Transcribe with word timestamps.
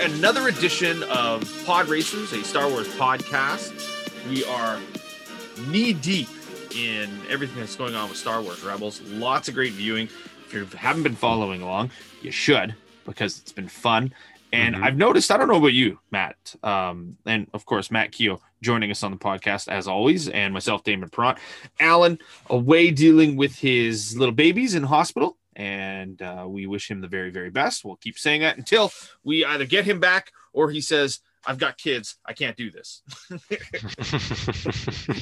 Another 0.00 0.48
edition 0.48 1.02
of 1.04 1.44
Pod 1.66 1.88
Racers, 1.88 2.32
a 2.32 2.42
Star 2.42 2.68
Wars 2.68 2.88
podcast. 2.88 3.72
We 4.28 4.44
are 4.44 4.78
knee 5.68 5.92
deep 5.92 6.28
in 6.74 7.10
everything 7.28 7.58
that's 7.58 7.76
going 7.76 7.94
on 7.94 8.08
with 8.08 8.16
Star 8.16 8.40
Wars 8.40 8.62
Rebels. 8.62 9.02
Lots 9.02 9.48
of 9.48 9.54
great 9.54 9.72
viewing. 9.72 10.08
If 10.46 10.54
you 10.54 10.64
haven't 10.76 11.02
been 11.02 11.16
following 11.16 11.60
along, 11.62 11.90
you 12.22 12.30
should 12.30 12.74
because 13.04 13.38
it's 13.38 13.52
been 13.52 13.68
fun. 13.68 14.14
And 14.52 14.74
Mhm. 14.74 14.82
I've 14.82 14.96
noticed, 14.96 15.30
I 15.30 15.36
don't 15.36 15.48
know 15.48 15.56
about 15.56 15.74
you, 15.74 15.98
Matt, 16.10 16.56
um, 16.62 17.16
and 17.24 17.46
of 17.52 17.66
course, 17.66 17.90
Matt 17.90 18.10
Keogh 18.10 18.40
joining 18.62 18.90
us 18.90 19.02
on 19.02 19.10
the 19.12 19.16
podcast 19.16 19.68
as 19.68 19.86
always, 19.86 20.28
and 20.28 20.52
myself, 20.52 20.82
Damon 20.82 21.08
Perront. 21.08 21.38
Alan 21.78 22.18
away 22.48 22.90
dealing 22.90 23.36
with 23.36 23.56
his 23.58 24.16
little 24.16 24.34
babies 24.34 24.74
in 24.74 24.82
hospital 24.84 25.36
and 25.60 26.22
uh, 26.22 26.46
we 26.48 26.66
wish 26.66 26.90
him 26.90 27.00
the 27.00 27.08
very 27.08 27.30
very 27.30 27.50
best 27.50 27.84
we'll 27.84 27.96
keep 27.96 28.18
saying 28.18 28.40
that 28.40 28.56
until 28.56 28.90
we 29.24 29.44
either 29.44 29.66
get 29.66 29.84
him 29.84 30.00
back 30.00 30.32
or 30.52 30.70
he 30.70 30.80
says 30.80 31.20
i've 31.46 31.58
got 31.58 31.76
kids 31.76 32.16
i 32.26 32.32
can't 32.32 32.56
do 32.56 32.70
this 32.70 33.02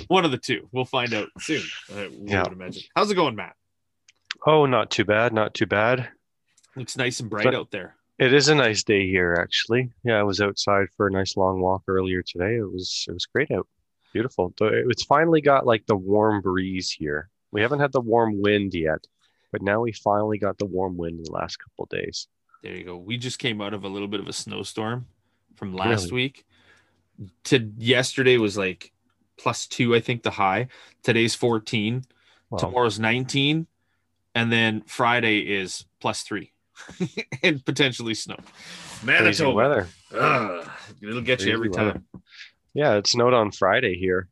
one 0.08 0.24
of 0.24 0.30
the 0.30 0.38
two 0.38 0.68
we'll 0.72 0.84
find 0.84 1.14
out 1.14 1.28
soon 1.38 1.62
uh, 1.94 2.08
Yeah. 2.22 2.44
how's 2.94 3.10
it 3.10 3.14
going 3.14 3.36
matt 3.36 3.54
oh, 4.46 4.66
not 4.66 4.90
too 4.90 5.04
bad, 5.04 5.32
not 5.32 5.54
too 5.54 5.66
bad. 5.66 6.08
looks 6.76 6.96
nice 6.96 7.20
and 7.20 7.30
bright 7.30 7.44
But- 7.44 7.54
out 7.56 7.70
there 7.70 7.96
It 8.18 8.32
is 8.32 8.48
a 8.48 8.54
nice 8.54 8.82
day 8.84 9.06
here, 9.06 9.36
actually. 9.38 9.90
Yeah, 10.04 10.18
I 10.18 10.22
was 10.24 10.40
outside 10.40 10.88
for 10.96 11.06
a 11.06 11.10
nice 11.10 11.36
long 11.36 11.60
walk 11.60 11.82
earlier 11.86 12.22
today. 12.22 12.56
It 12.56 12.70
was 12.72 13.04
it 13.08 13.12
was 13.12 13.26
great 13.26 13.50
out, 13.50 13.66
beautiful. 14.12 14.52
It's 14.60 15.04
finally 15.04 15.40
got 15.40 15.66
like 15.66 15.86
the 15.86 15.96
warm 15.96 16.40
breeze 16.42 16.90
here. 16.90 17.30
We 17.52 17.62
haven't 17.62 17.80
had 17.80 17.92
the 17.92 18.00
warm 18.00 18.40
wind 18.42 18.74
yet, 18.74 19.06
but 19.52 19.62
now 19.62 19.80
we 19.80 19.92
finally 19.92 20.38
got 20.38 20.58
the 20.58 20.66
warm 20.66 20.96
wind 20.96 21.16
in 21.18 21.24
the 21.24 21.30
last 21.32 21.56
couple 21.58 21.84
of 21.84 21.88
days. 21.90 22.28
there 22.62 22.74
you 22.76 22.84
go 22.84 22.96
we 22.96 23.16
just 23.16 23.38
came 23.38 23.60
out 23.60 23.74
of 23.74 23.84
a 23.84 23.88
little 23.88 24.08
bit 24.08 24.20
of 24.20 24.28
a 24.28 24.32
snowstorm 24.32 25.06
from 25.56 25.74
last 25.74 26.04
Really? 26.10 26.14
week 26.14 26.44
to 27.44 27.70
yesterday 27.78 28.36
was 28.36 28.56
like 28.56 28.92
plus 29.36 29.66
two 29.66 29.94
i 29.94 30.00
think 30.00 30.22
the 30.22 30.30
high 30.30 30.68
today's 31.02 31.34
14 31.34 32.04
Wow. 32.50 32.58
tomorrow's 32.58 32.98
19 32.98 33.66
and 34.34 34.52
then 34.52 34.82
friday 34.86 35.40
is 35.40 35.84
plus 36.00 36.22
three 36.22 36.52
and 37.42 37.64
potentially 37.64 38.14
snow 38.14 38.36
Crazy 39.00 39.06
manitoba 39.06 39.52
weather. 39.54 39.88
Ugh, 40.14 40.68
it'll 41.02 41.20
get 41.22 41.42
you 41.44 41.52
every 41.52 41.68
weather. 41.68 41.92
time 41.92 42.06
Yeah, 42.74 42.94
it 42.94 43.06
snowed 43.06 43.34
on 43.34 43.50
Friday 43.52 43.94
here. 43.98 44.28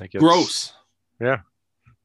Like 0.00 0.12
gross 0.12 0.72
But 1.18 1.40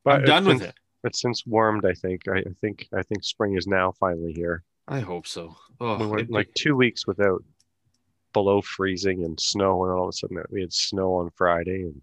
i'm 0.05 0.23
done 0.25 0.45
with 0.45 0.61
it 0.61 0.75
It's 1.03 1.21
since 1.21 1.45
warmed, 1.45 1.85
I 1.85 1.93
think. 1.93 2.27
I, 2.27 2.39
I 2.39 2.53
think 2.59 2.87
I 2.93 3.01
think 3.03 3.23
spring 3.23 3.55
is 3.57 3.67
now 3.67 3.91
finally 3.91 4.33
here. 4.33 4.63
i 4.87 4.99
hope 4.99 5.25
so 5.27 5.55
oh, 5.79 5.97
we 5.97 6.05
went 6.07 6.29
like 6.31 6.53
two 6.53 6.75
weeks 6.75 7.07
without 7.07 7.43
below 8.33 8.61
freezing 8.61 9.23
and 9.23 9.39
snow, 9.39 9.83
and 9.83 9.93
all 9.93 10.03
of 10.03 10.09
a 10.09 10.13
sudden 10.13 10.41
we 10.49 10.61
had 10.61 10.73
snow 10.73 11.15
on 11.15 11.29
Friday. 11.35 11.81
And 11.83 12.01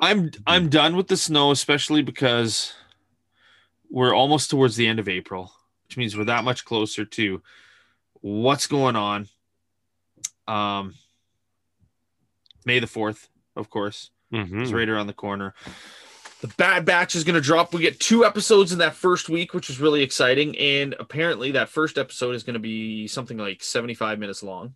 i'm 0.00 0.30
i'm 0.46 0.68
done 0.68 0.94
with 0.96 1.08
the 1.08 1.16
snow 1.16 1.50
especially 1.50 2.02
because 2.02 2.72
we're 3.90 4.14
almost 4.14 4.50
towards 4.50 4.76
the 4.76 4.86
end 4.86 5.00
of 5.00 5.08
april 5.08 5.50
which 5.86 5.96
means 5.96 6.16
we're 6.16 6.24
that 6.24 6.44
much 6.44 6.64
closer 6.64 7.04
to 7.04 7.42
what's 8.20 8.66
going 8.66 8.94
on 8.96 9.26
um 10.46 10.94
may 12.64 12.78
the 12.78 12.86
4th 12.86 13.28
of 13.56 13.70
course 13.70 14.10
Mhm. 14.32 14.60
It's 14.62 14.72
right 14.72 14.88
around 14.88 15.06
the 15.06 15.14
corner. 15.14 15.54
The 16.40 16.48
Bad 16.56 16.84
Batch 16.84 17.16
is 17.16 17.24
going 17.24 17.34
to 17.34 17.40
drop. 17.40 17.74
We 17.74 17.80
get 17.80 17.98
two 17.98 18.24
episodes 18.24 18.70
in 18.72 18.78
that 18.78 18.94
first 18.94 19.28
week, 19.28 19.54
which 19.54 19.68
is 19.70 19.80
really 19.80 20.02
exciting. 20.02 20.56
And 20.56 20.94
apparently, 21.00 21.50
that 21.52 21.68
first 21.68 21.98
episode 21.98 22.34
is 22.36 22.44
going 22.44 22.54
to 22.54 22.60
be 22.60 23.08
something 23.08 23.36
like 23.36 23.60
75 23.62 24.18
minutes 24.20 24.42
long, 24.44 24.74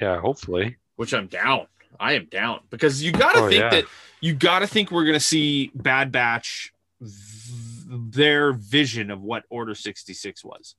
yeah, 0.00 0.20
hopefully. 0.20 0.76
which 0.94 1.12
I'm 1.12 1.26
down. 1.26 1.66
I 1.98 2.12
am 2.12 2.26
down 2.26 2.60
because 2.70 3.02
you 3.02 3.10
got 3.10 3.32
to 3.32 3.40
Oh, 3.40 3.48
think 3.48 3.60
yeah. 3.62 3.70
that 3.70 3.84
you 4.20 4.34
got 4.34 4.60
to 4.60 4.66
think 4.68 4.90
we're 4.92 5.04
going 5.04 5.14
to 5.14 5.20
see 5.20 5.72
Bad 5.74 6.12
Batch, 6.12 6.72
v- 7.00 8.10
their 8.10 8.52
vision 8.52 9.10
of 9.10 9.22
what 9.22 9.42
Order 9.50 9.74
66 9.74 10.44
was. 10.44 10.76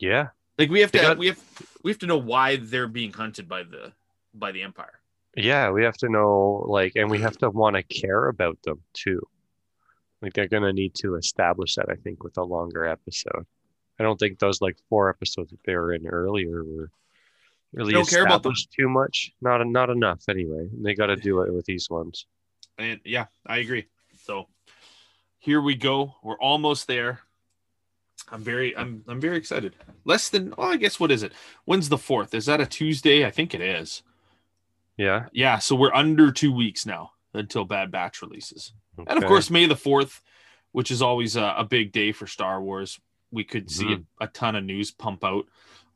Yeah, 0.00 0.28
Like 0.58 0.70
we 0.70 0.80
have 0.80 0.90
to, 0.92 0.98
got- 0.98 1.18
we 1.18 1.26
have, 1.28 1.40
we 1.84 1.90
have 1.90 1.98
to 2.00 2.06
know 2.06 2.18
why 2.18 2.56
they're 2.56 2.88
being 2.88 3.12
hunted 3.12 3.48
by 3.48 3.62
the, 3.62 3.92
by 4.34 4.50
the 4.52 4.62
Empire. 4.62 5.00
Yeah. 5.38 5.70
We 5.70 5.84
have 5.84 5.96
to 5.98 6.08
know, 6.08 6.64
like, 6.68 6.92
and 6.96 7.10
we 7.10 7.20
have 7.20 7.38
to 7.38 7.50
want 7.50 7.76
to 7.76 7.82
care 7.82 8.28
about 8.28 8.58
them 8.62 8.82
too. 8.92 9.20
Like 10.20 10.32
they're 10.32 10.48
gonna 10.48 10.72
need 10.72 10.94
to 10.96 11.14
establish 11.14 11.76
that, 11.76 11.88
I 11.88 11.94
think, 11.94 12.24
with 12.24 12.36
a 12.38 12.42
longer 12.42 12.84
episode. 12.84 13.46
I 13.98 14.02
don't 14.02 14.18
think 14.18 14.38
those 14.38 14.60
like 14.60 14.76
four 14.88 15.08
episodes 15.08 15.50
that 15.50 15.62
they 15.64 15.74
were 15.74 15.92
in 15.92 16.06
earlier 16.06 16.64
were 16.64 16.90
really 17.72 17.92
Don't 17.92 18.08
care 18.08 18.24
about 18.24 18.42
them. 18.42 18.54
too 18.76 18.88
much. 18.88 19.32
Not 19.40 19.64
not 19.66 19.90
enough 19.90 20.22
anyway. 20.28 20.68
They 20.72 20.94
got 20.94 21.06
to 21.06 21.16
do 21.16 21.42
it 21.42 21.52
with 21.52 21.66
these 21.66 21.88
ones. 21.88 22.26
And 22.78 23.00
yeah, 23.04 23.26
I 23.46 23.58
agree. 23.58 23.86
So 24.24 24.48
here 25.38 25.60
we 25.60 25.74
go. 25.74 26.14
We're 26.22 26.38
almost 26.38 26.86
there. 26.86 27.20
I'm 28.30 28.42
very 28.42 28.76
I'm 28.76 29.04
I'm 29.08 29.20
very 29.20 29.36
excited. 29.36 29.74
Less 30.04 30.28
than 30.28 30.52
well, 30.56 30.68
I 30.68 30.76
guess 30.76 30.98
what 31.00 31.10
is 31.10 31.22
it? 31.22 31.32
When's 31.64 31.88
the 31.88 31.98
fourth? 31.98 32.34
Is 32.34 32.46
that 32.46 32.60
a 32.60 32.66
Tuesday? 32.66 33.24
I 33.24 33.30
think 33.30 33.54
it 33.54 33.60
is. 33.60 34.02
Yeah. 34.98 35.26
Yeah, 35.32 35.58
so 35.58 35.74
we're 35.76 35.94
under 35.94 36.30
two 36.32 36.52
weeks 36.52 36.84
now 36.84 37.12
until 37.32 37.64
Bad 37.64 37.90
Batch 37.90 38.20
releases. 38.20 38.72
And 38.98 39.16
of 39.22 39.24
course, 39.26 39.48
May 39.50 39.64
the 39.66 39.76
fourth, 39.76 40.20
which 40.72 40.90
is 40.90 41.00
always 41.00 41.36
a, 41.36 41.54
a 41.56 41.64
big 41.64 41.92
day 41.92 42.12
for 42.12 42.26
Star 42.26 42.60
Wars. 42.60 42.98
We 43.30 43.44
could 43.44 43.70
see 43.70 43.84
Mhm. 43.86 44.04
a, 44.20 44.24
a 44.24 44.26
ton 44.28 44.56
of 44.56 44.64
news 44.64 44.90
pump 44.90 45.24
out 45.24 45.46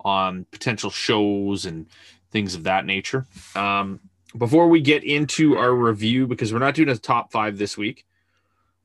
on 0.01 0.47
potential 0.53 0.91
shows 0.91 1.67
and 1.67 1.87
things 2.31 2.55
of 2.55 2.63
that 2.65 2.87
nature. 2.87 3.27
Um, 3.57 4.01
before 4.39 4.69
we 4.69 4.81
get 4.81 5.05
into 5.05 5.57
our 5.57 5.75
review, 5.75 6.27
because 6.27 6.53
we're 6.53 6.59
not 6.61 6.75
doing 6.75 6.89
a 6.89 6.97
top 6.97 7.31
five 7.33 7.59
this 7.59 7.77
week, 7.77 8.07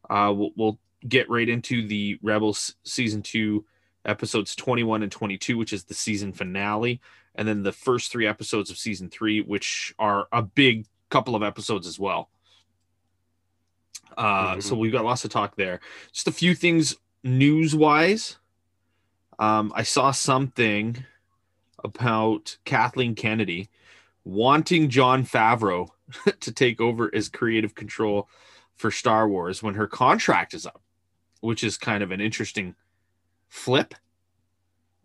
uh, 0.10 0.34
we'll, 0.36 0.52
we'll 0.56 0.80
get 1.08 1.30
right 1.30 1.48
into 1.48 1.88
the 1.88 2.18
Rebels 2.24 2.76
season 2.84 3.22
two 3.22 3.66
episodes 4.06 4.56
21 4.56 5.04
and 5.04 5.12
22, 5.12 5.58
which 5.58 5.74
is 5.74 5.84
the 5.86 5.94
season 5.94 6.32
finale, 6.34 7.00
and 7.38 7.48
then 7.48 7.64
the 7.64 7.72
first 7.72 8.12
three 8.12 8.28
episodes 8.28 8.70
of 8.70 8.78
season 8.78 9.10
three, 9.10 9.42
which 9.42 9.94
are 10.00 10.28
a 10.32 10.42
big 10.42 10.86
couple 11.10 11.36
of 11.36 11.44
episodes 11.44 11.88
as 11.88 11.98
well. 12.00 12.30
Uh, 14.18 14.60
So 14.60 14.76
Mhm. 14.76 14.80
we've 14.80 14.92
got 14.92 15.06
lots 15.06 15.22
to 15.22 15.30
talk 15.30 15.56
there. 15.56 15.80
Just 16.12 16.28
a 16.28 16.32
few 16.32 16.56
things 16.56 16.96
news 17.24 17.76
wise. 17.76 18.38
Um, 19.40 19.72
I 19.76 19.84
saw 19.84 20.12
something 20.12 21.06
about 21.84 22.58
Kathleen 22.66 23.14
Kennedy 23.16 23.70
wanting 24.24 24.90
Jon 24.90 25.24
Favreau 25.24 25.90
to 26.40 26.52
take 26.52 26.82
over 26.82 27.14
as 27.14 27.30
creative 27.30 27.76
control 27.76 28.28
for 28.76 28.90
Star 28.92 29.28
Wars 29.30 29.62
when 29.62 29.76
her 29.76 29.88
contract 29.88 30.54
is 30.54 30.66
up, 30.66 30.82
which 31.42 31.64
is 31.64 31.78
kind 31.78 32.02
of 32.02 32.12
an 32.12 32.20
interesting 32.22 32.76
flip 33.48 33.94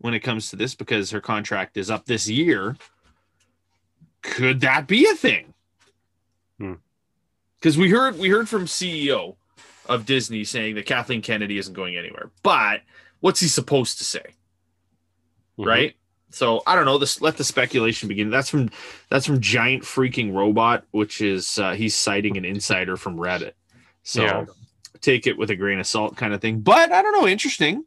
when 0.03 0.13
it 0.13 0.19
comes 0.19 0.49
to 0.49 0.57
this 0.57 0.75
because 0.75 1.11
her 1.11 1.21
contract 1.21 1.77
is 1.77 1.89
up 1.89 2.05
this 2.05 2.27
year. 2.29 2.75
Could 4.21 4.59
that 4.59 4.85
be 4.85 5.07
a 5.09 5.15
thing? 5.15 5.53
Hmm. 6.59 6.73
Because 7.57 7.77
we 7.77 7.89
heard 7.89 8.19
we 8.19 8.27
heard 8.27 8.49
from 8.49 8.65
CEO 8.65 9.37
of 9.87 10.05
Disney 10.05 10.43
saying 10.43 10.75
that 10.75 10.85
Kathleen 10.85 11.21
Kennedy 11.21 11.57
isn't 11.57 11.73
going 11.73 11.95
anywhere. 11.95 12.31
But 12.43 12.81
what's 13.21 13.39
he 13.39 13.47
supposed 13.47 13.97
to 13.99 14.03
say? 14.03 14.25
Mhm. 15.57 15.65
right? 15.67 15.95
So 16.31 16.63
I 16.67 16.75
don't 16.75 16.85
know. 16.85 16.97
This 16.97 17.21
let 17.21 17.37
the 17.37 17.43
speculation 17.45 18.09
begin. 18.09 18.29
That's 18.29 18.49
from 18.49 18.71
that's 19.09 19.25
from 19.25 19.39
Giant 19.39 19.83
Freaking 19.83 20.33
Robot, 20.33 20.83
which 20.91 21.21
is 21.21 21.57
uh, 21.59 21.75
he's 21.75 21.95
citing 21.95 22.35
an 22.35 22.43
insider 22.43 22.97
from 22.97 23.15
Reddit. 23.15 23.53
So 24.03 24.23
Yeah. 24.23 24.45
take 24.99 25.27
it 25.27 25.37
with 25.37 25.49
a 25.49 25.55
grain 25.55 25.79
of 25.79 25.87
salt, 25.87 26.17
kind 26.17 26.33
of 26.33 26.41
thing. 26.41 26.59
But 26.59 26.91
I 26.91 27.01
don't 27.01 27.13
know. 27.13 27.25
Interesting, 27.27 27.85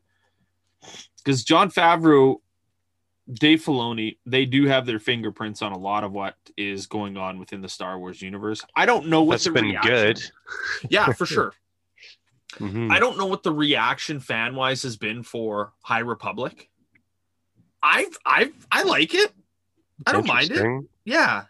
because 1.26 1.42
Jon 1.42 1.70
Favreau, 1.70 2.36
Dave 3.32 3.60
Filoni, 3.64 4.18
they 4.24 4.46
do 4.46 4.66
have 4.66 4.86
their 4.86 5.00
fingerprints 5.00 5.60
on 5.60 5.72
a 5.72 5.78
lot 5.78 6.04
of 6.04 6.12
what 6.12 6.36
is 6.56 6.86
going 6.86 7.16
on 7.16 7.40
within 7.40 7.60
the 7.60 7.68
Star 7.68 7.98
Wars 7.98 8.22
universe. 8.22 8.64
I 8.76 8.86
don't 8.86 9.08
know 9.08 9.22
what 9.24 9.32
That's 9.34 9.44
the 9.46 9.50
been 9.50 9.64
reaction- 9.64 9.90
good. 9.92 10.20
Yeah, 10.90 11.12
for 11.12 11.26
sure. 11.34 11.52
Mhm. 12.58 12.92
I 12.92 13.00
don't 13.00 13.18
know 13.18 13.26
what 13.26 13.42
the 13.42 13.52
reaction 13.52 14.20
fan 14.20 14.54
wise 14.54 14.84
has 14.84 14.96
been 14.96 15.24
for 15.24 15.72
High 15.82 15.98
Republic. 15.98 16.70
I've 17.82 18.16
I've 18.24 18.52
I 18.70 18.84
like 18.84 19.14
it. 19.14 19.32
I 20.06 20.12
don't 20.12 20.26
mind 20.26 20.52
it. 20.52 20.84
Yeah. 21.04 21.42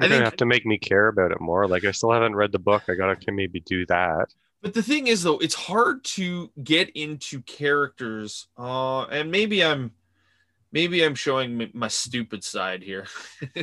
I 0.00 0.04
You're 0.04 0.08
gonna 0.08 0.14
think 0.16 0.24
have 0.24 0.36
to 0.38 0.46
make 0.46 0.66
me 0.66 0.76
care 0.78 1.06
about 1.06 1.30
it 1.30 1.40
more. 1.40 1.68
Like 1.68 1.84
I 1.84 1.92
still 1.92 2.10
haven't 2.12 2.34
read 2.34 2.50
the 2.52 2.58
book. 2.58 2.82
I 2.88 2.94
gotta 2.94 3.14
can 3.16 3.36
maybe 3.36 3.60
do 3.60 3.86
that. 3.86 4.26
But 4.64 4.72
the 4.72 4.82
thing 4.82 5.06
is 5.08 5.22
though, 5.22 5.38
it's 5.38 5.54
hard 5.54 6.02
to 6.04 6.50
get 6.64 6.88
into 6.96 7.42
characters. 7.42 8.48
Uh 8.58 9.04
and 9.04 9.30
maybe 9.30 9.62
I'm 9.62 9.92
maybe 10.72 11.04
I'm 11.04 11.14
showing 11.14 11.70
my 11.74 11.88
stupid 11.88 12.42
side 12.42 12.82
here. 12.82 13.06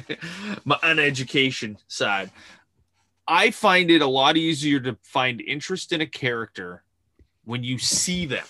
my 0.64 0.78
uneducation 0.84 1.78
side. 1.88 2.30
I 3.28 3.50
find 3.50 3.90
it 3.90 4.04
a 4.04 4.08
lot 4.08 4.38
easier 4.38 4.80
to 4.82 4.96
find 5.02 5.42
interest 5.42 5.92
in 5.92 6.02
a 6.02 6.06
character 6.08 6.84
when 7.46 7.64
you 7.64 7.80
see 7.80 8.28
them. 8.28 8.46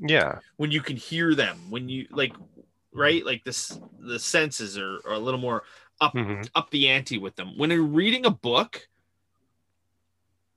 Yeah. 0.00 0.40
when 0.56 0.70
you 0.70 0.82
can 0.82 0.96
hear 0.96 1.34
them 1.34 1.70
when 1.70 1.88
you 1.88 2.06
like 2.10 2.34
right 2.92 3.24
like 3.24 3.44
this 3.44 3.78
the 4.00 4.18
senses 4.18 4.76
are, 4.76 4.98
are 5.06 5.14
a 5.14 5.18
little 5.18 5.40
more 5.40 5.62
hmm 6.12 6.42
up 6.54 6.68
the 6.70 6.88
ante 6.88 7.16
with 7.16 7.36
them 7.36 7.56
when 7.56 7.70
you're 7.70 7.82
reading 7.82 8.26
a 8.26 8.30
book 8.30 8.88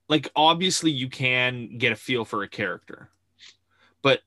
like 0.10 0.30
obviously 0.36 0.92
you 0.92 1.10
can 1.10 1.78
get 1.78 1.92
a 1.92 1.96
feel 1.96 2.24
for 2.26 2.44
a 2.44 2.48
character 2.48 3.10
but 4.02 4.22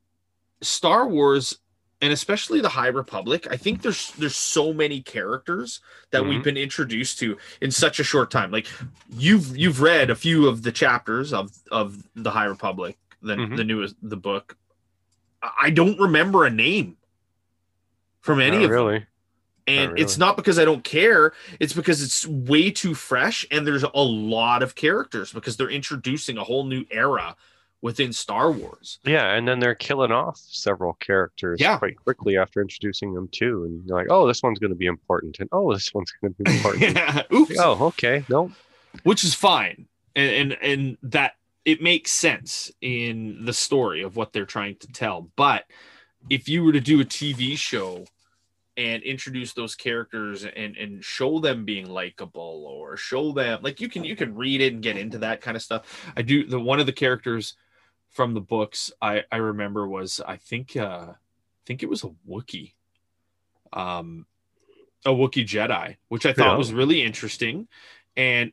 star 0.60 1.08
wars 1.08 1.58
and 2.02 2.12
especially 2.12 2.60
the 2.60 2.68
high 2.68 2.88
republic 2.88 3.46
i 3.50 3.56
think 3.56 3.82
there's 3.82 4.12
there's 4.12 4.36
so 4.36 4.72
many 4.72 5.00
characters 5.00 5.80
that 6.10 6.24
we've 6.24 6.40
Mhm. 6.40 6.44
been 6.44 6.56
introduced 6.56 7.18
to 7.20 7.36
in 7.60 7.70
such 7.70 7.98
a 8.00 8.04
short 8.04 8.30
time 8.30 8.50
like 8.50 8.66
you've 9.10 9.56
you've 9.56 9.80
read 9.80 10.10
a 10.10 10.14
few 10.14 10.48
of 10.48 10.62
the 10.62 10.72
chapters 10.72 11.32
of 11.32 11.50
of 11.70 12.02
the 12.14 12.30
high 12.30 12.44
republic 12.46 12.98
the, 13.22 13.34
Mhm. 13.36 13.56
the 13.56 13.64
newest 13.64 13.96
the 14.02 14.16
book 14.16 14.56
I- 15.42 15.70
don't 15.70 15.98
remember 15.98 16.44
a 16.44 16.50
name 16.50 16.96
from 18.20 18.40
any 18.40 18.56
Not 18.58 18.64
of 18.64 18.70
them 18.70 18.70
really. 18.70 19.06
Oh, 19.78 19.82
and 19.82 19.90
Not 19.92 20.00
it's 20.00 20.18
not 20.18 20.36
because 20.36 20.58
I 20.58 20.64
don't 20.64 20.84
care. 20.84 21.32
It's 21.58 21.72
because 21.72 22.02
it's 22.02 22.26
way 22.26 22.70
too 22.70 22.94
fresh 22.94 23.46
and 23.50 23.66
there's 23.66 23.82
a 23.84 23.90
lot 24.02 24.62
of 24.62 24.74
characters 24.74 25.32
because 25.32 25.56
they're 25.56 25.70
introducing 25.70 26.38
a 26.38 26.44
whole 26.44 26.64
new 26.64 26.84
era 26.90 27.36
within 27.82 28.12
Star 28.12 28.52
Wars. 28.52 28.98
Yeah, 29.04 29.32
and 29.32 29.48
then 29.48 29.58
they're 29.58 29.74
killing 29.74 30.12
off 30.12 30.36
several 30.36 30.94
characters 30.94 31.60
Yeah. 31.60 31.78
quite 31.78 31.96
quickly 31.96 32.36
after 32.36 32.60
introducing 32.60 33.14
them 33.14 33.28
too. 33.32 33.64
And 33.64 33.86
you're 33.86 33.96
like, 33.96 34.08
oh, 34.10 34.26
this 34.26 34.42
one's 34.42 34.58
going 34.58 34.70
to 34.72 34.76
be 34.76 34.86
important, 34.86 35.38
and 35.40 35.48
oh, 35.52 35.72
this 35.72 35.92
one's 35.94 36.12
going 36.20 36.34
to 36.34 36.42
be 36.42 36.56
important. 36.56 36.82
yeah. 36.96 37.22
Oops. 37.32 37.58
oh, 37.58 37.86
okay, 37.86 38.22
no, 38.28 38.52
Which 39.04 39.24
is 39.24 39.34
fine. 39.34 39.86
And, 40.14 40.52
and 40.52 40.62
and 40.62 40.98
that 41.04 41.36
it 41.64 41.80
makes 41.80 42.10
sense 42.10 42.70
in 42.82 43.44
the 43.44 43.52
story 43.52 44.02
of 44.02 44.16
what 44.16 44.32
they're 44.32 44.44
trying 44.44 44.76
to 44.76 44.88
tell. 44.88 45.30
But 45.36 45.64
if 46.28 46.48
you 46.48 46.64
were 46.64 46.72
to 46.72 46.80
do 46.80 47.00
a 47.00 47.04
TV 47.04 47.56
show 47.56 48.04
and 48.76 49.02
introduce 49.02 49.52
those 49.52 49.74
characters 49.74 50.44
and 50.44 50.76
and 50.76 51.04
show 51.04 51.38
them 51.40 51.64
being 51.64 51.88
likable 51.88 52.64
or 52.66 52.96
show 52.96 53.32
them 53.32 53.60
like 53.62 53.80
you 53.80 53.88
can 53.88 54.04
you 54.04 54.14
can 54.16 54.34
read 54.34 54.60
it 54.60 54.72
and 54.72 54.82
get 54.82 54.96
into 54.96 55.18
that 55.18 55.40
kind 55.40 55.56
of 55.56 55.62
stuff. 55.62 56.12
I 56.16 56.22
do 56.22 56.46
the 56.46 56.60
one 56.60 56.80
of 56.80 56.86
the 56.86 56.92
characters 56.92 57.54
from 58.08 58.34
the 58.34 58.40
books 58.40 58.92
I 59.02 59.24
I 59.30 59.36
remember 59.36 59.88
was 59.88 60.20
I 60.26 60.36
think 60.36 60.76
uh 60.76 61.12
I 61.12 61.62
think 61.66 61.82
it 61.82 61.88
was 61.88 62.04
a 62.04 62.10
wookie 62.28 62.72
Um 63.72 64.26
a 65.04 65.10
wookie 65.10 65.46
Jedi, 65.46 65.96
which 66.08 66.26
I 66.26 66.32
thought 66.32 66.52
Yeah. 66.52 66.56
was 66.58 66.72
really 66.72 67.02
interesting 67.02 67.68
and 68.16 68.52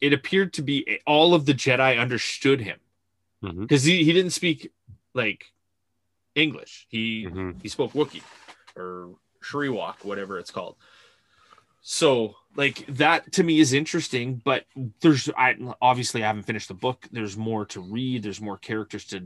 it 0.00 0.12
appeared 0.12 0.52
to 0.54 0.62
be 0.62 1.00
all 1.06 1.34
of 1.34 1.44
the 1.44 1.54
Jedi 1.54 1.98
understood 1.98 2.60
him 2.60 2.78
because 3.42 3.82
he, 3.84 4.04
he 4.04 4.12
didn't 4.12 4.30
speak 4.30 4.72
like 5.14 5.52
English. 6.34 6.86
He 6.88 7.26
Mhm. 7.26 7.60
he 7.62 7.68
spoke 7.68 7.92
wookie 7.92 8.22
or 8.76 9.16
Shyriiwook, 9.48 10.04
whatever 10.04 10.38
it's 10.38 10.50
called. 10.50 10.76
So 11.80 12.34
like 12.56 12.84
that 12.88 13.32
to 13.32 13.42
me 13.44 13.60
is 13.60 13.72
interesting, 13.72 14.42
but 14.44 14.64
there's 15.00 15.30
I 15.38 15.54
obviously 15.80 16.22
I 16.22 16.26
haven't 16.26 16.42
finished 16.42 16.68
the 16.68 16.74
book. 16.74 17.06
There's 17.12 17.36
more 17.36 17.64
to 17.66 17.80
read. 17.80 18.22
There's 18.24 18.40
more 18.40 18.58
characters 18.58 19.04
to 19.06 19.22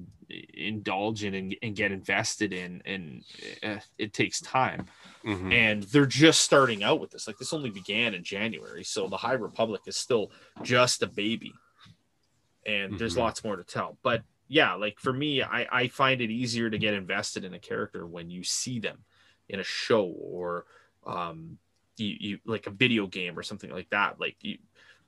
indulge 0.54 1.24
in 1.24 1.34
and, 1.34 1.56
and 1.62 1.74
get 1.74 1.92
invested 1.92 2.52
in, 2.52 2.82
and 2.84 3.24
uh, 3.62 3.78
it 3.98 4.12
takes 4.12 4.40
time 4.40 4.86
Mhm. 5.24 5.52
and 5.52 5.82
they're 5.84 6.06
just 6.06 6.42
starting 6.42 6.82
out 6.84 7.00
with 7.00 7.10
this. 7.10 7.26
Like 7.26 7.38
this 7.38 7.52
only 7.52 7.70
began 7.70 8.14
in 8.14 8.22
January, 8.22 8.84
so 8.84 9.08
the 9.08 9.16
High 9.16 9.32
Republic 9.32 9.80
is 9.86 9.96
still 9.96 10.30
just 10.62 11.02
a 11.02 11.06
baby, 11.06 11.52
and 12.66 12.98
there's 12.98 13.14
Mhm. 13.14 13.18
lots 13.20 13.42
more 13.44 13.56
to 13.56 13.64
tell. 13.64 13.98
But 14.02 14.22
yeah, 14.48 14.74
like 14.74 15.00
for 15.00 15.12
me, 15.12 15.42
I 15.42 15.66
I 15.72 15.88
find 15.88 16.20
it 16.20 16.30
easier 16.30 16.68
to 16.70 16.78
get 16.78 16.94
invested 16.94 17.44
in 17.44 17.54
a 17.54 17.58
character 17.58 18.06
when 18.06 18.30
you 18.30 18.44
see 18.44 18.78
them 18.78 19.04
in 19.52 19.60
a 19.60 19.64
show 19.64 20.04
or 20.06 20.64
um 21.06 21.58
you, 21.96 22.16
you 22.18 22.38
like 22.46 22.66
a 22.66 22.70
video 22.70 23.06
game 23.06 23.38
or 23.38 23.42
something 23.42 23.70
like 23.70 23.88
that. 23.90 24.18
Like 24.18 24.36
you, 24.40 24.58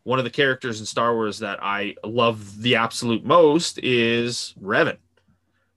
one 0.03 0.19
of 0.19 0.25
the 0.25 0.31
characters 0.31 0.81
in 0.81 0.87
Star 0.87 1.15
Wars 1.15 1.39
that 1.39 1.59
I 1.63 1.97
love 2.05 2.61
the 2.61 2.77
absolute 2.77 3.25
most 3.25 3.79
is 3.83 4.55
Revan. 4.63 4.99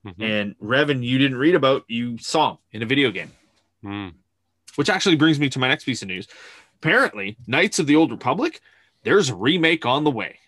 Mhm. 0.04 0.22
And 0.22 0.58
Revan, 0.58 1.02
you 1.02 1.18
didn't 1.18 1.38
read 1.38 1.54
about, 1.54 1.84
you 1.88 2.18
saw 2.18 2.52
him 2.52 2.58
in 2.72 2.82
a 2.82 2.86
video 2.86 3.10
game 3.10 3.32
Mm. 3.84 4.12
which 4.76 4.90
actually 4.90 5.16
brings 5.16 5.38
me 5.40 5.48
to 5.48 5.58
my 5.58 5.68
next 5.68 5.84
piece 5.84 6.02
of 6.02 6.08
news. 6.08 6.28
Apparently, 6.76 7.36
Knights 7.46 7.78
of 7.78 7.86
the 7.86 7.96
Old 7.96 8.10
Republic, 8.10 8.60
there's 9.02 9.30
a 9.30 9.34
remake 9.34 9.86
on 9.86 10.04
the 10.04 10.10
way, 10.10 10.38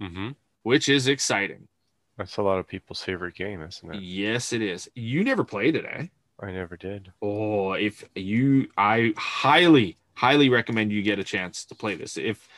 Mhm. 0.00 0.34
which 0.62 0.88
is 0.88 1.06
exciting. 1.06 1.68
That's 2.16 2.36
a 2.38 2.42
lot 2.42 2.58
of 2.58 2.66
people's 2.66 3.02
favorite 3.02 3.34
game, 3.34 3.60
isn't 3.62 3.94
it? 3.94 4.00
Yes, 4.02 4.52
it 4.52 4.62
is. 4.62 4.88
You 4.94 5.22
never 5.22 5.44
played 5.44 5.76
it, 5.76 5.84
eh? 5.84 6.06
I 6.42 6.50
never 6.50 6.76
did. 6.76 7.12
Oh, 7.22 7.72
if 7.72 8.04
you, 8.16 8.68
I 8.76 9.14
highly, 9.16 9.96
highly 10.14 10.48
recommend 10.48 10.90
you 10.92 11.02
get 11.02 11.18
a 11.18 11.24
chance 11.24 11.64
to 11.66 11.74
play 11.74 11.94
this. 11.94 12.16
If 12.16 12.48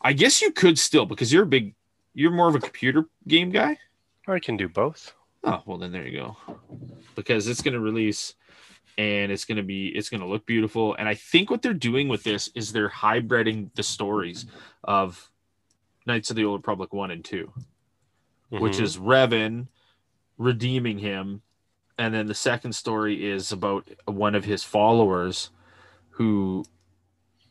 I 0.00 0.12
guess 0.12 0.40
you 0.40 0.52
could 0.52 0.78
still, 0.78 1.06
because 1.06 1.32
you're 1.32 1.42
a 1.42 1.46
big, 1.46 1.74
you're 2.14 2.30
more 2.30 2.48
of 2.48 2.54
a 2.54 2.60
computer 2.60 3.06
game 3.26 3.50
guy. 3.50 3.78
I 4.28 4.38
can 4.38 4.56
do 4.56 4.68
both. 4.68 5.12
Oh, 5.42 5.60
well, 5.66 5.76
then 5.78 5.90
there 5.90 6.06
you 6.06 6.18
go. 6.20 6.36
Because 7.16 7.48
it's 7.48 7.62
going 7.62 7.74
to 7.74 7.80
release 7.80 8.34
and 8.96 9.32
it's 9.32 9.44
going 9.44 9.56
to 9.56 9.64
be, 9.64 9.88
it's 9.88 10.08
going 10.08 10.20
to 10.20 10.26
look 10.26 10.46
beautiful. 10.46 10.94
And 10.94 11.08
I 11.08 11.14
think 11.14 11.50
what 11.50 11.62
they're 11.62 11.74
doing 11.74 12.06
with 12.08 12.22
this 12.22 12.48
is 12.54 12.72
they're 12.72 12.88
hybriding 12.90 13.70
the 13.74 13.82
stories 13.82 14.46
of 14.84 15.30
Knights 16.06 16.30
of 16.30 16.36
the 16.36 16.44
Old 16.44 16.60
Republic 16.60 16.92
1 16.92 17.10
and 17.10 17.24
2, 17.24 17.52
which 18.50 18.76
Mhm. 18.76 18.80
is 18.82 18.98
Revan 18.98 19.66
redeeming 20.38 20.98
him. 20.98 21.42
And 22.02 22.12
then 22.12 22.26
the 22.26 22.34
second 22.34 22.72
story 22.72 23.30
is 23.30 23.52
about 23.52 23.88
one 24.06 24.34
of 24.34 24.44
his 24.44 24.64
followers 24.64 25.50
who 26.10 26.64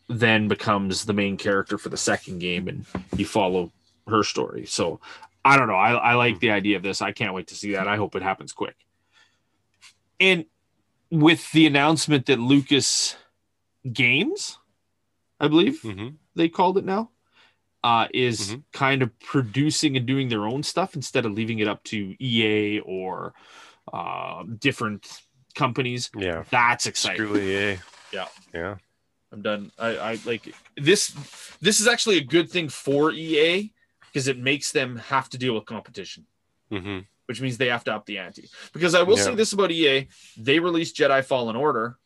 then 0.09 0.49
becomes 0.49 1.05
the 1.05 1.13
main 1.13 1.37
character 1.37 1.77
for 1.77 1.87
the 1.87 1.95
second 1.95 2.39
game 2.39 2.67
and 2.67 2.85
you 3.15 3.25
follow 3.25 3.71
her 4.09 4.23
story. 4.25 4.65
So 4.65 4.99
I 5.45 5.55
don't 5.55 5.69
know. 5.69 5.75
I, 5.75 5.93
I 5.93 6.13
like 6.15 6.41
the 6.41 6.51
idea 6.51 6.75
of 6.75 6.83
this. 6.83 7.01
I 7.01 7.13
can't 7.13 7.33
wait 7.33 7.47
to 7.47 7.55
see 7.55 7.71
that. 7.71 7.87
I 7.87 7.95
hope 7.95 8.13
it 8.13 8.23
happens 8.23 8.51
quick. 8.51 8.75
And 10.19 10.43
with 11.09 11.49
the 11.53 11.65
announcement 11.65 12.25
that 12.25 12.37
Lucas 12.37 13.15
Games, 13.93 14.57
I 15.39 15.47
believe 15.47 15.79
Mhm. 15.81 16.15
they 16.35 16.49
called 16.49 16.77
it 16.77 16.83
now, 16.83 17.09
uh, 17.85 18.09
is 18.13 18.55
Mhm. 18.55 18.63
kind 18.73 19.01
of 19.01 19.17
producing 19.19 19.95
and 19.95 20.05
doing 20.05 20.27
their 20.27 20.45
own 20.45 20.61
stuff 20.61 20.93
instead 20.93 21.25
of 21.25 21.31
leaving 21.31 21.59
it 21.59 21.69
up 21.69 21.85
to 21.85 22.17
EA 22.19 22.81
or 22.81 23.33
uh, 23.93 24.43
different 24.59 25.21
companies. 25.55 26.09
Yeah. 26.15 26.43
That's 26.49 26.85
exciting. 26.85 27.25
Screw 27.25 27.37
EA. 27.37 27.77
Yeah. 28.11 28.27
Yeah. 28.53 28.75
I'm 29.31 29.41
done. 29.41 29.71
I, 29.79 29.97
I 29.97 30.19
like 30.25 30.53
this. 30.75 31.15
This 31.61 31.79
is 31.79 31.87
actually 31.87 32.17
a 32.17 32.23
good 32.23 32.49
thing 32.49 32.67
for 32.69 33.11
EA 33.11 33.71
because 34.07 34.27
it 34.27 34.37
makes 34.37 34.71
them 34.71 34.97
have 34.97 35.29
to 35.29 35.37
deal 35.37 35.55
with 35.55 35.65
competition, 35.65 36.25
hmm 36.69 36.99
which 37.27 37.39
means 37.39 37.57
they 37.57 37.69
have 37.69 37.85
to 37.85 37.93
up 37.93 38.05
the 38.05 38.17
ante. 38.17 38.49
Because 38.73 38.93
I 38.93 39.03
will 39.03 39.15
say 39.15 39.33
this 39.35 39.53
about 39.53 39.71
EA: 39.71 40.09
they 40.35 40.59
released 40.59 40.97
Jedi 40.97 41.23
Fallen 41.23 41.55
Order. 41.55 41.97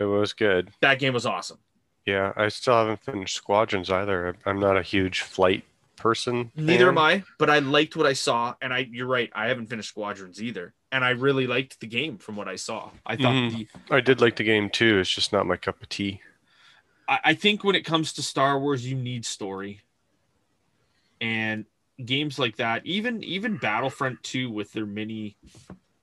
It 0.00 0.06
was 0.06 0.32
good. 0.32 0.72
That 0.80 0.98
game 0.98 1.14
was 1.14 1.24
awesome. 1.24 1.58
Yeah. 2.04 2.32
I 2.36 2.48
still 2.48 2.74
haven't 2.74 3.00
finished 3.00 3.36
Squadrons 3.36 3.90
either. 3.90 4.34
I'm 4.44 4.58
not 4.58 4.76
a 4.76 4.82
huge 4.82 5.20
flight 5.20 5.62
person. 5.94 6.50
Neither 6.56 6.86
fan. 6.86 6.88
am 6.88 6.98
I, 6.98 7.22
but 7.38 7.48
I 7.48 7.60
liked 7.60 7.94
what 7.94 8.06
I 8.06 8.14
saw, 8.14 8.54
and 8.60 8.74
I. 8.74 8.88
You're 8.90 9.06
right. 9.06 9.30
I 9.32 9.46
haven't 9.46 9.68
finished 9.68 9.90
Squadrons 9.90 10.42
either. 10.42 10.74
And 10.92 11.04
I 11.04 11.10
really 11.10 11.46
liked 11.46 11.80
the 11.80 11.86
game 11.86 12.18
from 12.18 12.36
what 12.36 12.46
I 12.46 12.56
saw. 12.56 12.90
I 13.06 13.16
thought 13.16 13.32
Mhm. 13.34 13.66
the 13.88 13.94
I 13.94 14.00
did 14.00 14.20
like 14.20 14.36
the 14.36 14.44
game 14.44 14.68
too. 14.70 14.98
It's 14.98 15.10
just 15.10 15.32
not 15.32 15.46
my 15.46 15.56
cup 15.56 15.82
of 15.82 15.88
tea. 15.88 16.20
I, 17.08 17.18
I 17.24 17.34
think 17.34 17.64
when 17.64 17.74
it 17.74 17.84
comes 17.84 18.12
to 18.12 18.22
Star 18.22 18.60
Wars, 18.60 18.86
you 18.88 18.94
need 18.94 19.24
story. 19.24 19.80
And 21.20 21.64
games 22.04 22.38
like 22.38 22.56
that, 22.56 22.84
even 22.86 23.24
even 23.24 23.56
Battlefront 23.56 24.22
2 24.22 24.50
with 24.50 24.72
their 24.72 24.86
mini 24.86 25.36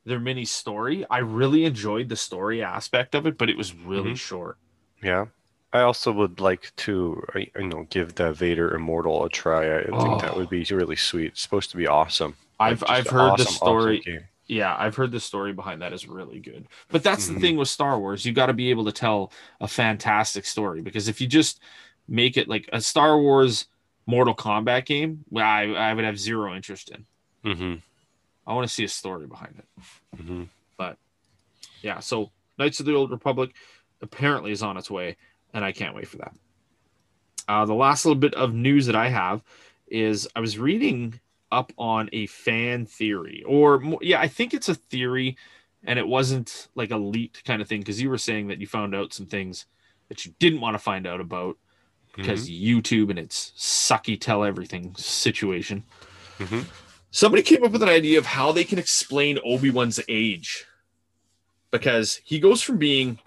their 0.05 0.19
mini 0.19 0.46
story, 0.46 1.05
I 1.10 1.19
really 1.19 1.65
enjoyed 1.65 2.10
the 2.10 2.15
story 2.15 2.63
aspect 2.63 3.13
of 3.13 3.27
it, 3.27 3.38
but 3.38 3.50
it 3.50 3.58
was 3.58 3.74
really 3.75 4.13
Mhm. 4.13 4.17
short. 4.17 4.58
Yeah. 5.03 5.27
I 5.72 5.81
also 5.81 6.12
would 6.12 6.39
like 6.39 6.75
to, 6.77 7.24
uh, 7.36 7.39
you 7.39 7.67
know, 7.67 7.84
give 7.91 8.15
the 8.15 8.34
Vader 8.34 8.74
Immortal 8.74 9.24
a 9.25 9.29
try. 9.29 9.77
I 9.81 9.84
think 9.84 10.22
that 10.22 10.34
Oh. 10.34 10.38
would 10.38 10.50
be 10.50 10.63
really 10.72 10.96
sweet. 10.96 11.27
It's 11.27 11.41
supposed 11.41 11.69
to 11.72 11.77
be 11.77 11.86
awesome. 11.86 12.38
I've 12.60 12.81
Like, 12.81 12.89
I've 12.91 13.08
heard 13.08 13.38
the 13.38 13.43
awesome, 13.43 13.46
awesome 13.46 13.55
story. 13.55 14.00
game. 14.00 14.24
Yeah, 14.50 14.75
I've 14.77 14.96
heard 14.96 15.12
the 15.12 15.20
story 15.20 15.53
behind 15.53 15.82
that 15.84 15.94
is 15.94 16.08
really 16.08 16.39
good. 16.39 16.68
But 16.89 17.03
that's 17.03 17.27
the 17.27 17.36
Mhm. 17.36 17.41
thing 17.41 17.58
with 17.58 17.70
Star 17.70 18.00
Wars. 18.00 18.25
You 18.25 18.34
got 18.34 18.48
to 18.48 18.53
be 18.53 18.72
able 18.72 18.84
to 18.86 18.91
tell 18.91 19.32
a 19.62 19.68
fantastic 19.68 20.44
story 20.46 20.82
because 20.82 21.08
if 21.08 21.22
you 21.22 21.27
just 21.27 21.62
make 22.08 22.36
it 22.36 22.48
like 22.50 22.68
a 22.74 22.82
Star 22.82 23.20
Wars 23.22 23.68
Mortal 24.08 24.36
Kombat 24.36 24.86
game, 24.86 25.24
I, 25.36 25.65
I 25.75 25.94
would 25.94 26.03
have 26.03 26.20
zero 26.20 26.56
interest 26.56 26.89
in. 26.89 27.06
Mm-hmm. 27.46 27.75
I 28.48 28.53
want 28.56 28.68
to 28.68 28.74
see 28.74 28.84
a 28.84 28.89
story 28.89 29.27
behind 29.27 29.60
it. 29.60 29.84
Mm-hmm. 30.18 30.44
But 30.77 30.98
yeah, 31.84 32.00
so 32.00 32.32
Knights 32.58 32.79
of 32.79 32.88
the 32.88 32.96
Old 32.96 33.12
Republic 33.12 33.51
apparently 34.01 34.51
is 34.51 34.63
on 34.63 34.77
its 34.77 34.89
way, 34.89 35.15
and 35.53 35.63
I 35.63 35.72
can't 35.72 35.96
wait 35.96 36.08
for 36.08 36.18
that. 36.18 36.34
Uh, 37.48 37.65
the 37.65 37.75
last 37.75 38.03
little 38.03 38.20
bit 38.20 38.34
of 38.34 38.53
news 38.53 38.88
that 38.88 38.96
I 38.96 39.10
have 39.10 39.44
is 39.88 40.27
I 40.36 40.39
was 40.39 40.58
reading 40.58 41.20
up 41.51 41.72
on 41.77 42.10
a 42.13 42.27
fan 42.27 42.86
theory, 42.86 43.44
or 43.46 43.82
yeah, 44.01 44.20
I 44.20 44.27
think 44.27 44.53
it's 44.53 44.70
a 44.70 44.75
theory, 44.75 45.38
and 45.84 45.98
it 45.98 46.08
wasn't 46.08 46.68
like 46.75 46.91
a 46.91 46.98
leaked 46.98 47.46
kind 47.46 47.62
of 47.62 47.68
thing 47.68 47.82
because 47.82 48.01
you 48.01 48.10
were 48.10 48.18
saying 48.18 48.48
that 48.48 48.60
you 48.60 48.68
found 48.68 48.94
out 48.94 49.13
some 49.13 49.25
things 49.25 49.65
that 50.10 50.25
you 50.25 50.34
didn't 50.39 50.62
want 50.62 50.75
to 50.75 50.79
find 50.79 51.08
out 51.08 51.22
about 51.22 51.58
because 52.15 52.50
YouTube 52.50 53.10
and 53.10 53.20
its 53.20 53.53
sucky 53.56 54.20
tell 54.20 54.44
everything 54.44 54.94
situation. 54.96 55.84
Mhm. 56.39 56.65
Somebody 57.12 57.44
came 57.44 57.63
up 57.63 57.72
with 57.72 57.82
an 57.84 57.89
idea 57.89 58.18
of 58.18 58.25
how 58.25 58.51
they 58.51 58.63
can 58.63 58.77
explain 58.77 59.39
Obi 59.44 59.70
Wan's 59.70 60.00
age 60.10 60.65
because 61.72 62.20
he 62.25 62.39
goes 62.39 62.62
from 62.62 62.77
being 62.77 63.20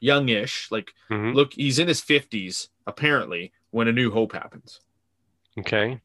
youngish, 0.00 0.70
like 0.70 0.94
Mhm. 1.10 1.34
look, 1.34 1.52
he's 1.54 1.78
in 1.78 1.88
his 1.88 2.00
fifties 2.00 2.70
apparently 2.86 3.52
when 3.70 3.88
A 3.88 3.92
New 3.92 4.10
Hope 4.10 4.32
happens. 4.32 4.80
Okay. 5.58 6.00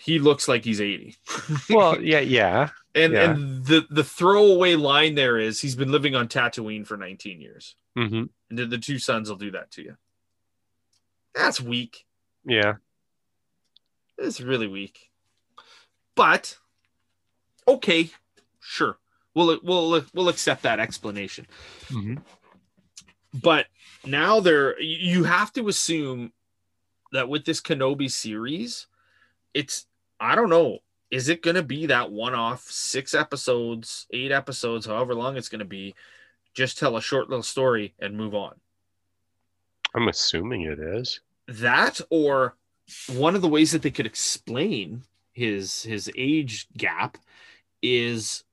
He 0.00 0.18
looks 0.18 0.48
like 0.48 0.64
he's 0.64 0.80
eighty. 0.80 1.16
Well, 1.70 2.00
yeah, 2.00 2.20
yeah. 2.20 2.70
and 2.94 3.12
yeah. 3.12 3.30
and 3.30 3.64
the 3.64 3.86
the 3.90 4.04
throwaway 4.04 4.74
line 4.74 5.14
there 5.14 5.38
is 5.38 5.60
he's 5.60 5.76
been 5.76 5.92
living 5.92 6.14
on 6.14 6.26
Tatooine 6.28 6.86
for 6.86 6.96
nineteen 6.96 7.40
years, 7.40 7.76
Mm-hmm. 7.98 8.24
and 8.50 8.58
the- 8.58 8.66
the 8.66 8.78
two 8.78 8.98
suns 8.98 9.28
will 9.28 9.36
do 9.36 9.50
that 9.52 9.70
to 9.72 9.82
you. 9.82 9.96
That's 11.34 11.60
weak. 11.60 12.06
Yeah. 12.44 12.74
It's 14.18 14.40
really 14.40 14.66
weak. 14.66 15.10
But 16.14 16.56
okay, 17.68 18.10
sure. 18.60 18.98
We'll 19.34 19.58
we'll 19.62 20.04
we'll 20.12 20.28
accept 20.28 20.62
that 20.62 20.80
explanation. 20.80 21.46
Mm-hmm. 21.88 22.16
But 23.32 23.66
now 24.04 24.40
there 24.40 24.80
you 24.80 25.24
have 25.24 25.52
to 25.52 25.68
assume 25.68 26.32
that 27.12 27.28
with 27.28 27.44
this 27.44 27.60
Kenobi 27.60 28.10
series, 28.10 28.86
it's 29.54 29.86
I 30.20 30.34
don't 30.34 30.50
know, 30.50 30.80
is 31.10 31.28
it 31.28 31.42
going 31.42 31.56
to 31.56 31.62
be 31.62 31.86
that 31.86 32.12
one-off 32.12 32.62
6 32.70 33.14
episodes, 33.14 34.06
8 34.12 34.30
episodes, 34.30 34.86
however 34.86 35.14
long 35.14 35.36
it's 35.36 35.48
going 35.48 35.60
to 35.60 35.64
be, 35.64 35.94
just 36.54 36.78
tell 36.78 36.96
a 36.96 37.02
short 37.02 37.28
little 37.28 37.42
story 37.42 37.94
and 37.98 38.16
move 38.16 38.34
on. 38.34 38.54
I'm 39.94 40.08
assuming 40.08 40.62
it 40.62 40.78
is. 40.78 41.20
that 41.50 42.00
or 42.10 42.54
one 43.08 43.34
of 43.34 43.42
the 43.42 43.48
ways 43.48 43.72
that 43.72 43.82
they 43.82 43.90
could 43.90 44.06
explain 44.06 45.02
his 45.32 45.82
his 45.82 46.10
age 46.16 46.68
gap 46.76 47.18
is 47.82 48.44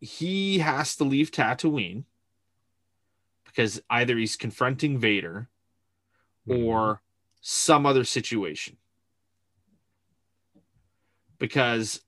he 0.00 0.58
has 0.58 0.96
to 0.96 1.04
leave 1.04 1.30
Tatooine 1.30 2.04
because 3.44 3.82
either 3.90 4.16
he's 4.16 4.36
confronting 4.36 4.98
Vader 4.98 5.48
or 6.48 6.94
mm-hmm. 6.94 7.00
some 7.40 7.84
other 7.84 8.04
situation. 8.04 8.76
Because 11.40 12.00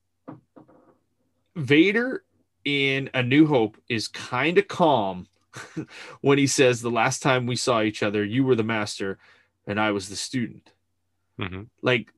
Vader 1.57 2.23
in 2.65 3.11
A 3.15 3.23
New 3.25 3.47
Hope 3.49 3.77
is 3.89 4.07
kind 4.07 4.59
of 4.59 4.69
calm 4.69 5.27
when 6.21 6.39
he 6.39 6.47
says 6.47 6.81
the 6.81 6.91
last 6.91 7.23
time 7.23 7.47
we 7.47 7.57
saw 7.57 7.83
each 7.83 8.03
other, 8.05 8.25
you 8.25 8.45
were 8.45 8.55
the 8.55 8.63
master 8.63 9.19
and 9.67 9.81
I 9.81 9.91
was 9.91 10.09
the 10.09 10.17
student. 10.17 10.71
Mhm. 11.41 11.69
Like 11.83 12.13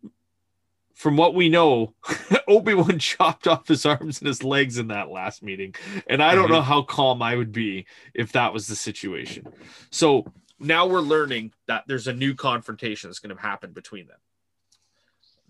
from 0.93 1.17
what 1.17 1.35
we 1.35 1.49
know, 1.49 1.95
Obi-Wan 2.49 2.99
chopped 3.01 3.47
off 3.49 3.69
his 3.69 3.87
arms 3.87 4.21
and 4.21 4.29
his 4.29 4.45
legs 4.45 4.77
in 4.79 4.89
that 4.89 5.11
last 5.11 5.43
meeting. 5.43 5.75
And 6.09 6.23
I 6.23 6.35
don't 6.35 6.49
Mhm. 6.49 6.53
know 6.53 6.63
how 6.63 6.83
calm 6.83 7.23
I 7.23 7.35
would 7.37 7.53
be 7.53 7.87
if 8.13 8.33
that 8.33 8.53
was 8.53 8.67
the 8.69 8.77
situation. 8.77 9.47
So 9.91 10.25
now 10.59 10.87
we're 10.87 11.01
learning 11.01 11.53
that 11.67 11.85
there's 11.87 12.07
a 12.07 12.13
new 12.13 12.35
confrontation 12.35 13.09
that's 13.11 13.19
going 13.19 13.35
to 13.35 13.41
happen 13.43 13.73
between 13.73 14.07
them. 14.07 14.19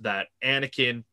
That 0.01 0.29
Anakin, 0.43 1.05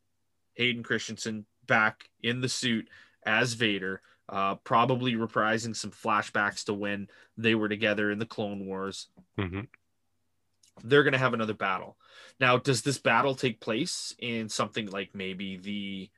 Hayden 0.55 0.83
Christensen 0.83 1.45
back 1.65 2.09
in 2.21 2.41
the 2.41 2.49
suit 2.49 2.89
as 3.25 3.53
Vader, 3.53 4.01
uh, 4.29 4.55
probably 4.55 5.13
reprising 5.13 5.75
some 5.75 5.91
flashbacks 5.91 6.65
to 6.65 6.73
when 6.73 7.07
they 7.37 7.55
were 7.55 7.69
together 7.69 8.11
in 8.11 8.19
the 8.19 8.25
Clone 8.25 8.65
Wars. 8.65 9.09
Mhm. 9.37 9.67
They're 10.83 11.03
going 11.03 11.13
to 11.13 11.19
have 11.19 11.33
another 11.33 11.53
battle. 11.53 11.97
Now, 12.39 12.57
does 12.57 12.81
this 12.81 12.97
battle 12.97 13.35
take 13.35 13.59
place 13.59 14.15
in 14.19 14.49
something 14.49 14.87
like 14.87 15.13
maybe 15.13 15.57
the 15.57 16.09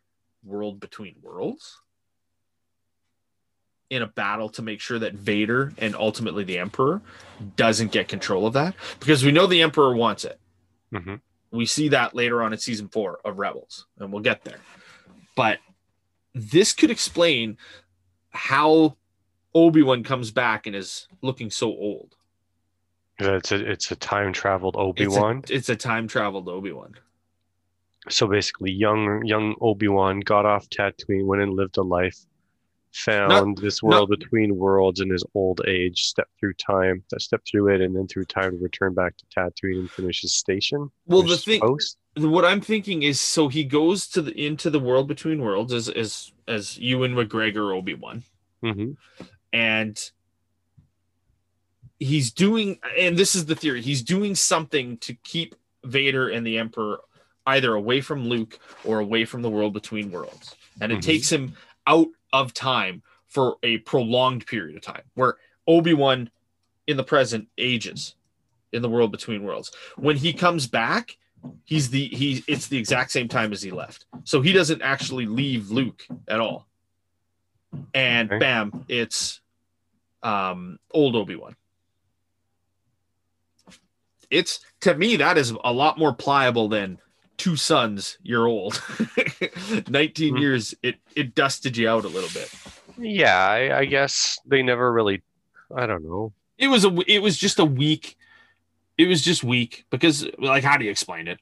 World 0.44 0.80
Between 0.80 1.16
Worlds? 1.22 1.82
In 3.90 4.02
a 4.02 4.08
battle 4.08 4.50
to 4.50 4.62
make 4.62 4.80
sure 4.80 4.98
that 5.00 5.14
Vader 5.14 5.74
and 5.78 5.96
ultimately 5.96 6.44
the 6.44 6.58
Emperor 6.58 7.02
doesn't 7.58 7.92
get 7.92 8.08
control 8.08 8.48
of 8.48 8.54
that? 8.54 8.76
Because 9.00 9.24
we 9.24 9.32
know 9.32 9.46
the 9.48 9.62
Emperor 9.62 9.96
wants 9.96 10.24
it. 10.24 10.40
Mhm. 10.92 11.22
We 11.54 11.68
see 11.68 11.88
that 11.90 12.16
later 12.16 12.42
on 12.42 12.52
in 12.52 12.58
season 12.60 12.88
four 12.90 13.20
of 13.24 13.38
Rebels, 13.38 13.86
and 14.00 14.12
we'll 14.12 14.24
get 14.24 14.44
there. 14.44 14.58
But 15.36 15.60
this 16.34 16.74
could 16.74 16.90
explain 16.90 17.58
how 18.32 18.98
Obi-Wan 19.54 20.04
comes 20.04 20.32
back 20.32 20.66
and 20.66 20.76
is 20.76 21.08
looking 21.22 21.52
so 21.52 21.68
old. 21.68 22.16
Yeah, 23.22 23.36
It's 23.36 23.52
a 23.52 23.72
it's 23.72 23.92
a 23.92 23.96
time 23.96 24.34
traveled 24.34 24.76
Obi 24.76 25.04
It's 25.04 25.16
a- 25.16 25.22
Wan. 25.22 25.44
It's 25.48 25.70
a, 25.70 25.76
time 25.76 26.08
traveled 26.08 26.50
Obi-Wan. 26.50 26.96
So 28.10 28.26
basically, 28.28 28.72
young 28.72 29.24
young 29.24 29.54
Obi 29.62 29.88
Wan 29.88 30.22
got 30.22 30.48
off 30.48 30.68
Tatooine, 30.70 31.28
went 31.28 31.44
and 31.44 31.54
lived 31.54 31.78
a 31.78 31.84
life, 31.84 32.18
found 32.94 33.58
this 33.58 33.82
world 33.82 34.10
between 34.10 34.56
worlds 34.56 35.02
in 35.02 35.10
his 35.10 35.24
old 35.34 35.62
age, 35.68 36.04
stepped 36.04 36.32
through 36.40 36.54
time, 36.54 37.04
stepped 37.18 37.50
through 37.50 37.68
it, 37.74 37.82
and 37.82 37.96
then 37.96 38.08
through 38.08 38.26
time 38.26 38.52
to 38.52 38.58
return 38.58 38.94
back 38.94 39.16
to 39.18 39.26
Tatooine 39.36 39.80
and 39.80 39.92
finish 39.92 40.22
his 40.22 40.36
station. 40.36 40.92
Well, 41.08 41.24
the 41.24 41.38
thing, 41.38 41.60
post. 41.62 41.98
what 42.16 42.46
I'm 42.46 42.62
thinking 42.62 43.04
is, 43.04 43.20
so 43.20 43.48
he 43.48 43.64
goes 43.64 44.08
to 44.10 44.22
the 44.22 44.32
into 44.40 44.70
the 44.70 44.80
world 44.80 45.08
between 45.08 45.42
worlds 45.42 45.74
as 45.74 45.90
as 45.90 46.32
as 46.48 46.78
Ewan 46.78 47.16
McGregor 47.16 47.76
Obi-Wan, 47.76 48.24
Mhm. 48.64 48.96
and 49.52 50.12
he's 52.00 52.32
doing, 52.32 52.80
and 52.98 53.18
this 53.18 53.36
is 53.36 53.46
the 53.46 53.56
theory, 53.56 53.82
he's 53.82 54.02
doing 54.04 54.36
something 54.36 54.98
to 54.98 55.14
keep 55.24 55.56
Vader 55.84 56.30
and 56.30 56.46
the 56.46 56.58
Emperor 56.58 57.00
either 57.48 57.74
away 57.74 58.02
from 58.02 58.28
Luke 58.28 58.60
or 58.84 59.00
away 59.00 59.26
from 59.26 59.42
the 59.42 59.50
world 59.50 59.74
between 59.74 60.12
worlds, 60.12 60.56
and 60.80 60.92
it 60.92 61.00
Mhm. 61.00 61.02
takes 61.02 61.32
him 61.32 61.56
out 61.88 62.08
of 62.34 62.54
time 62.54 63.04
for 63.28 63.58
a 63.64 63.78
prolonged 63.80 64.46
period 64.46 64.76
of 64.76 64.82
time, 64.82 65.04
where 65.14 65.36
Obi-Wan 65.68 66.30
in 66.88 66.98
the 66.98 67.04
present 67.04 67.48
ages 67.58 68.16
in 68.74 68.82
the 68.82 68.90
world 68.90 69.12
between 69.12 69.44
worlds. 69.44 69.72
When 69.96 70.18
he 70.18 70.34
comes 70.34 70.68
back, 70.68 71.18
he's 71.64 71.90
the 71.90 72.08
he 72.08 72.44
it's 72.48 72.68
the 72.68 72.78
exact 72.78 73.12
same 73.12 73.28
time 73.28 73.54
as 73.54 73.62
he 73.62 73.72
left. 73.72 74.06
So 74.24 74.42
he 74.42 74.52
doesn't 74.52 74.82
actually 74.82 75.26
leave 75.26 75.72
Luke 75.72 76.06
at 76.28 76.40
all. 76.40 76.68
And 77.94 78.30
Okay. 78.30 78.40
bam, 78.40 78.86
it's 78.90 79.42
um 80.24 80.80
old 80.92 81.16
Obi-Wan. 81.16 81.56
It's 84.30 84.60
to 84.82 84.96
me 84.96 85.18
that 85.18 85.38
is 85.38 85.54
a 85.64 85.72
lot 85.72 85.98
more 85.98 86.14
pliable 86.14 86.68
than 86.68 87.00
two 87.44 87.56
suns 87.56 88.18
you're 88.24 88.48
old. 88.48 88.82
19 89.90 90.36
Hmm. 90.36 90.42
years 90.42 90.74
it 90.82 90.96
it 91.16 91.36
dusted 91.36 91.76
you 91.78 91.90
out 91.90 92.06
a 92.06 92.08
little 92.08 92.30
bit. 92.34 92.50
Yeah, 92.98 93.36
I, 93.38 93.80
I 93.80 93.86
guess 93.86 94.40
they 94.46 94.62
never 94.62 94.92
really. 94.94 95.22
I 95.76 95.86
don't 95.86 96.04
know. 96.04 96.32
It 96.58 96.68
was 96.68 96.86
a 96.86 96.92
it 97.08 97.20
was 97.20 97.38
just 97.38 97.60
a 97.60 97.66
weak 97.66 98.16
it 98.98 99.08
was 99.08 99.22
just 99.24 99.44
weak 99.44 99.86
because 99.90 100.28
like 100.38 100.64
how 100.64 100.78
do 100.78 100.86
you 100.86 100.92
explain 100.92 101.28
it? 101.28 101.40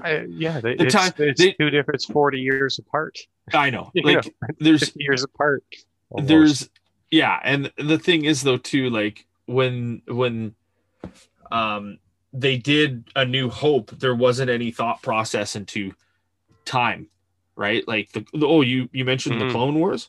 I, 0.00 0.26
yeah, 0.28 0.60
they, 0.60 0.76
The 0.76 0.84
it's, 0.84 0.94
time- 0.94 1.12
it's 1.18 1.40
they- 1.40 1.52
two 1.52 1.70
different. 1.70 1.96
It's 1.96 2.04
forty 2.04 2.38
years 2.40 2.78
apart. 2.78 3.18
I 3.52 3.70
know. 3.70 3.90
Like 4.04 4.24
know, 4.24 4.30
there's 4.60 4.92
years 4.96 5.24
apart. 5.24 5.64
almost. 6.10 6.28
there's 6.28 6.70
yeah 7.10 7.38
and 7.42 7.70
the 7.76 7.98
thing 7.98 8.24
is 8.24 8.42
though 8.42 8.56
too 8.58 8.88
like 8.90 9.26
when 9.46 10.02
when 10.06 10.54
um 11.50 11.98
they 12.32 12.56
did 12.56 13.04
a 13.14 13.24
new 13.24 13.48
hope 13.50 13.90
there 13.90 14.14
wasn't 14.14 14.48
any 14.50 14.70
thought 14.70 15.02
process 15.02 15.54
into 15.56 15.92
time 16.64 17.08
right? 17.54 17.86
Like 17.86 18.10
the, 18.12 18.24
the- 18.32 18.46
oh 18.46 18.62
you 18.62 18.88
you 18.92 19.04
mentioned 19.04 19.40
the 19.40 19.44
Mhm. 19.46 19.50
clone 19.52 19.74
wars? 19.78 20.08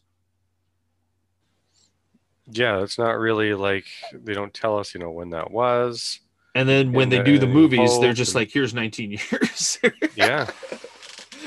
Yeah, 2.51 2.81
it's 2.83 2.97
not 2.97 3.17
really 3.17 3.53
like 3.53 3.85
they 4.13 4.33
don't 4.33 4.53
tell 4.53 4.77
us, 4.77 4.93
you 4.93 4.99
know, 4.99 5.11
when 5.11 5.29
that 5.31 5.51
was. 5.51 6.19
and 6.55 6.67
then 6.69 6.91
when 6.91 7.03
And 7.03 7.11
they 7.11 7.23
do 7.23 7.39
the 7.39 7.47
movies 7.47 7.99
they're 7.99 8.13
just 8.13 8.31
and- 8.31 8.35
like 8.41 8.51
here's 8.51 8.73
19 8.73 9.11
years. 9.11 9.79
Yeah, 10.15 10.49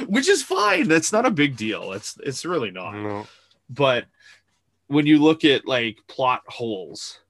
which 0.06 0.28
is 0.28 0.42
fine 0.42 0.88
that's 0.88 1.12
not 1.12 1.24
a 1.24 1.30
big 1.30 1.56
deal 1.56 1.92
it's 1.92 2.18
it's 2.22 2.44
really 2.44 2.70
not. 2.70 2.92
No, 2.94 3.26
but 3.70 4.06
when 4.88 5.06
you 5.06 5.18
look 5.22 5.44
at 5.44 5.66
like 5.66 5.98
plot 6.08 6.42
holes 6.48 7.20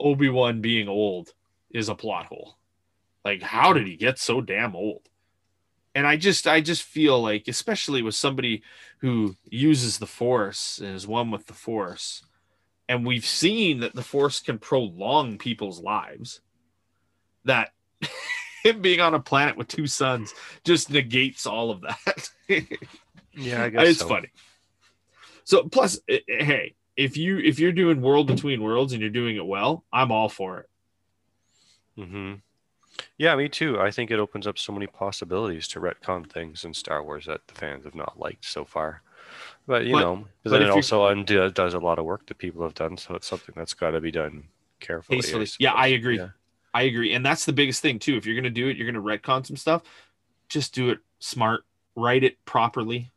obi-wan 0.00 0.60
being 0.60 0.88
old 0.88 1.32
is 1.72 1.88
a 1.88 1.94
plot 1.94 2.26
hole 2.26 2.56
like 3.24 3.42
how 3.42 3.72
did 3.72 3.86
he 3.86 3.96
get 3.96 4.18
so 4.18 4.40
damn 4.40 4.74
old 4.74 5.08
and 5.94 6.06
i 6.06 6.16
just 6.16 6.46
i 6.46 6.60
just 6.60 6.82
feel 6.82 7.20
like 7.20 7.48
especially 7.48 8.02
with 8.02 8.14
somebody 8.14 8.62
who 8.98 9.36
uses 9.44 9.98
the 9.98 10.06
force 10.06 10.78
and 10.78 10.94
is 10.94 11.06
one 11.06 11.30
with 11.30 11.46
the 11.46 11.52
force 11.52 12.22
and 12.88 13.06
we've 13.06 13.26
seen 13.26 13.80
that 13.80 13.94
the 13.94 14.02
force 14.02 14.40
can 14.40 14.58
prolong 14.58 15.38
people's 15.38 15.80
lives 15.80 16.40
that 17.44 17.70
him 18.64 18.80
being 18.80 19.00
on 19.00 19.14
a 19.14 19.20
planet 19.20 19.56
with 19.56 19.68
two 19.68 19.86
suns 19.86 20.34
just 20.64 20.90
negates 20.90 21.46
all 21.46 21.70
of 21.70 21.82
that 21.82 22.30
yeah, 23.34 23.64
I 23.64 23.68
guess 23.70 23.88
it's 23.88 23.98
so. 24.00 24.08
funny. 24.08 24.28
So 25.44 25.64
plus, 25.68 25.98
eh, 26.08 26.18
eh, 26.28 26.44
hey, 26.44 26.74
if 26.96 27.16
you 27.16 27.38
if 27.38 27.58
you're 27.58 27.72
doing 27.72 28.00
world 28.00 28.26
between 28.26 28.62
worlds 28.62 28.92
and 28.92 29.00
you're 29.00 29.10
doing 29.10 29.36
it 29.36 29.46
well, 29.46 29.84
I'm 29.92 30.12
all 30.12 30.28
for 30.28 30.60
it. 30.60 30.68
hmm 31.96 32.34
Yeah, 33.18 33.34
me 33.36 33.48
too. 33.48 33.80
I 33.80 33.90
think 33.90 34.10
it 34.10 34.18
opens 34.18 34.46
up 34.46 34.58
so 34.58 34.72
many 34.72 34.86
possibilities 34.86 35.66
to 35.68 35.80
retcon 35.80 36.30
things 36.30 36.64
in 36.64 36.74
Star 36.74 37.02
Wars 37.02 37.26
that 37.26 37.46
the 37.48 37.54
fans 37.54 37.84
have 37.84 37.94
not 37.94 38.18
liked 38.18 38.44
so 38.44 38.64
far. 38.64 39.02
But 39.66 39.86
you 39.86 39.92
But- 39.92 40.00
know, 40.00 40.28
but 40.42 40.50
then 40.50 40.62
it 40.62 40.70
also 40.70 41.06
undo, 41.06 41.50
does 41.50 41.74
a 41.74 41.78
lot 41.78 41.98
of 41.98 42.04
work 42.04 42.26
that 42.26 42.38
people 42.38 42.62
have 42.62 42.74
done, 42.74 42.96
so 42.96 43.14
it's 43.14 43.26
something 43.26 43.54
that's 43.56 43.74
got 43.74 43.92
to 43.92 44.00
be 44.00 44.10
done 44.10 44.48
carefully. 44.80 45.20
I 45.24 45.46
Yeah, 45.58 45.72
I 45.72 45.86
agree. 45.88 46.18
Yeah. 46.18 46.30
I 46.74 46.82
agree, 46.82 47.12
and 47.12 47.24
that's 47.24 47.44
the 47.44 47.52
biggest 47.52 47.80
thing 47.82 47.98
too. 47.98 48.16
If 48.16 48.24
you're 48.26 48.34
gonna 48.34 48.50
do 48.50 48.68
it, 48.68 48.76
you're 48.76 48.90
gonna 48.90 49.04
retcon 49.04 49.46
some 49.46 49.56
stuff. 49.56 49.82
Just 50.48 50.74
do 50.74 50.90
it 50.90 51.00
smart, 51.18 51.64
write 51.94 52.24
it 52.24 52.42
properly. 52.44 53.10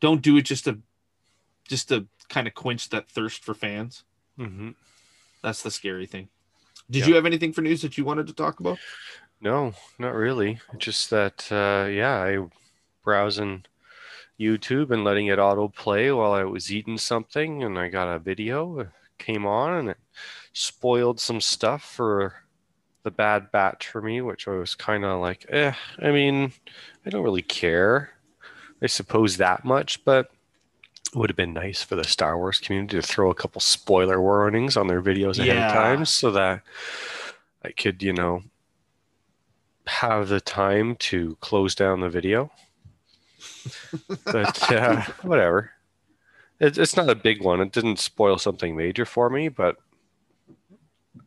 Don't 0.00 0.22
do 0.22 0.36
it 0.36 0.42
just 0.42 0.64
to 0.64 0.78
just 1.68 1.88
to 1.88 2.06
kind 2.28 2.46
of 2.48 2.54
quench 2.54 2.88
that 2.90 3.08
thirst 3.08 3.44
for 3.44 3.54
fans. 3.54 4.04
hmm 4.36 4.70
That's 5.42 5.62
the 5.62 5.70
scary 5.70 6.06
thing. 6.06 6.28
Did 6.92 7.00
Yeah. 7.00 7.06
you 7.08 7.14
have 7.14 7.26
anything 7.26 7.52
for 7.54 7.62
news 7.62 7.80
that 7.82 7.96
you 7.96 8.04
wanted 8.04 8.26
to 8.26 8.34
talk 8.34 8.60
about? 8.60 8.78
No, 9.40 9.72
not 9.98 10.14
really. 10.14 10.60
Just 10.76 11.08
that, 11.10 11.50
uh, 11.50 11.88
yeah, 11.88 12.18
I 12.22 12.46
browsing 13.02 13.64
YouTube 14.38 14.90
and 14.90 15.02
letting 15.02 15.26
it 15.28 15.38
autoplay 15.38 16.14
while 16.16 16.32
I 16.32 16.44
was 16.44 16.70
eating 16.72 16.98
something, 16.98 17.62
and 17.62 17.78
I 17.78 17.88
got 17.88 18.14
a 18.14 18.18
video 18.18 18.88
came 19.18 19.46
on, 19.46 19.78
and 19.78 19.88
it 19.90 19.98
spoiled 20.52 21.18
some 21.20 21.40
stuff 21.40 21.82
for 21.82 22.34
the 23.04 23.10
Bad 23.10 23.50
Batch 23.52 23.88
for 23.88 24.02
me, 24.02 24.20
which 24.20 24.46
I 24.46 24.52
was 24.52 24.74
kind 24.74 25.04
of 25.04 25.20
like, 25.20 25.46
eh. 25.48 25.72
I 26.00 26.10
mean, 26.10 26.52
I 27.06 27.10
don't 27.10 27.24
really 27.24 27.42
care, 27.42 28.10
I 28.82 28.86
suppose 28.86 29.36
that 29.38 29.64
much, 29.64 30.04
but 30.04 30.31
it 31.12 31.18
would 31.18 31.30
have 31.30 31.36
been 31.36 31.52
nice 31.52 31.82
for 31.82 31.94
the 31.96 32.04
Star 32.04 32.38
Wars 32.38 32.58
community 32.58 32.96
to 32.96 33.02
throw 33.02 33.30
a 33.30 33.34
couple 33.34 33.60
spoiler 33.60 34.20
warnings 34.20 34.76
on 34.76 34.86
their 34.86 35.02
videos 35.02 35.38
ahead 35.38 35.56
Yeah. 35.56 35.66
of 35.68 35.72
time, 35.74 36.04
so 36.04 36.30
that 36.32 36.62
I 37.64 37.70
could, 37.72 38.02
you 38.02 38.12
know, 38.12 38.42
have 39.86 40.28
the 40.28 40.40
time 40.40 40.96
to 40.96 41.36
close 41.40 41.74
down 41.74 42.00
the 42.00 42.08
video. 42.08 42.50
but 44.24 44.72
uh, 44.72 45.02
whatever. 45.22 45.72
It, 46.60 46.78
it's 46.78 46.96
not 46.96 47.10
a 47.10 47.14
big 47.14 47.42
one. 47.42 47.60
It 47.60 47.72
didn't 47.72 47.98
spoil 47.98 48.38
something 48.38 48.76
major 48.76 49.04
for 49.04 49.28
me, 49.28 49.48
but 49.48 49.76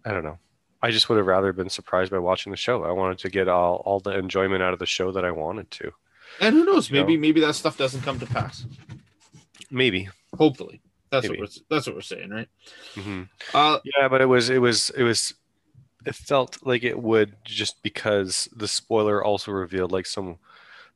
I 0.05 0.11
don't 0.11 0.23
know. 0.23 0.39
I 0.81 0.91
just 0.91 1.09
would 1.09 1.17
have 1.17 1.25
rather 1.27 1.51
been 1.51 1.69
surprised 1.69 2.11
by 2.11 2.19
watching 2.19 2.51
the 2.51 2.57
show. 2.57 2.83
I 2.83 2.91
wanted 2.91 3.17
to 3.19 3.29
get 3.29 3.47
all, 3.47 3.81
all 3.85 3.99
the 3.99 4.17
enjoyment 4.17 4.61
out 4.63 4.73
of 4.73 4.79
the 4.79 4.85
show 4.85 5.11
that 5.11 5.25
I 5.25 5.31
wanted 5.31 5.69
to. 5.71 5.91
And 6.39 6.55
who 6.55 6.65
knows? 6.65 6.89
You 6.89 6.95
know? 6.97 7.01
Maybe 7.05 7.17
maybe 7.17 7.41
that 7.41 7.55
stuff 7.55 7.77
doesn't 7.77 8.01
come 8.01 8.19
to 8.19 8.25
pass. 8.25 8.65
Maybe. 9.71 10.09
Hopefully, 10.37 10.81
that's 11.09 11.27
Maybe. 11.27 11.39
what 11.41 11.49
we're 11.49 11.63
that's 11.75 11.87
what 11.87 11.95
we're 11.95 12.01
saying, 12.01 12.29
right? 12.29 12.49
hmm 12.95 13.23
Uh, 13.53 13.79
Yeah, 13.83 14.07
but 14.07 14.21
it 14.21 14.25
was 14.25 14.49
it 14.49 14.59
was 14.59 14.89
it 14.91 15.03
was 15.03 15.33
it 16.05 16.15
felt 16.15 16.59
like 16.65 16.83
it 16.83 16.99
would 17.01 17.35
just 17.43 17.81
because 17.83 18.47
the 18.55 18.67
spoiler 18.67 19.23
also 19.23 19.51
revealed 19.51 19.91
like 19.91 20.05
some 20.05 20.37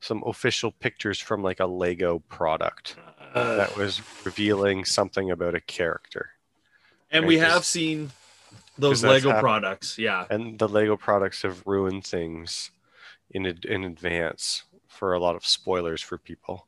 some 0.02 0.24
official 0.26 0.72
pictures 0.72 1.20
from 1.20 1.42
like 1.44 1.60
a 1.60 1.66
Lego 1.66 2.20
product 2.30 2.96
that 3.34 3.76
was 3.78 4.02
revealing 4.26 4.86
something 4.86 5.30
about 5.32 5.54
a 5.56 5.62
character. 5.62 6.32
and 7.12 7.24
Right, 7.24 7.28
we 7.28 7.38
'cause- 7.38 7.54
have 7.54 7.66
seen 7.66 8.12
those 8.78 9.04
Lego 9.04 9.32
hap- 9.32 9.42
products. 9.42 9.98
Yeah, 9.98 10.26
And 10.30 10.58
the 10.58 10.68
Lego 10.68 10.96
products 10.98 11.42
have 11.44 11.62
ruined 11.66 12.06
things 12.06 12.72
in 13.32 13.46
in 13.46 13.84
advance 13.84 14.64
for 14.88 15.14
a 15.14 15.20
lot 15.20 15.36
of 15.36 15.46
spoilers 15.46 16.02
for 16.02 16.18
people 16.18 16.66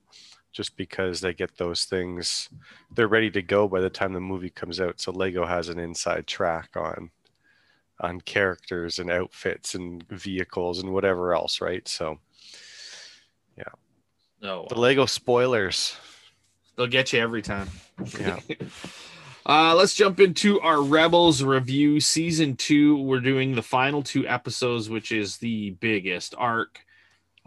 just 0.52 0.76
because 0.78 1.22
they 1.22 1.34
get 1.34 1.58
those 1.58 1.86
things 1.86 2.50
they're 2.94 3.08
ready 3.08 3.32
to 3.32 3.42
go 3.42 3.68
by 3.68 3.80
the 3.80 3.90
time 3.90 4.14
the 4.14 4.20
movie 4.20 4.50
comes 4.50 4.80
out. 4.80 5.00
So 5.00 5.12
Lego 5.12 5.46
has 5.46 5.70
an 5.70 5.80
inside 5.80 6.28
track 6.28 6.70
on 6.76 7.12
on 8.00 8.20
characters 8.22 9.00
and 9.00 9.12
outfits 9.12 9.76
and 9.76 10.04
vehicles 10.10 10.80
and 10.80 10.92
whatever 10.92 11.34
else 11.34 11.62
right? 11.62 11.88
So 11.88 12.20
yeah. 13.58 13.64
No, 14.42 14.66
the 14.70 14.76
Lego 14.76 15.06
spoilers. 15.06 15.96
They'll 16.76 16.88
get 16.88 17.14
you 17.14 17.20
every 17.20 17.42
time. 17.42 17.70
yeah. 18.20 18.40
Uh, 19.44 19.74
let's 19.76 19.96
jump 19.96 20.20
into 20.20 20.62
our 20.62 20.82
Rebels 20.84 21.42
review. 21.42 22.00
Season 22.00 22.56
two. 22.56 22.98
We're 23.02 23.20
doing 23.20 23.56
the 23.56 23.64
final 23.64 24.04
two 24.04 24.28
episodes, 24.28 24.88
which 24.88 25.12
is 25.12 25.38
the 25.38 25.72
biggest 25.72 26.36
arc 26.38 26.86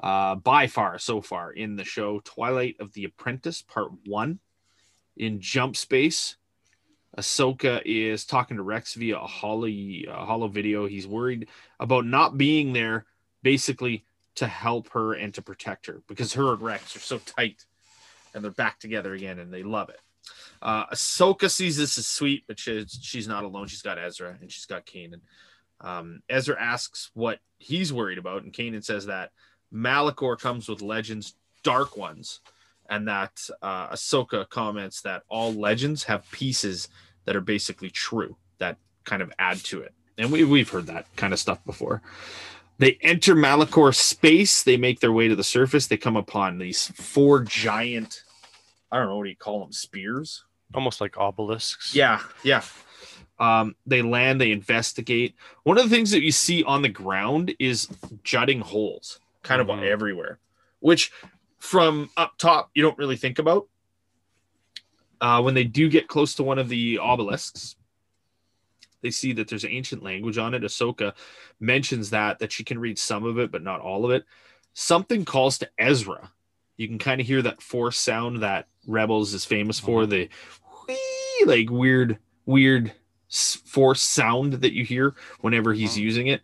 uh, 0.05 0.35
by 0.35 0.67
far 0.67 0.99
so 0.99 1.23
far 1.23 1.51
in 1.51 1.77
the 1.77 1.85
show 1.85 2.21
Twilight 2.21 2.77
of 2.79 2.93
the 2.93 3.05
Apprentice, 3.05 3.63
part 3.63 3.91
one. 4.05 4.39
In 5.17 5.41
Jump 5.41 5.77
Space, 5.77 6.37
Ahsoka 7.17 7.81
is 7.87 8.27
talking 8.27 8.59
to 8.59 8.63
Rex 8.63 8.95
via 8.95 9.17
a 9.17 9.27
holo, 9.27 9.67
a 9.67 10.27
holo 10.27 10.49
video. 10.49 10.87
He's 10.87 11.07
worried 11.07 11.49
about 11.81 12.05
not 12.05 12.37
being 12.37 12.75
there, 12.75 13.07
basically 13.43 14.05
to 14.35 14.47
help 14.47 14.91
her 14.91 15.15
and 15.15 15.33
to 15.35 15.43
protect 15.43 15.87
her 15.87 16.03
because 16.07 16.35
her 16.35 16.53
and 16.53 16.61
Rex 16.61 16.95
are 16.97 17.01
so 17.01 17.19
tight 17.19 17.65
and 18.35 18.45
they're 18.45 18.51
back 18.51 18.79
together 18.81 19.15
again 19.15 19.39
and 19.39 19.51
they 19.51 19.63
love 19.63 19.89
it. 19.89 20.01
Uh, 20.61 20.85
Ahsoka 20.87 21.51
sees 21.51 21.79
this 21.79 21.97
as 21.97 22.07
sweet, 22.07 22.45
but 22.47 22.59
she's, 22.59 22.99
she's 23.01 23.29
not 23.29 23.45
alone. 23.45 23.69
She's 23.69 23.83
got 23.83 23.99
Ezra 23.99 24.37
and 24.39 24.53
she's 24.53 24.67
got 24.67 24.85
Kanan. 24.85 25.21
Um, 25.81 26.21
Ezra 26.29 26.61
asks 26.61 27.11
what 27.15 27.39
he's 27.59 27.93
worried 27.93 28.19
about, 28.19 28.43
and 28.43 28.53
Kanan 28.53 28.85
says 28.85 29.07
that 29.07 29.31
Malachor 29.75 30.39
comes 30.39 30.69
with 30.69 30.83
legends, 30.83 31.35
dark 31.63 31.97
ones, 31.97 32.41
and 32.89 33.09
that 33.09 33.49
uh, 33.63 33.89
Ahsoka 33.89 34.49
comments 34.49 35.01
that 35.03 35.23
all 35.29 35.53
legends 35.53 36.05
have 36.05 36.31
pieces 36.31 36.89
that 37.25 37.35
are 37.35 37.41
basically 37.41 37.91
true 37.91 38.37
that 38.59 38.77
kind 39.05 39.23
of 39.23 39.33
add 39.39 39.59
to 39.65 39.81
it. 39.81 39.93
And 40.19 40.31
we, 40.31 40.45
we've 40.45 40.69
heard 40.69 40.87
that 40.87 41.07
kind 41.17 41.33
of 41.33 41.41
stuff 41.41 41.65
before. 41.65 42.03
They 42.79 42.99
enter 43.01 43.35
Malachor 43.35 43.95
space. 43.95 44.63
They 44.63 44.77
make 44.77 45.01
their 45.01 45.13
way 45.13 45.29
to 45.29 45.37
the 45.37 45.45
surface. 45.45 45.87
They 45.87 45.97
come 45.97 46.17
upon 46.17 46.59
these 46.59 46.89
four 46.89 47.41
giant, 47.41 48.23
I 48.93 48.99
don't 48.99 49.09
know 49.09 49.17
what 49.17 49.25
do 49.25 49.31
you 49.31 49.37
call 49.37 49.61
them, 49.61 49.73
spears? 49.73 50.45
almost 50.75 51.01
like 51.01 51.17
obelisks 51.17 51.95
Yeah, 51.95 52.21
yeah. 52.43 52.63
Um, 53.39 53.75
they 53.85 54.03
land, 54.03 54.41
they 54.41 54.53
investigate. 54.53 55.35
One 55.65 55.77
of 55.77 55.85
the 55.85 55.95
things 55.95 56.11
that 56.13 56.23
you 56.23 56.31
see 56.31 56.63
on 56.65 56.83
the 56.83 56.89
ground 56.89 57.55
is 57.59 57.89
jutting 58.23 58.61
holes 58.61 59.19
kind 59.45 59.61
of 59.61 59.69
Mhm. 59.69 59.85
everywhere, 59.85 60.41
which 60.81 61.13
from 61.59 62.11
up 62.17 62.37
top 62.39 62.71
you 62.75 62.83
don't 62.83 62.99
really 62.99 63.17
think 63.17 63.39
about. 63.39 63.69
Uh, 65.21 65.41
when 65.41 65.55
they 65.55 65.65
do 65.65 65.89
get 65.89 66.09
close 66.09 66.35
to 66.35 66.43
one 66.43 66.59
of 66.59 66.69
the 66.69 66.99
obelisks, 66.99 67.77
they 69.01 69.11
see 69.11 69.33
that 69.35 69.49
there's 69.49 69.65
ancient 69.65 70.03
language 70.03 70.39
on 70.39 70.55
it. 70.55 70.63
Ahsoka 70.63 71.15
mentions 71.61 72.11
that 72.11 72.41
that 72.41 72.53
she 72.53 72.65
can 72.65 72.79
read 72.79 72.99
some 72.99 73.25
of 73.25 73.39
it, 73.39 73.53
but 73.53 73.63
not 73.63 73.81
all 73.81 74.05
of 74.05 74.11
it. 74.11 74.25
Something 74.73 75.25
calls 75.25 75.59
to 75.59 75.71
Ezra. 75.79 76.33
You 76.77 76.89
can 76.89 76.99
kind 76.99 77.21
of 77.21 77.27
hear 77.27 77.41
that 77.43 77.63
force 77.63 77.97
sound 77.97 78.43
that 78.43 78.67
Rebels 78.87 79.33
is 79.33 79.45
famous 79.45 79.79
for. 79.79 80.07
The 80.07 80.29
whee, 80.89 81.45
like 81.47 81.71
weird, 81.71 82.19
weird 82.45 82.93
force 83.65 84.03
sound 84.03 84.55
that 84.55 84.73
you 84.73 84.85
hear 84.85 85.15
whenever 85.41 85.73
he's 85.73 85.97
Mhm. 85.97 86.01
using 86.01 86.27
it. 86.27 86.43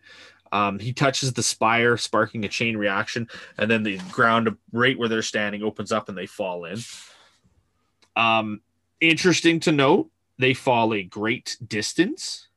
Um, 0.52 0.78
he 0.78 0.92
touches 0.92 1.32
the 1.32 1.42
spire, 1.42 1.96
sparking 1.96 2.44
a 2.44 2.48
chain 2.48 2.76
reaction, 2.76 3.28
and 3.56 3.70
then 3.70 3.82
the 3.82 3.98
ground 4.10 4.48
right 4.72 4.98
where 4.98 5.08
they're 5.08 5.22
standing 5.22 5.62
opens 5.62 5.92
up 5.92 6.08
and 6.08 6.18
they 6.18 6.26
fall 6.26 6.64
in. 6.64 6.78
Um, 8.16 8.60
interesting 9.00 9.60
to 9.60 9.72
note, 9.72 10.10
they 10.38 10.54
fall 10.54 10.92
a 10.94 11.02
great 11.02 11.56
distance. 11.66 12.48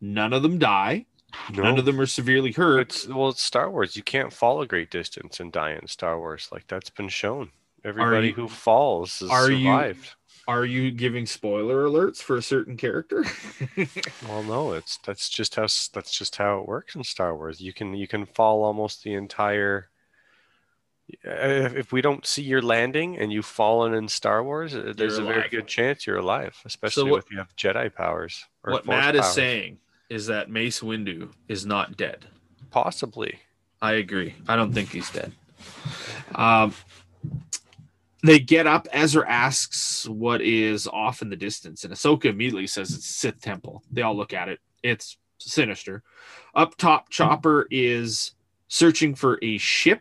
None 0.00 0.32
of 0.32 0.42
them 0.42 0.58
die. 0.58 1.06
None 1.52 1.78
of 1.78 1.84
them 1.84 2.00
are 2.00 2.06
severely 2.06 2.52
hurt. 2.52 2.80
It's 2.80 3.08
well, 3.08 3.28
it's 3.30 3.42
Star 3.42 3.70
Wars. 3.70 3.96
You 3.96 4.02
can't 4.02 4.32
fall 4.32 4.60
a 4.60 4.66
great 4.66 4.90
distance 4.90 5.40
and 5.40 5.50
die 5.50 5.72
in 5.72 5.86
Star 5.88 6.18
Wars. 6.18 6.48
Like 6.52 6.66
that's 6.68 6.90
been 6.90 7.08
shown. 7.08 7.50
Everybody 7.84 8.28
you- 8.28 8.34
who 8.34 8.48
falls 8.48 9.18
has 9.20 9.30
are 9.30 9.50
you- 9.50 9.58
survived. 9.64 10.14
Are 10.46 10.64
you 10.64 10.90
giving 10.90 11.24
spoiler 11.26 11.84
alerts 11.86 12.18
for 12.18 12.36
a 12.36 12.42
certain 12.42 12.76
character? 12.76 13.24
Well, 14.28 14.42
no, 14.42 14.72
it's 14.72 14.98
that's 14.98 15.28
just 15.28 15.54
how 15.54 15.62
that's 15.92 16.16
just 16.16 16.36
how 16.36 16.60
it 16.60 16.68
works 16.68 16.94
in 16.94 17.04
Star 17.04 17.34
Wars. 17.36 17.60
You 17.60 17.72
can 17.72 17.94
you 17.94 18.06
can 18.08 18.26
fall 18.26 18.62
almost 18.64 19.02
the 19.04 19.14
entire. 19.14 19.88
Uh, 21.26 21.30
If 21.30 21.74
if 21.76 21.92
we 21.92 22.00
don't 22.00 22.26
see 22.26 22.42
your 22.42 22.62
landing 22.62 23.18
and 23.18 23.32
you've 23.32 23.46
fallen 23.46 23.94
in 23.94 24.08
Star 24.08 24.42
Wars, 24.42 24.74
uh, 24.74 24.92
there's 24.96 25.18
You're 25.18 25.30
a 25.30 25.34
very 25.34 25.48
good 25.48 25.66
chance 25.66 26.06
you're 26.06 26.18
alive, 26.18 26.56
especially 26.64 27.10
what- 27.10 27.24
if 27.24 27.30
you 27.30 27.38
have 27.38 27.54
Jedi 27.56 27.94
powers. 27.94 28.44
or 28.62 28.72
what 28.72 28.84
Force 28.84 28.96
Matt 28.96 29.14
is 29.16 29.26
saying 29.26 29.78
is 30.10 30.26
that 30.26 30.50
Mace 30.50 30.80
Windu 30.80 31.30
is 31.48 31.64
not 31.66 31.96
dead. 31.96 32.26
possibly. 32.70 33.40
I 33.82 33.92
agree. 33.92 34.34
I 34.48 34.56
don't 34.56 34.72
think 34.72 34.88
he's 34.90 35.10
dead. 35.10 35.32
Um, 36.34 36.74
they 38.24 38.40
get 38.40 38.66
up. 38.66 38.88
Ezra 38.90 39.30
asks 39.30 40.08
what 40.08 40.40
is 40.40 40.88
off 40.88 41.20
in 41.20 41.28
the 41.28 41.36
distance, 41.36 41.84
and 41.84 41.92
Ahsoka 41.92 42.24
immediately 42.24 42.66
says 42.66 42.92
it's 42.94 43.06
Sith 43.06 43.40
Temple. 43.40 43.82
They 43.92 44.00
all 44.00 44.16
look 44.16 44.32
at 44.32 44.48
it. 44.48 44.60
It's 44.82 45.18
sinister. 45.38 46.02
Up 46.54 46.74
top, 46.76 47.10
Chopper 47.10 47.68
is 47.70 48.32
searching 48.68 49.14
for 49.14 49.38
a 49.42 49.58
ship. 49.58 50.00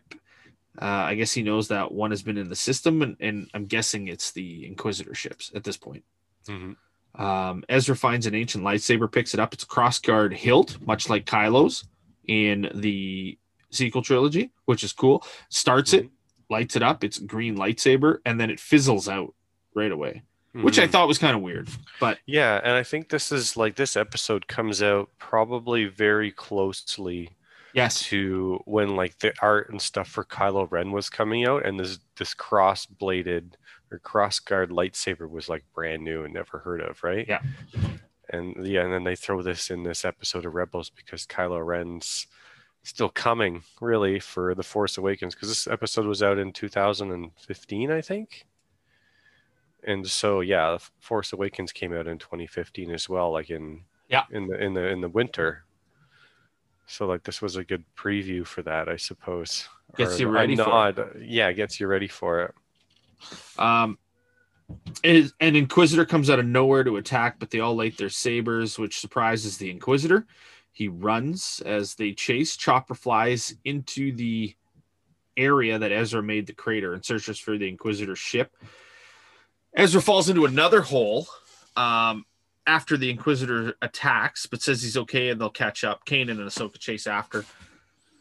Uh, 0.81 0.85
I 0.85 1.15
guess 1.15 1.33
he 1.33 1.43
knows 1.43 1.67
that 1.67 1.91
one 1.91 2.11
has 2.11 2.23
been 2.23 2.37
in 2.37 2.47
the 2.47 2.55
system, 2.55 3.01
and, 3.01 3.17
and 3.19 3.49
I'm 3.53 3.65
guessing 3.65 4.07
it's 4.07 4.31
the 4.31 4.65
Inquisitor 4.65 5.13
ships 5.13 5.51
at 5.53 5.65
this 5.65 5.77
point. 5.77 6.05
Mhm. 6.47 6.77
Um, 7.15 7.63
Ezra 7.67 7.95
finds 7.95 8.25
an 8.25 8.33
ancient 8.35 8.63
lightsaber, 8.63 9.11
picks 9.11 9.33
it 9.33 9.39
up. 9.39 9.53
It's 9.53 9.63
a 9.63 9.67
crossguard 9.67 10.33
hilt, 10.33 10.77
much 10.81 11.09
like 11.09 11.25
Kylo's 11.25 11.83
in 12.25 12.71
the 12.73 13.37
sequel 13.69 14.01
trilogy, 14.01 14.51
which 14.65 14.83
is 14.83 14.93
cool. 14.93 15.23
Starts 15.49 15.93
it, 15.93 16.09
lights 16.53 16.75
it 16.77 16.83
up. 16.83 17.03
It's 17.03 17.17
green 17.19 17.57
lightsaber, 17.57 18.19
and 18.25 18.39
then 18.39 18.49
it 18.49 18.59
fizzles 18.59 19.09
out 19.09 19.33
right 19.75 19.91
away, 19.91 20.21
which 20.53 20.79
I 20.79 20.87
Mhm. 20.87 20.91
thought 20.91 21.07
was 21.07 21.17
kind 21.17 21.35
of 21.35 21.41
weird. 21.41 21.67
But 21.99 22.19
Yeah, 22.25 22.61
and 22.63 22.73
I 22.73 22.83
think 22.83 23.09
this 23.09 23.31
is 23.31 23.57
like 23.57 23.75
this 23.75 23.97
episode 23.97 24.47
comes 24.47 24.81
out 24.81 25.09
probably 25.17 25.85
very 25.85 26.31
closely 26.31 27.31
yes, 27.73 28.03
to 28.09 28.61
when 28.65 28.95
like 28.95 29.17
the 29.19 29.33
art 29.41 29.69
and 29.69 29.81
stuff 29.81 30.07
for 30.07 30.23
Kylo 30.23 30.71
Ren 30.71 30.91
was 30.91 31.09
coming 31.09 31.45
out, 31.45 31.65
and 31.65 31.79
this 31.79 31.99
this 32.17 32.33
cross 32.33 32.85
bladed 32.85 33.57
or 33.91 33.97
cross 33.99 34.39
guard 34.39 34.69
lightsaber 34.69 35.29
was 35.29 35.49
like 35.49 35.63
brand 35.73 36.03
new 36.03 36.23
and 36.23 36.33
never 36.33 36.59
heard 36.59 36.81
of, 36.81 37.03
right? 37.03 37.27
Yeah. 37.27 37.41
And 38.29 38.65
yeah, 38.65 38.83
and 38.83 38.93
then 38.93 39.03
they 39.03 39.15
throw 39.15 39.41
this 39.41 39.69
in 39.69 39.83
this 39.83 40.05
episode 40.05 40.45
of 40.45 40.53
Rebels 40.55 40.89
because 40.89 41.25
Kylo 41.25 41.63
Ren's 41.65 42.25
still 42.83 43.09
coming 43.09 43.63
really 43.81 44.19
for 44.19 44.53
the 44.53 44.63
Force 44.63 44.97
Awakens 44.97 45.33
because 45.33 45.49
this 45.49 45.67
episode 45.67 46.05
was 46.05 46.21
out 46.21 46.37
in 46.37 46.51
2015, 46.51 47.91
I 47.91 48.01
think. 48.01 48.45
And 49.85 50.07
so 50.07 50.41
yeah, 50.41 50.77
Force 50.99 51.33
Awakens 51.33 51.71
came 51.71 51.93
out 51.93 52.07
in 52.07 52.17
2015 52.17 52.91
as 52.91 53.09
well, 53.09 53.31
like 53.31 53.49
in 53.49 53.81
Yeah. 54.09 54.23
in 54.31 54.47
the 54.47 54.61
in 54.61 54.73
the 54.73 54.87
in 54.87 55.01
the 55.01 55.09
winter. 55.09 55.63
So 56.85 57.05
like 57.05 57.23
this 57.23 57.41
was 57.41 57.55
a 57.55 57.63
good 57.63 57.83
preview 57.95 58.45
for 58.45 58.61
that, 58.63 58.89
I 58.89 58.97
suppose. 58.97 59.67
Gets 59.97 60.15
Or 60.15 60.19
you 60.19 60.27
ready 60.29 60.55
for 60.55 60.89
it. 60.89 61.21
Yeah, 61.21 61.51
gets 61.53 61.79
you 61.79 61.87
ready 61.87 62.07
for 62.07 62.41
it. 62.41 62.55
Um, 63.57 63.97
is, 65.03 65.33
an 65.39 65.55
Inquisitor 65.55 66.05
comes 66.05 66.29
out 66.29 66.39
of 66.39 66.45
nowhere 66.45 66.83
to 66.83 66.97
attack, 66.97 67.37
but 67.39 67.51
they 67.51 67.59
all 67.59 67.75
light 67.75 67.97
their 67.97 68.09
sabers, 68.09 68.79
which 68.79 68.99
surprises 68.99 69.57
the 69.57 69.69
Inquisitor. 69.69 70.25
He 70.73 70.87
runs 70.87 71.61
as 71.65 71.95
they 71.95 72.11
chase. 72.11 72.57
Chopper 72.57 72.95
flies 72.95 73.55
into 73.63 74.11
the 74.11 74.55
area 75.37 75.79
that 75.79 75.91
Ezra 75.91 76.21
made 76.21 76.47
the 76.47 76.53
crater 76.53 76.93
and 76.93 77.05
searches 77.05 77.39
for 77.39 77.57
the 77.57 77.69
Inquisitor 77.69 78.15
ship. 78.15 78.55
Ezra 79.75 80.01
falls 80.01 80.29
into 80.29 80.45
another 80.45 80.81
hole 80.81 81.27
um, 81.75 82.25
after 82.67 82.97
the 82.97 83.09
Inquisitor 83.09 83.75
attacks, 83.81 84.45
but 84.47 84.61
says 84.61 84.81
he's 84.81 84.97
okay 84.97 85.29
and 85.29 85.39
they'll 85.39 85.49
catch 85.49 85.83
up. 85.83 86.05
Kanan 86.05 86.31
and 86.31 86.39
Ahsoka 86.39 86.79
chase 86.79 87.07
after. 87.07 87.45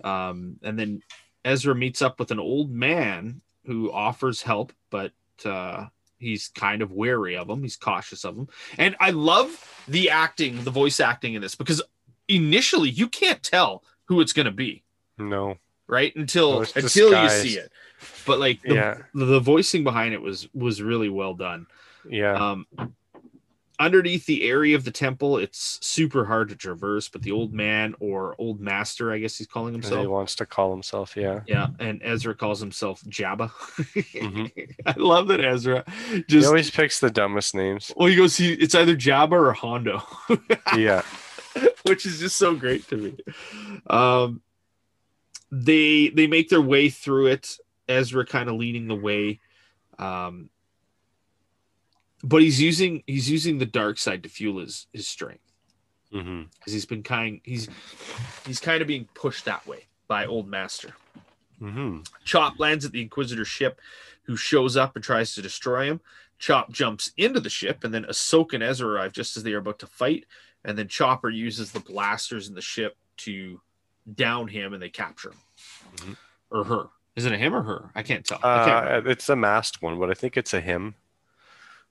Um, 0.04 0.56
and 0.62 0.78
then 0.78 1.02
Ezra 1.44 1.74
meets 1.74 2.02
up 2.02 2.18
with 2.18 2.30
an 2.30 2.40
old 2.40 2.70
man 2.70 3.40
who 3.66 3.90
offers 3.90 4.42
help, 4.42 4.72
but 4.90 5.12
uh, 5.44 5.86
he's 6.18 6.48
kind 6.48 6.82
of 6.82 6.92
wary 6.92 7.36
of 7.36 7.48
him. 7.48 7.62
He's 7.62 7.76
cautious 7.76 8.24
of 8.24 8.36
him. 8.36 8.48
And 8.78 8.96
I 9.00 9.10
love 9.10 9.84
the 9.88 10.10
acting, 10.10 10.62
the 10.64 10.70
voice 10.70 11.00
acting 11.00 11.34
in 11.34 11.42
this 11.42 11.54
because 11.54 11.82
initially 12.28 12.90
you 12.90 13.08
can't 13.08 13.42
tell 13.42 13.82
who 14.06 14.20
it's 14.20 14.32
going 14.32 14.46
to 14.46 14.52
be, 14.52 14.82
No. 15.18 15.56
right? 15.86 16.14
Until 16.16 16.62
it's 16.62 16.76
until 16.76 17.22
you 17.22 17.28
see 17.30 17.58
it. 17.58 17.70
But 18.26 18.38
like 18.40 18.60
the, 18.62 18.74
Yeah. 18.74 18.98
the 19.14 19.40
voicing 19.40 19.84
behind 19.84 20.14
it 20.14 20.20
was 20.22 20.48
was 20.54 20.82
really 20.82 21.08
well 21.08 21.34
done. 21.34 21.66
Yeah. 22.08 22.32
Um, 22.52 22.66
underneath 23.80 24.26
the 24.26 24.44
area 24.48 24.76
of 24.76 24.84
the 24.84 24.90
temple, 24.90 25.38
it's 25.38 25.78
super 25.84 26.24
hard 26.24 26.48
to 26.50 26.56
traverse. 26.56 27.08
But 27.08 27.22
the 27.22 27.32
old 27.32 27.52
man 27.52 27.94
or 28.00 28.34
old 28.38 28.60
master, 28.60 29.12
I 29.12 29.18
guess 29.18 29.38
he's 29.38 29.46
calling 29.46 29.72
himself. 29.72 30.00
he 30.00 30.06
wants 30.06 30.34
to 30.36 30.46
call 30.46 30.72
himself, 30.72 31.16
yeah. 31.16 31.40
Yeah, 31.46 31.68
and 31.78 32.00
Ezra 32.04 32.34
calls 32.34 32.60
himself 32.60 33.02
Jabba. 33.04 33.50
Mhm. 33.50 34.74
I 34.86 34.94
love 34.96 35.28
that 35.28 35.44
Ezra 35.44 35.84
He 36.28 36.44
always 36.44 36.70
picks 36.70 37.00
the 37.00 37.10
dumbest 37.10 37.54
names. 37.54 37.92
well, 37.96 38.08
he 38.08 38.14
goes, 38.16 38.36
he, 38.36 38.52
it's 38.52 38.74
either 38.74 38.94
Jabba 38.96 39.32
or 39.32 39.52
Hondo, 39.52 40.02
Yeah. 40.76 41.02
which 41.86 42.06
is 42.06 42.20
just 42.20 42.36
so 42.36 42.54
great 42.54 42.86
to 42.88 42.96
me. 42.96 43.16
Um, 43.86 44.42
they 45.50 46.08
they 46.08 46.26
make 46.26 46.48
their 46.48 46.62
way 46.62 46.88
through 46.90 47.26
it. 47.28 47.58
Ezra 47.88 48.24
kind 48.24 48.48
of 48.48 48.54
leading 48.56 48.86
the 48.88 48.94
way, 48.94 49.40
um, 49.98 50.48
but 52.22 52.40
he's 52.40 52.60
using 52.60 53.02
he's 53.06 53.28
using 53.28 53.58
the 53.58 53.66
dark 53.66 53.98
side 53.98 54.22
to 54.22 54.28
fuel 54.28 54.60
his 54.60 54.86
his 54.92 55.06
strength 55.06 55.42
because 56.58 56.72
he's 56.72 56.86
been 56.86 57.02
kind 57.02 57.40
he's 57.44 57.68
he's 58.46 58.60
kind 58.60 58.80
of 58.82 58.88
being 58.88 59.08
pushed 59.14 59.44
that 59.46 59.66
way 59.66 59.86
by 60.08 60.26
Old 60.26 60.48
Master. 60.48 60.90
hmm 61.58 61.98
Chop 62.24 62.58
lands 62.58 62.84
at 62.84 62.92
the 62.92 63.02
Inquisitor 63.02 63.44
ship, 63.44 63.80
who 64.22 64.36
shows 64.36 64.76
up 64.76 64.94
and 64.94 65.04
tries 65.04 65.34
to 65.34 65.42
destroy 65.42 65.86
him. 65.86 66.00
Chop 66.38 66.70
jumps 66.72 67.12
into 67.16 67.40
the 67.40 67.50
ship, 67.50 67.84
and 67.84 67.92
then 67.92 68.04
Ahsoka 68.04 68.54
and 68.54 68.62
Ezra 68.62 68.88
arrive 68.88 69.12
just 69.12 69.36
as 69.36 69.42
they 69.42 69.52
are 69.52 69.58
about 69.58 69.78
to 69.80 69.86
fight. 69.86 70.24
And 70.64 70.78
then 70.78 70.88
Chopper 70.88 71.30
uses 71.30 71.72
the 71.72 71.80
blasters 71.80 72.48
in 72.48 72.54
the 72.54 72.60
ship 72.60 72.96
to 73.18 73.60
down 74.14 74.48
him, 74.48 74.72
and 74.72 74.82
they 74.82 74.90
capture 74.90 75.30
him 75.30 75.38
Mhm. 75.96 76.16
or 76.50 76.64
her. 76.64 76.88
Is 77.16 77.24
it 77.24 77.32
a 77.32 77.38
him 77.38 77.54
or 77.54 77.62
her? 77.62 77.90
I 77.94 78.02
can't 78.02 78.24
tell. 78.24 78.38
I 78.42 78.64
can't. 78.64 79.06
Uh, 79.06 79.10
it's 79.10 79.28
a 79.28 79.36
masked 79.36 79.82
one, 79.82 79.98
but 79.98 80.10
I 80.10 80.14
think 80.14 80.36
it's 80.36 80.54
a 80.54 80.60
him. 80.60 80.94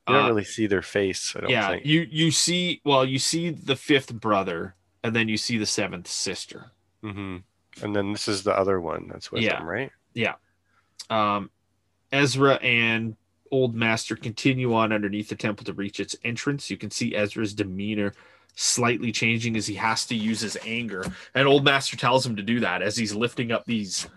You 0.08 0.16
don't 0.16 0.26
Uh, 0.26 0.30
really 0.30 0.44
see 0.44 0.66
their 0.68 0.82
face, 0.82 1.36
I 1.36 1.42
don't 1.42 1.52
yeah, 1.52 1.70
think. 1.70 1.86
you 1.86 2.02
you 2.10 2.32
see 2.32 2.82
well, 2.84 3.06
you 3.06 3.20
see 3.20 3.50
the 3.50 3.76
fifth 3.76 4.14
brother, 4.14 4.76
and 5.04 5.16
then 5.16 5.30
you 5.30 5.38
see 5.38 5.58
the 5.58 5.66
seventh 5.66 6.08
sister. 6.08 6.72
hmm 7.02 7.38
And 7.82 7.96
then 7.96 8.12
this 8.12 8.28
is 8.28 8.44
the 8.44 8.58
other 8.58 8.82
one 8.82 9.08
that's 9.08 9.32
with 9.32 9.44
Yeah. 9.44 9.60
them, 9.60 9.68
right? 9.68 9.92
Yeah. 10.14 10.36
Um, 11.10 11.52
Ezra 12.12 12.56
and 12.56 13.16
Old 13.52 13.76
Master 13.76 14.16
continue 14.16 14.74
on 14.74 14.92
underneath 14.92 15.30
the 15.30 15.36
temple 15.36 15.66
to 15.66 15.74
reach 15.74 16.00
its 16.00 16.16
entrance. 16.24 16.70
You 16.70 16.78
can 16.78 16.90
see 16.90 17.16
Ezra's 17.16 17.54
demeanor 17.54 18.14
slightly 18.56 19.12
changing 19.12 19.56
as 19.56 19.66
he 19.68 19.76
has 19.76 20.06
to 20.08 20.16
use 20.16 20.42
his 20.42 20.58
anger. 20.66 21.06
And 21.34 21.48
Old 21.48 21.64
Master 21.64 21.98
tells 21.98 22.26
him 22.26 22.36
to 22.36 22.44
do 22.44 22.60
that 22.62 22.82
as 22.82 22.96
he's 22.98 23.14
lifting 23.16 23.52
up 23.52 23.66
these. 23.66 24.08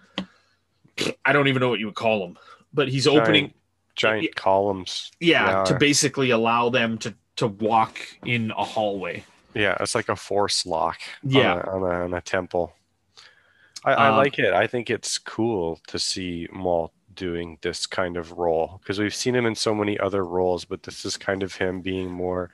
I 1.24 1.32
don't 1.32 1.48
even 1.48 1.60
know 1.60 1.68
what 1.68 1.80
you 1.80 1.86
would 1.86 1.94
call 1.94 2.20
them, 2.20 2.38
but 2.72 2.88
he's 2.88 3.06
opening, 3.06 3.52
Giant 3.96 4.24
Yeah. 4.24 4.30
columns. 4.34 5.10
yeah, 5.20 5.64
to 5.64 5.76
basically 5.78 6.30
allow 6.30 6.68
them 6.68 6.98
to 6.98 7.14
to 7.36 7.48
walk 7.48 7.98
in 8.24 8.52
a 8.52 8.62
hallway. 8.64 9.24
Yeah, 9.54 9.76
it's 9.80 9.94
like 9.96 10.08
a 10.08 10.14
force 10.16 10.64
lock. 10.66 11.00
Yeah. 11.24 11.54
on 11.54 11.58
a, 11.58 11.70
on 11.70 11.82
a, 11.82 12.04
on 12.04 12.14
a 12.14 12.20
temple. 12.20 12.74
I, 13.84 13.92
I 13.92 14.08
Um, 14.10 14.16
like 14.16 14.38
it. 14.38 14.52
I 14.52 14.66
think 14.68 14.88
it's 14.88 15.18
cool 15.18 15.80
to 15.88 15.98
see 15.98 16.48
Maul 16.52 16.92
doing 17.12 17.58
this 17.62 17.86
kind 17.86 18.16
of 18.16 18.32
role 18.32 18.78
because 18.82 18.98
we've 19.00 19.14
seen 19.14 19.34
him 19.34 19.46
in 19.46 19.54
so 19.56 19.74
many 19.74 19.98
other 19.98 20.24
roles, 20.24 20.64
but 20.64 20.84
this 20.84 21.04
is 21.04 21.16
kind 21.16 21.42
of 21.42 21.54
him 21.56 21.80
being 21.80 22.10
more 22.10 22.50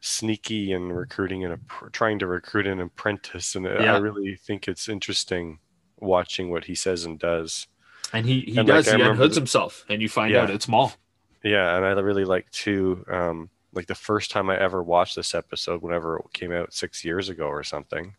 sneaky 0.00 0.72
and 0.72 0.96
recruiting 0.96 1.44
and 1.44 1.60
trying 1.92 2.18
to 2.20 2.26
recruit 2.26 2.66
an 2.66 2.80
apprentice. 2.80 3.54
And 3.54 3.64
Yeah. 3.66 3.94
I 3.94 3.98
really 3.98 4.36
think 4.36 4.68
it's 4.68 4.88
interesting 4.88 5.58
watching 5.98 6.50
what 6.50 6.64
he 6.66 6.74
says 6.74 7.04
and 7.04 7.18
does. 7.18 7.66
And 8.12 8.24
he 8.24 8.40
he 8.40 8.58
And, 8.58 8.66
does. 8.66 8.86
like, 8.86 8.96
he 8.96 9.02
unhoods 9.02 9.34
himself, 9.34 9.84
and 9.88 10.00
you 10.00 10.08
find 10.08 10.32
Yeah. 10.32 10.42
out 10.42 10.50
it's 10.50 10.68
Maul. 10.68 10.92
Yeah, 11.42 11.76
and 11.76 11.84
I 11.84 11.90
really 11.90 12.24
like 12.24 12.50
to 12.50 13.04
Um, 13.10 13.50
like 13.72 13.86
the 13.86 13.94
first 13.94 14.30
time 14.30 14.48
I 14.48 14.58
ever 14.58 14.82
watched 14.82 15.14
this 15.16 15.34
episode, 15.34 15.82
whenever 15.82 16.16
it 16.18 16.24
came 16.32 16.52
out 16.52 16.72
six 16.72 17.04
years 17.04 17.28
ago 17.28 17.46
or 17.46 17.62
something, 17.62 18.14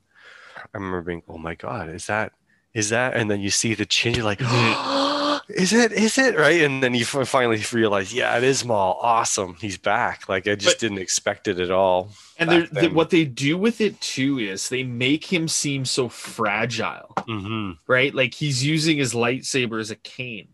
I 0.58 0.62
remember 0.74 1.02
being, 1.02 1.24
oh 1.28 1.38
my 1.38 1.56
god, 1.56 1.90
is 1.90 2.06
that 2.08 2.34
is 2.74 2.90
that? 2.90 3.16
And 3.16 3.32
then 3.32 3.40
you 3.42 3.50
see 3.50 3.74
the 3.74 3.86
chin, 3.86 4.14
you're 4.14 4.24
like, 4.26 4.40
Is 5.50 5.74
it? 5.74 5.92
is 5.92 6.18
it? 6.18 6.38
Right? 6.38 6.62
And 6.62 6.84
then 6.84 6.94
you 6.94 7.06
finally 7.06 7.62
realize, 7.74 8.14
yeah, 8.14 8.38
it 8.38 8.44
is 8.44 8.64
Maul. 8.64 9.00
Awesome, 9.02 9.56
he's 9.60 9.78
back. 9.78 10.30
Like 10.30 10.48
I 10.48 10.56
just 10.56 10.76
But- 10.76 10.80
didn't 10.80 11.00
expect 11.00 11.48
it 11.48 11.60
at 11.60 11.72
all. 11.72 12.12
And 12.38 12.50
the, 12.72 12.88
what 12.94 13.10
they 13.10 13.26
do 13.26 13.58
with 13.58 13.82
it 13.82 14.00
too 14.00 14.40
is 14.40 14.70
they 14.70 14.84
make 14.84 15.26
him 15.26 15.48
seem 15.48 15.84
so 15.86 16.08
fragile, 16.08 17.14
Mm-hmm. 17.28 17.72
right? 17.88 18.14
Like 18.14 18.34
he's 18.34 18.64
using 18.66 18.98
his 18.98 19.14
lightsaber 19.14 19.80
as 19.82 19.92
a 19.92 19.96
cane, 19.98 20.50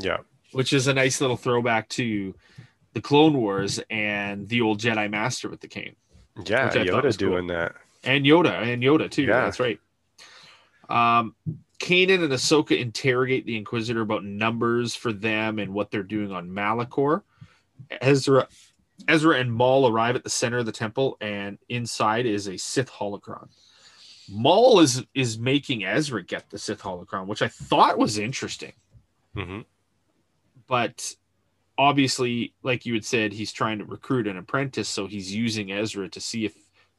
Yeah. 0.00 0.18
which 0.52 0.72
is 0.72 0.86
a 0.88 0.94
nice 0.94 1.20
little 1.20 1.36
throwback 1.36 1.88
to 1.90 2.34
the 2.94 3.00
Clone 3.00 3.34
Wars 3.36 3.78
and 3.90 4.48
the 4.48 4.62
old 4.62 4.80
Jedi 4.80 5.08
Master 5.10 5.48
with 5.48 5.60
the 5.60 5.68
cane. 5.68 5.94
Yeah, 6.44 6.70
Yoda 6.70 7.02
was 7.04 7.16
cool. 7.16 7.30
doing 7.30 7.46
that. 7.48 7.74
and 8.02 8.24
Yoda 8.24 8.62
and 8.62 8.82
Yoda 8.82 9.10
too. 9.10 9.22
Yeah. 9.24 9.44
That's 9.44 9.60
right. 9.60 9.78
Um, 10.88 11.34
Kanan 11.78 12.24
and 12.24 12.32
Ahsoka 12.32 12.78
interrogate 12.78 13.46
the 13.46 13.56
Inquisitor 13.56 14.00
about 14.00 14.24
numbers 14.24 14.94
for 14.94 15.12
them 15.12 15.58
and 15.58 15.72
what 15.72 15.90
they're 15.90 16.02
doing 16.02 16.32
on 16.32 16.50
Malachor. 16.50 17.22
Ezra, 18.00 18.48
Ezra 19.06 19.38
and 19.38 19.52
Maul 19.52 19.88
arrive 19.88 20.16
at 20.16 20.24
the 20.24 20.30
center 20.30 20.58
of 20.58 20.66
the 20.66 20.72
temple, 20.72 21.16
and 21.20 21.58
inside 21.68 22.26
is 22.26 22.48
a 22.48 22.56
Sith 22.56 22.90
holocron. 22.90 23.48
Maul 24.30 24.80
is 24.80 25.04
is 25.14 25.38
making 25.38 25.84
Ezra 25.84 26.22
get 26.22 26.50
the 26.50 26.58
Sith 26.58 26.82
holocron, 26.82 27.26
which 27.26 27.42
I 27.42 27.48
thought 27.48 27.98
was 27.98 28.18
interesting, 28.18 28.72
hmm 29.34 29.60
but 30.68 31.14
obviously, 31.78 32.52
like 32.62 32.86
you 32.86 32.94
had 32.94 33.04
said, 33.04 33.32
he's 33.32 33.52
trying 33.52 33.78
to 33.78 33.84
recruit 33.84 34.28
an 34.28 34.36
apprentice, 34.36 34.88
so 34.88 35.06
he's 35.06 35.34
using 35.34 35.72
Ezra 35.72 36.08
to 36.10 36.20
see 36.20 36.44
if 36.44 36.54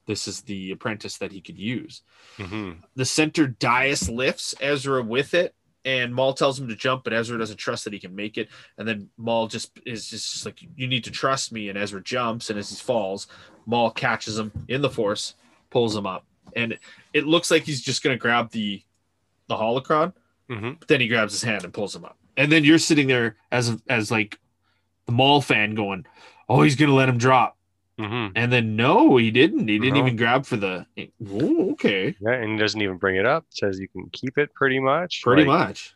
this 0.10 0.28
is 0.28 0.42
the 0.42 0.72
apprentice 0.72 1.20
that 1.20 1.32
he 1.32 1.40
could 1.40 1.58
use. 1.58 2.02
hmm 2.38 2.72
the 2.96 3.06
center 3.06 3.46
dais 3.48 4.10
lifts 4.10 4.56
Ezra 4.60 5.04
with 5.04 5.34
it, 5.36 5.54
and 5.86 6.14
Maul 6.14 6.34
tells 6.34 6.60
him 6.60 6.68
to 6.68 6.76
jump, 6.76 7.04
but 7.04 7.14
Ezra 7.14 7.38
doesn't 7.38 7.58
trust 7.58 7.84
that 7.84 7.94
he 7.94 8.00
can 8.00 8.16
make 8.16 8.38
it. 8.38 8.50
And 8.78 8.88
then 8.88 9.10
Maul 9.18 9.48
just 9.48 9.72
is 9.86 10.10
just 10.10 10.46
like, 10.46 10.60
"You 10.76 10.88
need 10.88 11.04
to 11.04 11.12
trust 11.12 11.52
me." 11.52 11.70
And 11.70 11.78
Ezra 11.78 12.02
jumps, 12.04 12.50
and 12.50 12.58
as 12.58 12.72
he 12.72 12.76
falls, 12.76 13.28
Maul 13.68 13.92
catches 13.92 14.38
him 14.38 14.52
in 14.68 14.82
the 14.82 14.90
Force, 14.90 15.36
pulls 15.70 15.96
him 15.96 16.08
up, 16.08 16.26
and 16.56 16.78
it 17.14 17.28
looks 17.28 17.52
like 17.52 17.64
he's 17.64 17.82
just 17.82 18.02
gonna 18.04 18.18
grab 18.18 18.50
the 18.50 18.82
the 19.48 19.56
holocron, 19.56 20.14
hmm 20.50 20.72
but 20.80 20.88
then 20.88 21.02
he 21.02 21.08
grabs 21.08 21.34
his 21.34 21.44
hand 21.44 21.64
and 21.64 21.74
pulls 21.74 21.96
him 21.96 22.04
up. 22.04 22.18
And 22.36 22.52
then 22.52 22.64
you're 22.64 22.80
sitting 22.80 23.08
there 23.08 23.38
as 23.52 23.78
as 23.88 24.10
like 24.10 24.40
the 25.06 25.12
Maul 25.12 25.40
fan 25.42 25.76
going, 25.76 26.08
"Oh, 26.50 26.64
he's 26.64 26.76
gonna 26.76 26.96
let 26.96 27.08
him 27.10 27.20
drop." 27.20 27.59
Hmm 28.00 28.28
And 28.36 28.52
then 28.52 28.76
no, 28.76 29.18
he 29.18 29.30
didn't. 29.32 29.68
He 29.68 29.78
didn't 29.78 29.96
No. 29.96 30.00
even 30.00 30.16
grab 30.16 30.46
for 30.46 30.58
the. 30.58 30.86
Oh, 31.30 31.72
okay, 31.74 32.16
Yeah, 32.22 32.34
and 32.34 32.54
he 32.54 32.58
doesn't 32.58 32.82
even 32.82 32.98
bring 32.98 33.18
it 33.18 33.26
up. 33.26 33.46
Says 33.50 33.80
you 33.80 33.88
can 33.90 34.10
keep 34.12 34.38
it 34.38 34.54
pretty 34.54 34.80
much. 34.80 35.22
pretty 35.22 35.44
Like, 35.44 35.68
much. 35.68 35.96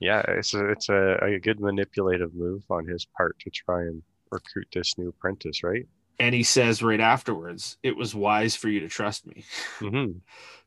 Yeah, 0.00 0.22
it's 0.28 0.54
a 0.54 0.70
it's 0.70 0.88
a, 0.88 1.18
a 1.22 1.38
good 1.38 1.60
manipulative 1.60 2.34
move 2.34 2.64
on 2.70 2.86
his 2.86 3.06
part 3.16 3.38
to 3.40 3.50
try 3.50 3.82
and 3.82 4.02
recruit 4.30 4.68
this 4.72 4.96
new 4.98 5.08
apprentice, 5.10 5.62
right? 5.62 5.86
and 6.18 6.34
he 6.34 6.42
says 6.42 6.82
right 6.82 7.00
afterwards, 7.00 7.78
"It 7.82 7.96
was 7.96 8.14
wise 8.14 8.56
for 8.56 8.68
you 8.68 8.80
to 8.80 8.88
trust 8.88 9.26
me." 9.26 9.44
hmm 9.80 10.12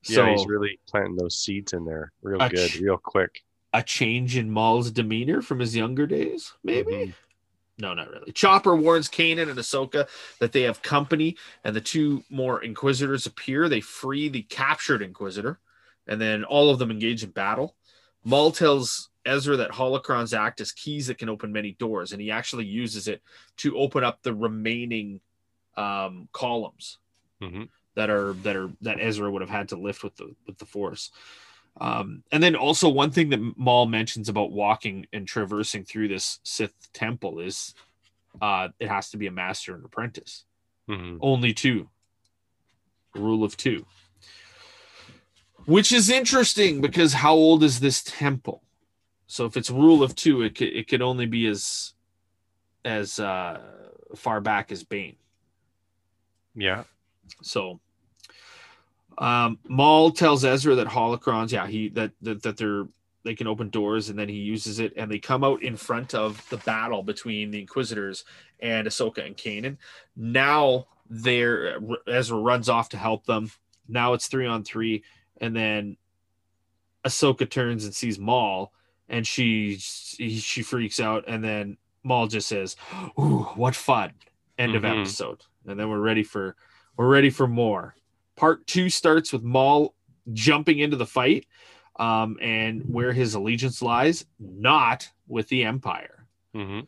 So 0.04 0.26
yeah, 0.26 0.32
he's 0.32 0.48
really 0.48 0.80
planting 0.88 1.16
those 1.16 1.38
seeds 1.38 1.74
in 1.74 1.86
there, 1.86 2.12
real 2.22 2.40
good, 2.50 2.70
ch- 2.72 2.80
real 2.82 2.98
quick. 2.98 3.44
a 3.74 3.84
change 3.84 4.38
in 4.38 4.50
Maul's 4.52 4.92
demeanor 4.92 5.42
from 5.42 5.60
his 5.60 5.76
younger 5.76 6.08
days, 6.08 6.54
maybe. 6.64 6.92
Mhm. 6.92 7.14
No, 7.78 7.94
not 7.94 8.10
really. 8.10 8.32
Chopper 8.32 8.76
warns 8.76 9.10
Kanan 9.10 9.50
and 9.50 9.60
Ahsoka 9.60 10.08
that 10.40 10.54
they 10.54 10.62
have 10.62 10.82
company, 10.82 11.36
and 11.64 11.76
the 11.76 11.82
two 11.82 12.24
more 12.30 12.64
Inquisitors 12.64 13.26
appear. 13.26 13.68
They 13.68 13.82
free 13.82 14.30
the 14.30 14.44
captured 14.44 15.02
Inquisitor, 15.02 15.60
and 16.08 16.22
then 16.22 16.44
all 16.46 16.70
of 16.70 16.80
them 16.80 16.90
engage 16.92 17.24
in 17.24 17.32
battle. 17.32 17.76
Maul 18.24 18.52
tells 18.52 19.10
Ezra 19.26 19.58
that 19.58 19.72
holocrons 19.72 20.38
act 20.38 20.62
as 20.62 20.72
keys 20.72 21.08
that 21.08 21.18
can 21.18 21.30
open 21.30 21.52
many 21.52 21.74
doors, 21.74 22.12
and 22.14 22.22
he 22.22 22.32
actually 22.32 22.66
uses 22.66 23.08
it 23.08 23.22
to 23.58 23.78
open 23.78 24.04
up 24.04 24.22
the 24.22 24.34
remaining 24.34 25.20
um, 25.78 26.30
columns 26.32 27.00
Mhm. 27.42 27.68
that 27.96 28.10
are 28.10 28.32
that 28.34 28.56
are 28.56 28.72
that 28.82 29.02
Ezra 29.02 29.30
would 29.30 29.42
have 29.42 29.50
had 29.50 29.68
to 29.70 29.76
lift 29.76 30.04
with 30.04 30.16
the 30.16 30.34
with 30.48 30.58
the 30.58 30.66
Force. 30.66 31.12
Um, 31.80 32.24
and 32.32 32.42
then 32.42 32.56
also 32.56 32.88
one 32.88 33.12
thing 33.12 33.30
that 33.30 33.58
Maul 33.58 33.86
mentions 33.86 34.30
about 34.30 34.52
walking 34.52 35.08
and 35.12 35.28
traversing 35.28 35.84
through 35.84 36.08
this 36.08 36.40
Sith 36.44 36.92
temple 36.94 37.40
is 37.40 37.74
uh, 38.42 38.70
it 38.80 38.88
has 38.88 39.10
to 39.10 39.18
be 39.18 39.28
a 39.28 39.32
master 39.32 39.76
and 39.76 39.84
apprentice. 39.84 40.46
Mhm. 40.90 41.18
Only 41.22 41.54
two. 41.54 41.90
Rule 43.14 43.44
of 43.44 43.58
two. 43.58 43.86
Which 45.66 45.92
is 45.92 46.10
interesting 46.10 46.80
because 46.80 47.14
how 47.14 47.34
old 47.34 47.64
is 47.64 47.80
this 47.80 48.04
temple? 48.04 48.62
So 49.28 49.46
if 49.46 49.58
it's 49.58 49.72
rule 49.72 50.04
of 50.04 50.16
two, 50.16 50.44
it 50.44 50.56
could, 50.56 50.68
it 50.68 50.88
could 50.88 51.02
only 51.02 51.26
be 51.26 51.48
as 51.48 51.94
as 52.84 53.20
uh, 53.20 53.60
far 54.16 54.40
back 54.42 54.72
as 54.72 54.84
Bane. 54.84 55.16
Yeah. 56.56 56.84
So 57.42 57.80
um 59.18 59.60
Maul 59.68 60.12
tells 60.12 60.44
Ezra 60.46 60.76
that 60.76 60.88
holocrons, 60.88 61.52
yeah, 61.52 61.68
he 61.68 61.90
that, 61.90 62.12
that 62.22 62.44
that 62.44 62.58
they're 62.58 62.88
they 63.24 63.34
can 63.36 63.48
open 63.48 63.70
doors 63.70 64.10
and 64.10 64.20
then 64.20 64.30
he 64.30 64.36
uses 64.36 64.78
it 64.80 64.94
and 64.98 65.10
they 65.12 65.18
come 65.18 65.44
out 65.44 65.64
in 65.64 65.76
front 65.76 66.14
of 66.14 66.48
the 66.50 66.58
battle 66.58 67.02
between 67.02 67.50
the 67.50 67.60
Inquisitors 67.60 68.24
and 68.60 68.88
Ahsoka 68.88 69.26
and 69.26 69.36
Kanan. 69.36 69.78
Now 70.16 70.86
they're 71.10 71.80
Ezra 72.08 72.38
runs 72.38 72.70
off 72.70 72.90
to 72.90 72.98
help 72.98 73.26
them. 73.26 73.52
Now 73.88 74.14
it's 74.14 74.28
three 74.28 74.46
on 74.48 74.64
three, 74.64 75.04
and 75.42 75.56
then 75.56 75.98
Ahsoka 77.04 77.50
turns 77.50 77.86
and 77.86 77.94
sees 77.94 78.18
Maul, 78.18 78.74
and 79.10 79.26
she 79.26 79.78
she 79.78 80.62
freaks 80.64 81.00
out, 81.00 81.24
and 81.28 81.44
then 81.44 81.78
Maul 82.04 82.28
just 82.28 82.48
says, 82.48 82.76
"Ooh, 83.20 83.48
what 83.56 83.76
fun!" 83.76 84.14
End 84.58 84.76
of 84.76 84.84
Mhm. 84.84 85.02
episode, 85.02 85.44
and 85.68 85.80
then 85.80 85.90
we're 85.90 86.00
ready 86.00 86.24
for 86.24 86.56
we're 86.98 87.08
ready 87.10 87.30
for 87.30 87.48
more. 87.48 87.96
Part 88.36 88.68
two 88.68 88.90
starts 88.90 89.32
with 89.32 89.44
Maul 89.44 89.96
jumping 90.34 90.80
into 90.80 90.98
the 90.98 91.06
fight, 91.06 91.46
um, 91.98 92.38
and 92.42 92.82
where 92.84 93.14
his 93.14 93.34
allegiance 93.36 93.82
lies, 93.82 94.26
not 94.40 95.08
with 95.28 95.48
the 95.50 95.64
Empire. 95.64 96.26
hmm 96.54 96.82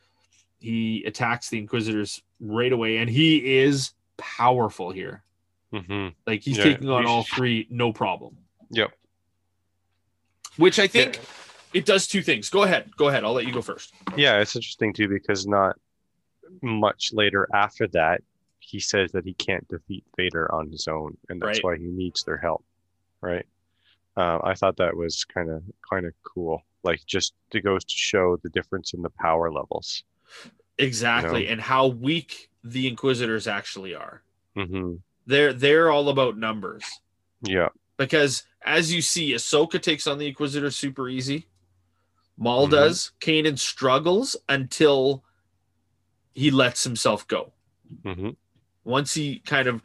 He 0.60 1.04
attacks 1.06 1.50
the 1.50 1.60
Inquisitors 1.60 2.22
right 2.40 2.72
away, 2.74 2.98
and 2.98 3.10
he 3.10 3.58
is 3.60 3.94
powerful 4.18 4.92
here. 4.92 5.24
hmm 5.72 6.10
Like 6.26 6.42
he's 6.42 6.58
Yeah, 6.58 6.64
taking 6.66 6.90
on 6.90 7.04
he's- 7.04 7.10
all 7.10 7.24
three, 7.24 7.68
no 7.70 7.94
problem. 7.94 8.38
Yep. 8.72 8.92
Which 10.58 10.80
I 10.80 10.88
think 10.88 11.20
it 11.74 11.86
does 11.86 12.08
two 12.08 12.22
things. 12.24 12.50
Go 12.50 12.64
ahead. 12.64 12.90
Go 12.98 13.08
ahead. 13.10 13.24
I'll 13.24 13.34
let 13.34 13.46
you 13.46 13.54
go 13.54 13.62
first. 13.62 13.94
Yeah, 14.18 14.40
it's 14.40 14.56
interesting 14.56 14.92
too 14.92 15.08
because 15.08 15.46
not 15.46 15.78
much 16.64 17.12
later 17.14 17.48
after 17.54 17.88
that, 17.90 18.22
he 18.68 18.80
says 18.82 19.14
that 19.14 19.24
he 19.26 19.34
can't 19.34 19.66
defeat 19.70 20.04
Vader 20.18 20.54
on 20.54 20.70
his 20.70 20.88
own, 20.90 21.18
and 21.30 21.42
that's 21.42 21.60
Right. 21.60 21.64
why 21.64 21.78
he 21.78 21.86
needs 21.86 22.24
their 22.26 22.38
help. 22.38 22.66
Right. 23.22 23.46
Uh, 24.18 24.40
I 24.44 24.56
thought 24.56 24.78
that 24.78 24.96
was 24.98 25.24
kind 25.26 25.50
of 25.50 25.64
kind 25.90 26.06
of 26.06 26.14
cool. 26.24 26.62
Like 26.84 27.06
just 27.06 27.34
it 27.54 27.62
goes 27.64 27.86
to 27.86 27.96
show 27.96 28.38
the 28.38 28.50
difference 28.50 28.94
in 28.94 29.02
the 29.02 29.10
power 29.10 29.50
levels. 29.52 30.04
Exactly. 30.78 31.46
You 31.46 31.52
And 31.52 31.62
how 31.62 31.88
weak 31.88 32.50
the 32.64 32.88
Inquisitors 32.88 33.48
actually 33.48 33.96
are. 33.96 34.22
hmm 34.56 34.96
They're 35.26 35.54
they're 35.54 35.90
all 35.92 36.10
about 36.10 36.38
numbers. 36.38 36.84
Yeah. 37.42 37.70
Because 37.98 38.44
as 38.64 38.94
you 38.94 39.02
see, 39.02 39.34
Ahsoka 39.34 39.82
takes 39.82 40.08
on 40.08 40.18
the 40.18 40.28
Inquisitor 40.28 40.72
super 40.72 41.08
easy. 41.10 41.48
Maul 42.38 42.68
Mhm. 42.68 42.72
does. 42.72 43.12
Kanan 43.22 43.58
struggles 43.58 44.36
until 44.50 45.24
he 46.34 46.52
lets 46.52 46.84
himself 46.84 47.26
go. 47.28 47.54
hmm 48.04 48.32
Once 48.88 49.14
he 49.14 49.40
kind 49.40 49.68
of 49.68 49.82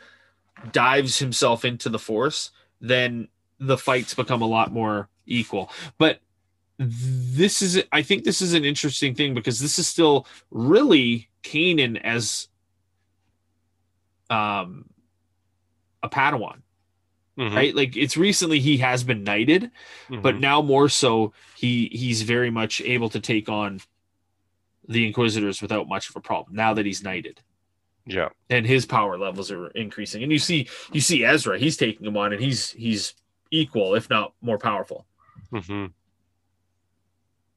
dives 0.71 1.19
himself 1.19 1.65
into 1.65 1.89
the 1.89 1.99
force, 1.99 2.51
then 2.81 3.29
the 3.59 3.77
fights 3.77 4.15
become 4.15 4.43
a 4.43 4.47
lot 4.47 4.73
more 4.73 5.09
equal. 5.27 5.71
But 5.99 6.21
this 6.79 7.63
is 7.63 7.83
I 7.93 8.03
think 8.03 8.25
this 8.25 8.41
is 8.41 8.55
an 8.55 8.65
interesting 8.65 9.15
thing 9.15 9.35
because 9.35 9.61
this 9.61 9.79
is 9.79 9.87
still 9.87 10.27
really 10.51 11.29
Kanan 11.43 12.01
as 12.03 12.49
um 14.31 14.87
a 16.03 16.09
Padawan, 16.09 16.63
hmm 17.37 17.55
right? 17.55 17.75
Like 17.75 17.97
it's 17.97 18.17
recently 18.17 18.61
he 18.61 18.79
has 18.79 19.05
been 19.05 19.25
knighted, 19.25 19.71
but 20.11 20.41
now 20.41 20.63
more 20.63 20.89
so 20.89 21.33
he 21.57 21.89
he's 21.93 22.23
very 22.23 22.51
much 22.51 22.81
able 22.81 23.09
to 23.11 23.21
take 23.21 23.49
on 23.49 23.81
the 24.89 25.07
Inquisitors 25.07 25.63
without 25.63 25.89
much 25.89 26.09
of 26.09 26.17
a 26.17 26.21
problem 26.21 26.57
now 26.57 26.75
that 26.75 26.87
he's 26.87 27.03
knighted 27.03 27.41
yeah. 28.07 28.29
and 28.51 28.67
his 28.67 28.85
power 28.87 29.17
levels 29.19 29.51
are 29.51 29.69
increasing. 29.69 30.23
And 30.23 30.31
you 30.33 30.39
see 30.39 30.69
you 30.93 31.01
see 31.01 31.25
Ezra, 31.25 31.59
he's 31.59 31.77
taking 31.77 32.07
him 32.07 32.17
on 32.17 32.33
and 32.33 32.43
he's 32.43 32.71
he's 32.73 33.15
equal, 33.51 33.95
if 33.95 34.09
not 34.11 34.33
more 34.41 34.59
powerful. 34.59 35.07
hmm 35.53 35.87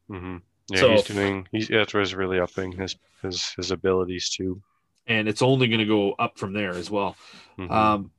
hmm 0.08 0.38
Yeah, 0.69 0.79
So- 0.79 0.91
he's 0.91 1.03
doing. 1.03 1.47
He's 1.51 1.69
Ezra's 1.71 2.13
really 2.15 2.39
upping 2.39 2.71
his 2.73 2.95
his 3.21 3.49
his 3.55 3.71
abilities 3.71 4.29
too. 4.29 4.62
And 5.08 5.27
it's 5.27 5.41
only 5.43 5.67
going 5.67 5.79
to 5.79 5.86
go 5.86 6.13
up 6.13 6.38
from 6.39 6.53
there 6.53 6.71
as 6.71 6.89
well. 6.89 7.15
Mhm. 7.60 7.69
Um, 7.71 8.12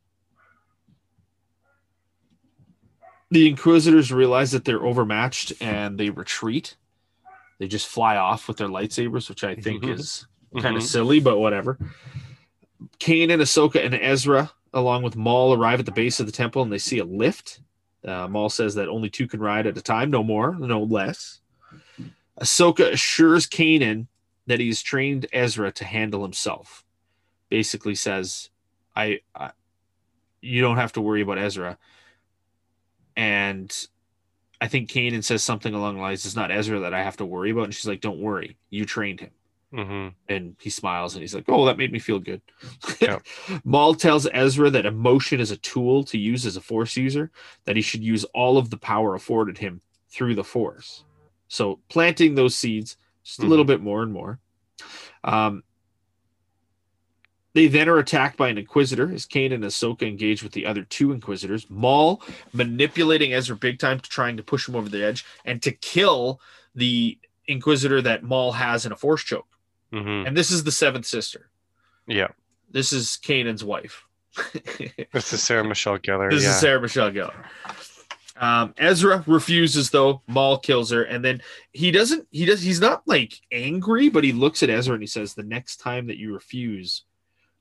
the 3.30 3.48
Inquisitors 3.48 4.12
realize 4.12 4.52
that 4.52 4.64
they're 4.64 4.84
overmatched 4.84 5.52
and 5.60 5.98
they 5.98 6.10
retreat. 6.10 6.76
They 7.58 7.66
just 7.68 7.88
fly 7.88 8.16
off 8.16 8.46
with 8.48 8.58
their 8.58 8.68
lightsabers, 8.68 9.28
which 9.28 9.42
I 9.42 9.54
think 9.56 9.82
Mhm. 9.82 10.26
Is 10.56 10.62
kind 10.62 10.76
of 10.76 10.82
silly, 10.82 11.20
but 11.20 11.38
whatever. 11.38 11.78
Kanan, 12.98 13.40
Ahsoka, 13.40 13.84
and 13.84 13.94
Ezra, 13.94 14.50
along 14.72 15.02
with 15.02 15.16
Maul, 15.16 15.54
arrive 15.54 15.80
at 15.80 15.86
the 15.86 15.92
base 15.92 16.20
of 16.20 16.26
the 16.26 16.32
temple 16.32 16.62
and 16.62 16.72
they 16.72 16.78
see 16.78 16.98
a 16.98 17.04
lift. 17.04 17.60
Uh, 18.04 18.28
Maul 18.28 18.48
says 18.48 18.74
that 18.76 18.88
only 18.88 19.10
two 19.10 19.26
can 19.26 19.40
ride 19.40 19.66
at 19.66 19.78
a 19.78 19.82
time, 19.82 20.10
no 20.10 20.22
more, 20.22 20.54
no 20.54 20.82
less. 20.82 21.40
Ahsoka 22.40 22.92
assures 22.92 23.46
Kanan 23.46 24.06
that 24.46 24.60
he's 24.60 24.82
trained 24.82 25.26
Ezra 25.32 25.72
to 25.72 25.84
handle 25.84 26.22
himself. 26.22 26.84
Basically 27.48 27.94
says, 27.94 28.50
I, 28.94 29.20
I 29.34 29.50
you 30.40 30.60
don't 30.60 30.76
have 30.76 30.92
to 30.92 31.00
worry 31.00 31.22
about 31.22 31.38
Ezra. 31.38 31.78
And 33.16 33.74
I 34.60 34.68
think 34.68 34.90
Kanan 34.90 35.24
says 35.24 35.42
something 35.42 35.74
along 35.74 35.96
the 35.96 36.02
lines, 36.02 36.24
it's 36.24 36.36
not 36.36 36.50
Ezra 36.50 36.80
that 36.80 36.94
I 36.94 37.02
have 37.02 37.16
to 37.18 37.24
worry 37.24 37.50
about. 37.50 37.64
And 37.64 37.74
she's 37.74 37.86
like, 37.86 38.00
Don't 38.00 38.20
worry, 38.20 38.56
you 38.70 38.84
trained 38.84 39.20
him. 39.20 39.30
Mhm. 39.76 40.14
And 40.28 40.56
he 40.58 40.70
smiles 40.70 41.14
and 41.14 41.22
he's 41.22 41.34
like, 41.34 41.44
Oh, 41.48 41.66
that 41.66 41.76
made 41.76 41.92
me 41.92 41.98
feel 41.98 42.18
good. 42.18 42.40
Yeah. 43.00 43.18
Maul 43.64 43.94
tells 43.94 44.26
Ezra 44.32 44.70
that 44.70 44.86
emotion 44.86 45.38
is 45.38 45.50
a 45.50 45.56
tool 45.58 46.02
to 46.04 46.18
use 46.18 46.46
as 46.46 46.56
a 46.56 46.60
force 46.62 46.96
user, 46.96 47.30
that 47.66 47.76
he 47.76 47.82
should 47.82 48.02
use 48.02 48.24
all 48.32 48.56
of 48.56 48.70
the 48.70 48.78
power 48.78 49.14
afforded 49.14 49.58
him 49.58 49.82
through 50.08 50.34
the 50.34 50.44
force. 50.44 51.04
So 51.48 51.78
planting 51.90 52.34
those 52.34 52.56
seeds 52.56 52.96
just 53.22 53.40
a 53.40 53.42
Mhm. 53.42 53.48
little 53.48 53.64
bit 53.66 53.82
more 53.82 54.02
and 54.02 54.12
more. 54.12 54.40
Um, 55.24 55.62
they 57.52 57.66
then 57.68 57.88
are 57.88 57.98
attacked 57.98 58.36
by 58.36 58.48
an 58.48 58.58
Inquisitor 58.58 59.12
as 59.12 59.26
Kanan 59.26 59.54
and 59.54 59.64
Ahsoka 59.64 60.02
engage 60.02 60.42
with 60.42 60.52
the 60.52 60.66
other 60.66 60.84
two 60.84 61.12
Inquisitors. 61.12 61.66
Maul 61.70 62.22
manipulating 62.52 63.32
Ezra 63.32 63.56
big 63.56 63.78
time, 63.78 64.00
to 64.00 64.08
trying 64.10 64.36
to 64.36 64.42
push 64.42 64.68
him 64.68 64.76
over 64.76 64.88
the 64.88 65.02
edge 65.04 65.24
and 65.44 65.62
to 65.62 65.72
kill 65.72 66.40
the 66.74 67.18
Inquisitor 67.46 68.02
that 68.02 68.22
Maul 68.24 68.52
has 68.52 68.84
in 68.86 68.92
a 68.92 68.96
force 68.96 69.22
choke. 69.24 69.55
Mhm. 69.92 70.26
And 70.26 70.36
this 70.36 70.50
is 70.50 70.64
the 70.64 70.72
seventh 70.72 71.06
sister. 71.06 71.48
Yeah. 72.06 72.28
This 72.70 72.92
is 72.92 73.18
Kanan's 73.22 73.64
wife. 73.64 74.04
This 75.12 75.32
is 75.32 75.42
Sarah 75.42 75.64
Michelle 75.64 75.98
Gellar. 75.98 76.30
This 76.30 76.42
yeah. 76.44 76.50
is 76.50 76.60
Sarah 76.60 76.80
Michelle 76.80 77.10
Gellar. 77.10 77.44
Um, 78.38 78.74
Ezra 78.76 79.24
refuses 79.26 79.90
though. 79.90 80.20
Maul 80.26 80.58
kills 80.58 80.90
her, 80.90 81.02
and 81.04 81.24
then 81.24 81.40
he 81.72 81.90
doesn't. 81.90 82.28
He 82.30 82.44
does. 82.44 82.60
He's 82.60 82.80
not 82.80 83.02
like 83.06 83.40
angry, 83.50 84.10
but 84.10 84.24
he 84.24 84.32
looks 84.32 84.62
at 84.62 84.68
Ezra 84.68 84.94
and 84.94 85.02
he 85.02 85.06
says, 85.06 85.32
"The 85.32 85.42
next 85.42 85.78
time 85.78 86.08
that 86.08 86.18
you 86.18 86.34
refuse, 86.34 87.02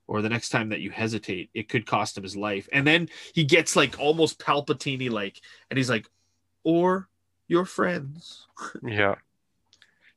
or 0.06 0.20
the 0.20 0.28
next 0.28 0.50
time 0.50 0.68
that 0.68 0.80
you 0.80 0.90
hesitate, 0.90 1.48
it 1.54 1.70
could 1.70 1.86
cost 1.86 2.18
him 2.18 2.24
his 2.24 2.36
life." 2.36 2.68
And 2.72 2.86
then 2.86 3.08
he 3.32 3.44
gets 3.44 3.74
like 3.74 3.98
almost 3.98 4.38
Palpatine 4.38 5.10
like, 5.10 5.40
and 5.70 5.78
he's 5.78 5.88
like, 5.88 6.06
"Or 6.62 7.08
your 7.48 7.64
friends." 7.64 8.46
Yeah. 8.84 9.14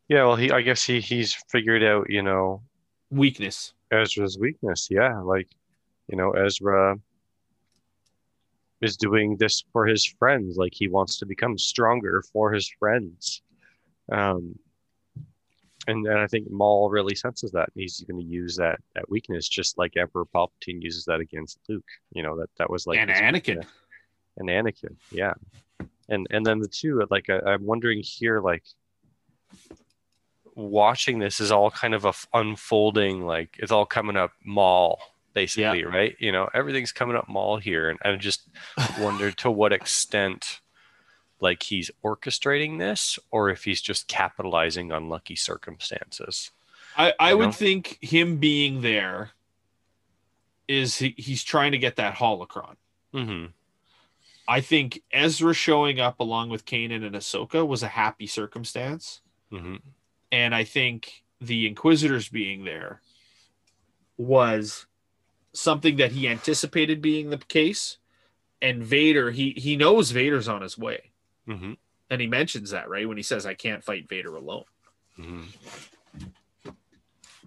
Yeah, 0.09 0.25
well 0.25 0.35
he 0.35 0.51
I 0.51 0.61
guess 0.61 0.83
he 0.83 0.99
he's 0.99 1.33
figured 1.49 1.83
out, 1.83 2.09
you 2.09 2.21
know, 2.23 2.61
Weakness. 3.11 3.73
Ezra's 3.91 4.37
weakness. 4.37 4.87
Yeah, 4.91 5.19
like, 5.21 5.47
you 6.07 6.15
know, 6.15 6.31
Ezra 6.31 6.99
is 8.81 8.97
doing 8.97 9.35
this 9.37 9.63
for 9.73 9.85
his 9.87 10.05
friends. 10.05 10.57
Like 10.57 10.73
he 10.75 10.87
wants 10.87 11.17
to 11.19 11.25
become 11.25 11.57
stronger 11.57 12.23
for 12.33 12.51
his 12.51 12.69
friends. 12.79 13.41
Um 14.11 14.57
and, 15.87 16.05
and 16.05 16.19
I 16.19 16.27
think 16.27 16.51
Maul 16.51 16.89
really 16.89 17.15
senses 17.15 17.51
that. 17.51 17.69
He's 17.73 18.01
going 18.01 18.19
to 18.19 18.25
use 18.25 18.55
that 18.57 18.79
that 18.95 19.09
weakness, 19.09 19.47
just 19.47 19.77
like 19.77 19.97
Emperor 19.97 20.25
Palpatine 20.25 20.81
uses 20.81 21.05
that 21.05 21.19
against 21.19 21.57
Luke. 21.67 21.87
You 22.11 22.21
know 22.21 22.37
that 22.37 22.49
that 22.57 22.69
was 22.69 22.85
like 22.85 22.99
and 22.99 23.09
Anakin. 23.09 23.65
and 24.37 24.49
Anakin, 24.49 24.95
yeah, 25.11 25.33
and 26.09 26.27
and 26.29 26.45
then 26.45 26.59
the 26.59 26.67
two 26.67 27.01
like 27.09 27.29
I, 27.29 27.39
I'm 27.39 27.65
wondering 27.65 28.01
here 28.03 28.39
like 28.39 28.63
watching 30.59 31.19
this 31.19 31.39
is 31.39 31.51
all 31.51 31.71
kind 31.71 31.93
of 31.93 32.05
a 32.05 32.13
unfolding 32.33 33.25
like 33.25 33.55
it's 33.59 33.71
all 33.71 33.85
coming 33.85 34.17
up 34.17 34.31
Maul 34.43 34.99
basically 35.33 35.83
right 35.85 36.15
you 36.19 36.31
know 36.31 36.49
everything's 36.53 36.91
coming 36.91 37.15
up 37.15 37.29
Maul 37.29 37.57
here 37.57 37.89
and 37.89 37.99
I 38.03 38.15
just 38.17 38.47
wonder 38.99 39.31
to 39.31 39.49
what 39.49 39.73
extent 39.73 40.59
like 41.39 41.63
he's 41.63 41.89
orchestrating 42.03 42.79
this 42.79 43.17
or 43.31 43.49
if 43.49 43.63
he's 43.63 43.81
just 43.81 44.07
capitalizing 44.07 44.91
on 44.91 45.09
lucky 45.09 45.35
circumstances 45.35 46.51
I, 46.97 47.13
I 47.19 47.29
You 47.31 47.37
would 47.37 47.45
know? 47.47 47.51
think 47.51 47.97
him 48.01 48.37
being 48.37 48.81
there 48.81 49.31
is 50.67 50.97
he, 50.97 51.15
he's 51.17 51.43
trying 51.43 51.71
to 51.71 51.77
get 51.77 51.95
that 51.95 52.15
holocron. 52.15 52.75
mm-hmm. 53.13 53.45
I 54.47 54.61
think 54.61 55.03
Ezra 55.11 55.53
showing 55.53 55.99
up 55.99 56.19
along 56.19 56.49
with 56.49 56.65
Kanan 56.65 57.05
and 57.05 57.15
Ahsoka 57.15 57.67
was 57.67 57.83
a 57.83 57.87
happy 57.87 58.25
circumstance. 58.25 59.21
Mm-hmm. 59.53 59.75
And 60.31 60.53
I 60.53 60.63
think 60.63 61.23
the 61.41 61.67
Inquisitors 61.67 62.29
being 62.29 62.65
there 62.65 63.01
was 64.17 64.85
something 65.53 65.95
that 65.97 66.11
he 66.11 66.27
anticipated 66.27 67.01
being 67.01 67.29
the 67.29 67.37
case. 67.37 67.97
And 68.61 68.83
Vader, 68.83 69.31
he 69.31 69.51
he 69.51 69.77
knows 69.77 70.11
Vader's 70.11 70.47
on 70.47 70.61
his 70.61 70.77
way. 70.77 71.11
Mm-hmm. 71.47 71.73
And 72.09 72.21
he 72.21 72.27
mentions 72.27 72.71
that, 72.71 72.89
right? 72.89 73.07
When 73.07 73.17
he 73.17 73.23
says, 73.23 73.45
I 73.45 73.53
can't 73.53 73.83
fight 73.83 74.09
Vader 74.09 74.35
alone. 74.35 74.65
Mm-hmm. 75.17 75.43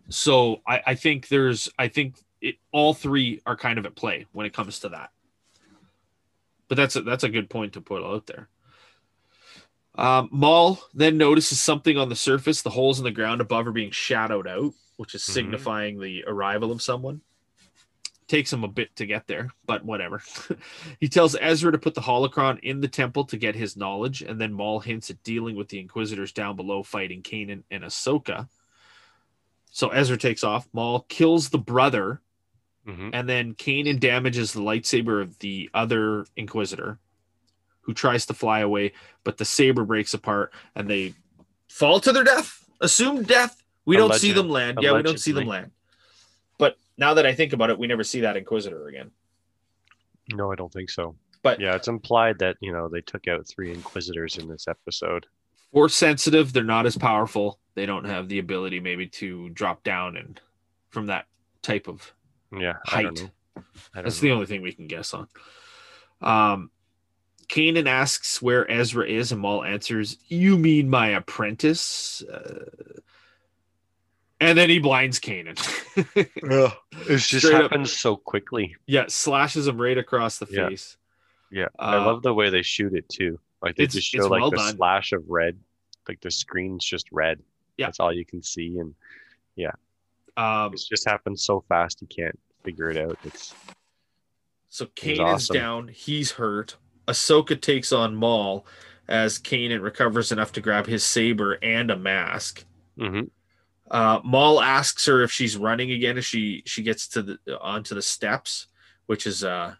So 0.08 0.60
I, 0.66 0.82
I 0.86 0.94
think 0.94 1.28
there's 1.28 1.70
I 1.78 1.88
think 1.88 2.16
it, 2.40 2.56
all 2.72 2.94
three 2.94 3.40
are 3.46 3.56
kind 3.56 3.78
of 3.78 3.86
at 3.86 3.94
play 3.94 4.26
when 4.32 4.46
it 4.46 4.52
comes 4.52 4.80
to 4.80 4.88
that. 4.90 5.10
But 6.68 6.76
that's 6.76 6.96
a, 6.96 7.02
that's 7.02 7.24
a 7.24 7.28
good 7.28 7.50
point 7.50 7.74
to 7.74 7.80
put 7.80 8.02
out 8.02 8.26
there. 8.26 8.48
Um, 9.94 10.28
Maul 10.32 10.80
then 10.94 11.18
notices 11.18 11.60
something 11.60 11.98
on 11.98 12.08
the 12.08 12.16
surface. 12.16 12.62
The 12.62 12.70
holes 12.70 12.98
in 12.98 13.04
the 13.04 13.10
ground 13.10 13.40
above 13.40 13.66
are 13.66 13.72
being 13.72 13.90
shadowed 13.90 14.46
out, 14.46 14.72
which 14.96 15.14
is 15.14 15.22
Mhm. 15.22 15.32
signifying 15.32 16.00
the 16.00 16.24
arrival 16.26 16.72
of 16.72 16.80
someone. 16.80 17.20
Takes 18.26 18.50
him 18.52 18.64
a 18.64 18.68
bit 18.68 18.96
to 18.96 19.04
get 19.04 19.26
there, 19.26 19.50
but 19.66 19.84
whatever. 19.84 20.22
he 21.00 21.08
tells 21.08 21.36
Ezra 21.38 21.70
to 21.72 21.78
put 21.78 21.94
the 21.94 22.00
holocron 22.00 22.58
in 22.60 22.80
the 22.80 22.88
temple 22.88 23.24
to 23.26 23.36
get 23.36 23.54
his 23.54 23.76
knowledge, 23.76 24.22
and 24.22 24.40
then 24.40 24.54
Maul 24.54 24.80
hints 24.80 25.10
at 25.10 25.22
dealing 25.22 25.56
with 25.56 25.68
the 25.68 25.78
Inquisitors 25.80 26.32
down 26.32 26.56
below, 26.56 26.82
fighting 26.82 27.22
Kanan 27.22 27.64
and 27.70 27.84
Ahsoka. 27.84 28.48
So 29.70 29.88
Ezra 29.90 30.16
takes 30.16 30.42
off. 30.44 30.66
Maul 30.72 31.00
kills 31.08 31.50
the 31.50 31.58
brother, 31.58 32.20
Mm-hmm. 32.86 33.10
and 33.12 33.28
then 33.28 33.54
Kanan 33.54 34.00
damages 34.00 34.52
the 34.52 34.60
lightsaber 34.60 35.22
of 35.22 35.38
the 35.38 35.70
other 35.72 36.26
Inquisitor, 36.36 36.98
who 37.82 37.92
tries 37.94 38.26
to 38.26 38.34
fly 38.34 38.60
away, 38.60 38.92
but 39.24 39.36
the 39.38 39.44
saber 39.44 39.84
breaks 39.84 40.14
apart, 40.14 40.52
and 40.74 40.88
they 40.88 41.14
fall 41.68 42.00
to 42.00 42.12
their 42.12 42.24
death. 42.24 42.64
Assumed 42.80 43.26
death. 43.26 43.62
We 43.84 43.96
don't 43.96 44.14
see 44.14 44.32
them 44.32 44.48
land. 44.48 44.78
Yeah, 44.80 44.92
we 44.94 45.02
don't 45.02 45.18
see 45.20 45.32
them 45.32 45.46
land. 45.46 45.70
But 46.58 46.76
now 46.96 47.14
that 47.14 47.26
I 47.26 47.34
think 47.34 47.52
about 47.52 47.70
it, 47.70 47.78
we 47.78 47.86
never 47.86 48.04
see 48.04 48.20
that 48.20 48.36
Inquisitor 48.36 48.86
again. 48.88 49.10
No, 50.34 50.52
I 50.52 50.54
don't 50.54 50.72
think 50.72 50.90
so. 50.90 51.16
But 51.42 51.58
Yeah, 51.60 51.74
it's 51.74 51.88
implied 51.88 52.38
that 52.38 52.56
you 52.60 52.72
know 52.72 52.88
they 52.88 53.00
took 53.00 53.26
out 53.28 53.46
three 53.46 53.72
Inquisitors 53.72 54.38
in 54.38 54.46
this 54.48 54.68
episode. 54.68 55.26
force 55.72 55.94
sensitive, 55.94 56.52
they're 56.52 56.62
not 56.62 56.86
as 56.86 56.96
powerful. 56.96 57.58
They 57.74 57.86
don't 57.86 58.04
have 58.04 58.28
the 58.28 58.38
ability 58.38 58.78
maybe 58.80 59.06
to 59.08 59.48
drop 59.50 59.82
down 59.82 60.16
and 60.16 60.40
from 60.90 61.06
that 61.06 61.26
type 61.62 61.88
of 61.88 62.12
Yeah, 62.56 62.74
I 62.92 63.02
don't 63.02 63.18
height. 63.18 63.24
know. 63.24 63.30
I 63.56 63.62
don't 63.96 64.04
That's 64.04 64.22
know. 64.22 64.28
the 64.28 64.32
only 64.34 64.46
thing 64.46 64.62
we 64.62 64.72
can 64.72 64.86
guess 64.86 65.14
on. 65.14 65.26
Um, 66.20 66.70
Kanan 67.52 67.86
asks 67.86 68.40
where 68.40 68.68
Ezra 68.70 69.06
is, 69.06 69.30
and 69.30 69.40
Maul 69.42 69.62
answers, 69.62 70.16
"You 70.28 70.56
mean 70.56 70.88
my 70.88 71.08
apprentice?" 71.08 72.22
Uh, 72.22 72.64
and 74.40 74.56
then 74.58 74.70
he 74.70 74.78
blinds 74.78 75.20
Kanan. 75.20 75.56
It 76.16 77.16
just 77.18 77.46
Straight 77.46 77.54
up. 77.54 77.62
happens 77.70 77.92
so 77.92 78.16
quickly. 78.16 78.76
yeah, 78.86 79.04
slashes 79.08 79.66
him 79.66 79.78
right 79.80 79.98
across 79.98 80.38
the 80.38 80.46
Yeah. 80.50 80.68
face. 80.68 80.96
Yeah, 81.50 81.68
I 81.78 81.96
Uh, 81.96 82.00
Um, 82.00 82.06
love 82.06 82.22
the 82.22 82.32
way 82.32 82.48
they 82.48 82.62
shoot 82.62 82.94
it 82.94 83.08
too. 83.08 83.38
Like 83.60 83.76
they 83.76 83.82
it's- 83.84 83.94
just 83.94 84.08
show 84.08 84.26
like 84.28 84.40
well 84.40 84.50
the 84.50 84.56
done. 84.56 84.76
slash 84.76 85.12
of 85.12 85.28
red, 85.28 85.58
like 86.08 86.20
the 86.20 86.30
screen's 86.30 86.84
just 86.84 87.06
red. 87.12 87.42
Yeah. 87.76 87.86
that's 87.86 88.00
all 88.00 88.12
you 88.12 88.24
can 88.24 88.42
see, 88.42 88.78
and 88.78 88.94
Um, 90.38 90.72
it 90.72 90.80
just 90.88 91.06
happens 91.06 91.44
so 91.44 91.60
fast 91.68 92.00
you 92.00 92.06
can't 92.08 92.38
figure 92.64 92.88
it 92.88 92.96
out. 92.96 93.18
It's 93.24 93.54
so 94.70 94.86
Kanan's 94.86 95.20
awesome. 95.50 95.54
down. 95.54 95.88
He's 95.88 96.32
hurt. 96.32 96.76
Ahsoka 97.08 97.60
takes 97.60 97.92
on 97.92 98.14
Maul 98.14 98.66
as 99.08 99.38
Kanan 99.38 99.82
recovers 99.82 100.32
enough 100.32 100.52
to 100.52 100.60
grab 100.60 100.86
his 100.86 101.04
saber 101.04 101.58
and 101.62 101.90
a 101.90 101.96
mask. 101.96 102.64
Mhm. 102.98 103.30
Uh, 103.90 104.20
Maul 104.24 104.60
asks 104.62 105.04
her 105.06 105.22
if 105.22 105.30
she's 105.30 105.56
running 105.56 105.90
again 105.90 106.16
as 106.18 106.24
she 106.24 106.62
she 106.66 106.82
gets 106.82 107.08
to 107.08 107.22
the 107.22 107.60
onto 107.60 107.94
the 107.94 108.02
steps, 108.02 108.68
which 109.06 109.26
is 109.26 109.44
uh, 109.44 109.74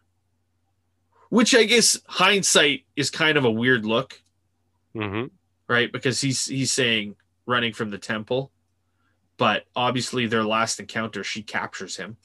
which 1.31 1.55
I 1.55 1.64
guess 1.64 1.99
hindsight 2.09 2.85
is 2.97 3.09
kind 3.11 3.39
of 3.39 3.45
a 3.45 3.51
weird 3.51 3.87
look, 3.87 4.20
Mhm. 4.95 5.31
right? 5.68 5.91
Because 5.91 6.20
he's 6.20 6.45
he's 6.47 6.73
saying 6.73 7.16
running 7.47 7.73
from 7.73 7.91
the 7.91 7.99
temple, 7.99 8.53
but 9.39 9.64
obviously 9.75 10.27
their 10.27 10.45
last 10.45 10.79
encounter 10.79 11.25
she 11.25 11.43
captures 11.43 11.97
him. 11.97 12.16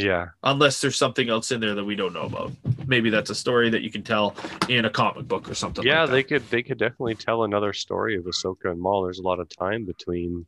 Yeah. 0.00 0.28
unless 0.42 0.80
there's 0.80 0.96
something 0.96 1.28
else 1.28 1.50
in 1.52 1.60
there 1.60 1.74
that 1.74 1.84
we 1.84 1.94
don't 1.96 2.12
know 2.12 2.22
about. 2.22 2.52
Maybe 2.86 3.10
that's 3.10 3.30
a 3.30 3.34
story 3.34 3.70
that 3.70 3.82
you 3.82 3.90
can 3.90 4.02
tell 4.02 4.34
in 4.68 4.84
a 4.84 4.90
comic 4.90 5.26
book 5.28 5.48
or 5.50 5.54
something. 5.54 5.84
Yeah, 5.84 6.00
like 6.02 6.08
that. 6.08 6.12
they 6.12 6.22
could 6.22 6.50
they 6.50 6.62
could 6.62 6.78
definitely 6.78 7.14
tell 7.14 7.44
another 7.44 7.72
story 7.72 8.16
of 8.16 8.24
Ahsoka 8.24 8.70
and 8.70 8.80
Maul. 8.80 9.04
There's 9.04 9.18
a 9.18 9.22
lot 9.22 9.40
of 9.40 9.48
time 9.48 9.84
between 9.84 10.46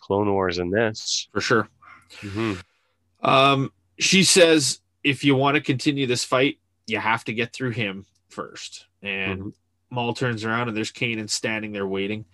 Clone 0.00 0.30
Wars 0.32 0.58
and 0.58 0.72
this. 0.72 1.28
for 1.32 1.40
sure. 1.40 1.68
hmm 2.20 2.54
Um, 3.22 3.72
she 3.98 4.22
says 4.24 4.80
if 5.04 5.24
you 5.24 5.34
want 5.36 5.54
to 5.56 5.60
continue 5.60 6.06
this 6.06 6.24
fight, 6.24 6.58
you 6.86 6.98
have 6.98 7.24
to 7.24 7.32
get 7.32 7.52
through 7.52 7.70
him 7.70 8.06
first. 8.28 8.86
And 9.02 9.40
Mhm. 9.42 9.52
Maul 9.90 10.12
turns 10.14 10.44
around 10.44 10.68
and 10.68 10.76
there's 10.76 10.92
Kanan 10.92 11.30
standing 11.30 11.72
there 11.72 11.86
waiting. 11.86 12.24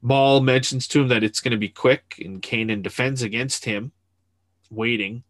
Maul 0.00 0.40
mentions 0.40 0.88
to 0.88 1.00
him 1.02 1.08
that 1.08 1.22
it's 1.22 1.38
going 1.40 1.52
to 1.52 1.56
be 1.58 1.68
quick, 1.68 2.16
and 2.24 2.42
Kanan 2.42 2.82
defends 2.82 3.22
against 3.22 3.64
him, 3.66 3.92
waiting. 4.68 5.22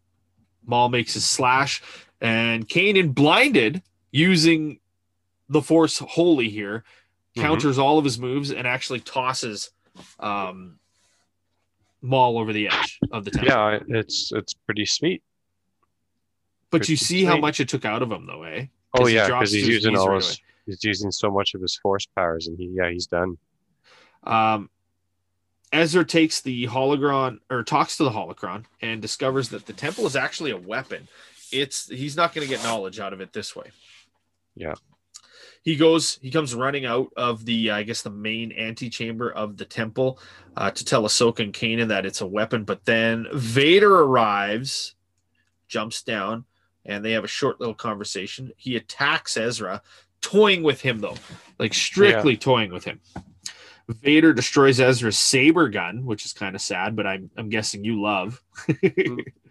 Maul 0.65 0.89
makes 0.89 1.13
his 1.13 1.25
slash, 1.25 1.81
and 2.21 2.67
Kanan, 2.67 3.13
blinded 3.13 3.81
using 4.11 4.79
the 5.49 5.61
Force 5.61 5.99
wholly 5.99 6.49
here, 6.49 6.83
Mhm. 7.35 7.41
counters 7.41 7.77
all 7.77 7.97
of 7.97 8.05
his 8.05 8.19
moves 8.19 8.51
and 8.51 8.67
actually 8.67 8.99
tosses 8.99 9.71
um, 10.19 10.79
Maul 12.01 12.37
over 12.37 12.51
the 12.53 12.67
edge 12.67 12.99
of 13.11 13.25
the 13.25 13.31
temple. 13.31 13.49
Yeah, 13.49 13.79
it's 13.87 14.31
it's 14.33 14.53
pretty 14.53 14.85
sweet. 14.85 15.21
But 16.69 16.81
you 16.89 16.95
Pretty 16.95 17.05
see 17.05 17.23
how 17.23 17.37
much 17.37 17.59
it 17.59 17.69
took 17.69 17.85
out 17.85 18.01
of 18.01 18.11
him, 18.11 18.25
though, 18.25 18.43
eh? 18.43 18.65
Oh 18.95 19.07
yeah, 19.07 19.27
because 19.27 19.51
he's 19.51 19.67
using 19.67 19.95
all 19.95 20.09
right 20.09 20.15
his 20.23 20.41
he's 20.65 20.83
using 20.83 21.11
so 21.11 21.29
much 21.29 21.53
of 21.53 21.61
his 21.61 21.75
force 21.77 22.05
powers, 22.15 22.47
and 22.47 22.57
he 22.57 22.71
yeah 22.73 22.89
he's 22.89 23.07
done. 23.07 23.37
Um, 24.23 24.69
Ezra 25.73 26.05
takes 26.05 26.39
the 26.39 26.67
holocron 26.67 27.39
or 27.49 27.63
talks 27.63 27.97
to 27.97 28.03
the 28.03 28.11
holocron 28.11 28.65
and 28.81 29.01
discovers 29.01 29.49
that 29.49 29.65
the 29.65 29.73
temple 29.73 30.05
is 30.05 30.15
actually 30.15 30.51
a 30.51 30.57
weapon. 30.57 31.07
It's 31.51 31.89
he's 31.89 32.15
not 32.15 32.33
going 32.33 32.47
to 32.47 32.53
get 32.53 32.63
knowledge 32.63 32.99
out 32.99 33.11
of 33.11 33.19
it 33.21 33.33
this 33.33 33.55
way. 33.55 33.71
Yeah. 34.55 34.75
He 35.63 35.75
goes. 35.75 36.19
He 36.21 36.29
comes 36.29 36.53
running 36.53 36.85
out 36.85 37.11
of 37.17 37.45
the, 37.45 37.71
I 37.71 37.83
guess, 37.83 38.01
the 38.01 38.09
main 38.09 38.51
antechamber 38.51 39.31
of 39.31 39.57
the 39.57 39.65
temple 39.65 40.19
uh, 40.55 40.71
to 40.71 40.85
tell 40.85 41.03
Ahsoka 41.03 41.39
and 41.39 41.53
Kanan 41.53 41.87
that 41.87 42.05
it's 42.05 42.21
a 42.21 42.27
weapon. 42.27 42.65
But 42.65 42.85
then 42.85 43.27
Vader 43.33 44.01
arrives, 44.01 44.95
jumps 45.67 46.03
down, 46.03 46.45
and 46.85 47.03
they 47.03 47.13
have 47.13 47.23
a 47.23 47.29
short 47.29 47.59
little 47.59 47.75
conversation. 47.75 48.51
He 48.57 48.75
attacks 48.75 49.37
Ezra, 49.37 49.81
toying 50.21 50.63
with 50.63 50.81
him 50.81 50.99
though, 50.99 51.15
like 51.57 51.73
strictly 51.73 52.35
toying 52.37 52.71
with 52.71 52.83
him. 52.83 52.99
Vader 53.89 54.33
destroys 54.33 54.79
Ezra's 54.79 55.17
saber 55.17 55.69
gun, 55.69 56.05
which 56.05 56.25
is 56.25 56.33
kind 56.33 56.55
of 56.55 56.61
sad, 56.61 56.95
but 56.95 57.05
I'm 57.07 57.29
I'm 57.37 57.49
guessing 57.49 57.83
you 57.83 58.01
love. 58.01 58.41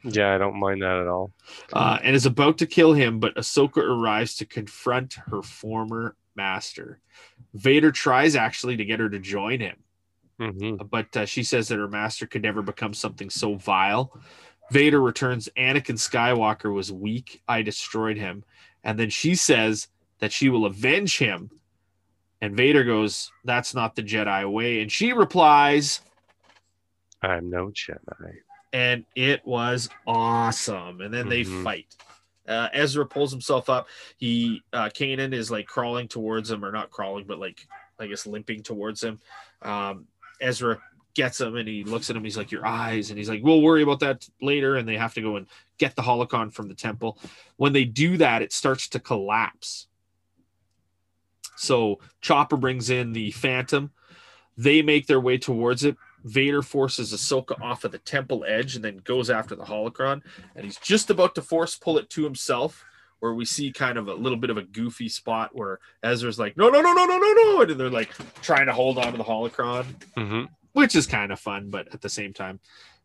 Yeah, 0.05 0.35
I 0.35 0.39
don't 0.39 0.59
mind 0.59 0.83
that 0.83 0.97
at 0.99 1.07
all. 1.07 1.33
uh, 1.73 1.99
and 2.03 2.17
is 2.17 2.27
about 2.27 2.59
to 2.59 2.67
kill 2.67 2.93
him, 2.93 3.21
but 3.21 3.37
Ahsoka 3.37 3.79
arrives 3.79 4.37
to 4.37 4.47
confront 4.47 5.15
her 5.31 5.43
former 5.43 6.17
master. 6.35 7.01
Vader 7.55 7.93
tries 7.93 8.35
actually 8.37 8.77
to 8.79 8.85
get 8.85 9.01
her 9.01 9.09
to 9.11 9.19
join 9.19 9.61
him, 9.61 9.77
hmm 10.39 10.77
but 10.91 11.17
uh, 11.17 11.27
she 11.27 11.43
says 11.43 11.69
that 11.69 11.79
her 11.79 11.89
master 11.89 12.27
could 12.27 12.43
never 12.43 12.63
become 12.63 12.95
something 12.95 13.31
so 13.31 13.55
vile. 13.55 14.13
Vader 14.71 15.01
returns, 15.01 15.49
Anakin 15.57 15.97
Skywalker 15.99 16.73
was 16.73 16.91
weak. 16.93 17.43
I 17.49 17.63
destroyed 17.63 18.17
him. 18.17 18.45
And 18.85 18.99
then 18.99 19.11
she 19.11 19.35
says 19.35 19.89
that 20.21 20.33
she 20.33 20.49
will 20.49 20.67
avenge 20.67 21.19
him. 21.19 21.51
And 22.43 22.57
Vader 22.57 22.83
goes, 22.85 23.31
That's 23.45 23.73
not 23.75 23.95
the 23.97 24.03
Jedi 24.03 24.51
way. 24.51 24.83
And 24.83 24.91
she 24.93 25.13
replies, 25.13 26.01
I'm 27.23 27.49
no 27.49 27.69
Jedi. 27.69 28.35
and 28.73 29.05
it 29.15 29.47
was 29.47 29.89
awesome. 30.07 31.01
And 31.01 31.15
then 31.15 31.29
they 31.29 31.45
Mhm. 31.45 31.63
fight. 31.63 31.95
Uh, 32.49 32.69
Ezra 32.73 33.07
pulls 33.07 33.31
himself 33.31 33.71
up. 33.71 33.87
He 34.17 34.63
uh, 34.73 34.89
Kanan 34.89 35.33
is 35.33 35.51
like 35.51 35.67
crawling 35.67 36.09
towards 36.09 36.51
him, 36.51 36.65
or 36.65 36.73
not 36.73 36.91
crawling, 36.91 37.25
but 37.27 37.39
like 37.39 37.65
I 38.01 38.09
guess 38.09 38.27
limping 38.27 38.65
towards 38.65 39.03
him. 39.05 39.21
Um, 39.63 40.09
Ezra 40.41 40.83
gets 41.15 41.41
him 41.41 41.55
and 41.55 41.69
he 41.69 41.85
looks 41.85 42.11
at 42.11 42.17
him. 42.17 42.25
He's 42.25 42.37
like, 42.37 42.51
"Your 42.51 42.67
eyes," 42.67 43.11
and 43.11 43.19
he's 43.19 43.29
like, 43.29 43.43
"We'll 43.45 43.63
worry 43.63 43.83
about 43.85 44.01
that 44.01 44.29
later." 44.41 44.75
And 44.77 44.89
they 44.89 44.97
have 44.97 45.15
to 45.15 45.21
go 45.23 45.37
and 45.37 45.47
get 45.79 45.95
the 45.95 46.03
holocron 46.03 46.53
from 46.53 46.67
the 46.67 46.75
temple. 46.75 47.17
When 47.59 47.73
they 47.73 47.85
do 47.85 48.17
that, 48.17 48.43
it 48.43 48.53
starts 48.53 48.89
to 48.89 48.99
collapse. 48.99 49.87
So 51.63 52.01
Chopper 52.21 52.57
brings 52.57 52.91
in 52.91 53.13
the 53.13 53.31
Phantom. 53.31 53.93
They 54.57 54.83
make 54.83 55.07
their 55.07 55.21
way 55.21 55.39
towards 55.39 55.85
it. 55.85 55.97
Vader 56.25 56.63
forces 56.63 57.13
Ahsoka 57.13 57.61
off 57.63 57.85
of 57.85 57.93
the 57.93 57.99
temple 57.99 58.45
edge 58.47 58.77
and 58.77 58.85
then 58.85 58.99
goes 59.05 59.31
after 59.31 59.55
the 59.55 59.65
holocron. 59.65 60.23
And 60.55 60.65
he's 60.65 60.77
just 60.77 61.09
about 61.09 61.35
to 61.37 61.43
force 61.43 61.77
pull 61.77 61.99
it 61.99 62.11
to 62.11 62.25
himself, 62.25 62.85
where 63.21 63.35
we 63.35 63.45
see 63.45 63.73
kind 63.73 63.97
of 63.97 64.09
a 64.09 64.15
little 64.15 64.39
bit 64.39 64.51
of 64.51 64.57
a 64.57 64.63
goofy 64.63 65.09
spot 65.09 65.51
where 65.53 65.79
Ezra's 66.03 66.39
like, 66.39 66.57
no, 66.57 66.69
no, 66.69 66.81
no, 66.81 66.93
no, 66.93 67.07
no, 67.07 67.19
no, 67.19 67.33
no. 67.33 67.61
And 67.63 67.79
they're 67.79 67.91
like 67.91 68.13
trying 68.43 68.67
to 68.67 68.73
hold 68.73 68.99
on 68.99 69.13
to 69.13 69.19
the 69.19 69.25
holocron, 69.25 69.87
hmm 70.17 70.45
which 70.73 70.95
is 70.95 71.07
kind 71.07 71.31
of 71.31 71.39
fun, 71.39 71.69
but 71.69 71.87
at 71.93 72.01
the 72.01 72.09
same 72.09 72.33
time, 72.33 72.59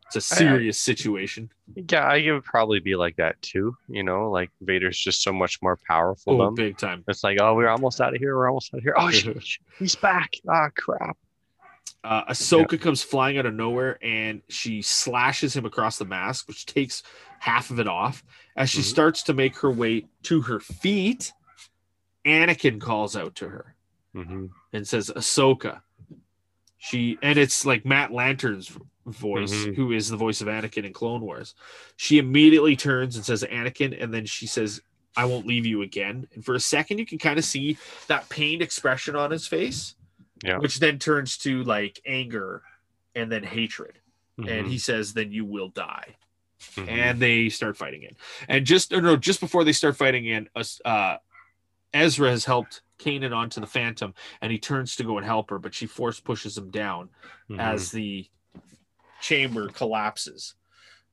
it's 0.07 0.15
a 0.15 0.21
serious 0.21 0.79
situation. 0.79 1.51
Yeah, 1.75 2.05
I 2.05 2.31
would 2.31 2.43
probably 2.45 2.79
be 2.79 2.95
like 2.95 3.17
that 3.17 3.41
too. 3.41 3.75
You 3.87 4.03
know, 4.03 4.31
like 4.31 4.49
Vader's 4.61 4.97
just 4.97 5.21
so 5.21 5.33
much 5.33 5.61
more 5.61 5.77
powerful 5.87 6.41
Oh, 6.41 6.51
big 6.51 6.77
time. 6.77 7.03
It's 7.07 7.23
like, 7.23 7.39
oh, 7.41 7.53
we're 7.55 7.67
almost 7.67 8.01
out 8.01 8.15
of 8.15 8.19
here. 8.19 8.35
We're 8.35 8.47
almost 8.47 8.73
out 8.73 8.79
of 8.79 8.83
here. 8.83 8.95
Oh, 8.97 9.11
shit, 9.11 9.37
he's 9.77 9.95
back. 9.95 10.35
Ah, 10.49 10.69
crap. 10.75 11.17
Uh, 12.03 12.23
Ahsoka 12.25 12.79
comes 12.79 13.03
flying 13.03 13.37
out 13.37 13.45
of 13.45 13.53
nowhere 13.53 13.97
and 14.01 14.41
she 14.47 14.81
slashes 14.81 15.53
him 15.55 15.65
across 15.65 15.97
the 15.97 16.05
mask, 16.05 16.47
which 16.47 16.65
takes 16.65 17.03
half 17.39 17.69
of 17.69 17.79
it 17.79 17.87
off. 17.87 18.23
As 18.55 18.69
she 18.69 18.79
Mhm. 18.79 18.83
starts 18.85 19.23
to 19.23 19.33
make 19.33 19.57
her 19.59 19.71
way 19.71 20.05
to 20.23 20.41
her 20.41 20.59
feet, 20.61 21.33
Anakin 22.25 22.79
calls 22.79 23.15
out 23.17 23.35
to 23.35 23.49
her 23.49 23.75
hmm 24.13 24.47
and 24.71 24.87
says, 24.87 25.11
Ahsoka. 25.15 25.81
She 26.77 27.17
and 27.21 27.37
it's 27.37 27.65
like 27.65 27.85
Matt 27.85 28.13
Lanter's 28.13 28.71
voice, 29.11 29.53
Mhm. 29.53 29.75
who 29.75 29.91
is 29.91 30.09
the 30.09 30.17
voice 30.17 30.41
of 30.41 30.47
Anakin 30.47 30.83
in 30.85 30.93
Clone 30.93 31.21
Wars. 31.21 31.55
She 31.95 32.17
immediately 32.17 32.75
turns 32.75 33.15
and 33.15 33.25
says, 33.25 33.43
Anakin, 33.43 33.97
and 34.01 34.13
then 34.13 34.25
she 34.25 34.45
says, 34.47 34.81
I 35.15 35.25
won't 35.25 35.47
leave 35.47 35.65
you 35.65 35.81
again. 35.81 36.27
And 36.33 36.45
for 36.45 36.53
a 36.55 36.59
second, 36.59 36.99
you 36.99 37.05
can 37.05 37.17
kind 37.17 37.39
of 37.39 37.45
see 37.45 37.77
that 38.07 38.29
pained 38.29 38.61
expression 38.61 39.15
on 39.15 39.31
his 39.31 39.47
face 39.47 39.95
Yeah. 40.43 40.57
which 40.59 40.77
then 40.79 40.99
turns 40.99 41.37
to 41.39 41.63
like 41.63 41.99
anger 42.05 42.61
and 43.15 43.31
then 43.31 43.43
hatred. 43.43 43.99
And 44.37 44.47
Mhm. 44.67 44.69
he 44.69 44.77
says, 44.77 45.13
Then 45.13 45.31
you 45.31 45.45
will 45.45 45.69
die. 45.69 46.15
Mhm. 46.75 46.87
And 46.87 47.19
they 47.19 47.49
start 47.49 47.75
fighting 47.77 48.03
in. 48.03 48.15
And 48.47 48.65
just 48.65 48.93
or 48.93 49.01
no, 49.01 49.15
just 49.15 49.39
before 49.39 49.63
they 49.63 49.73
start 49.73 49.95
fighting 49.97 50.25
in, 50.25 50.47
us- 50.55 50.79
uh, 50.85 51.17
Ezra 51.93 52.29
has 52.29 52.45
helped 52.45 52.81
Kanan 52.99 53.35
onto 53.35 53.59
the 53.61 53.65
Phantom, 53.67 54.13
and 54.41 54.51
he 54.51 54.59
turns 54.59 54.95
to 54.97 55.03
go 55.03 55.17
and 55.17 55.25
help 55.25 55.49
her, 55.49 55.57
but 55.57 55.73
she 55.73 55.85
force 55.87 56.19
pushes 56.19 56.55
him 56.57 56.69
down 56.69 57.09
Mhm. 57.49 57.59
as 57.59 57.91
the 57.91 58.27
chamber 59.21 59.69
collapses. 59.69 60.55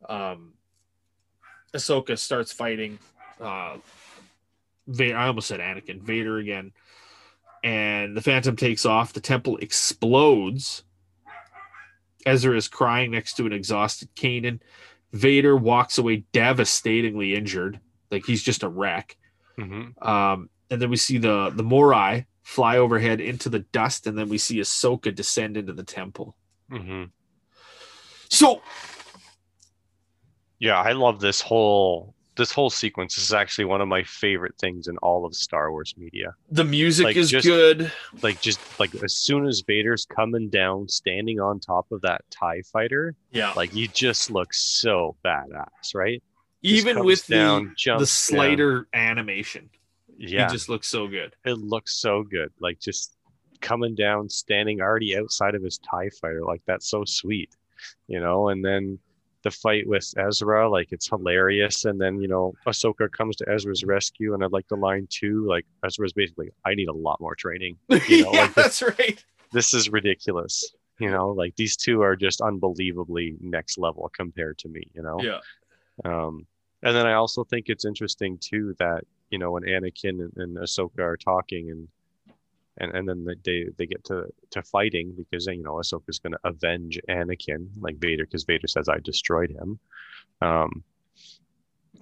Um, 0.08 0.54
Ahsoka 1.74 2.18
starts 2.18 2.52
fighting. 2.52 2.98
Uh, 3.40 3.78
Vader, 4.86 5.16
I 5.16 5.26
almost 5.28 5.48
said 5.48 5.60
Anakin, 5.60 6.00
Vader 6.00 6.38
again, 6.38 6.72
and 7.62 8.16
the 8.16 8.20
Phantom 8.20 8.54
takes 8.56 8.84
off. 8.84 9.12
The 9.12 9.20
temple 9.20 9.56
explodes. 9.58 10.84
Ezra 12.26 12.56
is 12.56 12.68
crying 12.68 13.10
next 13.10 13.34
to 13.34 13.46
an 13.46 13.52
exhausted 13.52 14.08
Kanan. 14.14 14.60
Vader 15.12 15.56
walks 15.56 15.98
away 15.98 16.24
devastatingly 16.32 17.34
injured, 17.34 17.80
like 18.10 18.24
he's 18.26 18.42
just 18.42 18.62
a 18.62 18.68
wreck. 18.68 19.16
Mhm. 19.58 20.00
Um, 20.04 20.50
and 20.70 20.80
then 20.82 20.90
we 20.90 20.96
see 20.96 21.18
the 21.18 21.50
the 21.54 21.62
Morai 21.62 22.26
fly 22.42 22.76
overhead 22.76 23.20
into 23.20 23.48
the 23.48 23.60
dust, 23.60 24.06
and 24.06 24.18
then 24.18 24.28
we 24.28 24.38
see 24.38 24.58
Ahsoka 24.58 25.14
descend 25.14 25.56
into 25.56 25.72
the 25.72 25.84
temple. 25.84 26.36
Mhm. 26.70 27.10
So 28.28 28.62
Yeah, 30.58 30.80
I 30.80 30.92
love 30.92 31.20
this 31.20 31.40
whole 31.40 32.14
this 32.36 32.50
whole 32.50 32.68
sequence. 32.70 33.14
This 33.14 33.26
is 33.26 33.32
actually 33.32 33.66
one 33.66 33.80
of 33.80 33.86
my 33.86 34.02
favorite 34.02 34.56
things 34.58 34.88
in 34.88 34.96
all 34.98 35.24
of 35.24 35.36
Star 35.36 35.70
Wars 35.70 35.94
media. 35.96 36.34
the 36.50 36.64
music 36.64 37.04
Like, 37.04 37.16
is 37.16 37.30
just- 37.30 37.46
good. 37.46 37.92
Like 38.22 38.40
just 38.40 38.58
like 38.80 38.92
as 38.96 39.14
soon 39.14 39.46
as 39.46 39.60
Vader's 39.64 40.04
coming 40.06 40.48
down, 40.48 40.88
standing 40.88 41.38
on 41.38 41.60
top 41.60 41.92
of 41.92 42.00
that 42.00 42.22
TIE 42.30 42.62
fighter, 42.72 43.14
Yeah, 43.30 43.52
like 43.52 43.72
you 43.72 43.86
just 43.86 44.30
look 44.32 44.52
so 44.52 45.16
badass, 45.24 45.94
right? 45.94 46.20
Even 46.62 47.04
with 47.04 47.24
down, 47.28 47.64
the 47.64 47.68
the 47.70 47.74
jumps 47.76 48.00
down. 48.00 48.36
slider 48.36 48.88
animation, 48.94 49.70
Yeah, 50.18 50.48
he 50.48 50.52
just 50.54 50.68
looks 50.68 50.88
so 50.88 51.06
good. 51.06 51.36
it 51.44 51.58
looks 51.58 51.94
so 52.00 52.24
good. 52.24 52.50
Like 52.58 52.80
just 52.80 53.16
coming 53.60 53.94
down, 53.94 54.28
standing 54.28 54.80
already 54.80 55.16
outside 55.16 55.54
of 55.54 55.62
his 55.62 55.78
TIE 55.78 56.10
fighter. 56.20 56.42
Like 56.44 56.62
that's 56.66 56.88
so 56.88 57.04
sweet, 57.04 57.54
you 58.06 58.20
know, 58.20 58.48
and 58.48 58.64
then 58.64 58.98
the 59.42 59.50
fight 59.50 59.86
with 59.86 60.12
Ezra, 60.16 60.68
like 60.70 60.88
it's 60.90 61.08
hilarious. 61.08 61.84
And 61.84 62.00
then, 62.00 62.20
you 62.20 62.28
know, 62.28 62.54
Ahsoka 62.66 63.10
comes 63.12 63.36
to 63.36 63.48
Ezra's 63.48 63.84
rescue, 63.84 64.32
and 64.34 64.42
I'd 64.42 64.52
like 64.52 64.66
the 64.68 64.76
line 64.76 65.06
too. 65.10 65.46
Like 65.46 65.66
Ezra's 65.84 66.12
basically, 66.14 66.50
I 66.64 66.74
need 66.74 66.88
a 66.88 66.92
lot 66.94 67.20
more 67.20 67.34
training. 67.34 67.76
You 68.08 68.24
know, 68.24 68.32
yeah, 68.32 68.40
like 68.40 68.54
the- 68.54 68.62
that's 68.62 68.82
right. 68.82 69.22
This 69.52 69.74
is 69.74 69.90
ridiculous. 69.90 70.74
You 70.98 71.10
know, 71.10 71.30
like 71.30 71.54
these 71.56 71.76
two 71.76 72.02
are 72.02 72.16
just 72.16 72.40
unbelievably 72.40 73.36
next 73.40 73.78
level 73.78 74.10
compared 74.16 74.58
to 74.58 74.68
me, 74.68 74.82
you 74.94 75.02
know? 75.02 75.20
Yeah. 75.20 75.40
Um, 76.04 76.46
and 76.82 76.94
then 76.96 77.06
I 77.06 77.14
also 77.14 77.44
think 77.44 77.66
it's 77.68 77.84
interesting 77.84 78.38
too 78.38 78.74
that 78.78 79.04
you 79.30 79.38
know 79.38 79.52
when 79.52 79.62
Anakin 79.64 80.20
and, 80.22 80.32
and 80.36 80.56
Ahsoka 80.56 81.00
are 81.00 81.16
talking 81.16 81.70
and 81.70 81.88
and 82.78 82.92
and 82.94 83.08
then 83.08 83.24
they 83.44 83.66
they 83.78 83.86
get 83.86 84.04
to 84.04 84.26
to 84.50 84.62
fighting 84.62 85.12
because 85.16 85.46
you 85.46 85.62
know 85.62 85.74
Ahsoka's 85.74 86.18
going 86.18 86.32
to 86.32 86.40
avenge 86.44 86.98
Anakin 87.08 87.68
like 87.80 87.96
Vader 87.96 88.24
because 88.24 88.44
Vader 88.44 88.66
says 88.66 88.88
I 88.88 88.98
destroyed 88.98 89.50
him. 89.50 89.78
Um, 90.40 90.82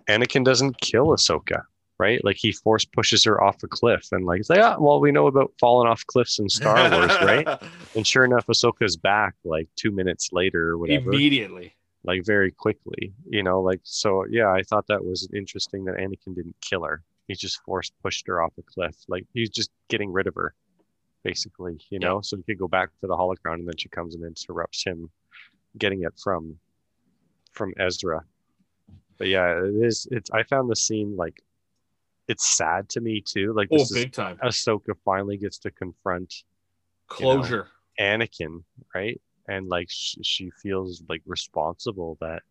Anakin 0.09 0.45
doesn't 0.45 0.81
kill 0.81 1.09
Ahsoka, 1.09 1.63
right? 1.99 2.25
Like 2.25 2.37
he 2.37 2.53
force 2.53 2.85
pushes 2.85 3.25
her 3.25 3.43
off 3.43 3.63
a 3.63 3.69
cliff 3.69 4.09
and 4.13 4.25
like 4.25 4.41
it's 4.41 4.51
like 4.51 4.61
ah 4.61 4.77
well 4.79 5.01
we 5.01 5.13
know 5.13 5.27
about 5.27 5.53
falling 5.61 5.89
off 5.89 6.05
cliffs 6.07 6.39
in 6.39 6.49
Star 6.49 6.91
Wars, 6.91 7.11
right? 7.23 7.47
And 7.95 8.07
sure 8.07 8.25
enough, 8.25 8.47
Ahsoka's 8.47 8.97
back 8.97 9.35
like 9.45 9.69
two 9.77 9.91
minutes 9.91 10.31
later 10.33 10.71
or 10.71 10.79
whatever 10.79 11.11
Immediately. 11.13 11.75
like 12.05 12.25
very 12.25 12.51
quickly, 12.51 13.13
you 13.29 13.43
know, 13.43 13.61
like 13.61 13.81
so 13.83 14.25
yeah, 14.31 14.51
I 14.51 14.63
thought 14.63 14.87
that 14.87 15.05
was 15.05 15.29
interesting 15.35 15.85
that 15.85 15.97
Anakin 15.97 16.35
didn't 16.35 16.57
kill 16.63 16.85
her. 16.85 17.03
He 17.29 17.35
just 17.35 17.61
force 17.63 17.93
pushed 18.03 18.27
her 18.29 18.43
off 18.43 18.55
a 18.59 18.63
cliff. 18.63 18.97
Like 19.09 19.27
he's 19.35 19.51
just 19.51 19.71
getting 19.89 20.11
rid 20.11 20.27
of 20.27 20.35
her, 20.37 20.55
basically, 21.23 21.79
you 21.91 21.99
know, 21.99 22.21
so 22.21 22.37
he 22.37 22.43
could 22.43 22.59
go 22.59 22.69
back 22.69 22.91
to 23.01 23.07
the 23.07 23.17
holocron 23.17 23.55
and 23.55 23.69
then 23.69 23.77
she 23.77 23.89
comes 23.89 24.15
and 24.15 24.25
interrupts 24.25 24.85
him 24.85 25.11
getting 25.79 26.03
it 26.03 26.15
from 26.23 26.59
from 27.53 27.73
Ezra. 27.79 28.25
But 29.19 29.29
yeah, 29.29 29.59
it 29.63 29.75
is 29.85 30.07
it's 30.11 30.31
I 30.31 30.43
found 30.43 30.71
the 30.71 30.77
scene 30.77 31.17
like 31.17 31.43
it's 32.29 32.57
sad 32.57 32.89
to 32.91 33.01
me 33.01 33.21
too. 33.21 33.53
Like 33.53 33.69
Oh, 33.71 33.79
this 33.79 33.91
is 33.91 34.05
big 34.05 34.13
time. 34.13 34.39
Ahsoka 34.43 34.95
finally 35.05 35.37
gets 35.37 35.59
to 35.59 35.71
confront 35.71 36.45
Closure. 37.09 37.69
Anakin, 38.01 38.65
right? 38.95 39.21
And 39.49 39.69
like 39.69 39.91
sh- 39.91 40.17
she 40.23 40.51
feels 40.63 41.03
like 41.09 41.23
responsible 41.27 42.17
that 42.21 42.43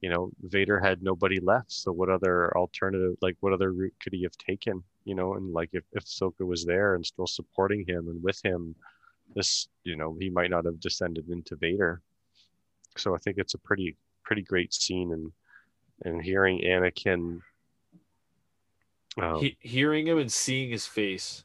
you 0.00 0.10
know 0.10 0.30
Vader 0.42 0.78
had 0.78 1.02
nobody 1.02 1.40
left. 1.40 1.72
So 1.72 1.92
what 1.92 2.08
other 2.08 2.56
alternative, 2.56 3.16
like 3.20 3.36
what 3.40 3.52
other 3.52 3.72
route 3.72 3.94
could 4.00 4.12
he 4.12 4.22
have 4.22 4.36
taken? 4.36 4.84
You 5.06 5.14
know, 5.14 5.34
and 5.34 5.54
like 5.54 5.70
if 5.72 5.84
if 5.92 6.04
Ahsoka 6.04 6.44
was 6.44 6.66
there 6.66 6.94
and 6.96 7.06
still 7.06 7.26
supporting 7.26 7.86
him 7.86 8.08
and 8.08 8.22
with 8.22 8.44
him, 8.44 8.74
this 9.34 9.68
you 9.84 9.96
know 9.96 10.16
he 10.20 10.28
might 10.28 10.50
not 10.50 10.66
have 10.66 10.80
descended 10.80 11.30
into 11.30 11.56
Vader. 11.56 12.02
So 12.96 13.14
I 13.14 13.18
think 13.18 13.38
it's 13.38 13.54
a 13.54 13.58
pretty 13.58 13.96
pretty 14.24 14.42
great 14.42 14.74
scene 14.74 15.12
and 15.12 15.32
and 16.04 16.22
hearing 16.22 16.60
Anakin. 16.60 17.40
Um, 19.18 19.40
He, 19.40 19.56
hearing 19.60 20.06
him 20.06 20.18
and 20.18 20.30
seeing 20.30 20.70
his 20.70 20.86
face. 20.86 21.44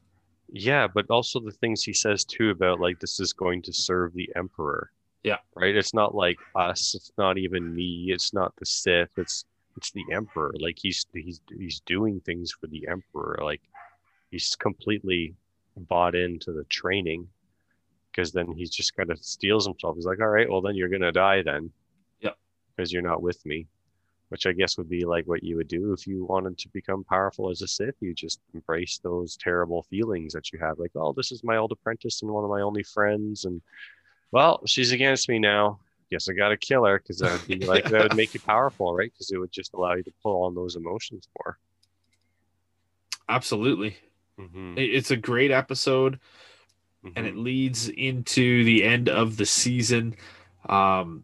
Yeah, 0.52 0.88
but 0.94 1.06
also 1.10 1.40
the 1.40 1.52
things 1.52 1.84
he 1.84 1.94
says 1.94 2.26
too 2.26 2.50
about 2.50 2.82
like 2.82 3.00
this 3.00 3.20
is 3.22 3.32
going 3.32 3.62
to 3.62 3.74
serve 3.74 4.14
the 4.14 4.30
emperor. 4.36 4.92
Yeah. 5.24 5.38
Right? 5.56 5.76
It's 5.76 5.94
not 5.94 6.16
like 6.16 6.40
us, 6.56 6.96
it's 6.96 7.12
not 7.18 7.38
even 7.38 7.74
me, 7.74 8.08
it's 8.10 8.34
not 8.34 8.54
the 8.58 8.66
Sith, 8.66 9.12
it's 9.18 9.46
it's 9.78 9.92
the 9.92 10.06
emperor. 10.12 10.54
Like 10.60 10.78
he's 10.80 11.06
he's 11.14 11.42
he's 11.58 11.80
doing 11.82 12.20
things 12.22 12.52
for 12.52 12.68
the 12.68 12.88
emperor. 12.88 13.40
Like 13.42 13.62
he's 14.30 14.56
completely 14.56 15.36
bought 15.76 16.16
into 16.16 16.52
the 16.52 16.64
training 16.66 17.28
because 18.12 18.32
then 18.32 18.52
he 18.54 18.66
just 18.66 18.96
kind 18.96 19.10
of 19.10 19.24
steels 19.24 19.66
himself. 19.66 19.96
He's 19.96 20.06
like, 20.06 20.22
All 20.22 20.28
right, 20.28 20.50
well 20.50 20.62
then 20.62 20.76
you're 20.76 20.90
gonna 20.90 21.12
die 21.12 21.42
then. 21.44 21.72
Yep. 22.22 22.38
Because 22.76 22.92
you're 22.92 23.02
not 23.02 23.22
with 23.22 23.46
me. 23.46 23.68
Which 24.30 24.46
I 24.46 24.54
guess 24.54 24.78
would 24.78 24.90
be 24.90 25.04
like 25.04 25.26
what 25.26 25.44
you 25.44 25.58
would 25.58 25.68
do 25.68 25.92
if 25.92 26.08
you 26.08 26.24
wanted 26.24 26.58
to 26.60 26.70
become 26.70 27.04
powerful 27.04 27.50
as 27.50 27.62
a 27.62 27.68
Sith. 27.68 27.96
You 28.00 28.14
just 28.14 28.40
embrace 28.54 28.98
those 28.98 29.36
terrible 29.36 29.84
feelings 29.84 30.32
that 30.32 30.54
you 30.54 30.60
have, 30.60 30.80
like, 30.80 30.92
oh, 30.96 31.12
this 31.12 31.34
is 31.34 31.44
my 31.44 31.58
old 31.58 31.74
apprentice 31.74 32.22
and 32.22 32.32
one 32.32 32.46
of 32.46 32.50
my 32.50 32.62
only 32.62 32.82
friends, 32.82 33.44
and 33.44 33.62
well, 34.32 34.62
she's 34.66 34.94
against 34.94 35.28
me 35.28 35.38
now. 35.38 35.80
Guess 36.12 36.28
I 36.30 36.34
gotta 36.34 36.58
kill 36.58 36.84
her 36.86 37.00
because 37.00 37.20
that 37.20 37.32
would 37.32 37.48
be 37.60 37.66
like 37.74 37.86
that 37.86 38.04
would 38.04 38.16
make 38.16 38.34
you 38.34 38.40
powerful, 38.42 38.94
right? 38.94 39.12
Because 39.12 39.32
it 39.32 39.38
would 39.38 39.52
just 39.52 39.74
allow 39.74 39.94
you 39.94 40.04
to 40.04 40.12
pull 40.22 40.44
on 40.44 40.54
those 40.54 40.76
emotions 40.76 41.28
more. 41.40 41.58
Absolutely. 43.30 43.96
Mm-hmm. 44.40 44.74
It's 44.78 45.12
a 45.12 45.18
great 45.18 45.52
episode. 45.52 46.20
and 47.16 47.26
it 47.26 47.36
leads 47.36 47.90
into 47.90 48.64
the 48.64 48.84
end 48.84 49.10
of 49.10 49.38
the 49.38 49.46
season. 49.46 50.16
Um, 50.70 51.24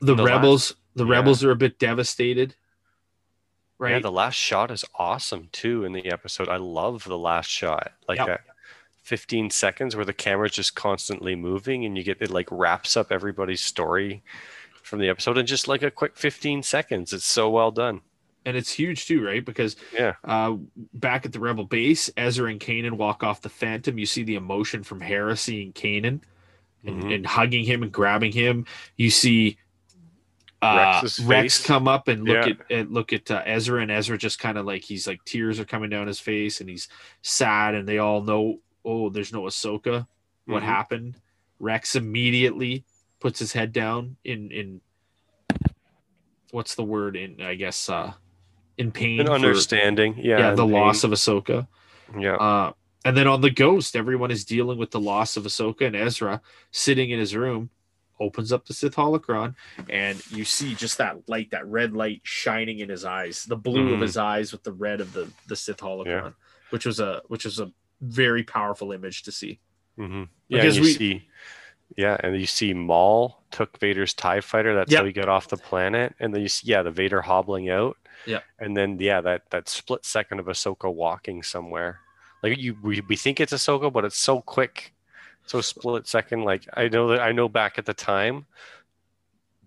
the, 0.00 0.14
The 0.14 0.22
rebels, 0.24 0.76
the 0.94 1.04
yeah. 1.04 1.12
rebels 1.12 1.42
are 1.42 1.50
a 1.50 1.56
bit 1.56 1.78
devastated, 1.78 2.54
right? 3.78 3.92
Yeah, 3.92 3.98
the 4.00 4.12
last 4.12 4.34
shot 4.34 4.70
is 4.70 4.84
awesome 4.96 5.48
too 5.50 5.84
in 5.84 5.92
the 5.92 6.06
episode. 6.12 6.48
I 6.48 6.56
love 6.58 7.04
the 7.04 7.18
last 7.18 7.48
shot. 7.50 7.92
Like 8.08 8.18
Yep. 8.18 8.26
that 8.28 8.40
15 9.02 9.50
seconds 9.50 9.94
where 9.96 10.04
the 10.04 10.12
camera's 10.12 10.52
just 10.52 10.74
constantly 10.74 11.34
moving 11.34 11.84
and 11.84 11.96
you 11.98 12.04
get 12.04 12.20
it 12.22 12.30
like 12.30 12.48
wraps 12.50 12.96
up 12.96 13.10
everybody's 13.12 13.62
story 13.62 14.22
from 14.82 14.98
the 15.00 15.08
episode 15.08 15.38
in 15.38 15.46
just 15.46 15.68
like 15.68 15.82
a 15.82 15.90
quick 15.90 16.16
15 16.16 16.62
seconds. 16.62 17.12
It's 17.12 17.26
so 17.26 17.50
well 17.50 17.70
done. 17.70 18.00
and 18.44 18.56
it's 18.56 18.72
huge 18.72 19.06
too, 19.06 19.24
right? 19.24 19.44
Because 19.44 19.76
Yeah. 19.94 20.14
uh, 20.24 20.56
back 20.94 21.24
at 21.24 21.32
the 21.32 21.38
rebel 21.38 21.62
base, 21.62 22.10
Ezra 22.16 22.50
and 22.50 22.58
Kanan 22.58 22.94
walk 22.94 23.22
off 23.22 23.40
the 23.40 23.48
Phantom. 23.48 23.96
You 23.96 24.04
see 24.06 24.24
the 24.24 24.34
emotion 24.34 24.82
from 24.82 25.00
Hera 25.00 25.36
seeing 25.36 25.72
Kanan 25.72 26.20
and, 26.84 27.04
Mhm. 27.04 27.14
and 27.14 27.24
hugging 27.26 27.64
him 27.64 27.84
and 27.84 27.92
grabbing 27.92 28.32
him. 28.32 28.66
You 28.96 29.10
see 29.10 29.58
uh, 30.60 31.06
Rex 31.24 31.64
come 31.64 31.86
up 31.88 32.08
and 32.08 32.24
look 32.24 32.46
Yeah. 32.46 32.52
at 32.52 32.58
and 32.70 32.90
look 32.92 33.12
at 33.12 33.30
uh, 33.30 33.42
Ezra, 33.46 33.80
and 33.82 33.90
Ezra 33.90 34.16
just 34.18 34.38
kind 34.38 34.56
of 34.58 34.64
like 34.66 34.82
he's 34.84 35.06
like 35.06 35.24
tears 35.24 35.58
are 35.60 35.64
coming 35.64 35.90
down 35.90 36.06
his 36.06 36.20
face, 36.20 36.60
and 36.60 36.68
he's 36.70 36.88
sad, 37.22 37.74
and 37.74 37.88
they 37.88 37.98
all 37.98 38.22
know, 38.22 38.58
oh, 38.84 39.08
there's 39.10 39.32
no 39.32 39.42
Ahsoka. 39.42 40.06
What 40.46 40.62
Mhm. 40.62 40.66
happened? 40.66 41.20
Rex 41.58 41.94
immediately 41.96 42.84
puts 43.20 43.38
his 43.38 43.52
head 43.52 43.72
down 43.72 44.16
in 44.24 44.50
in 44.50 44.80
what's 46.50 46.74
the 46.74 46.82
word 46.84 47.16
in 47.16 47.40
I 47.40 47.54
guess 47.54 47.88
uh 47.88 48.12
in 48.78 48.90
pain 48.90 49.20
An 49.20 49.26
for- 49.26 49.32
understanding. 49.32 50.14
Yeah. 50.18 50.38
yeah, 50.38 50.54
the 50.54 50.64
pain. 50.64 50.72
loss 50.72 51.04
of 51.04 51.10
Ahsoka. 51.10 51.68
Yeah. 52.18 52.36
Uh, 52.36 52.72
and 53.04 53.16
then 53.16 53.26
on 53.26 53.40
the 53.42 53.50
Ghost, 53.50 53.94
everyone 53.96 54.30
is 54.30 54.44
dealing 54.44 54.78
with 54.78 54.90
the 54.92 55.00
loss 55.00 55.36
of 55.36 55.44
Ahsoka 55.44 55.82
and 55.86 55.94
Ezra 55.96 56.40
sitting 56.70 57.10
in 57.10 57.18
his 57.18 57.36
room. 57.36 57.70
Opens 58.20 58.52
up 58.52 58.66
the 58.66 58.72
Sith 58.74 58.94
holocron, 58.94 59.56
and 59.90 60.22
you 60.30 60.44
see 60.44 60.74
just 60.74 60.96
that 60.98 61.28
light, 61.28 61.50
that 61.50 61.66
red 61.66 61.92
light 61.92 62.20
shining 62.22 62.78
in 62.78 62.88
his 62.88 63.04
eyes, 63.04 63.44
the 63.44 63.56
blue 63.56 63.92
of 63.94 63.98
Mhm. 63.98 64.02
his 64.02 64.16
eyes 64.16 64.52
with 64.52 64.62
the 64.62 64.72
red 64.72 65.00
of 65.00 65.12
the 65.12 65.30
the 65.48 65.56
Sith 65.56 65.78
holocron, 65.78 66.06
Yeah. 66.06 66.30
which 66.70 66.86
was 66.86 67.00
a 67.00 67.22
which 67.28 67.44
was 67.44 67.58
a 67.58 67.72
very 68.02 68.42
powerful 68.42 68.92
image 68.92 69.22
to 69.22 69.32
see. 69.32 69.60
hmm 69.96 70.24
Yeah. 70.48 70.58
Because 70.58 70.76
And 70.76 70.84
you 70.86 70.90
we- 70.92 70.94
see, 70.98 71.28
yeah. 71.96 72.16
And 72.20 72.38
you 72.38 72.46
see 72.46 72.74
Maul 72.74 73.42
took 73.50 73.78
Vader's 73.78 74.12
TIE 74.14 74.40
fighter. 74.40 74.74
That's 74.74 74.90
Yep. 74.92 74.98
how 75.00 75.06
he 75.06 75.12
got 75.12 75.28
off 75.28 75.48
the 75.48 75.56
planet. 75.56 76.14
And 76.20 76.34
then 76.34 76.42
you 76.42 76.48
see, 76.48 76.66
yeah, 76.68 76.82
the 76.82 76.90
Vader 76.90 77.22
hobbling 77.22 77.70
out. 77.70 77.96
Yeah. 78.26 78.40
And 78.58 78.76
then, 78.76 78.98
yeah, 79.00 79.20
that, 79.20 79.50
that 79.50 79.68
split 79.68 80.04
second 80.04 80.40
of 80.40 80.46
Ahsoka 80.46 80.92
walking 80.92 81.42
somewhere. 81.42 82.00
Like 82.42 82.58
you, 82.58 82.76
we, 82.82 83.00
we 83.08 83.16
think 83.16 83.40
it's 83.40 83.52
Ahsoka, 83.52 83.92
but 83.92 84.04
it's 84.04 84.16
so 84.18 84.40
quick. 84.40 84.92
So 85.46 85.60
split 85.60 86.06
second. 86.06 86.44
Like 86.44 86.66
I 86.74 86.88
know 86.88 87.08
that 87.08 87.20
I 87.20 87.32
know 87.32 87.48
back 87.48 87.78
at 87.78 87.84
the 87.86 87.94
time, 87.94 88.46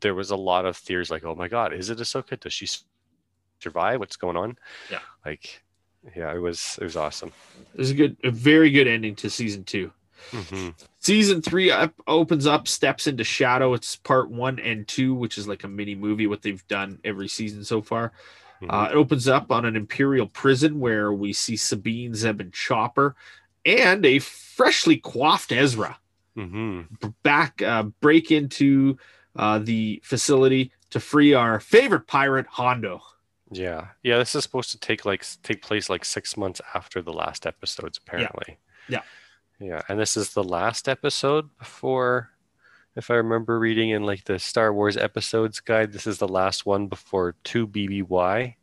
there 0.02 0.16
was 0.16 0.32
a 0.32 0.36
lot 0.36 0.66
of 0.66 0.78
theories 0.78 1.10
like, 1.12 1.24
oh 1.26 1.36
my 1.36 1.48
God, 1.48 1.74
is 1.74 1.90
it 1.90 1.98
Ahsoka? 2.00 2.40
Does 2.40 2.54
she 2.54 2.68
survive? 3.60 4.00
What's 4.00 4.16
going 4.18 4.38
on? 4.38 4.58
Yeah. 4.92 5.00
Like, 5.26 5.64
yeah, 6.16 6.34
it 6.34 6.40
was, 6.40 6.78
it 6.82 6.84
was 6.84 6.96
awesome. 6.96 7.32
It 7.74 7.80
was 7.80 7.92
a 7.92 7.96
good, 7.96 8.18
a 8.24 8.32
very 8.32 8.72
good 8.72 8.88
ending 8.88 9.16
to 9.18 9.30
season 9.30 9.64
two. 9.64 9.92
hmm 10.32 10.70
Season 11.00 11.42
three 11.42 11.70
up, 11.70 11.94
opens 12.08 12.48
up, 12.48 12.68
steps 12.68 13.06
into 13.06 13.24
shadow. 13.24 13.74
It's 13.74 13.96
part 13.96 14.30
one 14.30 14.60
and 14.60 14.88
two, 14.88 15.14
which 15.14 15.38
is 15.38 15.48
like 15.48 15.64
a 15.64 15.68
mini 15.68 15.94
movie, 15.94 16.26
what 16.26 16.42
they've 16.42 16.68
done 16.68 17.00
every 17.04 17.28
season 17.28 17.64
so 17.64 17.82
far. 17.82 18.12
Mhm. 18.62 18.68
Uh, 18.70 18.90
it 18.92 18.96
opens 18.96 19.28
up 19.28 19.52
on 19.52 19.66
an 19.66 19.76
Imperial 19.76 20.26
prison 20.28 20.80
where 20.80 21.14
we 21.14 21.32
see 21.34 21.56
Sabine, 21.58 22.16
Zeb, 22.16 22.42
and 22.42 22.52
Chopper, 22.52 23.16
and 23.66 24.06
a 24.06 24.20
freshly 24.20 24.98
coiffed 24.98 25.52
Ezra 25.52 25.98
hmm 26.36 26.82
back 27.24 27.62
uh, 27.62 27.84
break 28.02 28.32
into 28.32 28.98
uh, 29.36 29.60
the 29.60 30.02
facility 30.04 30.72
to 30.90 31.00
free 31.00 31.34
our 31.34 31.60
favorite 31.60 32.08
pirate, 32.08 32.48
Hondo. 32.48 33.02
Yeah, 33.52 33.88
yeah. 34.04 34.18
This 34.18 34.34
is 34.36 34.44
supposed 34.44 34.72
to 34.72 34.80
take 34.80 35.06
like 35.06 35.24
take 35.44 35.62
place 35.62 35.90
like 35.90 36.04
six 36.06 36.36
months 36.36 36.62
after 36.74 37.02
the 37.02 37.14
last 37.14 37.46
episodes, 37.46 38.00
apparently. 38.00 38.58
Yeah. 38.90 39.02
yeah. 39.60 39.68
yeah. 39.68 39.82
And 39.88 40.00
this 40.00 40.18
is 40.18 40.32
the 40.34 40.44
last 40.44 40.90
episode 40.90 41.50
before, 41.60 42.32
if 42.96 43.12
I 43.12 43.16
remember 43.16 43.60
reading 43.60 43.92
in 43.92 44.04
like 44.04 44.24
the 44.24 44.40
Star 44.40 44.74
Wars 44.74 44.98
episodes 44.98 45.60
guide, 45.60 45.94
this 45.94 46.08
is 46.08 46.18
the 46.18 46.28
last 46.28 46.66
one 46.66 46.88
before 46.88 47.36
two 47.44 47.68
BBY. 47.68 48.56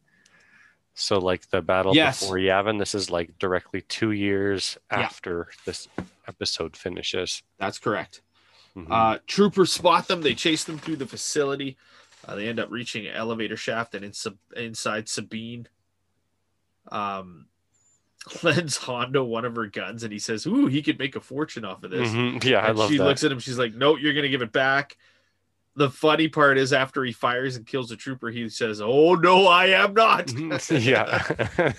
So 0.95 1.19
like 1.19 1.49
the 1.51 1.63
battle 1.63 1.95
Yes. 1.95 2.21
before 2.21 2.37
Yavin, 2.37 2.79
this 2.79 2.95
is 2.95 3.09
like 3.11 3.39
directly 3.39 3.83
two 3.83 4.11
years 4.11 4.77
Yeah. 4.91 5.01
after 5.01 5.49
this 5.65 5.89
episode 6.29 6.77
finishes. 6.77 7.43
That's 7.59 7.79
correct. 7.79 8.21
Mhm. 8.77 8.87
Uh, 8.91 9.19
troopers 9.27 9.73
spot 9.73 10.09
them. 10.09 10.23
They 10.23 10.35
chase 10.35 10.65
them 10.65 10.79
through 10.79 10.97
the 10.97 11.07
facility. 11.07 11.77
Uh, 12.27 12.37
they 12.37 12.49
end 12.49 12.61
up 12.61 12.71
reaching 12.71 13.07
an 13.07 13.15
elevator 13.15 13.57
shaft, 13.57 13.95
and 13.95 14.05
in 14.05 14.13
sub- 14.13 14.39
inside 14.57 15.09
Sabine 15.09 15.67
um, 16.91 17.47
lends 18.43 18.77
Hondo 18.77 19.25
one 19.25 19.45
of 19.45 19.57
her 19.57 19.67
guns, 19.67 20.05
and 20.05 20.13
he 20.13 20.19
says, 20.19 20.47
"Ooh, 20.47 20.67
he 20.67 20.83
could 20.83 20.99
make 20.99 21.17
a 21.17 21.21
fortune 21.21 21.65
off 21.65 21.83
of 21.83 21.91
this." 21.91 22.09
Mhm. 22.11 22.43
Yeah, 22.45 22.61
I 22.61 22.71
love 22.71 22.91
she 22.91 22.99
that. 22.99 23.05
looks 23.05 23.25
at 23.25 23.33
him. 23.33 23.39
She's 23.39 23.59
like, 23.59 23.75
"No, 23.75 23.97
you're 23.97 24.15
gonna 24.15 24.29
give 24.29 24.43
it 24.43 24.53
back." 24.53 24.97
the 25.75 25.91
funny 25.91 26.29
part 26.29 26.59
is 26.59 26.73
after 26.73 27.03
he 27.05 27.13
fires 27.13 27.57
and 27.57 27.67
kills 27.67 27.91
a 27.91 27.97
trooper, 27.97 28.29
he 28.29 28.49
says, 28.49 28.81
"Oh 28.81 29.15
no, 29.15 29.47
I 29.47 29.69
am 29.69 29.95
not." 29.95 30.31
yeah. 30.71 31.73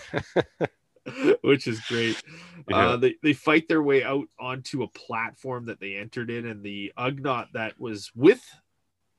which 1.41 1.68
is 1.68 1.80
great. 1.82 2.22
Yeah. 2.70 2.89
Uh, 2.89 2.98
they 2.98 3.16
they 3.22 3.34
fight 3.34 3.68
their 3.68 3.84
way 3.84 4.04
out 4.04 4.28
onto 4.39 4.84
a 4.84 4.88
platform 4.88 5.66
that 5.66 5.80
they 5.80 5.96
entered 5.96 6.30
in, 6.30 6.46
and 6.48 6.64
the 6.64 6.94
Ugnaught 6.98 7.52
that 7.54 7.80
was 7.80 8.12
with 8.16 8.44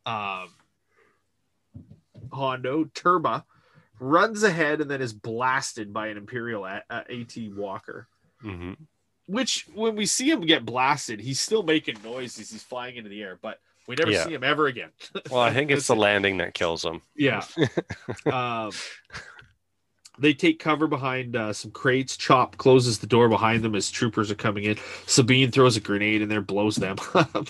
um, 0.07 0.49
Hondo 2.33 2.85
Terba 2.85 3.45
runs 4.01 4.43
ahead 4.43 4.81
and 4.81 4.91
then 4.91 5.01
is 5.01 5.13
blasted 5.13 5.93
by 5.93 6.09
an 6.09 6.17
Imperial 6.17 6.65
uh, 6.65 6.81
AT 6.91 7.37
Walker. 7.55 8.09
hmm 8.41 8.73
Which, 9.27 9.67
when 9.75 9.97
we 9.97 10.07
see 10.07 10.29
him 10.31 10.41
get 10.43 10.65
blasted, 10.65 11.21
he's 11.21 11.41
still 11.41 11.63
making 11.63 11.97
noise 12.03 12.39
as 12.39 12.51
he's 12.51 12.63
flying 12.63 12.97
into 12.97 13.09
the 13.09 13.23
air, 13.23 13.39
but 13.41 13.61
we 13.87 13.95
never 13.97 14.11
Yeah. 14.11 14.25
see 14.25 14.35
him 14.35 14.45
ever 14.45 14.67
again. 14.67 14.91
Well, 15.31 15.41
I 15.41 15.53
think 15.53 15.71
it's 15.71 15.87
the 15.87 15.97
landing 15.97 16.39
that 16.39 16.55
kills 16.55 16.85
him. 16.85 17.01
Yeah. 17.17 17.45
um, 18.33 18.73
they 20.19 20.33
take 20.33 20.59
cover 20.61 20.87
behind 20.87 21.35
uh, 21.35 21.53
some 21.53 21.71
crates. 21.73 22.17
Chop 22.17 22.57
closes 22.57 22.99
the 22.99 23.07
door 23.07 23.29
behind 23.29 23.65
them 23.65 23.75
as 23.75 23.91
troopers 23.91 24.31
are 24.31 24.37
coming 24.37 24.65
in. 24.65 24.77
Sabine 25.07 25.51
throws 25.51 25.77
a 25.77 25.81
grenade 25.81 26.23
in 26.23 26.29
there, 26.29 26.41
blows 26.41 26.77
them 26.77 26.97
up, 27.15 27.49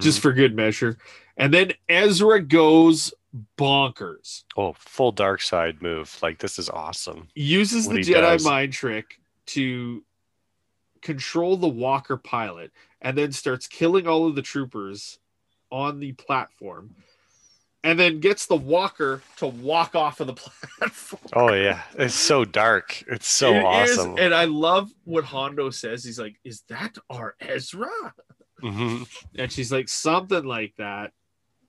just 0.00 0.20
for 0.20 0.32
good 0.32 0.54
measure. 0.56 0.96
And 1.36 1.52
then 1.52 1.72
Ezra 1.88 2.40
goes 2.40 3.12
bonkers, 3.58 4.44
Oh, 4.56 4.74
full 4.78 5.12
dark 5.12 5.40
side 5.42 5.82
move. 5.82 6.16
Like 6.22 6.38
this 6.38 6.58
is 6.58 6.68
awesome. 6.70 7.28
uses 7.34 7.86
What 7.86 7.96
the 7.96 8.02
Jedi 8.02 8.20
does. 8.20 8.44
mind 8.44 8.72
trick 8.72 9.18
to 9.46 10.04
control 11.02 11.56
the 11.56 11.68
Walker 11.68 12.16
pilot, 12.16 12.72
and 13.00 13.16
then 13.18 13.32
starts 13.32 13.66
killing 13.66 14.06
all 14.06 14.26
of 14.26 14.34
the 14.34 14.42
troopers 14.42 15.18
on 15.70 16.00
the 16.00 16.12
platform. 16.12 16.94
And 17.82 18.00
then 18.00 18.20
gets 18.20 18.46
the 18.46 18.56
walker 18.56 19.20
to 19.36 19.46
walk 19.46 19.94
off 19.94 20.20
of 20.20 20.26
the 20.28 20.32
platform. 20.78 21.20
Oh 21.34 21.52
yeah, 21.52 21.82
it's 21.98 22.14
so 22.14 22.46
dark. 22.46 23.04
It's 23.08 23.28
so 23.28 23.52
It 23.52 23.58
is, 23.58 23.98
awesome. 23.98 24.14
and 24.18 24.32
I 24.34 24.46
love 24.46 24.90
what 25.04 25.24
Hondo 25.24 25.68
says. 25.68 26.02
He's 26.02 26.18
like, 26.18 26.36
"Is 26.44 26.62
that 26.70 26.96
our 27.10 27.36
Ezra?" 27.40 28.14
Mhm. 28.62 29.06
And 29.36 29.52
she's 29.52 29.70
like, 29.70 29.90
"Something 29.90 30.44
like 30.44 30.72
that." 30.78 31.12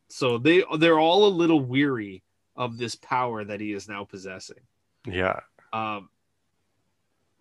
So 0.10 0.38
they 0.38 0.64
they're 0.78 1.00
all 1.00 1.28
a 1.28 1.30
little 1.30 1.60
weary 1.60 2.24
of 2.56 2.78
this 2.78 2.96
power 2.96 3.44
that 3.44 3.60
he 3.60 3.74
is 3.74 3.88
now 3.88 4.04
possessing. 4.06 4.60
Yeah. 5.08 5.40
Um, 5.74 6.10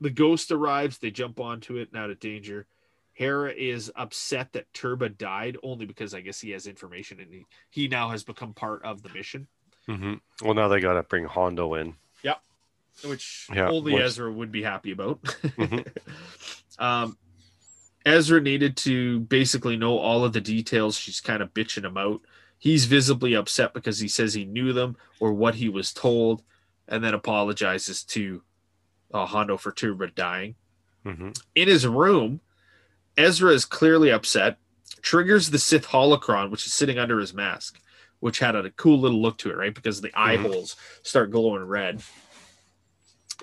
the 0.00 0.10
ghost 0.10 0.50
arrives. 0.50 0.98
They 0.98 1.10
jump 1.10 1.38
onto 1.40 1.76
it 1.76 1.90
and 1.92 2.00
out 2.00 2.10
of 2.10 2.20
danger. 2.20 2.66
Hera 3.12 3.52
is 3.52 3.92
upset 3.94 4.52
that 4.54 4.72
Terba 4.72 5.16
died 5.16 5.56
only 5.62 5.86
because 5.86 6.14
I 6.14 6.20
guess 6.20 6.40
he 6.40 6.50
has 6.50 6.66
information 6.66 7.20
and 7.20 7.32
he, 7.32 7.46
he 7.70 7.86
now 7.86 8.08
has 8.08 8.24
become 8.24 8.52
part 8.54 8.82
of 8.84 9.02
the 9.04 9.08
mission, 9.10 9.46
hmm 9.86 10.14
Well, 10.42 10.54
now 10.54 10.66
they 10.66 10.80
got 10.80 10.94
to 10.94 11.04
bring 11.04 11.24
Hondo 11.24 11.74
in. 11.74 11.94
Yep. 12.24 12.40
Which 13.04 13.46
Yeah, 13.54 13.68
only 13.68 13.92
which- 13.94 14.02
Ezra 14.02 14.32
would 14.32 14.50
be 14.50 14.62
happy 14.64 14.90
about. 14.90 15.22
Mhm. 15.22 15.86
um, 16.80 17.16
Ezra 18.04 18.40
needed 18.40 18.76
to 18.78 19.20
basically 19.20 19.76
know 19.76 19.96
all 19.96 20.24
of 20.24 20.32
the 20.32 20.40
details. 20.40 20.96
She's 20.98 21.20
kind 21.20 21.40
of 21.40 21.54
bitching 21.54 21.84
him 21.84 21.96
out. 21.96 22.20
He's 22.64 22.86
visibly 22.86 23.34
upset 23.34 23.74
because 23.74 23.98
he 23.98 24.08
says 24.08 24.32
he 24.32 24.46
knew 24.46 24.72
them 24.72 24.96
or 25.20 25.34
what 25.34 25.56
he 25.56 25.68
was 25.68 25.92
told, 25.92 26.42
and 26.88 27.04
then 27.04 27.12
apologizes 27.12 28.02
to 28.04 28.42
uh, 29.12 29.26
Hondo 29.26 29.58
for 29.58 29.70
Terba 29.70 30.14
dying. 30.14 30.54
hmm 31.04 31.32
in 31.54 31.68
his 31.68 31.86
room, 31.86 32.40
Ezra 33.18 33.52
is 33.52 33.66
clearly 33.66 34.10
upset, 34.10 34.56
triggers 35.02 35.50
the 35.50 35.58
Sith 35.58 35.88
holocron, 35.88 36.50
which 36.50 36.64
is 36.66 36.72
sitting 36.72 36.98
under 36.98 37.18
his 37.18 37.34
mask, 37.34 37.78
which 38.20 38.38
had 38.38 38.56
a 38.56 38.70
cool 38.70 38.98
little 38.98 39.20
look 39.20 39.36
to 39.38 39.50
it, 39.50 39.56
right? 39.58 39.74
Because 39.74 40.00
the 40.00 40.10
eye 40.14 40.38
Mhm. 40.38 40.50
holes 40.50 40.74
start 41.02 41.30
glowing 41.30 41.64
red. 41.64 42.02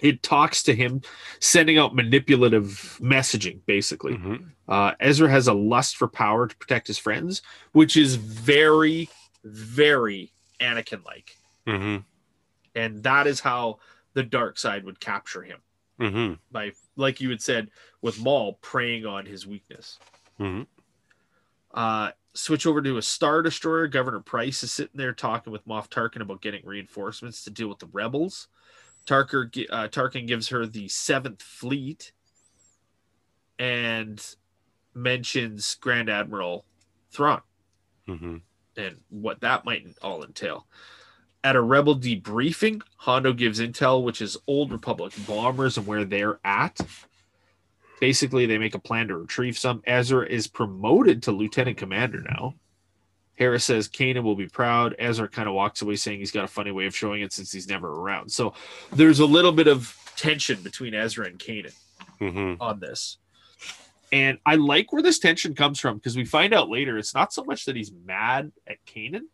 It 0.02 0.24
talks 0.24 0.64
to 0.64 0.74
him, 0.74 1.02
sending 1.40 1.78
out 1.78 1.94
manipulative 1.94 2.98
messaging, 3.00 3.60
basically. 3.68 4.16
hmm 4.16 4.36
Uh, 4.72 4.94
Ezra 5.02 5.30
has 5.30 5.50
a 5.50 5.54
lust 5.54 5.98
for 5.98 6.08
power 6.08 6.48
to 6.48 6.56
protect 6.56 6.88
his 6.88 6.98
friends, 6.98 7.42
which 7.74 7.98
is 7.98 8.16
very, 8.16 9.10
very 9.44 10.32
Anakin 10.62 11.04
like. 11.04 11.36
hmm 11.68 11.98
And 12.74 13.04
that 13.04 13.28
is 13.28 13.42
how 13.42 13.80
the 14.14 14.24
dark 14.24 14.58
side 14.58 14.86
would 14.86 15.02
capture 15.02 15.42
him 15.42 15.60
hmm 16.00 16.34
by, 16.54 16.72
like 16.96 17.20
you 17.20 17.30
had 17.30 17.42
said, 17.42 17.70
with 18.02 18.22
Maul 18.22 18.60
preying 18.62 19.06
on 19.06 19.26
his 19.26 19.46
weakness. 19.46 20.00
hmm 20.38 20.62
Uh, 21.74 22.12
switch 22.34 22.66
over 22.66 22.82
to 22.82 22.96
a 22.96 23.02
Star 23.02 23.42
Destroyer. 23.42 23.88
Governor 23.88 24.22
Price 24.22 24.64
is 24.64 24.72
sitting 24.72 24.96
there 24.96 25.12
talking 25.12 25.52
with 25.52 25.68
Moff 25.68 25.90
Tarkin 25.90 26.22
about 26.22 26.42
getting 26.42 26.66
reinforcements 26.66 27.44
to 27.44 27.50
deal 27.50 27.68
with 27.68 27.80
the 27.80 27.90
rebels. 27.92 28.48
Tarker, 29.06 29.66
uh, 29.70 29.90
Tarkin 29.90 30.28
gives 30.28 30.48
her 30.48 30.66
the 30.66 30.88
Seventh 30.88 31.42
Fleet 31.42 32.14
and 33.60 34.36
mentions 34.94 35.76
Grand 35.76 36.10
Admiral 36.10 36.66
Thrawn 37.12 37.42
hmm 38.06 38.38
and 38.78 38.98
what 39.10 39.42
that 39.42 39.66
might 39.66 39.86
all 40.02 40.24
entail. 40.24 40.66
At 41.44 41.56
a 41.56 41.62
rebel 41.62 42.00
debriefing, 42.00 42.82
Hondo 42.98 43.34
gives 43.34 43.60
intel, 43.60 44.04
which 44.04 44.22
is 44.22 44.38
Old 44.48 44.72
Republic 44.72 45.12
bombers 45.28 45.78
and 45.78 45.88
where 45.88 46.06
they're 46.06 46.40
at. 46.46 46.80
Basically, 48.00 48.46
they 48.46 48.58
make 48.58 48.76
a 48.76 48.80
plan 48.80 49.08
to 49.10 49.18
retrieve 49.18 49.58
some. 49.58 49.82
Ezra 49.86 50.26
is 50.26 50.48
promoted 50.48 51.24
to 51.24 51.32
lieutenant 51.32 51.78
commander 51.78 52.22
now. 52.22 52.56
Harris 53.38 53.66
says 53.66 53.90
Kanan 53.90 54.24
will 54.24 54.36
be 54.36 54.48
proud. 54.48 54.96
Ezra 55.00 55.28
kind 55.28 55.48
of 55.48 55.56
walks 55.56 55.82
away 55.82 55.96
saying 55.96 56.20
he's 56.20 56.32
got 56.32 56.46
a 56.46 56.48
funny 56.48 56.72
way 56.72 56.86
of 56.86 56.96
showing 56.96 57.22
it 57.22 57.34
since 57.34 57.52
he's 57.52 57.68
never 57.68 57.90
around. 57.90 58.32
So 58.32 58.54
there's 58.92 59.20
a 59.20 59.26
little 59.26 59.52
bit 59.52 59.68
of 59.68 59.98
tension 60.16 60.62
between 60.62 60.94
Ezra 60.94 61.26
and 61.26 61.40
Kanan 61.40 61.74
hmm 62.20 62.54
on 62.60 62.80
this. 62.80 63.18
And 64.12 64.40
I 64.46 64.56
like 64.56 64.92
where 64.92 65.02
this 65.02 65.20
tension 65.20 65.56
comes 65.56 65.80
from 65.80 65.98
because 65.98 66.18
we 66.18 66.26
find 66.26 66.54
out 66.54 66.70
later 66.70 66.98
it's 66.98 67.14
not 67.14 67.32
so 67.32 67.44
much 67.44 67.66
that 67.66 67.76
he's 67.76 67.92
mad 68.06 68.52
at 68.68 68.84
Kanan, 68.86 69.28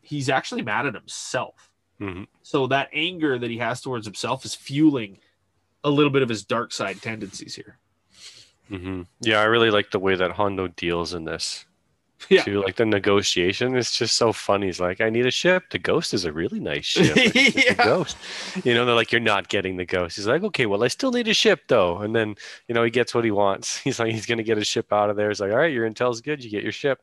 he's 0.00 0.30
actually 0.30 0.62
mad 0.62 0.86
at 0.86 0.94
himself. 0.94 1.70
hmm 1.98 2.24
So 2.42 2.66
that 2.68 2.88
anger 2.92 3.38
that 3.38 3.50
he 3.50 3.58
has 3.58 3.80
towards 3.80 4.06
himself 4.06 4.44
is 4.44 4.54
fueling 4.54 5.18
a 5.84 5.90
little 5.90 6.10
bit 6.10 6.22
of 6.22 6.28
his 6.28 6.44
dark 6.44 6.72
side 6.72 7.02
tendencies 7.02 7.54
here. 7.54 7.78
hmm 8.68 9.02
Yeah, 9.20 9.40
I 9.40 9.44
really 9.44 9.70
like 9.70 9.90
the 9.90 9.98
way 9.98 10.14
that 10.14 10.32
Hondo 10.32 10.68
deals 10.68 11.12
in 11.12 11.24
this. 11.24 11.66
Yeah. 12.28 12.42
Too. 12.42 12.62
Like 12.62 12.76
the 12.76 12.84
negotiation 12.86 13.76
is 13.76 13.90
just 13.90 14.16
so 14.16 14.32
funny. 14.32 14.66
He's 14.66 14.78
like, 14.80 15.00
I 15.00 15.10
need 15.10 15.26
a 15.26 15.30
ship. 15.30 15.64
The 15.70 15.78
ghost 15.78 16.12
is 16.14 16.24
a 16.24 16.32
really 16.32 16.60
nice 16.60 16.84
ship. 16.86 17.16
Yeah. 17.34 17.74
ghost. 17.74 18.16
You 18.64 18.74
know, 18.74 18.84
they're 18.84 18.94
like, 18.94 19.10
You're 19.12 19.20
not 19.20 19.48
getting 19.48 19.76
the 19.76 19.86
ghost. 19.86 20.16
He's 20.16 20.26
like, 20.26 20.42
Okay, 20.42 20.66
well, 20.66 20.84
I 20.84 20.88
still 20.88 21.12
need 21.12 21.28
a 21.28 21.34
ship 21.34 21.60
though. 21.68 21.98
And 21.98 22.14
then, 22.14 22.34
you 22.68 22.74
know, 22.74 22.84
he 22.84 22.90
gets 22.90 23.14
what 23.14 23.24
he 23.24 23.30
wants. 23.30 23.78
He's 23.84 23.98
like, 23.98 24.12
he's 24.12 24.26
gonna 24.26 24.42
get 24.42 24.58
a 24.58 24.64
ship 24.64 24.92
out 24.92 25.10
of 25.10 25.16
there. 25.16 25.28
He's 25.28 25.40
like, 25.40 25.50
All 25.50 25.58
right, 25.58 25.72
your 25.72 25.88
intel's 25.90 26.20
good, 26.20 26.44
you 26.44 26.50
get 26.50 26.62
your 26.62 26.72
ship. 26.72 27.00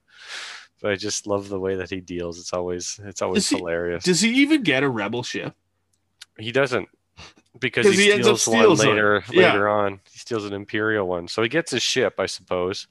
But 0.81 0.91
I 0.91 0.95
just 0.95 1.25
love 1.25 1.49
the 1.49 1.59
way 1.59 1.75
that 1.75 1.89
he 1.89 1.99
deals. 2.01 2.39
It's 2.39 2.53
always 2.53 2.99
it's 3.03 3.21
always 3.23 3.43
Does 3.43 3.49
he- 3.49 3.57
hilarious. 3.57 4.03
Does 4.03 4.21
he 4.21 4.29
even 4.41 4.61
get 4.61 4.83
a 4.83 4.89
rebel 4.89 5.23
ship? 5.23 5.55
He 6.37 6.51
doesn't 6.51 6.87
because 7.59 7.85
'Cause 7.85 7.95
he, 7.97 8.11
he 8.11 8.21
steals 8.21 8.47
one 8.47 8.59
steals 8.59 8.79
one. 8.79 8.87
later 8.89 9.23
Yeah. 9.31 9.47
later 9.47 9.69
on. 9.69 9.99
He 10.11 10.19
steals 10.19 10.45
an 10.45 10.53
Imperial 10.53 11.07
one. 11.07 11.27
So 11.27 11.41
he 11.41 11.49
gets 11.49 11.71
his 11.71 11.81
ship, 11.83 12.15
I 12.19 12.25
suppose. 12.27 12.87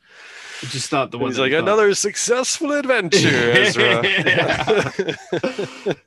Just 0.63 0.93
not 0.93 1.11
the 1.11 1.19
one. 1.19 1.31
he's 1.31 1.39
like 1.39 1.53
he 1.53 1.57
another 1.57 1.95
successful 1.95 2.73
adventure, 2.73 3.53
Ezra. 3.53 3.99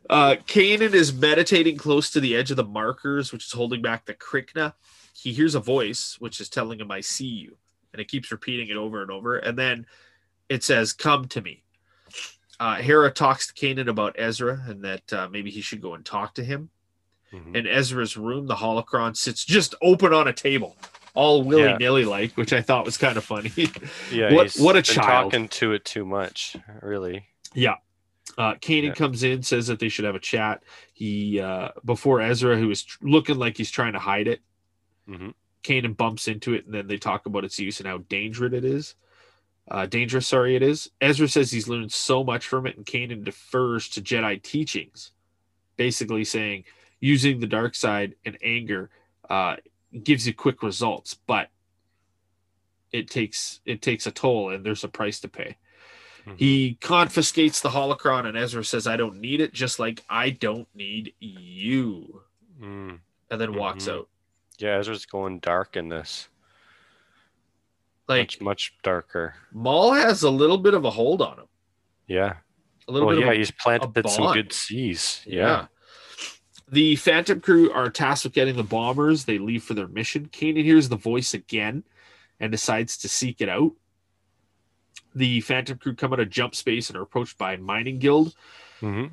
uh, 0.10 0.36
Kanan 0.48 0.94
is 0.94 1.14
meditating 1.14 1.78
close 1.78 2.10
to 2.12 2.20
the 2.20 2.36
edge 2.36 2.52
of 2.52 2.58
the 2.58 2.64
markers, 2.64 3.32
which 3.32 3.46
is 3.46 3.52
holding 3.52 3.82
back 3.82 4.06
the 4.06 4.14
Krykna. 4.14 4.74
He 5.14 5.34
hears 5.34 5.56
a 5.56 5.60
voice, 5.60 6.16
which 6.20 6.40
is 6.40 6.50
telling 6.50 6.80
him, 6.80 6.92
I 6.92 7.02
see 7.02 7.26
you. 7.28 7.58
And 7.94 8.00
it 8.02 8.08
keeps 8.08 8.32
repeating 8.32 8.70
it 8.70 8.78
over 8.78 9.02
and 9.02 9.12
over. 9.12 9.38
And 9.38 9.58
then 9.58 9.86
it 10.48 10.64
says, 10.64 10.94
Come 10.94 11.28
to 11.30 11.42
me. 11.42 11.64
Uh, 12.60 12.76
Hera 12.76 13.12
talks 13.12 13.48
to 13.48 13.54
Kanan 13.54 13.88
about 13.88 14.16
Ezra 14.18 14.62
and 14.68 14.84
that 14.84 15.14
uh, 15.14 15.28
maybe 15.30 15.50
he 15.50 15.62
should 15.62 15.82
go 15.82 15.94
and 15.94 16.06
talk 16.06 16.36
to 16.36 16.44
him. 16.44 16.70
Mhm. 17.34 17.56
In 17.56 17.68
Ezra's 17.68 18.18
room, 18.18 18.48
the 18.48 18.56
holocron 18.56 19.16
sits 19.16 19.46
just 19.46 19.76
open 19.82 20.14
on 20.14 20.28
a 20.28 20.34
table, 20.34 20.76
all 21.14 21.44
willy 21.44 21.76
nilly 21.78 22.06
like, 22.06 22.36
which 22.38 22.54
I 22.54 22.62
thought 22.62 22.86
was 22.86 22.98
kind 22.98 23.18
of 23.18 23.24
funny. 23.24 23.52
Yeah, 24.12 24.34
What- 24.34 24.54
what 24.58 24.76
a 24.76 24.82
child. 24.82 25.32
talking 25.32 25.48
to 25.50 25.74
it 25.74 25.86
too 25.86 26.06
much, 26.06 26.56
really. 26.82 27.26
Yeah. 27.54 27.76
Uh, 28.38 28.56
Kanan 28.56 28.84
Yeah. 28.90 28.94
comes 28.94 29.24
in, 29.24 29.44
says 29.44 29.68
that 29.68 29.80
they 29.80 29.90
should 29.90 30.06
have 30.06 30.16
a 30.16 30.20
chat. 30.20 30.64
He 30.94 31.40
uh, 31.40 31.70
before 31.86 32.22
Ezra, 32.22 32.58
who 32.58 32.70
is 32.72 32.84
tr- 32.84 32.98
looking 33.02 33.38
like 33.38 33.58
he's 33.58 33.72
trying 33.72 33.94
to 33.94 34.00
hide 34.00 34.28
it. 34.28 34.42
Mhm. 35.08 35.34
Kanan 35.64 35.98
bumps 35.98 36.28
into 36.28 36.54
it, 36.54 36.66
and 36.66 36.74
then 36.74 36.88
they 36.88 36.98
talk 36.98 37.26
about 37.26 37.44
its 37.44 37.60
use 37.60 37.80
and 37.80 37.88
how 37.88 37.98
dangerous 38.10 38.54
it 38.54 38.64
is. 38.64 38.96
Uh, 39.70 39.86
dangerous, 39.86 40.28
sorry, 40.28 40.56
it 40.56 40.64
is. 40.64 40.90
Ezra 41.02 41.28
says 41.28 41.52
he's 41.52 41.68
learned 41.68 41.92
so 41.92 42.24
much 42.24 42.48
from 42.48 42.66
it, 42.66 42.78
and 42.78 42.86
Kanan 42.86 43.24
defers 43.24 43.90
to 43.90 44.02
Jedi 44.02 44.42
teachings, 44.42 45.12
basically 45.76 46.24
saying 46.24 46.64
using 47.00 47.40
the 47.40 47.48
dark 47.48 47.76
side 47.76 48.16
and 48.26 48.38
anger 48.44 48.90
uh, 49.30 49.56
gives 50.04 50.28
you 50.28 50.34
quick 50.34 50.62
results, 50.64 51.14
but 51.28 51.50
it 52.92 53.10
takes 53.10 53.62
it 53.66 53.82
takes 53.82 54.08
a 54.08 54.12
toll, 54.12 54.50
and 54.52 54.66
there's 54.66 54.84
a 54.84 54.88
price 54.88 55.20
to 55.22 55.28
pay. 55.28 55.58
Mhm. 56.26 56.38
He 56.40 56.78
confiscates 56.82 57.62
the 57.62 57.70
holocron, 57.70 58.26
and 58.26 58.36
Ezra 58.38 58.64
says, 58.64 58.88
"I 58.88 58.98
don't 58.98 59.20
need 59.20 59.42
it," 59.42 59.54
just 59.54 59.80
like 59.80 60.04
I 60.10 60.32
don't 60.32 60.68
need 60.76 61.14
you, 61.20 62.24
Mm. 62.60 63.00
and 63.30 63.42
then 63.42 63.54
walks 63.54 63.86
Mhm. 63.86 63.94
out. 63.94 64.10
Yeah, 64.58 64.78
Ezra's 64.78 65.06
going 65.06 65.40
dark 65.40 65.78
in 65.78 65.88
this. 65.90 66.28
Like 68.08 68.22
much 68.22 68.42
much 68.42 68.74
darker. 68.82 69.36
Maul 69.52 69.94
has 69.94 70.24
a 70.24 70.30
little 70.32 70.58
bit 70.58 70.74
of 70.74 70.84
a 70.84 70.90
hold 70.90 71.22
on 71.22 71.40
him. 71.40 71.48
Yeah. 72.08 72.38
A 72.88 72.92
little 72.92 73.08
Well, 73.08 73.16
bit 73.18 73.22
yeah, 73.22 73.30
of 73.32 73.36
a 73.36 73.38
he's 73.38 73.52
planted 73.52 74.10
some 74.10 74.34
good 74.34 74.52
seeds. 74.52 75.22
Yeah. 75.28 75.36
Yeah. 75.36 75.68
The 76.72 76.96
Phantom 76.98 77.42
crew 77.42 77.72
are 77.72 77.90
tasked 77.90 78.26
with 78.26 78.34
getting 78.34 78.56
the 78.56 78.64
bombers. 78.64 79.26
They 79.26 79.38
leave 79.40 79.64
for 79.64 79.74
their 79.74 79.88
mission. 79.88 80.30
Kanan 80.32 80.64
hears 80.64 80.90
the 80.90 80.96
voice 80.96 81.34
again 81.34 81.84
and 82.40 82.52
decides 82.52 82.98
to 82.98 83.10
seek 83.10 83.42
it 83.42 83.50
out. 83.50 83.72
The 85.16 85.42
Phantom 85.42 85.78
crew 85.78 85.96
come 85.96 86.14
out 86.14 86.20
of 86.20 86.30
jump 86.30 86.54
space 86.54 86.90
and 86.90 86.98
are 86.98 87.02
approached 87.02 87.38
by 87.38 87.54
a 87.54 87.58
mining 87.58 88.00
guild. 88.00 88.36
hmm 88.80 89.06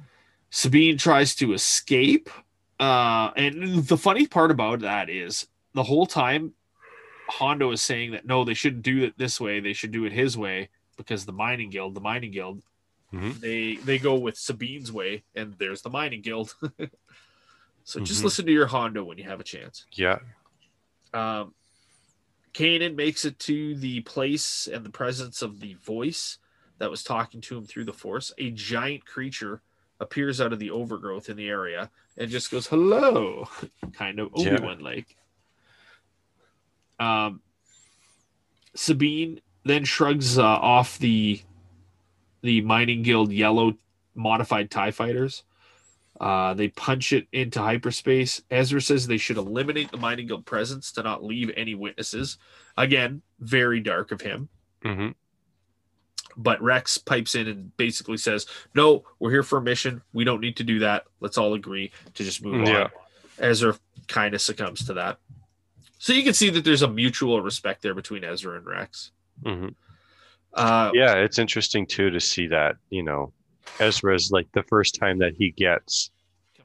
Sabine 0.51 0.97
tries 0.97 1.35
to 1.37 1.53
escape. 1.55 2.31
Uh, 2.79 3.31
and 3.37 3.85
the 3.87 3.97
funny 3.97 4.27
part 4.27 4.51
about 4.51 4.81
that 4.81 5.09
is 5.11 5.47
the 5.75 5.83
whole 5.83 6.07
time 6.07 6.53
Hondo 7.29 7.73
is 7.73 7.83
saying 7.83 8.13
that 8.13 8.27
no, 8.27 8.45
they 8.45 8.55
shouldn't 8.55 8.83
do 8.83 9.03
it 9.03 9.15
this 9.19 9.41
way. 9.41 9.61
They 9.61 9.73
should 9.73 9.91
do 9.93 10.05
it 10.05 10.13
his 10.13 10.37
way 10.39 10.69
because 10.97 11.25
the 11.27 11.33
mining 11.33 11.71
guild, 11.71 11.95
the 11.95 12.01
mining 12.01 12.31
guild, 12.31 12.63
Mhm. 13.13 13.41
they 13.41 13.77
they 13.77 13.99
go 13.99 14.15
with 14.15 14.37
Sabine's 14.37 14.93
way, 14.93 15.25
and 15.35 15.55
there's 15.59 15.83
the 15.83 15.91
mining 15.91 16.23
guild. 16.23 16.55
so 17.87 18.01
just 18.01 18.21
Mhm. 18.21 18.25
listen 18.25 18.47
to 18.47 18.53
your 18.53 18.67
Hondo 18.67 19.05
when 19.05 19.17
you 19.17 19.23
have 19.25 19.39
a 19.39 19.45
chance. 19.45 19.87
Yeah. 19.93 20.19
Um, 21.15 21.55
Kanan 22.53 22.97
makes 22.97 23.25
it 23.25 23.39
to 23.41 23.77
the 23.77 24.01
place 24.01 24.67
and 24.67 24.85
the 24.85 24.91
presence 24.91 25.41
of 25.41 25.61
the 25.61 25.75
voice 25.75 26.39
that 26.79 26.91
was 26.91 27.05
talking 27.05 27.41
to 27.43 27.57
him 27.57 27.65
through 27.65 27.85
the 27.85 27.93
force. 27.93 28.33
A 28.39 28.51
giant 28.51 29.07
creature 29.07 29.63
appears 30.01 30.41
out 30.41 30.53
of 30.53 30.59
the 30.59 30.71
overgrowth 30.71 31.29
in 31.29 31.37
the 31.37 31.49
area 31.49 31.91
and 32.17 32.29
just 32.29 32.51
goes, 32.51 32.67
hello, 32.67 33.49
kind 33.93 34.19
of. 34.19 34.31
Obi 34.35 34.57
Wan 34.61 34.81
like. 34.81 35.17
Um, 36.99 37.41
Sabine 38.75 39.41
then 39.65 39.85
shrugs 39.85 40.39
uh, 40.39 40.43
off 40.45 40.99
the 40.99 41.41
the 42.43 42.61
mining 42.63 43.03
guild 43.03 43.33
yellow 43.33 43.77
modified 44.15 44.71
tie 44.71 44.91
fighters 44.91 45.43
uh, 46.21 46.55
they 46.55 46.69
punch 46.69 47.13
it 47.13 47.27
into 47.33 47.61
hyperspace. 47.61 48.43
Ezra 48.51 48.81
says 48.81 49.07
they 49.07 49.19
should 49.19 49.37
eliminate 49.37 49.91
the 49.91 49.97
mining 49.97 50.27
guild 50.27 50.47
presence 50.47 50.93
to 50.93 51.03
not 51.03 51.23
leave 51.25 51.51
any 51.57 51.75
witnesses. 51.75 52.39
Again, 52.77 53.23
very 53.41 53.81
dark 53.81 54.13
of 54.13 54.21
him. 54.21 54.49
hmm 54.83 55.09
But 56.37 56.61
Rex 56.63 56.99
pipes 56.99 57.35
in 57.35 57.49
and 57.49 57.77
basically 57.77 58.17
says, 58.17 58.47
No, 58.75 59.05
we're 59.19 59.31
here 59.31 59.43
for 59.43 59.59
a 59.59 59.63
mission. 59.63 60.03
We 60.13 60.25
don't 60.25 60.41
need 60.41 60.57
to 60.57 60.65
do 60.65 60.79
that. 60.81 61.05
Let's 61.21 61.39
all 61.39 61.55
agree 61.55 61.93
to 62.15 62.25
just 62.25 62.43
move 62.43 62.67
Yeah. 62.67 62.85
on. 62.85 62.91
Ezra 63.39 63.79
kind 64.09 64.35
of 64.35 64.41
succumbs 64.41 64.85
to 64.87 64.95
that. 64.95 65.19
So 65.99 66.13
you 66.13 66.23
can 66.23 66.35
see 66.35 66.51
that 66.51 66.65
there's 66.65 66.83
a 66.83 66.89
mutual 66.89 67.41
respect 67.43 67.83
there 67.83 67.95
between 67.95 68.25
Ezra 68.25 68.57
and 68.57 68.67
Rex. 68.67 69.13
hmm 69.45 69.69
Uh, 70.55 70.91
Yeah, 70.95 71.15
it's 71.17 71.39
interesting 71.39 71.87
too 71.87 72.09
to 72.11 72.21
see 72.21 72.47
that, 72.47 72.77
you 72.89 73.03
know, 73.03 73.33
Ezra's 73.81 74.31
like 74.31 74.47
the 74.53 74.63
first 74.65 74.95
time 74.99 75.19
that 75.19 75.35
he 75.37 75.51
gets 75.51 76.11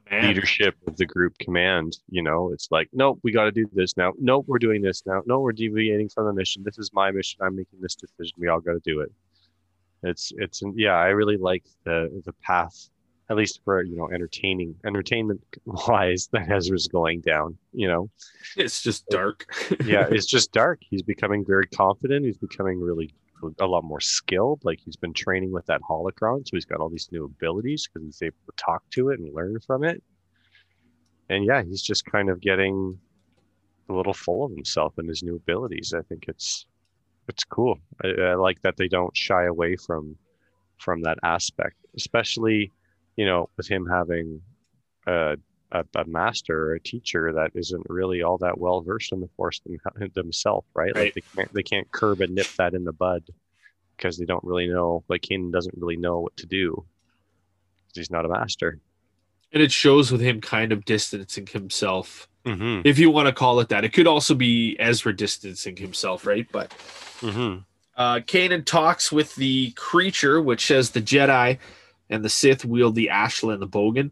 command. 0.06 0.26
leadership 0.28 0.74
of 0.86 0.96
the 0.96 1.06
group 1.06 1.36
command, 1.38 1.98
you 2.08 2.22
know, 2.22 2.50
it's 2.52 2.68
like, 2.70 2.88
nope, 2.92 3.18
we 3.22 3.32
got 3.32 3.44
to 3.44 3.52
do 3.52 3.66
this 3.72 3.96
now. 3.96 4.12
Nope, 4.18 4.44
we're 4.48 4.58
doing 4.58 4.82
this 4.82 5.02
now. 5.06 5.22
No, 5.26 5.40
we're 5.40 5.52
deviating 5.52 6.08
from 6.08 6.26
the 6.26 6.32
mission. 6.32 6.62
This 6.64 6.78
is 6.78 6.90
my 6.92 7.10
mission. 7.10 7.40
I'm 7.42 7.56
making 7.56 7.80
this 7.80 7.94
decision. 7.94 8.34
We 8.38 8.48
all 8.48 8.60
got 8.60 8.72
to 8.72 8.80
do 8.84 9.00
it. 9.00 9.12
It's, 10.02 10.32
it's, 10.36 10.62
yeah, 10.74 10.94
I 10.94 11.08
really 11.08 11.36
like 11.36 11.64
the, 11.84 12.22
the 12.24 12.32
path, 12.42 12.88
at 13.30 13.36
least 13.36 13.60
for, 13.64 13.82
you 13.82 13.96
know, 13.96 14.10
entertaining, 14.12 14.74
entertainment 14.84 15.40
wise 15.64 16.28
that 16.32 16.50
Ezra's 16.50 16.88
going 16.88 17.20
down, 17.20 17.56
you 17.72 17.86
know, 17.86 18.10
It's 18.56 18.82
just 18.82 19.06
dark. 19.08 19.46
yeah, 19.84 20.06
it's 20.10 20.26
just 20.26 20.50
dark. 20.52 20.80
He's 20.90 21.02
becoming 21.02 21.44
very 21.46 21.66
confident. 21.68 22.24
He's 22.26 22.36
becoming 22.38 22.80
really 22.80 23.14
a 23.60 23.66
lot 23.66 23.84
more 23.84 24.00
skilled. 24.00 24.64
Like 24.64 24.80
he's 24.80 24.96
been 24.96 25.12
training 25.14 25.52
with 25.52 25.66
that 25.66 25.80
holocron, 25.82 26.46
so 26.46 26.56
he's 26.56 26.64
got 26.64 26.80
all 26.80 26.88
these 26.88 27.08
new 27.12 27.24
abilities 27.24 27.88
because 27.88 28.06
he's 28.06 28.22
able 28.22 28.36
to 28.46 28.52
talk 28.56 28.82
to 28.90 29.10
it 29.10 29.20
and 29.20 29.34
learn 29.34 29.58
from 29.60 29.84
it. 29.84 30.02
And 31.28 31.44
yeah, 31.44 31.62
he's 31.62 31.82
just 31.82 32.04
kind 32.04 32.28
of 32.28 32.40
getting 32.40 32.98
a 33.88 33.92
little 33.92 34.14
full 34.14 34.44
of 34.44 34.52
himself 34.52 34.98
and 34.98 35.08
his 35.08 35.22
new 35.22 35.36
abilities. 35.36 35.94
I 35.96 36.02
think 36.02 36.26
it's 36.28 36.66
it's 37.28 37.44
cool. 37.44 37.78
I, 38.04 38.08
I 38.08 38.34
like 38.34 38.60
that 38.62 38.76
they 38.76 38.88
don't 38.88 39.16
shy 39.16 39.44
away 39.44 39.76
from 39.76 40.16
from 40.78 41.02
that 41.02 41.18
aspect, 41.22 41.76
especially 41.96 42.72
you 43.16 43.26
know 43.26 43.48
with 43.56 43.68
him 43.68 43.86
having 43.86 44.40
a 45.06 45.36
a, 45.72 45.84
a 45.96 46.04
master 46.04 46.70
or 46.70 46.74
a 46.74 46.80
teacher 46.80 47.32
that 47.32 47.50
isn't 47.54 47.86
really 47.88 48.22
all 48.22 48.38
that 48.38 48.58
well 48.58 48.80
versed 48.82 49.10
in 49.12 49.20
the 49.20 49.28
force 49.36 49.60
them, 49.60 49.78
themselves, 50.14 50.66
right? 50.74 50.92
Right. 50.94 51.04
Like 51.06 51.14
they 51.14 51.22
can't 51.36 51.54
they 51.54 51.62
can't 51.62 51.90
curb 51.90 52.20
and 52.20 52.34
nip 52.34 52.46
that 52.58 52.74
in 52.74 52.84
the 52.84 52.92
bud 52.92 53.24
because 53.96 54.18
they 54.18 54.24
don't 54.26 54.44
really 54.44 54.68
know. 54.68 55.02
Like 55.08 55.22
Kanan 55.22 55.50
doesn't 55.52 55.76
really 55.78 55.96
know 55.96 56.20
what 56.20 56.36
to 56.38 56.46
do 56.46 56.84
he's 57.94 58.10
not 58.10 58.24
a 58.24 58.28
master. 58.28 58.78
and 59.52 59.62
it 59.62 59.70
shows 59.70 60.10
with 60.10 60.20
him 60.22 60.40
kind 60.40 60.72
of 60.72 60.84
distancing 60.84 61.46
himself 61.46 62.28
Mm-hmm. 62.46 62.86
if 62.88 62.98
you 62.98 63.08
want 63.10 63.28
to 63.28 63.32
call 63.32 63.60
it 63.60 63.68
that. 63.68 63.84
It 63.84 63.92
could 63.92 64.08
also 64.08 64.34
be 64.34 64.74
Ezra 64.80 65.14
distancing 65.14 65.76
himself, 65.76 66.26
right? 66.26 66.46
But 66.50 66.70
Mm-hmm. 67.20 67.58
uh, 67.96 68.14
Kanan 68.20 68.64
talks 68.66 69.12
with 69.12 69.34
the 69.36 69.70
creature, 69.76 70.40
which 70.42 70.66
says 70.66 70.90
the 70.90 71.00
Jedi 71.02 71.58
and 72.10 72.24
the 72.24 72.28
Sith 72.28 72.64
wield 72.64 72.94
the 72.96 73.10
Ashla 73.12 73.52
and 73.52 73.62
the 73.62 73.68
Bogan, 73.68 74.10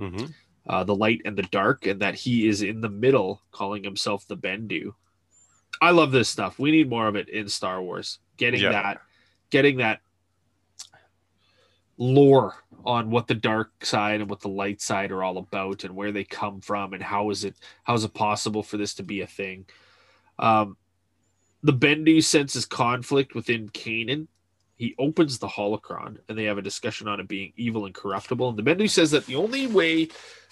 Mm-hmm. 0.00 0.26
Uh, 0.68 0.84
the 0.84 0.94
light 0.94 1.22
and 1.24 1.36
the 1.36 1.42
dark, 1.44 1.86
and 1.86 2.00
that 2.00 2.14
he 2.14 2.46
is 2.46 2.62
in 2.62 2.80
the 2.80 2.88
middle, 2.88 3.42
calling 3.50 3.84
himself 3.84 4.26
the 4.26 4.36
Bendu. 4.36 4.92
I 5.80 5.90
love 5.90 6.12
this 6.12 6.28
stuff. 6.28 6.58
We 6.58 6.70
need 6.70 6.90
more 6.90 7.06
of 7.06 7.16
it 7.16 7.28
in 7.28 7.48
Star 7.48 7.82
Wars. 7.82 8.18
Getting 8.36 8.60
Yeah. 8.60 8.72
that, 8.72 9.00
getting 9.50 9.78
that 9.78 10.00
lore 11.96 12.54
on 12.84 13.10
what 13.10 13.26
the 13.26 13.34
dark 13.34 13.84
side 13.84 14.20
and 14.20 14.30
what 14.30 14.40
the 14.40 14.48
light 14.48 14.80
side 14.80 15.10
are 15.10 15.24
all 15.24 15.38
about 15.38 15.82
and 15.82 15.96
where 15.96 16.12
they 16.12 16.22
come 16.22 16.60
from 16.60 16.92
and 16.92 17.02
how 17.02 17.28
is 17.30 17.44
it 17.44 17.56
how 17.82 17.92
is 17.92 18.04
it 18.04 18.14
possible 18.14 18.62
for 18.62 18.76
this 18.76 18.94
to 18.94 19.02
be 19.02 19.20
a 19.20 19.26
thing 19.26 19.66
um 20.38 20.76
the 21.62 21.72
bendu 21.72 22.22
senses 22.22 22.64
conflict 22.64 23.34
within 23.34 23.68
Kanan. 23.70 24.28
He 24.76 24.94
opens 24.98 25.38
the 25.38 25.48
holocron 25.48 26.18
and 26.28 26.38
they 26.38 26.44
have 26.44 26.58
a 26.58 26.62
discussion 26.62 27.08
on 27.08 27.18
it 27.18 27.26
being 27.26 27.52
evil 27.56 27.86
and 27.86 27.94
corruptible. 27.94 28.48
And 28.48 28.58
the 28.58 28.62
bendu 28.62 28.88
says 28.88 29.10
that 29.10 29.26
the 29.26 29.34
only 29.36 29.66
way 29.66 30.08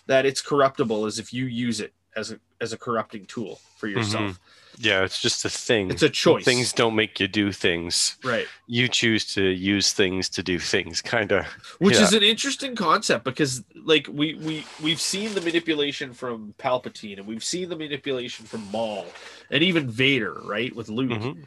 that 0.07 0.25
it's 0.27 0.41
corruptible 0.43 1.07
is 1.07 1.19
if 1.19 1.33
you 1.33 1.47
use 1.47 1.81
it 1.81 1.93
as 2.17 2.31
a 2.33 2.41
as 2.61 2.73
a 2.73 2.79
corrupting 2.79 3.27
tool 3.27 3.61
for 3.77 3.87
yourself. 3.87 4.39
Yeah, 4.79 5.05
it's 5.05 5.21
just 5.23 5.43
a 5.47 5.49
thing. 5.49 5.91
It's 5.91 6.03
a 6.03 6.11
choice. 6.11 6.45
Things 6.45 6.71
don't 6.73 6.95
make 6.95 7.19
you 7.19 7.29
do 7.29 7.51
things. 7.51 8.17
Right. 8.23 8.47
You 8.67 8.89
choose 8.89 9.33
to 9.35 9.43
use 9.43 9.95
things 9.95 10.29
to 10.31 10.43
do 10.43 10.59
things, 10.59 11.01
kind 11.01 11.33
of. 11.33 11.47
which 11.79 11.97
Yeah. 11.97 12.03
is 12.03 12.13
an 12.13 12.23
interesting 12.23 12.75
concept 12.77 13.25
because 13.25 13.65
like 13.85 14.07
we 14.11 14.35
we 14.35 14.67
we've 14.83 15.01
seen 15.01 15.33
the 15.35 15.41
manipulation 15.41 16.13
from 16.13 16.55
palpatine 16.59 17.17
and 17.19 17.27
we've 17.27 17.45
seen 17.45 17.69
the 17.71 17.77
manipulation 17.77 18.45
from 18.45 18.71
maul 18.71 19.07
and 19.51 19.63
even 19.63 19.89
vader 19.91 20.35
right 20.45 20.75
with 20.77 20.89
luke 20.89 21.11
Mhm. 21.23 21.45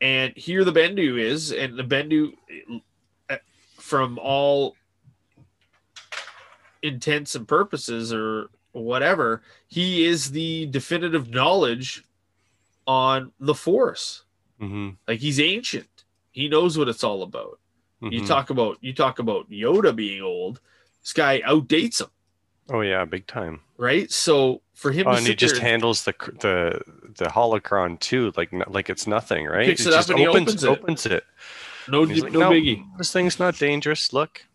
and 0.00 0.32
here 0.36 0.64
the 0.64 0.72
bendu 0.72 1.18
is 1.18 1.52
and 1.52 1.78
the 1.78 1.84
bendu 1.84 2.32
uh, 3.30 3.36
from 3.78 4.18
all 4.18 4.74
intents 6.82 7.34
and 7.34 7.46
purposes 7.46 8.12
or 8.12 8.50
whatever 8.72 9.42
he 9.68 10.04
is 10.04 10.30
the 10.32 10.66
definitive 10.66 11.28
knowledge 11.30 12.04
on 12.86 13.32
the 13.38 13.54
force 13.54 14.24
Mhm. 14.60 14.96
like 15.06 15.20
he's 15.20 15.38
ancient 15.40 16.04
he 16.32 16.48
knows 16.48 16.76
what 16.78 16.88
it's 16.88 17.04
all 17.04 17.22
about 17.22 17.58
you 18.00 18.20
Mhm. 18.22 18.26
talk 18.26 18.50
about 18.50 18.78
you 18.80 18.92
talk 18.92 19.18
about 19.20 19.48
Yoda 19.48 19.94
being 19.94 20.22
old. 20.22 20.60
This 21.02 21.12
guy 21.12 21.40
outdates 21.46 22.00
him, 22.00 22.08
Oh 22.68 22.80
yeah, 22.80 23.04
big 23.04 23.28
time. 23.28 23.60
right? 23.76 24.10
So 24.10 24.60
for 24.74 24.90
him 24.90 25.06
Oh, 25.06 25.12
and 25.12 25.24
he 25.24 25.36
just 25.36 25.54
there, 25.56 25.62
handles 25.62 26.02
the 26.04 26.12
the 26.40 26.80
the 27.16 27.26
holocron 27.26 28.00
too, 28.00 28.32
like 28.36 28.50
like 28.66 28.90
it's 28.90 29.06
nothing, 29.06 29.46
right? 29.46 29.66
Picks 29.66 29.82
it 29.86 29.92
up 29.92 29.98
just 29.98 30.10
and 30.10 30.18
he 30.18 30.26
opens, 30.26 30.64
opens 30.64 30.64
it. 30.64 30.68
opens 30.68 31.06
it. 31.06 31.24
no 31.86 32.00
like, 32.02 32.32
no 32.32 32.50
biggie. 32.50 32.84
This 32.98 33.12
thing's 33.12 33.38
not 33.38 33.56
dangerous. 33.56 34.12
Look, 34.12 34.46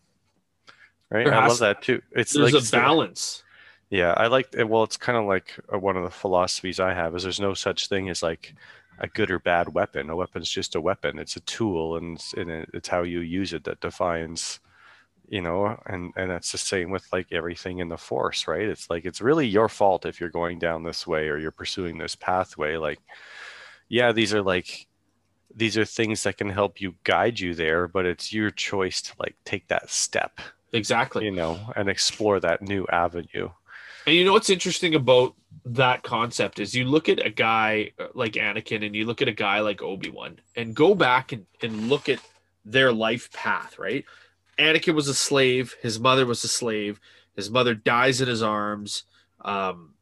right? 1.10 1.24
There 1.26 1.34
I 1.34 1.46
love 1.46 1.58
that 1.58 1.82
too. 1.82 2.02
It's 2.12 2.32
There's 2.32 2.52
like 2.52 2.62
a 2.62 2.70
balance. 2.70 3.42
Yeah, 3.90 4.12
I 4.16 4.26
like. 4.26 4.48
It. 4.54 4.68
Well, 4.68 4.82
it's 4.82 4.96
kind 4.96 5.16
of 5.18 5.24
like 5.24 5.58
uh, 5.72 5.78
one 5.78 5.96
of 5.96 6.04
the 6.04 6.10
philosophies 6.10 6.78
I 6.78 6.92
have 6.92 7.14
is 7.16 7.22
there's 7.22 7.40
no 7.40 7.54
such 7.54 7.88
thing 7.88 8.10
as 8.10 8.22
like 8.22 8.54
a 8.98 9.08
good 9.08 9.30
or 9.30 9.38
bad 9.38 9.72
weapon. 9.72 10.10
A 10.10 10.16
weapon's 10.16 10.50
just 10.50 10.74
a 10.74 10.80
weapon. 10.80 11.18
It's 11.18 11.36
a 11.36 11.40
tool, 11.40 11.96
and 11.96 12.16
it's, 12.16 12.34
and 12.34 12.50
it's 12.50 12.88
how 12.88 13.02
you 13.02 13.20
use 13.20 13.52
it 13.54 13.64
that 13.64 13.80
defines, 13.80 14.60
you 15.28 15.40
know. 15.40 15.80
And 15.86 16.12
and 16.16 16.30
that's 16.30 16.52
the 16.52 16.58
same 16.58 16.90
with 16.90 17.06
like 17.12 17.28
everything 17.32 17.78
in 17.78 17.88
the 17.88 17.96
force, 17.96 18.46
right? 18.46 18.68
It's 18.68 18.90
like 18.90 19.06
it's 19.06 19.22
really 19.22 19.46
your 19.46 19.68
fault 19.70 20.04
if 20.04 20.20
you're 20.20 20.28
going 20.28 20.58
down 20.58 20.82
this 20.82 21.06
way 21.06 21.28
or 21.28 21.38
you're 21.38 21.50
pursuing 21.50 21.96
this 21.96 22.14
pathway. 22.14 22.76
Like, 22.76 23.00
yeah, 23.88 24.12
these 24.12 24.34
are 24.34 24.42
like 24.42 24.86
these 25.54 25.78
are 25.78 25.84
things 25.84 26.22
that 26.24 26.36
can 26.36 26.50
help 26.50 26.80
you 26.80 26.94
guide 27.04 27.40
you 27.40 27.54
there, 27.54 27.88
but 27.88 28.06
it's 28.06 28.32
your 28.32 28.50
choice 28.50 29.00
to 29.02 29.14
like 29.18 29.36
take 29.44 29.68
that 29.68 29.90
step, 29.90 30.40
exactly. 30.72 31.24
you 31.24 31.30
know, 31.30 31.58
and 31.76 31.88
explore 31.88 32.40
that 32.40 32.62
new 32.62 32.86
avenue. 32.90 33.50
And 34.06 34.16
you 34.16 34.24
know 34.24 34.32
what's 34.32 34.50
interesting 34.50 34.94
about 34.94 35.34
that 35.66 36.02
concept 36.02 36.60
is 36.60 36.74
you 36.74 36.84
look 36.84 37.08
at 37.08 37.24
a 37.24 37.30
guy 37.30 37.92
uh, 37.98 38.06
like 38.14 38.32
Anakin 38.32 38.84
and 38.84 38.96
you 38.96 39.04
look 39.04 39.20
at 39.20 39.28
a 39.28 39.32
guy 39.32 39.60
like 39.60 39.82
Obi-Wan 39.82 40.40
and 40.56 40.74
go 40.74 40.94
back 40.94 41.32
and, 41.32 41.46
and 41.62 41.88
look 41.88 42.08
at 42.08 42.20
their 42.64 42.92
life 42.92 43.30
path, 43.32 43.78
right? 43.78 44.04
Anakin 44.58 44.94
was 44.94 45.08
a 45.08 45.14
slave, 45.14 45.76
his 45.82 46.00
mother 46.00 46.24
was 46.26 46.42
a 46.42 46.48
slave, 46.48 47.00
his 47.36 47.50
mother 47.50 47.74
dies 47.74 48.20
in 48.20 48.28
his 48.28 48.42
arms. 48.42 49.04
Um, 49.42 49.94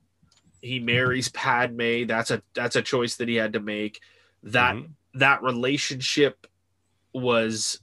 he 0.63 0.79
marries 0.79 1.29
Padme. 1.29 2.07
That's 2.07 2.31
a 2.31 2.43
that's 2.55 2.77
a 2.77 2.83
choice 2.83 3.17
that 3.17 3.29
he 3.29 3.35
had 3.37 3.53
to 3.53 3.61
make. 3.61 4.01
That 4.43 4.77
Mhm. 4.77 4.91
that 5.15 5.43
relationship 5.43 6.47
was 7.13 7.81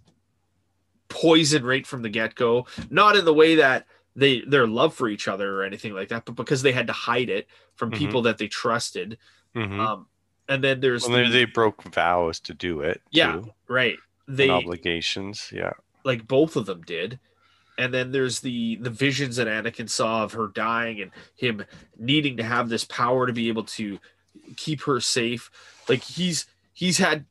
poison 1.13 1.63
right 1.63 1.85
from 1.85 2.01
the 2.01 2.09
get-go. 2.09 2.65
Not 2.89 3.15
in 3.15 3.23
the 3.25 3.33
way 3.33 3.55
that 3.55 3.85
they 4.15 4.41
their 4.41 4.67
love 4.67 4.93
for 4.95 5.07
each 5.07 5.27
other 5.27 5.59
or 5.59 5.63
anything 5.63 5.93
like 5.93 6.09
that, 6.09 6.25
but 6.25 6.35
because 6.35 6.61
they 6.63 6.71
had 6.71 6.87
to 6.87 6.93
hide 6.93 7.29
it 7.29 7.47
from 7.75 7.91
Mhm. 7.91 7.97
people 7.97 8.21
that 8.23 8.37
they 8.39 8.47
trusted. 8.47 9.17
Mhm. 9.55 9.79
Um, 9.79 10.07
and 10.49 10.63
then 10.63 10.79
there's 10.81 11.03
Well, 11.07 11.17
they, 11.17 11.23
the- 11.25 11.29
they 11.31 11.45
broke 11.45 11.83
vows 11.83 12.39
to 12.41 12.53
do 12.53 12.81
it. 12.81 13.01
yeah, 13.11 13.33
too, 13.33 13.53
right. 13.67 13.97
and 14.27 14.37
They 14.37 14.49
obligations. 14.49 15.49
Yeah. 15.53 15.73
like 16.03 16.27
both 16.27 16.55
of 16.55 16.65
them 16.65 16.81
did. 16.81 17.19
And 17.77 17.93
then 17.93 18.11
there's 18.11 18.41
the 18.41 18.75
the 18.75 18.89
visions 18.91 19.37
that 19.37 19.47
Anakin 19.47 19.89
saw 19.89 20.23
of 20.23 20.33
her 20.33 20.47
dying 20.47 21.01
and 21.01 21.11
him 21.35 21.63
needing 21.97 22.37
to 22.37 22.43
have 22.43 22.69
this 22.69 22.83
power 22.85 23.25
to 23.25 23.33
be 23.33 23.47
able 23.47 23.63
to 23.63 23.99
keep 24.57 24.81
her 24.83 24.99
safe. 24.99 25.49
Like 25.89 26.03
he's 26.03 26.45
he's 26.73 26.97
had 26.99 27.25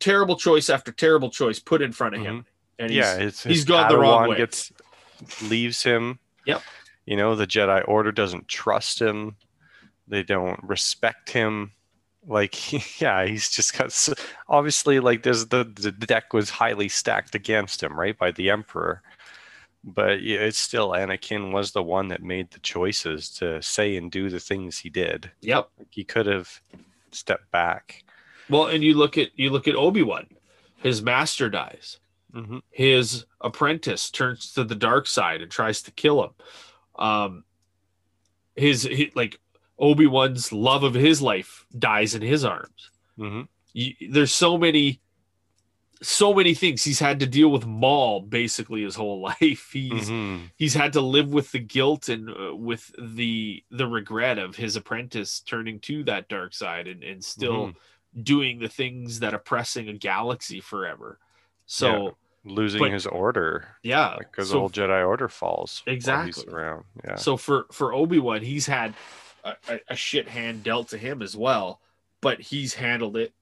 terrible 0.00 0.36
choice 0.36 0.68
after 0.70 0.90
terrible 0.92 1.30
choice 1.30 1.58
put 1.58 1.82
in 1.82 1.92
front 1.92 2.14
of 2.16 2.22
him. 2.22 2.46
And 2.78 2.90
he's, 2.90 2.98
yeah, 2.98 3.30
he's 3.44 3.64
gone 3.64 3.88
the 3.88 3.98
wrong 3.98 4.24
Padawan 4.24 4.28
way. 4.30 4.36
Gets 4.36 4.72
leaves 5.42 5.82
him. 5.82 6.18
Yep. 6.46 6.62
You 7.06 7.16
know, 7.16 7.34
the 7.34 7.46
Jedi 7.46 7.86
Order 7.86 8.12
doesn't 8.12 8.48
trust 8.48 9.00
him. 9.00 9.36
They 10.08 10.22
don't 10.22 10.60
respect 10.62 11.30
him. 11.30 11.72
Like, 12.26 12.72
yeah, 13.00 13.26
he's 13.26 13.50
just 13.50 13.76
got 13.76 13.86
s 13.86 14.10
obviously 14.48 15.00
like 15.00 15.22
there's 15.22 15.46
the 15.46 15.64
the 15.64 15.92
deck 15.92 16.32
was 16.32 16.50
highly 16.50 16.88
stacked 16.88 17.34
against 17.34 17.82
him, 17.82 17.98
right, 17.98 18.16
by 18.16 18.30
the 18.30 18.50
Emperor. 18.50 19.02
But 19.84 20.22
yeah, 20.22 20.38
it's 20.38 20.58
still 20.58 20.90
Anakin 20.90 21.52
was 21.52 21.72
the 21.72 21.82
one 21.82 22.08
that 22.08 22.22
made 22.22 22.50
the 22.50 22.60
choices 22.60 23.28
to 23.34 23.60
say 23.60 23.96
and 23.96 24.10
do 24.10 24.30
the 24.30 24.40
things 24.40 24.78
he 24.78 24.88
did. 24.88 25.30
Yep. 25.42 25.68
He 25.90 26.04
could 26.04 26.24
have 26.24 26.60
stepped 27.12 27.50
back. 27.50 28.02
Well, 28.48 28.66
and 28.66 28.82
you 28.82 28.94
look 28.94 29.18
at 29.18 29.28
you 29.36 29.50
look 29.50 29.68
at 29.68 29.74
Obi-Wan. 29.74 30.26
His 30.78 31.02
master 31.02 31.48
dies. 31.50 31.98
Hmm 32.34 32.58
his 32.70 33.24
apprentice 33.40 34.10
turns 34.10 34.52
to 34.52 34.64
the 34.64 34.74
dark 34.74 35.06
side 35.06 35.40
and 35.42 35.50
tries 35.50 35.82
to 35.82 35.92
kill 35.92 36.24
him. 36.24 36.30
Um, 36.98 37.44
his 38.56 38.82
he, 38.82 39.12
like 39.14 39.38
Obi 39.78 40.06
Wan's 40.06 40.52
love 40.52 40.82
of 40.82 40.94
his 40.94 41.22
life 41.22 41.66
dies 41.76 42.14
in 42.14 42.22
his 42.22 42.44
arms. 42.44 42.90
hmm 43.16 43.42
You, 43.72 43.92
there's 44.10 44.32
so 44.32 44.58
many, 44.58 45.00
so 46.02 46.34
many 46.34 46.54
things 46.54 46.84
he's 46.84 47.00
had 47.00 47.20
to 47.20 47.26
deal 47.26 47.50
with. 47.50 47.66
Maul 47.66 48.20
basically 48.20 48.82
his 48.82 48.94
whole 48.94 49.20
life. 49.40 49.70
He's 49.72 50.08
hmm 50.08 50.46
he's 50.56 50.74
had 50.74 50.92
to 50.94 51.00
live 51.00 51.32
with 51.32 51.50
the 51.52 51.58
guilt 51.58 52.08
and 52.08 52.30
uh, 52.30 52.54
with 52.54 52.90
the 52.98 53.64
the 53.70 53.86
regret 53.86 54.38
of 54.38 54.56
his 54.56 54.76
apprentice 54.76 55.40
turning 55.40 55.80
to 55.80 56.04
that 56.04 56.28
dark 56.28 56.54
side 56.54 56.86
and 56.88 57.02
and 57.02 57.24
still 57.24 57.72
doing 58.20 58.58
the 58.60 58.68
things 58.68 59.20
that 59.20 59.34
oppressing 59.34 59.88
a 59.88 59.92
galaxy 59.92 60.60
forever. 60.60 61.18
So 61.66 62.16
losing 62.44 62.80
But- 62.80 62.92
his 62.92 63.06
order. 63.06 63.68
yeah, 63.82 64.16
because 64.18 64.48
so 64.48 64.54
the 64.54 64.60
whole 64.60 64.70
Jedi 64.70 65.06
Order 65.06 65.28
falls. 65.28 65.82
Exactly. 65.86 66.44
around. 66.52 66.84
Yeah. 67.04 67.16
So 67.16 67.36
for 67.36 67.66
for 67.72 67.92
Obi 67.92 68.18
Wan, 68.18 68.42
he's 68.42 68.66
had 68.66 68.94
a, 69.44 69.54
a, 69.68 69.80
a 69.90 69.96
shit 69.96 70.28
hand 70.28 70.62
dealt 70.62 70.88
to 70.90 70.98
him 70.98 71.22
as 71.22 71.36
well, 71.36 71.80
but 72.20 72.40
he's 72.40 72.74
handled 72.74 73.16
it 73.16 73.32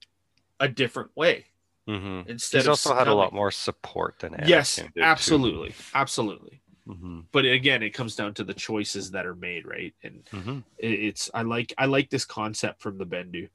a 0.60 0.68
different 0.68 1.10
way 1.16 1.46
hmm 1.86 2.20
instead 2.28 2.58
He's 2.58 2.66
of 2.66 2.70
also 2.72 2.94
had 2.94 3.08
a 3.08 3.14
lot 3.14 3.32
more 3.32 3.50
support 3.50 4.20
than 4.20 4.34
Anakin 4.34 4.48
Yes, 4.48 4.76
did, 4.76 4.94
too. 4.94 5.02
absolutely, 5.02 5.74
absolutely. 5.94 6.60
hmm 6.86 7.20
But 7.32 7.44
again, 7.44 7.82
it 7.82 7.90
comes 7.90 8.14
down 8.14 8.34
to 8.34 8.44
the 8.44 8.54
choices 8.54 9.10
that 9.10 9.26
are 9.26 9.34
made, 9.34 9.66
right? 9.66 9.92
And 10.04 10.22
hmm 10.30 10.58
it, 10.78 10.92
it's 10.92 11.30
I 11.34 11.42
like 11.42 11.74
I 11.76 11.86
like 11.86 12.10
this 12.10 12.24
concept 12.24 12.80
from 12.80 12.98
the 12.98 13.06
Bendu. 13.06 13.48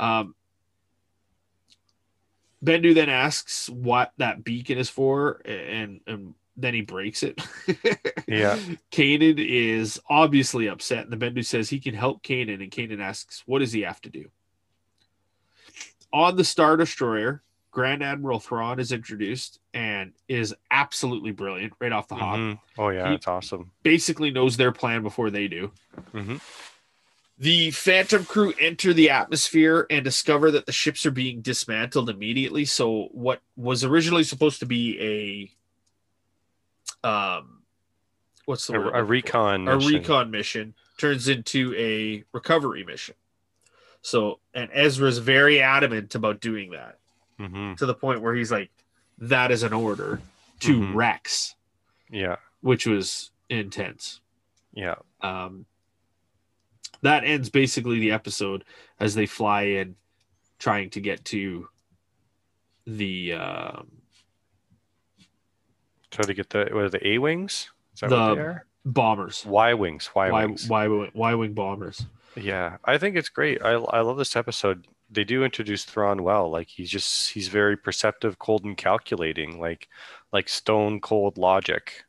Um, 0.00 0.34
Bendu 2.64 2.94
then 2.94 3.08
asks 3.08 3.68
what 3.68 4.12
that 4.18 4.44
beacon 4.44 4.78
is 4.78 4.88
for, 4.88 5.40
and 5.44 6.00
and 6.06 6.34
then 6.56 6.74
he 6.74 6.82
breaks 6.82 7.22
it. 7.22 7.40
Yeah. 8.28 8.56
Kanan 8.90 9.36
is 9.38 10.00
obviously 10.08 10.66
upset, 10.68 11.04
and 11.06 11.12
the 11.12 11.16
Bendu 11.16 11.44
says 11.44 11.68
he 11.68 11.80
can 11.80 11.94
help 11.94 12.22
Kanan, 12.22 12.62
and 12.62 12.70
Kanan 12.70 13.00
asks, 13.00 13.42
"What 13.46 13.58
does 13.58 13.72
he 13.72 13.82
have 13.82 14.00
to 14.02 14.10
do?" 14.10 14.30
On 16.12 16.36
the 16.36 16.44
Star 16.44 16.76
Destroyer, 16.76 17.42
Grand 17.70 18.02
Admiral 18.02 18.38
Thrawn 18.38 18.78
is 18.78 18.92
introduced 18.92 19.58
and 19.74 20.12
is 20.28 20.54
absolutely 20.70 21.32
brilliant 21.32 21.72
right 21.80 21.92
off 21.92 22.06
the 22.08 22.14
hop. 22.14 22.36
Mhm. 22.38 22.58
Oh 22.78 22.88
yeah, 22.90 23.08
He- 23.08 23.14
it's 23.14 23.26
awesome. 23.26 23.70
Basically 23.82 24.30
knows 24.30 24.56
their 24.56 24.72
plan 24.72 25.02
before 25.02 25.30
they 25.30 25.48
do. 25.48 25.72
hmm 26.12 26.36
The 27.42 27.72
Phantom 27.72 28.24
crew 28.24 28.54
enter 28.60 28.92
the 28.94 29.10
atmosphere 29.10 29.84
and 29.90 30.04
discover 30.04 30.52
that 30.52 30.66
the 30.66 30.70
ships 30.70 31.04
are 31.04 31.10
being 31.10 31.40
dismantled 31.40 32.08
immediately. 32.08 32.64
So 32.64 33.08
what 33.10 33.40
was 33.56 33.82
originally 33.82 34.22
supposed 34.22 34.60
to 34.60 34.66
be 34.66 35.50
a 37.02 37.08
um 37.08 37.62
what's 38.44 38.68
the 38.68 38.74
A, 38.74 38.80
word? 38.80 38.92
a 38.94 39.02
recon. 39.02 39.66
a 39.66 39.74
mission. 39.74 39.92
recon 39.92 40.30
mission 40.30 40.74
turns 40.98 41.26
into 41.26 41.74
a 41.76 42.22
recovery 42.32 42.84
mission. 42.84 43.16
So 44.02 44.38
and 44.54 44.70
Ezra's 44.72 45.18
very 45.18 45.60
adamant 45.60 46.14
about 46.14 46.40
doing 46.40 46.70
that 46.70 47.00
Mhm. 47.40 47.76
to 47.78 47.86
the 47.86 47.94
point 47.94 48.20
where 48.20 48.36
he's 48.36 48.52
like, 48.52 48.70
that 49.18 49.50
is 49.50 49.64
an 49.64 49.72
order 49.72 50.20
to 50.60 50.78
Mhm. 50.78 50.94
Rex, 50.94 51.56
Yeah. 52.08 52.36
which 52.60 52.86
was 52.86 53.32
intense. 53.48 54.20
Yeah. 54.72 54.94
um, 55.22 55.66
that 57.02 57.24
ends 57.24 57.50
basically 57.50 57.98
the 58.00 58.12
episode 58.12 58.64
as 59.00 59.14
they 59.14 59.26
fly 59.26 59.62
in 59.62 59.96
trying 60.58 60.90
to 60.90 61.00
get 61.00 61.24
to 61.26 61.68
the 62.86 63.32
um, 63.34 63.90
Try 66.10 66.24
to 66.26 66.34
get 66.34 66.50
the 66.50 66.68
what 66.72 66.84
are 66.84 66.88
the 66.90 67.06
A 67.08 67.18
wings? 67.18 67.70
Is 67.94 68.00
that 68.00 68.10
The 68.10 68.16
what 68.16 68.34
they 68.34 68.40
are? 68.40 68.66
bombers 68.84 69.44
Y 69.46 69.74
wings. 69.74 70.10
Y 70.14 70.30
y, 70.30 70.44
wings. 70.44 70.68
y 70.68 71.34
wing 71.34 71.52
bombers 71.54 72.04
Yeah, 72.36 72.76
I 72.84 72.98
think 72.98 73.16
it's 73.16 73.28
great. 73.28 73.62
I 73.64 73.70
I 73.72 74.00
love 74.00 74.18
this 74.18 74.36
episode. 74.36 74.86
They 75.10 75.24
do 75.24 75.44
introduce 75.44 75.84
Thrawn 75.84 76.22
well. 76.22 76.50
Like 76.50 76.68
he's 76.68 76.90
just 76.90 77.30
he's 77.30 77.48
very 77.48 77.76
perceptive, 77.76 78.38
cold 78.38 78.64
and 78.64 78.76
calculating, 78.76 79.58
like 79.60 79.88
like 80.32 80.48
stone 80.48 81.00
cold 81.00 81.38
logic. 81.38 82.04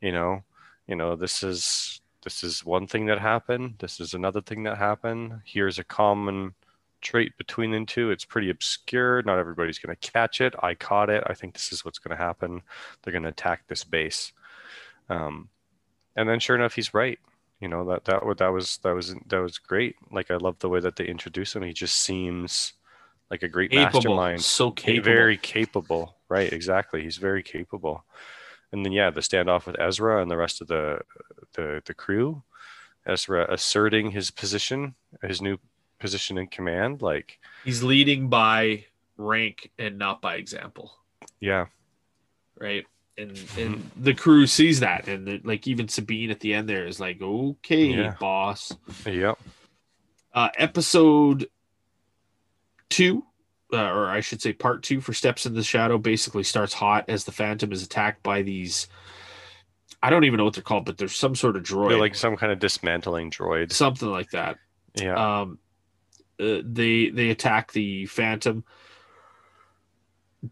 You 0.00 0.12
know, 0.12 0.44
you 0.86 0.96
know, 0.96 1.16
this 1.16 1.42
is 1.42 2.00
this 2.24 2.42
is 2.42 2.64
one 2.64 2.86
thing 2.86 3.06
that 3.06 3.20
happened, 3.20 3.74
this 3.78 4.00
is 4.00 4.14
another 4.14 4.40
thing 4.40 4.64
that 4.64 4.78
happened. 4.78 5.40
Here's 5.44 5.78
a 5.78 5.84
common 5.84 6.54
trait 7.00 7.36
between 7.36 7.70
the 7.70 7.84
two. 7.84 8.10
It's 8.10 8.24
pretty 8.24 8.50
obscure. 8.50 9.22
Not 9.22 9.38
everybody's 9.38 9.78
gonna 9.78 9.96
catch 9.96 10.40
it. 10.40 10.54
I 10.62 10.74
caught 10.74 11.10
it. 11.10 11.22
I 11.26 11.34
think 11.34 11.54
this 11.54 11.72
is 11.72 11.84
what's 11.84 11.98
gonna 11.98 12.16
happen. 12.16 12.62
They're 13.02 13.12
gonna 13.12 13.28
attack 13.28 13.68
this 13.68 13.84
base. 13.84 14.32
Um, 15.08 15.50
and 16.16 16.28
then 16.28 16.40
sure 16.40 16.56
enough, 16.56 16.74
he's 16.74 16.94
right 16.94 17.18
you 17.64 17.68
know 17.68 17.84
that 17.84 18.04
that 18.04 18.20
that 18.36 18.48
was 18.48 18.76
that 18.78 18.92
was 18.94 19.14
that 19.26 19.38
was 19.38 19.56
great 19.58 19.96
like 20.10 20.30
i 20.30 20.36
love 20.36 20.58
the 20.58 20.68
way 20.68 20.80
that 20.80 20.96
they 20.96 21.06
introduce 21.06 21.56
him 21.56 21.62
he 21.62 21.72
just 21.72 21.96
seems 21.96 22.74
like 23.30 23.42
a 23.42 23.48
great 23.48 23.70
capable 23.70 24.00
mastermind 24.00 24.42
so 24.42 24.70
capable 24.70 25.04
very 25.04 25.36
capable 25.38 26.16
right 26.28 26.52
exactly 26.52 27.02
he's 27.02 27.16
very 27.16 27.42
capable 27.42 28.04
and 28.74 28.84
then 28.84 28.92
yeah 28.92 29.08
the 29.10 29.20
standoff 29.22 29.66
with 29.66 29.78
ezra 29.78 30.20
and 30.20 30.28
the 30.30 30.36
rest 30.36 30.60
of 30.60 30.66
the 30.68 31.00
the 31.54 31.80
the 31.86 31.94
crew. 31.94 32.42
Ezra 33.06 33.46
asserting 33.52 34.10
his 34.10 34.30
position 34.30 34.94
his 35.22 35.40
new 35.42 35.58
position 36.00 36.38
in 36.38 36.46
command 36.46 37.02
like 37.02 37.38
he's 37.62 37.82
leading 37.82 38.28
by 38.28 38.84
rank 39.18 39.70
and 39.78 39.98
not 39.98 40.20
by 40.22 40.36
example. 40.36 40.96
Yeah. 41.38 41.66
Right? 42.58 42.84
And 43.18 43.30
Mm-hmm. 43.30 43.60
and 43.60 43.90
the 43.96 44.14
crew 44.14 44.46
sees 44.46 44.80
that. 44.80 45.06
And 45.06 45.26
the, 45.28 45.40
like 45.44 45.68
even 45.68 45.86
sabine 45.86 46.30
at 46.30 46.40
the 46.40 46.54
end 46.54 46.66
there 46.68 46.86
is 46.86 46.98
like 46.98 47.20
okay 47.22 47.84
Yeah. 47.92 48.14
boss. 48.18 48.72
Yep. 49.06 49.38
Uh, 50.32 50.48
episode 50.58 51.48
two, 52.88 53.22
uh, 53.72 53.90
or 53.90 54.08
I 54.08 54.20
should 54.20 54.42
say 54.42 54.52
part 54.52 54.82
two 54.82 55.00
for 55.00 55.12
Steps 55.12 55.46
in 55.46 55.54
the 55.54 55.62
Shadow, 55.62 55.98
basically 55.98 56.44
starts 56.44 56.74
hot 56.74 57.06
as 57.08 57.24
the 57.24 57.32
Phantom 57.32 57.72
is 57.72 57.82
attacked 57.82 58.22
by 58.22 58.42
these. 58.42 58.88
I 60.02 60.10
don't 60.10 60.24
even 60.24 60.36
know 60.38 60.44
what 60.44 60.54
they're 60.54 60.62
called, 60.62 60.84
but 60.84 60.98
there's 60.98 61.16
some 61.16 61.34
sort 61.34 61.56
of 61.56 61.62
droid, 61.62 61.88
They're 61.88 61.98
like 61.98 62.14
some 62.14 62.36
kind 62.36 62.52
of 62.52 62.58
dismantling 62.58 63.30
droid 63.30 63.72
something 63.72 64.10
like 64.10 64.30
that. 64.30 64.58
yeah 64.94 65.40
Um, 65.40 65.58
uh, 66.38 66.58
they 66.64 67.10
they 67.10 67.30
attack 67.30 67.72
the 67.72 68.06
Phantom. 68.06 68.64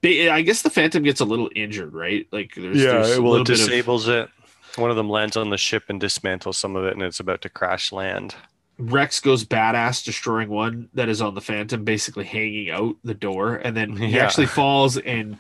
I 0.03 0.43
guess 0.43 0.63
the 0.63 0.71
Phantom 0.71 1.03
gets 1.03 1.21
a 1.21 1.25
little 1.25 1.51
injured, 1.55 1.93
right? 1.93 2.27
Like 2.33 2.55
there's, 2.55 2.79
Yeah, 2.79 2.93
there's 2.93 3.17
a 3.17 3.23
well, 3.23 3.35
it 3.35 3.39
little 3.41 3.45
bit 3.45 3.61
of 3.61 3.67
disables 3.67 4.09
it. 4.09 4.31
One 4.77 4.89
of 4.91 4.97
them 4.97 5.11
lands 5.11 5.37
on 5.37 5.51
the 5.51 5.59
ship 5.59 5.85
and 5.89 6.01
dismantles 6.01 6.55
some 6.55 6.77
of 6.77 6.87
it, 6.87 6.95
and 6.95 7.03
it's 7.03 7.21
about 7.21 7.43
to 7.43 7.51
crash 7.51 7.93
land. 7.93 8.35
Rex 8.79 9.21
goes 9.21 9.45
badass, 9.45 10.05
destroying 10.05 10.49
one 10.49 10.89
that 10.95 11.09
is 11.09 11.21
on 11.23 11.35
the 11.35 11.41
Phantom, 11.41 11.85
basically 11.85 12.25
hanging 12.25 12.71
out 12.71 12.97
the 13.05 13.15
door, 13.15 13.57
and 13.57 13.77
then 13.77 13.97
he 13.97 14.09
Yeah. 14.09 14.25
actually 14.25 14.47
falls 14.47 14.97
and 14.99 15.39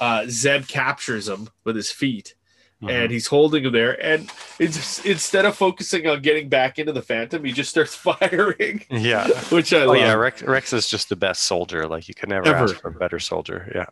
uh, 0.00 0.24
Zeb 0.28 0.66
captures 0.68 1.28
him 1.28 1.48
with 1.64 1.76
his 1.76 1.90
feet, 1.90 2.34
Mm-hmm. 2.80 2.90
and 2.94 3.10
he's 3.10 3.26
holding 3.26 3.64
him 3.64 3.72
there. 3.72 4.00
And 4.00 4.30
it's 4.60 5.04
instead 5.04 5.44
of 5.44 5.56
focusing 5.56 6.06
on 6.06 6.22
getting 6.22 6.48
back 6.48 6.78
into 6.78 6.92
the 6.92 7.02
Phantom, 7.02 7.42
he 7.44 7.50
just 7.50 7.70
starts 7.70 7.92
firing, 7.96 8.84
Yeah. 8.88 9.26
which 9.50 9.72
I 9.72 9.80
Oh 9.82 9.86
love. 9.88 9.96
yeah, 9.96 10.12
Rex, 10.14 10.42
Rex 10.44 10.72
is 10.72 10.88
just 10.88 11.08
the 11.08 11.16
best 11.16 11.42
soldier. 11.42 11.88
Like 11.88 12.06
you 12.06 12.14
could 12.14 12.28
never 12.28 12.46
Ever. 12.46 12.58
ask 12.64 12.76
for 12.80 12.88
a 12.88 12.92
better 12.92 13.18
soldier. 13.18 13.72
Yeah. 13.74 13.86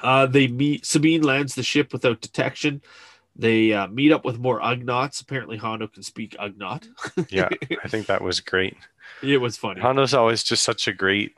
Uh, 0.00 0.26
they 0.26 0.46
meet. 0.46 0.86
Sabine 0.86 1.22
lands 1.22 1.56
the 1.56 1.64
ship 1.64 1.92
without 1.92 2.20
detection. 2.20 2.80
They 3.42 3.72
uh, 3.72 3.88
meet 3.88 4.12
up 4.12 4.24
with 4.24 4.38
more 4.38 4.60
Ugnaughts. 4.60 5.20
Apparently, 5.20 5.56
Hondo 5.56 5.88
can 5.88 6.04
speak 6.04 6.36
Ugnaught. 6.38 6.86
Yeah. 7.28 7.48
I 7.82 7.88
think 7.88 8.06
that 8.06 8.22
was 8.22 8.38
great. 8.38 8.76
It 9.20 9.38
was 9.38 9.56
funny. 9.56 9.80
Hondo's 9.80 10.14
always 10.14 10.44
just 10.44 10.62
such 10.62 10.86
a 10.86 10.92
great. 10.92 11.34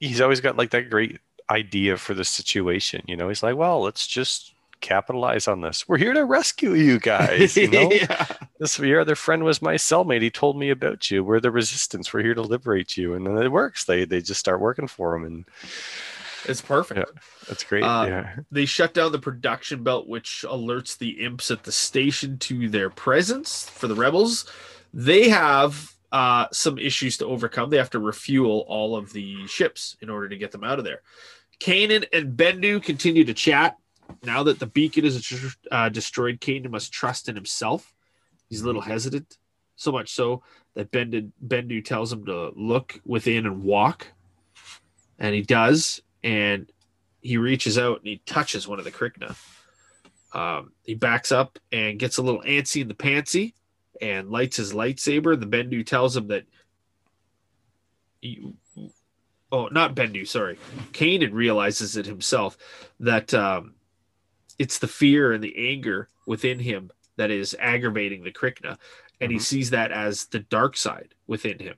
He's 0.00 0.22
always 0.22 0.40
got 0.40 0.56
like 0.56 0.70
that 0.70 0.88
great 0.88 1.18
idea 1.50 1.98
for 1.98 2.14
the 2.14 2.24
situation. 2.24 3.02
You 3.06 3.16
know, 3.16 3.28
he's 3.28 3.42
like, 3.42 3.56
well, 3.56 3.82
let's 3.82 4.06
just 4.06 4.54
capitalize 4.80 5.46
on 5.46 5.60
this. 5.60 5.86
We're 5.86 5.98
here 5.98 6.14
to 6.14 6.24
rescue 6.24 6.72
you 6.72 6.98
guys. 6.98 7.56
You 7.56 7.68
know, 7.68 7.90
yeah. 7.92 8.26
this 8.58 8.78
your 8.78 9.00
other 9.00 9.14
friend 9.14 9.44
was 9.44 9.60
my 9.60 9.74
cellmate. 9.74 10.22
He 10.22 10.30
told 10.30 10.56
me 10.56 10.70
about 10.70 11.10
you. 11.10 11.22
We're 11.22 11.40
the 11.40 11.50
resistance. 11.50 12.12
We're 12.12 12.22
here 12.22 12.34
to 12.34 12.42
liberate 12.42 12.96
you, 12.96 13.12
and 13.12 13.26
then 13.26 13.36
it 13.36 13.52
works. 13.52 13.84
They 13.84 14.06
they 14.06 14.22
just 14.22 14.40
start 14.40 14.60
working 14.60 14.88
for 14.88 15.14
him, 15.14 15.24
and 15.24 15.44
It's 16.46 16.60
perfect. 16.60 16.98
Yeah. 16.98 17.20
that's 17.48 17.64
great. 17.64 17.82
Uh, 17.82 18.06
yeah. 18.06 18.36
They 18.50 18.64
shut 18.64 18.94
down 18.94 19.12
the 19.12 19.18
production 19.18 19.82
belt, 19.82 20.08
which 20.08 20.44
alerts 20.48 20.98
the 20.98 21.24
imps 21.24 21.50
at 21.50 21.64
the 21.64 21.72
station 21.72 22.38
to 22.38 22.68
their 22.68 22.90
presence 22.90 23.68
for 23.68 23.86
the 23.86 23.94
rebels. 23.94 24.50
They 24.92 25.28
have 25.28 25.92
uh, 26.12 26.46
some 26.52 26.78
issues 26.78 27.16
to 27.18 27.26
overcome. 27.26 27.70
They 27.70 27.78
have 27.78 27.90
to 27.90 27.98
refuel 27.98 28.64
all 28.68 28.94
of 28.94 29.12
the 29.12 29.46
ships 29.46 29.96
in 30.00 30.08
order 30.08 30.28
to 30.28 30.36
get 30.36 30.52
them 30.52 30.62
out 30.62 30.78
of 30.78 30.84
there. 30.84 31.02
Kanan 31.60 32.04
and 32.12 32.36
Bendu 32.36 32.82
continue 32.82 33.24
to 33.24 33.34
chat. 33.34 33.76
Now 34.22 34.42
that 34.44 34.58
the 34.58 34.66
beacon 34.66 35.04
is 35.04 35.56
uh, 35.72 35.88
destroyed, 35.88 36.40
Kanan 36.40 36.70
must 36.70 36.92
trust 36.92 37.28
in 37.28 37.34
himself. 37.34 37.92
He's 38.48 38.60
a 38.60 38.66
little 38.66 38.82
hesitant, 38.82 39.38
so 39.76 39.90
much 39.90 40.12
so 40.12 40.42
that 40.74 40.92
Bendu, 40.92 41.30
Bendu 41.44 41.84
tells 41.84 42.12
him 42.12 42.26
to 42.26 42.52
look 42.54 43.00
within 43.04 43.46
and 43.46 43.64
walk. 43.64 44.06
And 45.18 45.34
he 45.34 45.42
does. 45.42 46.02
And 46.24 46.72
he 47.20 47.36
reaches 47.36 47.78
out 47.78 47.98
and 47.98 48.08
he 48.08 48.20
touches 48.26 48.66
one 48.66 48.80
of 48.80 48.84
the 48.84 48.90
Krykna. 48.90 49.36
Um, 50.32 50.72
he 50.82 50.94
backs 50.94 51.30
up 51.30 51.60
and 51.70 51.98
gets 51.98 52.16
a 52.16 52.22
little 52.22 52.42
antsy 52.42 52.82
in 52.82 52.88
the 52.88 52.94
pantsy 52.94 53.52
and 54.02 54.30
lights 54.30 54.56
his 54.56 54.72
lightsaber. 54.72 55.38
The 55.38 55.46
Bendu 55.46 55.86
tells 55.86 56.16
him 56.16 56.26
that. 56.28 56.44
He, 58.20 58.52
oh, 59.52 59.68
not 59.68 59.94
Bendu, 59.94 60.26
sorry. 60.26 60.58
Kanan 60.92 61.32
realizes 61.32 61.96
it 61.96 62.06
himself 62.06 62.56
that 63.00 63.32
um, 63.34 63.74
it's 64.58 64.78
the 64.78 64.88
fear 64.88 65.32
and 65.32 65.44
the 65.44 65.70
anger 65.72 66.08
within 66.26 66.58
him 66.58 66.90
that 67.16 67.30
is 67.30 67.54
aggravating 67.60 68.24
the 68.24 68.32
Krykna. 68.32 68.78
And 69.20 69.30
he 69.30 69.38
Mhm. 69.38 69.42
sees 69.42 69.70
that 69.70 69.92
as 69.92 70.26
the 70.26 70.40
dark 70.40 70.76
side 70.76 71.14
within 71.26 71.58
him. 71.60 71.76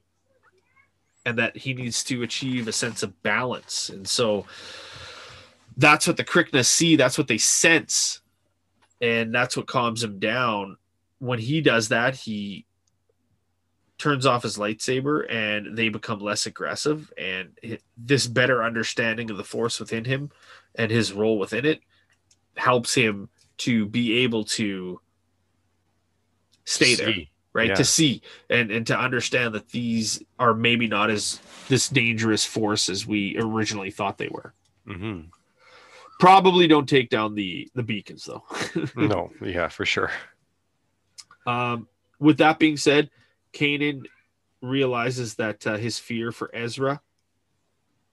And 1.27 1.39
that 1.39 1.57
he 1.57 1.75
needs 1.75 2.03
to 2.05 2.23
achieve 2.23 2.69
a 2.69 2.73
sense 2.73 3.03
of 3.03 3.23
balance. 3.23 3.91
And 3.91 4.09
so 4.09 4.47
that's 5.77 6.07
what 6.07 6.17
the 6.17 6.25
Krykna 6.25 6.65
see, 6.65 6.97
that's 6.97 7.19
what 7.19 7.29
they 7.29 7.37
sense. 7.37 8.23
And 9.03 9.35
that's 9.35 9.57
what 9.57 9.67
calms 9.67 10.03
him 10.03 10.19
down. 10.19 10.79
When 11.19 11.39
he 11.39 11.61
does 11.61 11.89
that, 11.89 12.15
he 12.15 12.65
turns 13.99 14.25
off 14.25 14.43
his 14.43 14.57
lightsaber 14.57 15.31
and 15.31 15.77
they 15.77 15.89
become 15.89 16.21
less 16.21 16.47
aggressive. 16.47 17.13
And 17.19 17.59
this 17.97 18.27
better 18.27 18.63
understanding 18.63 19.31
of 19.31 19.37
the 19.37 19.45
force 19.45 19.81
within 19.81 20.05
him 20.05 20.31
and 20.77 20.91
his 20.91 21.13
role 21.13 21.39
within 21.39 21.65
it 21.65 21.81
helps 22.57 22.95
him 22.95 23.29
to 23.59 23.87
be 23.87 24.19
able 24.19 24.45
to 24.45 25.01
stay 26.65 26.95
there 26.95 27.13
See. 27.13 27.31
Right 27.57 27.69
Yeah. 27.69 27.75
to 27.75 27.85
see 27.85 28.21
and 28.51 28.71
and 28.71 28.87
to 28.89 28.99
understand 28.99 29.55
that 29.55 29.71
these 29.71 30.23
are 30.39 30.53
maybe 30.55 30.87
not 30.87 31.09
as 31.11 31.41
this 31.69 31.89
dangerous 31.89 32.45
force 32.45 32.89
as 32.91 33.07
we 33.07 33.37
originally 33.39 33.91
thought 33.91 34.19
they 34.19 34.29
were 34.29 34.53
Mhm. 34.87 35.31
probably 36.21 36.67
don't 36.69 36.89
take 36.89 37.09
down 37.09 37.35
the 37.35 37.69
the 37.75 37.83
beacons 37.83 38.25
though 38.27 38.45
No, 38.95 39.31
yeah, 39.43 39.69
for 39.69 39.87
sure. 39.87 40.11
um 41.47 41.89
with 42.19 42.39
that 42.39 42.59
being 42.59 42.77
said 42.77 43.11
Kanan 43.53 44.03
realizes 44.61 45.37
that 45.37 45.67
uh, 45.67 45.77
his 45.77 45.99
fear 45.99 46.31
for 46.33 46.51
Ezra 46.55 47.01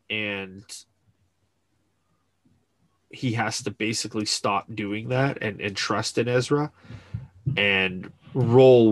and 0.10 0.64
he 3.10 3.34
has 3.34 3.62
to 3.64 3.72
basically 3.72 4.26
stop 4.26 4.66
doing 4.74 5.10
that 5.10 5.38
and, 5.42 5.62
and 5.62 5.76
trust 5.76 6.18
in 6.18 6.28
Ezra 6.28 6.72
and 7.58 8.12
roll 8.34 8.92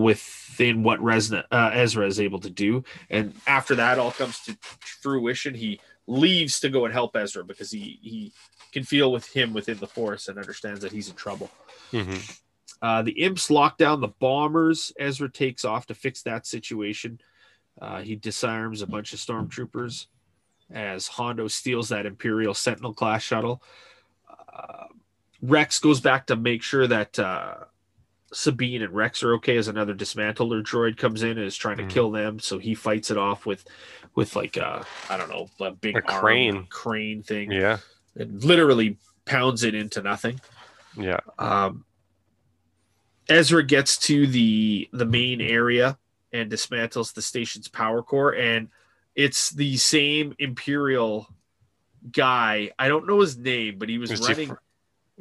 within 0.52 0.82
what 0.82 1.00
Resna, 1.00 1.44
uh, 1.50 1.70
Ezra 1.72 2.06
is 2.06 2.20
able 2.20 2.40
to 2.40 2.50
do. 2.50 2.84
And 3.10 3.34
after 3.46 3.74
that 3.76 3.98
all 3.98 4.12
comes 4.12 4.40
to 4.40 4.56
fruition, 4.60 5.54
he 5.54 5.80
leaves 6.06 6.60
to 6.60 6.68
go 6.68 6.84
and 6.84 6.92
help 6.92 7.16
Ezra 7.16 7.44
because 7.44 7.70
he 7.70 7.98
he 8.02 8.32
can 8.72 8.84
feel 8.84 9.12
with 9.12 9.26
him 9.32 9.52
within 9.52 9.78
the 9.78 9.86
force 9.86 10.28
and 10.28 10.38
understands 10.38 10.80
that 10.80 10.92
he's 10.92 11.08
in 11.08 11.14
trouble. 11.14 11.50
Mhm. 11.92 12.38
Uh, 12.80 13.02
the 13.02 13.12
imps 13.12 13.50
lock 13.50 13.78
down 13.78 14.00
the 14.00 14.08
bombers. 14.08 14.92
Ezra 14.98 15.30
takes 15.30 15.64
off 15.64 15.86
to 15.86 15.94
fix 15.94 16.22
that 16.22 16.46
situation. 16.46 17.20
Uh, 17.80 18.00
he 18.00 18.16
disarms 18.16 18.82
a 18.82 18.86
bunch 18.86 19.12
of 19.12 19.20
stormtroopers 19.20 20.06
as 20.70 21.06
Hondo 21.06 21.48
steals 21.48 21.90
that 21.90 22.06
Imperial 22.06 22.54
Sentinel 22.54 22.94
class 22.94 23.22
shuttle. 23.22 23.62
Uh, 24.28 24.86
Rex 25.40 25.78
goes 25.78 26.00
back 26.00 26.26
to 26.26 26.36
make 26.36 26.62
sure 26.62 26.86
that 26.86 27.18
uh, 27.18 27.64
Sabine 28.32 28.82
and 28.82 28.94
Rex 28.94 29.22
are 29.22 29.34
okay 29.34 29.56
as 29.56 29.68
another 29.68 29.94
dismantler 29.94 30.62
droid 30.62 30.96
comes 30.96 31.22
in 31.22 31.30
and 31.38 31.40
is 31.46 31.56
trying 31.56 31.76
to 31.76 31.82
Mhm. 31.84 31.90
kill 31.90 32.10
them. 32.10 32.38
So 32.40 32.58
he 32.58 32.74
fights 32.74 33.10
it 33.10 33.18
off 33.18 33.44
with, 33.46 33.64
with 34.14 34.34
like 34.36 34.56
uh, 34.56 34.82
I 35.10 35.16
don't 35.16 35.28
know, 35.28 35.48
a 35.60 35.70
big 35.72 35.96
A 35.96 36.10
arm 36.12 36.20
crane. 36.20 36.66
crane 36.70 37.22
thing, 37.22 37.52
Yeah, 37.52 37.78
it 38.16 38.32
literally 38.32 38.96
pounds 39.26 39.62
it 39.64 39.74
into 39.74 40.02
nothing. 40.02 40.40
yeah. 40.96 41.20
Um, 41.38 41.84
Ezra 43.28 43.62
gets 43.62 43.96
to 43.98 44.26
the 44.26 44.88
the 44.92 45.06
main 45.06 45.40
area 45.40 45.98
and 46.32 46.50
dismantles 46.50 47.12
the 47.14 47.22
station's 47.22 47.68
power 47.68 48.02
core, 48.02 48.34
and 48.34 48.68
it's 49.14 49.50
the 49.50 49.76
same 49.76 50.34
Imperial 50.38 51.28
guy. 52.10 52.70
I 52.78 52.88
don't 52.88 53.06
know 53.06 53.20
his 53.20 53.36
name, 53.36 53.78
but 53.78 53.88
he 53.88 53.98
was 53.98 54.10
he 54.10 54.16
running. 54.26 54.56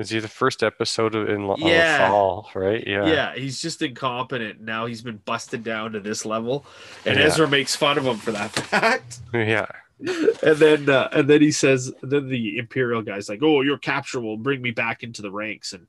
Is 0.02 0.10
he 0.10 0.20
the 0.20 0.28
first 0.28 0.64
episode 0.64 1.16
of 1.16 1.30
in 1.30 1.54
Yeah. 1.60 2.10
Fall, 2.10 2.50
right? 2.56 2.84
Yeah. 2.86 3.06
yeah. 3.06 3.36
he's 3.36 3.62
just 3.62 3.82
incompetent. 3.82 4.60
Now 4.62 4.86
he's 4.88 5.02
been 5.02 5.18
busted 5.24 5.64
down 5.64 5.94
to 5.94 6.00
this 6.00 6.26
level, 6.26 6.66
and 7.06 7.18
Yeah. 7.18 7.26
Ezra 7.26 7.48
makes 7.48 7.76
fun 7.76 7.98
of 7.98 8.06
him 8.06 8.18
for 8.18 8.32
that 8.34 8.52
fact. 8.72 9.20
Yeah. 9.34 9.68
and 10.00 10.58
then 10.58 10.90
uh, 10.90 11.08
and 11.12 11.30
then 11.30 11.42
he 11.42 11.52
says 11.52 11.94
then 12.02 12.28
the 12.28 12.58
imperial 12.58 13.04
guy's 13.04 13.30
like 13.30 13.44
oh 13.44 13.62
your 13.62 13.78
capture 13.78 14.20
will 14.20 14.36
bring 14.36 14.60
me 14.60 14.72
back 14.72 15.04
into 15.04 15.22
the 15.22 15.30
ranks 15.30 15.74
and 15.74 15.86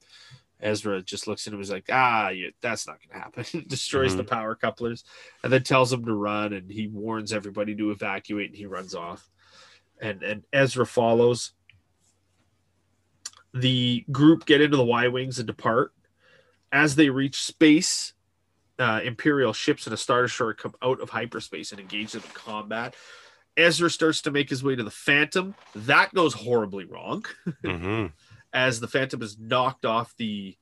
ezra 0.61 1.01
just 1.01 1.27
looks 1.27 1.47
at 1.47 1.53
him 1.55 1.59
and 1.59 1.65
is 1.65 1.71
like 1.71 1.87
ah 1.91 2.29
yeah, 2.29 2.51
that's 2.61 2.87
not 2.87 2.99
gonna 3.09 3.19
happen 3.25 3.65
destroys 3.69 4.15
the 4.15 4.23
power 4.23 4.55
couplers 4.55 5.03
and 5.43 5.51
then 5.51 5.63
tells 5.63 5.91
him 5.91 6.05
to 6.05 6.13
run 6.13 6.53
and 6.53 6.71
he 6.71 6.89
warns 6.89 7.33
everybody 7.33 7.75
to 7.75 7.91
evacuate 7.91 8.49
and 8.51 8.57
he 8.59 8.67
runs 8.67 8.95
off 8.95 9.31
and 9.99 10.23
and 10.23 10.45
ezra 10.53 10.85
follows 10.85 11.53
the 13.55 14.05
group 14.11 14.47
get 14.47 14.61
into 14.61 14.77
the 14.77 14.85
y 14.85 15.09
wings 15.09 15.39
and 15.39 15.47
depart 15.47 15.93
as 16.71 16.97
they 16.97 17.11
reach 17.11 17.43
space 17.43 18.15
uh, 18.79 19.01
imperial 19.05 19.53
ships 19.53 19.87
and 19.87 19.95
a 19.95 19.97
star 19.97 20.23
destroyer 20.23 20.55
come 20.55 20.75
out 20.83 21.01
of 21.01 21.11
hyperspace 21.11 21.71
and 21.73 21.81
engage 21.81 22.13
them 22.13 22.23
in 22.25 22.31
combat 22.31 22.95
Ezra 23.57 23.91
starts 23.91 24.23
to 24.23 24.31
make 24.31 24.49
his 24.49 24.65
way 24.65 24.75
to 24.75 24.83
the 24.83 24.91
Phantom. 24.91 25.55
That 25.75 26.15
goes 26.15 26.33
horribly 26.35 26.85
wrong 26.85 27.25
hmm 27.65 28.07
as 28.55 28.81
the 28.81 28.89
Phantom 28.89 29.23
is 29.23 29.39
knocked 29.39 29.85
off 29.85 30.15
the. 30.17 30.57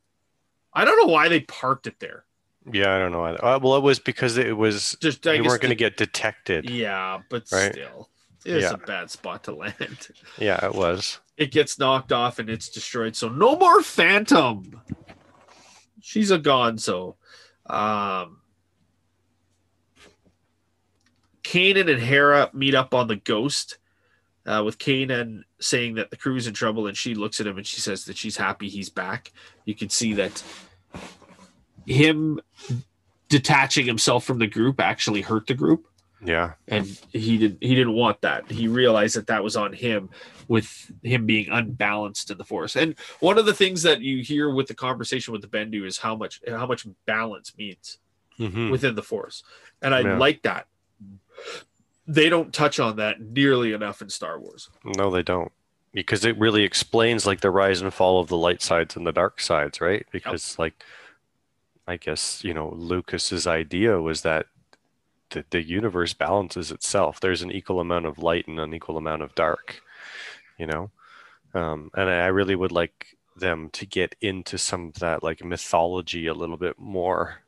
I 0.72 0.84
don't 0.84 0.98
know 0.98 1.12
why 1.12 1.28
they 1.28 1.40
parked 1.40 1.86
it 1.86 1.98
there. 1.98 2.24
Yeah, 2.70 2.94
I 2.94 2.98
don't 2.98 3.10
know. 3.10 3.24
either. 3.24 3.44
Uh, 3.44 3.58
well, 3.58 3.76
it 3.76 3.82
was 3.82 3.98
because 3.98 4.36
it 4.36 4.56
was 4.56 4.96
Just 5.00 5.26
I 5.26 5.40
we 5.40 5.40
weren't 5.42 5.62
going 5.62 5.70
to 5.70 5.76
get 5.76 5.96
detected. 5.96 6.68
Yeah, 6.68 7.20
but 7.28 7.44
Right. 7.50 7.72
still, 7.72 8.10
it's 8.44 8.64
Yeah. 8.64 8.72
a 8.72 8.76
bad 8.78 9.10
spot 9.10 9.44
to 9.44 9.52
land. 9.54 10.08
Yeah, 10.38 10.64
it 10.64 10.74
was. 10.74 11.18
It 11.36 11.50
gets 11.52 11.78
knocked 11.78 12.12
off 12.12 12.38
and 12.38 12.48
it's 12.50 12.68
destroyed. 12.68 13.16
So 13.16 13.28
no 13.28 13.56
more 13.56 13.82
Phantom. 13.82 14.80
She's 16.00 16.30
a 16.30 16.38
gonzo. 16.38 17.16
Um, 17.66 18.38
Kanan 21.42 21.90
and 21.90 22.00
Hera 22.02 22.50
meet 22.52 22.74
up 22.74 22.94
on 22.94 23.08
the 23.08 23.16
Ghost. 23.16 23.78
uh, 24.46 24.62
with 24.64 24.78
Kanan 24.78 25.42
saying 25.60 25.94
that 25.94 26.10
the 26.10 26.16
crew's 26.16 26.46
in 26.46 26.54
trouble, 26.54 26.86
and 26.86 26.96
she 26.96 27.14
looks 27.14 27.40
at 27.40 27.46
him 27.46 27.58
and 27.58 27.66
she 27.66 27.80
says 27.80 28.04
that 28.06 28.16
she's 28.16 28.36
happy 28.38 28.68
he's 28.68 28.88
back. 28.88 29.32
You 29.66 29.74
can 29.74 29.90
see 29.90 30.14
that 30.14 30.42
him 31.86 32.40
detaching 33.28 33.86
himself 33.86 34.24
from 34.24 34.38
the 34.38 34.46
group 34.46 34.80
actually 34.80 35.20
hurt 35.20 35.46
the 35.46 35.54
group 35.54 35.86
Yeah. 36.24 36.52
and 36.68 36.86
he 37.12 37.38
did 37.38 37.58
he 37.60 37.74
didn't 37.74 37.94
want 37.94 38.20
that 38.20 38.50
he 38.50 38.68
realized 38.68 39.16
that 39.16 39.26
that 39.28 39.42
was 39.42 39.56
on 39.56 39.72
him 39.72 40.10
with 40.48 40.90
him 41.02 41.24
being 41.26 41.48
unbalanced 41.50 42.30
in 42.30 42.36
the 42.38 42.44
force 42.44 42.76
and 42.76 42.94
one 43.20 43.38
of 43.38 43.46
the 43.46 43.54
things 43.54 43.82
that 43.84 44.00
you 44.02 44.22
hear 44.22 44.50
with 44.52 44.66
the 44.68 44.74
conversation 44.74 45.32
with 45.32 45.40
the 45.40 45.48
bendu 45.48 45.86
is 45.86 45.98
how 45.98 46.14
much 46.14 46.40
how 46.48 46.66
much 46.66 46.86
balance 47.06 47.56
means 47.56 47.98
Mhm. 48.38 48.70
within 48.70 48.94
the 48.96 49.02
force 49.02 49.42
and 49.80 49.94
i 49.94 50.00
Yeah. 50.00 50.18
like 50.18 50.42
that 50.42 50.66
they 52.06 52.28
don't 52.28 52.52
touch 52.52 52.78
on 52.80 52.96
that 52.96 53.20
nearly 53.20 53.72
enough 53.72 54.02
in 54.02 54.08
star 54.10 54.38
wars 54.38 54.68
No, 54.84 55.10
they 55.10 55.22
don't. 55.22 55.52
Because 55.92 56.24
it 56.24 56.38
really 56.38 56.62
explains 56.64 57.26
like 57.26 57.40
the 57.40 57.50
rise 57.50 57.80
and 57.80 57.92
fall 57.92 58.20
of 58.20 58.28
the 58.28 58.36
light 58.36 58.62
sides 58.62 58.94
and 58.96 59.06
the 59.06 59.12
dark 59.12 59.40
sides, 59.40 59.80
right? 59.80 60.06
Because 60.12 60.58
like 60.58 60.84
I 61.86 61.96
guess, 61.96 62.44
you 62.44 62.54
know, 62.54 62.70
Lucas's 62.76 63.46
idea 63.48 64.00
was 64.00 64.22
that 64.22 64.46
the, 65.30 65.44
the 65.50 65.62
universe 65.62 66.12
balances 66.12 66.70
itself. 66.70 67.20
There's 67.20 67.42
an 67.42 67.52
equal 67.52 67.80
amount 67.80 68.06
of 68.06 68.18
light 68.18 68.46
and 68.46 68.60
an 68.60 68.74
equal 68.74 68.96
amount 68.96 69.22
of 69.22 69.34
dark, 69.34 69.80
you 70.58 70.66
know? 70.66 70.90
Um, 71.54 71.90
and 71.94 72.08
I 72.08 72.26
really 72.26 72.54
would 72.54 72.72
like 72.72 73.16
them 73.36 73.70
to 73.70 73.86
get 73.86 74.14
into 74.20 74.58
some 74.58 74.88
of 74.88 74.94
that 74.94 75.22
like 75.22 75.44
mythology 75.44 76.26
a 76.26 76.34
little 76.34 76.56
bit 76.56 76.78
more 76.78 77.42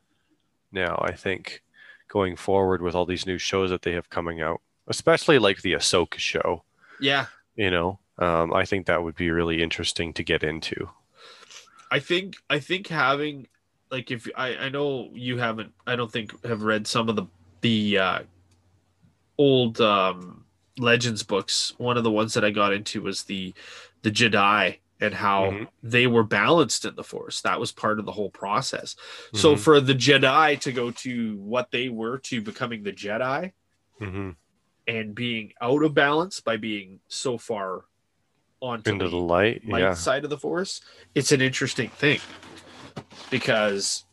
now, 0.71 0.99
I 1.01 1.13
think, 1.13 1.61
going 2.07 2.35
forward 2.35 2.81
with 2.81 2.95
all 2.95 3.05
these 3.05 3.27
new 3.27 3.37
shows 3.37 3.69
that 3.69 3.83
they 3.83 3.93
have 3.93 4.09
coming 4.09 4.41
out, 4.41 4.61
especially 4.87 5.39
like 5.39 5.61
the 5.61 5.73
Ahsoka 5.73 6.17
show 6.17 6.63
yeah 6.99 7.25
you 7.55 7.71
know 7.71 7.97
um, 8.19 8.53
i 8.53 8.63
think 8.65 8.85
that 8.85 9.03
would 9.03 9.15
be 9.15 9.31
really 9.31 9.61
interesting 9.61 10.13
to 10.13 10.23
get 10.23 10.43
into 10.43 10.87
I 11.93 11.99
think 11.99 12.37
I 12.49 12.57
think 12.57 12.87
having 12.87 13.47
like 13.91 14.09
if 14.09 14.27
I 14.35 14.55
I 14.55 14.69
know 14.69 15.11
you 15.13 15.37
haven't 15.37 15.73
I 15.85 15.95
don't 15.95 16.11
think 16.11 16.43
have 16.43 16.63
read 16.63 16.87
some 16.87 17.07
of 17.07 17.15
the 17.15 17.27
the 17.63 17.97
uh, 17.97 18.19
old 19.37 19.81
um, 19.81 20.45
legends 20.77 21.23
books. 21.23 21.73
One 21.77 21.97
of 21.97 22.03
the 22.03 22.11
ones 22.11 22.33
that 22.35 22.45
I 22.45 22.51
got 22.51 22.73
into 22.73 23.01
was 23.01 23.23
the 23.23 23.53
the 24.03 24.11
Jedi 24.11 24.77
and 24.99 25.13
how 25.13 25.45
Mhm. 25.51 25.67
they 25.81 26.07
were 26.07 26.23
balanced 26.23 26.85
in 26.85 26.95
the 26.95 27.03
Force. 27.03 27.41
That 27.41 27.59
was 27.59 27.71
part 27.71 27.99
of 27.99 28.05
the 28.05 28.11
whole 28.11 28.29
process. 28.29 28.95
So 29.33 29.55
Mhm. 29.55 29.59
for 29.59 29.81
the 29.81 29.95
Jedi 29.95 30.59
to 30.59 30.71
go 30.71 30.91
to 30.91 31.37
what 31.37 31.71
they 31.71 31.89
were 31.89 32.19
to 32.19 32.41
becoming 32.41 32.83
the 32.83 32.93
Jedi 32.93 33.53
hmm 33.99 34.31
and 34.85 35.15
being 35.15 35.53
out 35.61 35.81
of 35.83 35.93
balance 35.93 36.41
by 36.41 36.57
being 36.57 36.99
so 37.07 37.37
far 37.37 37.85
onto 38.59 38.91
into 38.91 39.05
the 39.05 39.11
the 39.11 39.17
light 39.17 39.61
light 39.67 39.79
yeah 39.79 39.93
side 39.93 40.23
of 40.25 40.29
the 40.29 40.37
force 40.37 40.81
it's 41.15 41.31
an 41.31 41.39
interesting 41.41 41.89
thing 41.89 42.19
because 43.29 44.03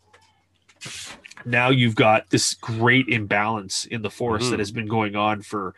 now 1.45 1.71
you've 1.71 1.95
got 1.95 2.31
this 2.31 2.55
great 2.55 3.09
imbalance 3.09 3.85
in 3.87 4.03
the 4.03 4.11
force 4.11 4.45
Mhm. 4.47 4.51
that 4.51 4.59
has 4.59 4.71
been 4.73 4.87
going 4.89 5.17
on 5.17 5.43
for 5.43 5.75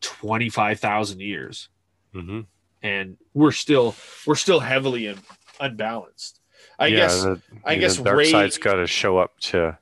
25,000 0.00 1.20
years 1.20 1.68
hmm 2.12 2.40
and 2.82 3.16
we're 3.34 3.52
still 3.52 3.94
we're 4.26 4.34
still 4.34 4.60
heavily 4.60 5.06
in, 5.06 5.18
unbalanced 5.60 6.40
i 6.78 6.86
yeah, 6.86 6.96
guess 6.96 7.22
the, 7.22 7.40
I 7.64 7.74
the 7.74 7.80
guess 7.80 7.96
dark 7.98 8.16
Ray- 8.18 8.30
side's 8.30 8.58
got 8.58 8.74
to 8.76 8.86
show 8.86 9.18
up 9.18 9.38
to 9.40 9.76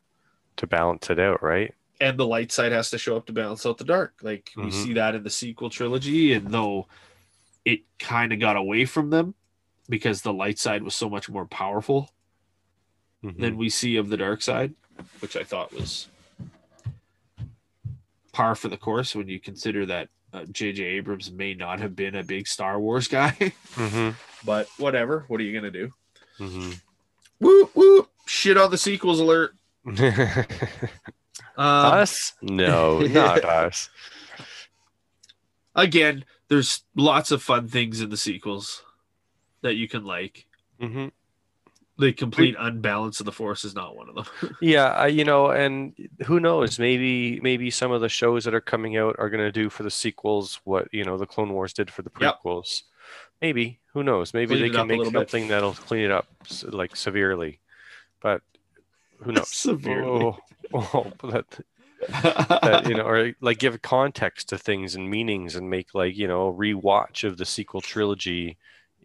to 0.57 0.67
balance 0.67 1.09
it 1.09 1.19
out 1.21 1.43
right 1.43 1.73
and 2.01 2.19
the 2.19 2.27
light 2.27 2.51
side 2.53 2.73
has 2.73 2.91
to 2.91 2.99
show 2.99 3.17
up 3.17 3.27
to 3.27 3.33
balance 3.33 3.65
out 3.65 3.79
the 3.79 3.85
dark 3.85 4.15
like 4.23 4.51
we 4.57 4.65
Mhm. 4.65 4.73
see 4.73 4.93
that 4.95 5.15
in 5.15 5.23
the 5.23 5.31
sequel 5.31 5.71
trilogy 5.71 6.33
and 6.33 6.49
though 6.53 6.89
it 7.65 7.81
kind 8.01 8.33
of 8.33 8.41
got 8.41 8.57
away 8.57 8.85
from 8.85 9.11
them 9.11 9.35
because 9.89 10.23
the 10.23 10.33
light 10.33 10.59
side 10.59 10.83
was 10.83 10.95
so 10.95 11.09
much 11.09 11.29
more 11.31 11.47
powerful 11.47 12.11
Mhm. 13.25 13.39
than 13.41 13.57
we 13.57 13.69
see 13.71 13.97
of 13.97 14.09
the 14.11 14.17
dark 14.17 14.43
side, 14.43 14.75
which 15.21 15.37
I 15.37 15.45
thought 15.45 15.73
was 15.73 16.09
par 18.33 18.55
for 18.55 18.69
the 18.69 18.77
course 18.77 19.15
when 19.15 19.29
you 19.29 19.41
consider 19.41 19.87
that 19.87 20.09
uh, 20.33 20.45
J.J. 20.53 20.83
Abrams 20.85 21.31
may 21.33 21.55
not 21.55 21.81
have 21.81 21.97
been 21.97 22.15
a 22.15 22.23
big 22.23 22.47
Star 22.47 22.79
Wars 22.79 23.09
guy, 23.09 23.31
Mhm. 23.75 24.15
but 24.45 24.69
whatever. 24.77 25.25
What 25.29 25.41
are 25.41 25.45
you 25.45 25.53
gonna 25.59 25.71
do? 25.71 25.93
Mhm. 26.39 26.81
Whoop 27.41 27.71
whoop! 27.75 28.11
Shit 28.27 28.57
on 28.59 28.71
the 28.71 28.79
sequels 28.79 29.21
alert. 29.21 29.55
Um, 31.57 31.93
us 31.95 32.35
no 32.41 33.01
not 33.01 33.45
us 33.45 33.91
again, 35.75 36.25
there's 36.49 36.83
lots 36.95 37.33
of 37.33 37.43
fun 37.43 37.67
things 37.69 38.01
in 38.01 38.11
the 38.11 38.17
sequels 38.17 38.83
that 39.63 39.75
you 39.75 39.89
can 39.89 40.05
like. 40.05 40.47
hmm 40.81 41.09
The 41.99 42.13
complete 42.13 42.55
unbalance 42.59 43.19
of 43.21 43.27
the 43.27 43.33
force 43.33 43.65
is 43.65 43.75
not 43.75 43.97
one 43.97 44.09
of 44.09 44.15
them. 44.15 44.57
yeah 44.61 44.87
I, 44.91 45.09
you 45.09 45.25
know 45.25 45.51
and 45.51 45.93
who 46.27 46.39
knows 46.41 46.79
maybe 46.79 47.41
maybe 47.41 47.71
some 47.71 47.91
of 47.91 48.01
the 48.01 48.09
shows 48.09 48.45
that 48.45 48.55
are 48.55 48.61
coming 48.61 48.97
out 48.97 49.17
are 49.19 49.29
going 49.31 49.45
to 49.45 49.51
do 49.53 49.69
for 49.69 49.83
the 49.83 49.91
sequels 49.91 50.61
what 50.65 50.87
you 50.93 51.05
know 51.05 51.19
the 51.19 51.27
clone 51.27 51.53
wars 51.53 51.73
did 51.73 51.91
for 51.91 52.03
the 52.03 52.11
Yep. 52.21 52.37
prequels 52.45 52.83
maybe 53.43 53.81
who 53.95 54.03
knows 54.05 54.33
maybe 54.33 54.55
Clean 54.55 54.61
they 54.63 54.71
can 54.71 54.87
make 54.87 54.99
little 54.99 55.13
bit. 55.13 55.29
something 55.31 55.49
that'll 55.49 55.75
clean 55.75 56.05
it 56.05 56.11
up 56.13 56.29
like 56.63 56.95
severely 56.95 57.59
but 58.23 58.43
who 59.21 59.33
knows 59.33 59.49
Severely. 59.55 60.25
oh, 60.25 60.39
oh, 60.75 61.13
that, 61.31 61.61
that 62.13 62.87
you 62.89 62.95
know 62.95 63.03
or 63.05 63.33
like 63.41 63.59
give 63.59 63.81
context 63.83 64.49
to 64.51 64.59
things 64.59 64.95
and 64.95 65.11
meanings 65.11 65.57
and 65.57 65.69
make 65.69 65.95
like 65.95 66.17
you 66.17 66.29
know 66.29 66.49
a 66.49 66.53
rewatch 66.55 67.25
of 67.25 67.37
the 67.39 67.45
sequel 67.45 67.81
trilogy 67.81 68.57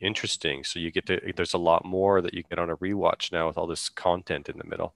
interesting 0.03 0.63
so 0.63 0.79
you 0.79 0.91
get 0.91 1.05
to 1.07 1.19
there's 1.35 1.53
a 1.53 1.57
lot 1.57 1.85
more 1.85 2.21
that 2.21 2.33
you 2.33 2.43
get 2.49 2.59
on 2.59 2.69
a 2.69 2.77
rewatch 2.77 3.31
now 3.31 3.47
with 3.47 3.57
all 3.57 3.67
this 3.67 3.89
content 3.89 4.49
in 4.49 4.57
the 4.57 4.65
middle 4.65 4.93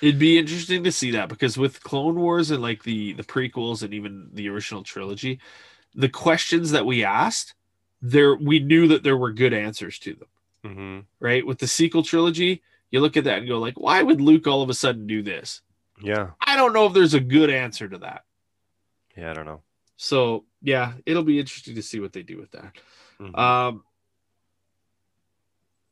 It'd 0.00 0.18
be 0.18 0.38
interesting 0.38 0.82
to 0.84 0.90
see 0.92 1.12
that 1.12 1.28
because 1.28 1.56
with 1.56 1.82
Clone 1.84 2.16
Wars 2.16 2.50
and 2.50 2.60
like 2.60 2.82
the 2.82 3.12
the 3.12 3.22
prequels 3.24 3.82
and 3.84 3.94
even 3.94 4.28
the 4.32 4.48
original 4.48 4.82
trilogy, 4.82 5.38
the 5.94 6.08
questions 6.08 6.72
that 6.72 6.84
we 6.86 7.04
asked, 7.04 7.54
there 8.02 8.34
we 8.34 8.58
knew 8.58 8.88
that 8.88 9.04
there 9.04 9.16
were 9.16 9.32
good 9.32 9.54
answers 9.54 9.98
to 10.00 10.14
them, 10.14 10.28
hmm 10.64 10.98
right? 11.20 11.46
With 11.46 11.58
the 11.58 11.68
sequel 11.68 12.02
trilogy, 12.02 12.62
you 12.90 13.00
look 13.00 13.16
at 13.16 13.24
that 13.24 13.38
and 13.38 13.48
go 13.48 13.58
like, 13.60 13.78
why 13.78 14.02
would 14.02 14.20
Luke 14.20 14.48
all 14.48 14.62
of 14.62 14.70
a 14.70 14.74
sudden 14.74 15.06
do 15.06 15.22
this? 15.22 15.62
yeah 16.02 16.30
I 16.40 16.56
don't 16.56 16.72
know 16.72 16.86
if 16.86 16.92
there's 16.92 17.14
a 17.14 17.20
good 17.20 17.50
answer 17.50 17.88
to 17.88 17.98
that. 17.98 18.24
yeah 19.16 19.30
i 19.30 19.34
don't 19.34 19.46
know 19.46 19.62
So 19.96 20.44
yeah, 20.62 20.94
it'll 21.06 21.24
be 21.24 21.38
interesting 21.40 21.74
to 21.76 21.82
see 21.82 22.00
what 22.00 22.12
they 22.12 22.22
do 22.22 22.36
with 22.38 22.50
that. 22.52 22.72
Mhm. 23.20 23.36
Um, 23.38 23.84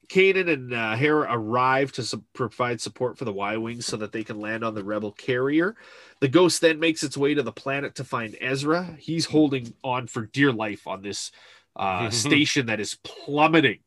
Kanan 0.09 0.53
and 0.53 0.73
uh, 0.73 0.97
Hera 0.97 1.27
arrive 1.31 1.93
to 1.93 2.03
su- 2.03 2.25
provide 2.33 2.81
support 2.81 3.19
for 3.19 3.25
the 3.25 3.33
Y 3.33 3.57
Wings 3.57 3.87
so 3.87 3.97
that 3.97 4.13
they 4.13 4.25
can 4.25 4.41
land 4.41 4.65
on 4.65 4.75
the 4.75 4.85
Rebel 4.85 5.13
carrier. 5.13 5.77
The 6.21 6.29
Ghost 6.29 6.61
then 6.61 6.81
makes 6.81 7.03
its 7.03 7.17
way 7.17 7.35
to 7.35 7.43
the 7.43 7.53
planet 7.53 7.97
to 7.97 8.05
find 8.05 8.37
Ezra. 8.41 8.97
He's 8.99 9.27
holding 9.27 9.75
on 9.83 10.07
for 10.07 10.27
dear 10.27 10.53
life 10.53 10.87
on 10.87 11.03
this 11.03 11.31
uh, 11.75 12.11
station 12.11 12.67
that 12.67 12.81
is 12.81 12.99
plummeting, 13.05 13.81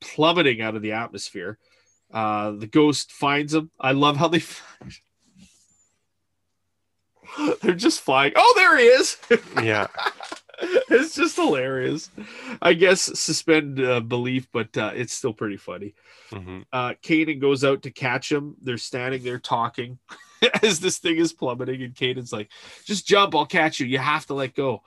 plummeting 0.00 0.60
out 0.60 0.76
of 0.76 0.82
the 0.82 0.92
atmosphere. 0.92 1.58
Uh, 2.12 2.52
the 2.52 2.66
Ghost 2.66 3.12
finds 3.12 3.54
him. 3.54 3.70
I 3.78 3.92
love 3.92 4.16
how 4.16 4.28
they. 4.28 4.42
They're 7.62 7.74
just 7.74 8.00
flying. 8.00 8.32
Oh, 8.34 8.52
there 8.56 8.76
he 8.78 8.86
is. 8.86 9.16
yeah 9.62 9.86
it's 10.90 11.14
just 11.14 11.36
hilarious. 11.36 12.10
I 12.60 12.74
guess 12.74 13.02
suspend 13.18 13.80
uh, 13.80 14.00
belief, 14.00 14.48
but 14.52 14.76
uh, 14.76 14.92
it's 14.94 15.12
still 15.12 15.32
pretty 15.32 15.56
funny. 15.56 15.94
hmm 16.32 16.60
Uh, 16.72 16.94
Kanan 17.02 17.40
goes 17.40 17.64
out 17.64 17.82
to 17.82 17.90
catch 17.90 18.30
him. 18.30 18.56
They're 18.60 18.78
standing 18.78 19.22
there 19.22 19.38
talking 19.38 19.98
as 20.62 20.80
this 20.80 20.98
thing 20.98 21.16
is 21.16 21.32
plummeting, 21.32 21.82
and 21.82 21.94
Kanan's 21.94 22.32
like, 22.32 22.50
"Just 22.84 23.06
jump, 23.06 23.34
I'll 23.34 23.46
catch 23.46 23.80
you. 23.80 23.86
You 23.86 23.98
have 23.98 24.26
to 24.26 24.34
let 24.34 24.54
go." 24.54 24.82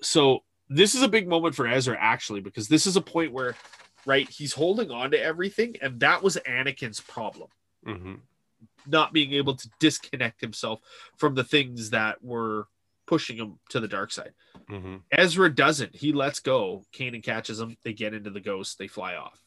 So 0.00 0.44
this 0.68 0.94
is 0.94 1.02
a 1.02 1.08
big 1.08 1.28
moment 1.28 1.54
for 1.54 1.66
Ezra 1.66 1.96
actually, 1.98 2.40
because 2.40 2.68
this 2.68 2.86
is 2.86 2.96
a 2.96 3.00
point 3.00 3.32
where, 3.32 3.56
right, 4.06 4.28
he's 4.28 4.52
holding 4.52 4.90
on 4.90 5.10
to 5.10 5.20
everything, 5.22 5.76
and 5.82 6.00
that 6.00 6.22
was 6.22 6.36
Anakin's 6.46 7.00
problem 7.00 7.48
hmm 7.84 8.14
not 8.86 9.12
being 9.12 9.34
able 9.34 9.54
to 9.54 9.68
disconnect 9.78 10.40
himself 10.40 10.80
from 11.16 11.34
the 11.34 11.44
things 11.44 11.90
that 11.90 12.24
were 12.24 12.66
pushing 13.08 13.38
him 13.38 13.58
to 13.70 13.80
the 13.80 13.88
dark 13.88 14.12
side. 14.12 14.34
hmm 14.68 14.96
Ezra 15.10 15.52
doesn't. 15.52 15.96
He 15.96 16.12
lets 16.12 16.38
go. 16.38 16.84
Kanan 16.94 17.22
catches 17.24 17.58
him. 17.58 17.76
They 17.82 17.92
get 17.94 18.14
into 18.14 18.30
the 18.30 18.40
ghost. 18.40 18.78
They 18.78 18.86
fly 18.86 19.16
off. 19.16 19.42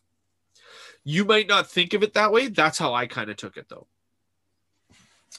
You 1.03 1.23
might 1.25 1.47
not 1.47 1.69
think 1.69 1.93
of 1.93 2.03
it 2.03 2.13
that 2.15 2.31
way. 2.31 2.47
That's 2.47 2.77
how 2.77 2.93
I 2.93 3.07
kind 3.07 3.29
of 3.29 3.37
took 3.37 3.55
it, 3.57 3.69
though. 3.69 3.87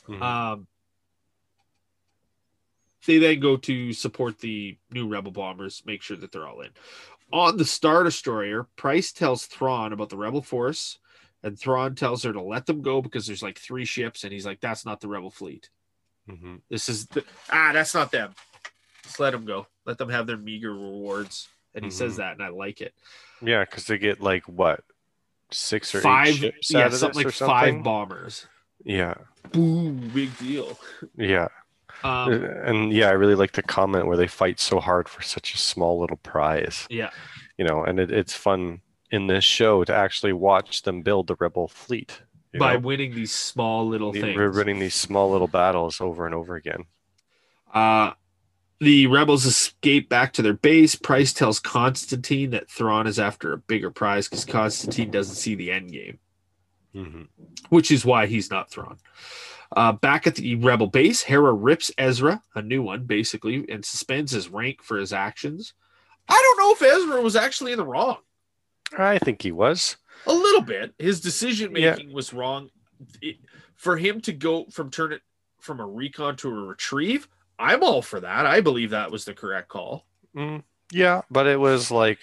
Mhm. 0.08 0.22
Um, 0.22 0.66
they 3.06 3.18
then 3.18 3.40
go 3.40 3.56
to 3.56 3.92
support 3.92 4.38
the 4.38 4.78
new 4.90 5.08
rebel 5.08 5.32
bombers, 5.32 5.82
make 5.84 6.02
sure 6.02 6.16
that 6.16 6.30
they're 6.32 6.46
all 6.46 6.60
in. 6.60 6.70
On 7.32 7.56
the 7.56 7.64
Star 7.64 8.04
Destroyer, 8.04 8.68
Pryce 8.76 9.12
tells 9.12 9.46
Thrawn 9.46 9.92
about 9.92 10.10
the 10.10 10.16
rebel 10.16 10.42
force, 10.42 10.98
and 11.42 11.58
Thrawn 11.58 11.94
tells 11.96 12.22
her 12.22 12.32
to 12.32 12.42
let 12.42 12.66
them 12.66 12.82
go 12.82 13.02
because 13.02 13.26
there's 13.26 13.42
like 13.42 13.58
three 13.58 13.84
ships, 13.84 14.22
and 14.22 14.32
he's 14.32 14.46
like, 14.46 14.60
"That's 14.60 14.84
not 14.84 15.00
the 15.00 15.08
rebel 15.08 15.30
fleet. 15.30 15.70
Mhm. 16.28 16.60
This 16.70 16.88
is 16.88 17.06
the, 17.06 17.24
ah, 17.50 17.70
that's 17.72 17.94
not 17.94 18.10
them." 18.12 18.34
Just 19.02 19.18
let 19.18 19.30
them 19.30 19.44
go. 19.44 19.66
Let 19.84 19.98
them 19.98 20.08
have 20.10 20.26
their 20.26 20.36
meager 20.36 20.72
rewards. 20.72 21.48
And 21.74 21.84
he 21.84 21.90
says 21.90 22.14
Mhm. 22.14 22.16
that, 22.18 22.32
and 22.34 22.42
I 22.42 22.48
like 22.48 22.80
it. 22.80 22.94
Yeah, 23.40 23.64
because 23.64 23.86
they 23.86 23.98
get 23.98 24.20
like 24.20 24.44
what 24.46 24.84
six 25.50 25.94
or 25.94 26.00
Five, 26.00 26.28
eight 26.28 26.36
ships 26.36 26.70
yeah, 26.70 26.88
something 26.90 27.16
like 27.16 27.26
or 27.26 27.30
five 27.32 27.82
bombers. 27.82 28.46
Yeah, 28.84 29.14
Boom, 29.52 30.10
big 30.14 30.36
deal. 30.38 30.78
yeah, 31.16 31.48
Um, 32.04 32.32
and 32.32 32.92
yeah, 32.92 33.08
I 33.08 33.12
really 33.12 33.34
like 33.34 33.52
the 33.52 33.62
comment 33.62 34.06
where 34.06 34.16
they 34.16 34.26
fight 34.26 34.58
so 34.60 34.80
hard 34.80 35.08
for 35.08 35.22
such 35.22 35.54
a 35.54 35.58
small 35.58 36.00
little 36.00 36.16
prize. 36.18 36.86
yeah, 36.90 37.10
You 37.58 37.64
know, 37.64 37.84
and 37.84 37.98
it, 38.00 38.10
it's 38.10 38.34
fun 38.34 38.80
in 39.10 39.26
this 39.26 39.44
show 39.44 39.84
to 39.84 39.94
actually 39.94 40.32
watch 40.32 40.82
them 40.82 41.02
build 41.02 41.26
the 41.26 41.36
rebel 41.36 41.68
fleet. 41.68 42.22
You 42.52 42.60
by 42.60 42.74
know? 42.74 42.80
winning 42.80 43.14
these 43.14 43.32
small 43.32 43.86
little 43.86 44.12
things. 44.12 44.36
We're 44.36 44.52
winning 44.52 44.78
these 44.78 44.94
small 44.94 45.30
little 45.30 45.48
battles 45.48 46.00
over 46.00 46.26
and 46.26 46.34
over 46.34 46.54
again. 46.54 46.84
Uh, 47.72 48.12
the 48.80 49.06
rebels 49.06 49.46
escape 49.46 50.08
back 50.08 50.32
to 50.34 50.42
their 50.42 50.54
base. 50.54 50.94
Pryce 50.94 51.32
tells 51.32 51.60
Constantine 51.60 52.50
that 52.50 52.68
Thrawn 52.68 53.06
is 53.06 53.18
after 53.18 53.52
a 53.52 53.58
bigger 53.58 53.90
prize 53.90 54.28
because 54.28 54.44
Constantine 54.44 55.10
doesn't 55.10 55.36
see 55.36 55.54
the 55.54 55.70
end 55.70 55.92
game, 55.92 56.18
hmm 56.92 57.22
which 57.68 57.90
is 57.90 58.04
why 58.04 58.26
he's 58.26 58.50
not 58.50 58.70
Thrawn. 58.70 58.98
Uh, 59.74 59.92
back 59.92 60.26
at 60.26 60.34
the 60.34 60.56
rebel 60.56 60.88
base, 60.88 61.22
Hera 61.22 61.52
rips 61.54 61.90
Ezra, 61.96 62.42
a 62.54 62.60
new 62.60 62.82
one, 62.82 63.04
basically, 63.04 63.64
and 63.70 63.84
suspends 63.84 64.32
his 64.32 64.48
rank 64.48 64.82
for 64.82 64.98
his 64.98 65.12
actions. 65.12 65.72
I 66.28 66.34
don't 66.34 66.58
know 66.58 66.72
if 66.72 66.94
Ezra 66.96 67.22
was 67.22 67.36
actually 67.36 67.72
in 67.72 67.78
the 67.78 67.86
wrong. 67.86 68.18
I 68.98 69.18
think 69.18 69.40
he 69.40 69.52
was. 69.52 69.96
A 70.26 70.32
little 70.32 70.62
bit. 70.62 70.94
His 70.98 71.20
decision 71.20 71.72
making 71.72 72.12
was 72.12 72.32
wrong. 72.32 72.70
It- 73.20 73.38
for 73.74 73.96
him 73.96 74.20
to 74.20 74.32
go 74.32 74.66
from 74.70 74.90
turn 74.90 75.12
it 75.12 75.22
from 75.58 75.80
a 75.80 75.86
recon 75.86 76.36
to 76.36 76.48
a 76.48 76.52
retrieve, 76.52 77.26
I'm 77.58 77.82
all 77.82 78.00
for 78.00 78.20
that. 78.20 78.46
I 78.46 78.60
believe 78.60 78.90
that 78.90 79.10
was 79.10 79.24
the 79.24 79.34
correct 79.34 79.68
call. 79.68 80.04
Mm, 80.36 80.62
yeah, 80.92 81.22
but 81.30 81.46
it 81.48 81.58
was 81.58 81.90
like 81.90 82.20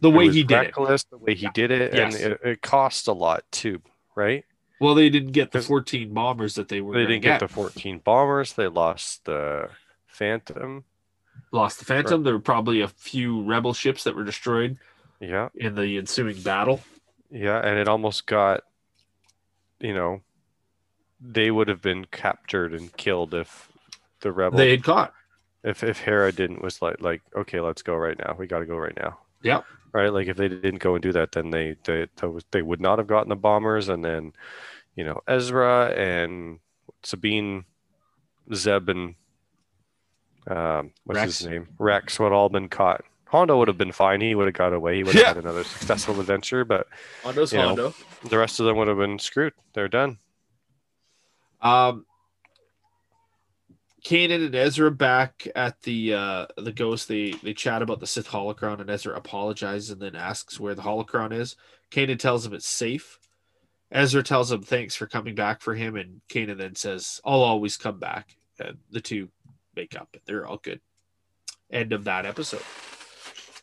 The 0.00 0.10
way 0.10 0.26
was 0.26 0.36
he 0.36 0.44
did 0.44 0.66
it. 0.68 0.74
the 0.74 1.18
way 1.18 1.34
he 1.34 1.48
did 1.52 1.72
it, 1.72 1.94
Yes. 1.94 2.14
and 2.20 2.34
it, 2.34 2.40
it 2.44 2.62
cost 2.62 3.08
a 3.08 3.12
lot 3.12 3.42
too, 3.50 3.82
right? 4.14 4.44
Well, 4.80 4.94
they 4.94 5.08
didn't 5.10 5.32
get 5.32 5.50
the 5.50 5.60
14 5.62 6.12
bombers 6.14 6.54
that 6.54 6.68
they 6.68 6.80
were. 6.80 6.94
They 6.94 7.06
didn't 7.06 7.22
get 7.22 7.40
the 7.40 7.48
14 7.48 7.98
bombers. 7.98 8.52
They 8.52 8.68
lost 8.68 9.24
the 9.24 9.70
Phantom. 10.06 10.84
lost 11.52 11.78
the 11.80 11.84
Phantom. 11.84 12.22
There 12.22 12.34
were 12.34 12.40
probably 12.40 12.80
a 12.82 12.88
few 12.88 13.42
rebel 13.42 13.74
ships 13.74 14.04
that 14.04 14.14
were 14.14 14.24
destroyed 14.24 14.78
Yeah, 15.20 15.48
in 15.56 15.74
the 15.74 15.96
ensuing 15.98 16.40
battle. 16.42 16.80
Yeah, 17.30 17.58
and 17.58 17.78
it 17.78 17.88
almost 17.88 18.26
got, 18.26 18.62
you 19.80 19.94
know, 19.94 20.22
they 21.20 21.50
would 21.50 21.68
have 21.68 21.80
been 21.82 22.04
captured 22.06 22.74
and 22.74 22.94
killed 22.96 23.34
if 23.34 23.68
the 24.20 24.32
rebel, 24.32 24.58
They 24.58 24.70
had 24.70 24.84
caught. 24.84 25.12
if 25.62 25.82
if 25.82 26.00
Hera 26.00 26.32
didn't 26.32 26.62
was 26.62 26.82
like 26.82 27.00
like 27.00 27.22
okay, 27.34 27.60
let's 27.60 27.82
go 27.82 27.94
right 27.96 28.18
now. 28.18 28.34
We 28.38 28.46
got 28.46 28.60
to 28.60 28.66
go 28.66 28.76
right 28.76 28.96
now. 28.96 29.18
Yeah. 29.42 29.62
Right, 29.92 30.12
like 30.12 30.26
if 30.26 30.36
they 30.36 30.48
didn't 30.48 30.80
go 30.80 30.94
and 30.94 31.02
do 31.02 31.12
that, 31.12 31.32
then 31.32 31.50
they 31.50 31.76
they 31.84 32.08
they 32.50 32.62
would 32.62 32.80
not 32.80 32.98
have 32.98 33.06
gotten 33.06 33.28
the 33.28 33.36
bombers, 33.36 33.88
and 33.88 34.04
then, 34.04 34.32
you 34.96 35.04
know, 35.04 35.20
Ezra 35.28 35.90
and 35.96 36.58
Sabine, 37.04 37.64
Zeb 38.52 38.88
and 38.88 39.14
um, 40.48 40.90
what's 41.04 41.18
Rex. 41.20 41.38
his 41.38 41.46
name? 41.46 41.68
Rex 41.78 42.18
would 42.18 42.32
all 42.32 42.48
been 42.48 42.68
caught. 42.68 43.04
Hondo 43.34 43.58
would 43.58 43.66
have 43.66 43.76
been 43.76 43.90
fine. 43.90 44.20
He 44.20 44.36
would 44.36 44.46
have 44.46 44.54
got 44.54 44.72
away. 44.72 44.96
He 44.96 45.02
would 45.02 45.14
have 45.14 45.22
Yeah. 45.22 45.28
had 45.28 45.38
another 45.38 45.64
successful 45.64 46.20
adventure, 46.20 46.64
but 46.64 46.86
Hondo's 47.24 47.52
You 47.52 47.58
know. 47.58 47.92
The 48.22 48.38
rest 48.38 48.60
of 48.60 48.66
them 48.66 48.76
would 48.76 48.86
have 48.86 48.96
been 48.96 49.18
screwed. 49.18 49.54
They're 49.72 49.88
done. 49.88 50.18
Um, 51.60 52.06
Kanan 54.04 54.44
and 54.46 54.54
Ezra 54.54 54.90
back 54.90 55.48
at 55.56 55.80
the 55.82 56.14
uh 56.14 56.46
the 56.56 56.72
ghost. 56.72 57.08
They 57.08 57.32
they 57.32 57.54
chat 57.54 57.82
about 57.82 57.98
the 58.00 58.06
Sith 58.06 58.28
holocron, 58.28 58.80
and 58.80 58.88
Ezra 58.88 59.16
apologizes 59.16 59.90
and 59.90 60.00
then 60.00 60.14
asks 60.14 60.60
where 60.60 60.74
the 60.74 60.82
holocron 60.82 61.32
is. 61.32 61.56
Kanan 61.90 62.18
tells 62.18 62.46
him 62.46 62.52
it's 62.54 62.68
safe. 62.68 63.18
Ezra 63.90 64.22
tells 64.22 64.52
him 64.52 64.62
thanks 64.62 64.94
for 64.94 65.06
coming 65.06 65.34
back 65.34 65.60
for 65.60 65.74
him, 65.74 65.96
and 65.96 66.20
Kanan 66.28 66.58
then 66.58 66.74
says, 66.76 67.20
"I'll 67.24 67.42
always 67.42 67.76
come 67.76 67.98
back." 67.98 68.36
And 68.60 68.78
the 68.90 69.00
two 69.00 69.30
make 69.74 69.96
up. 69.96 70.10
And 70.12 70.22
they're 70.26 70.46
all 70.46 70.58
good. 70.58 70.80
End 71.70 71.92
of 71.92 72.04
that 72.04 72.26
episode. 72.26 72.62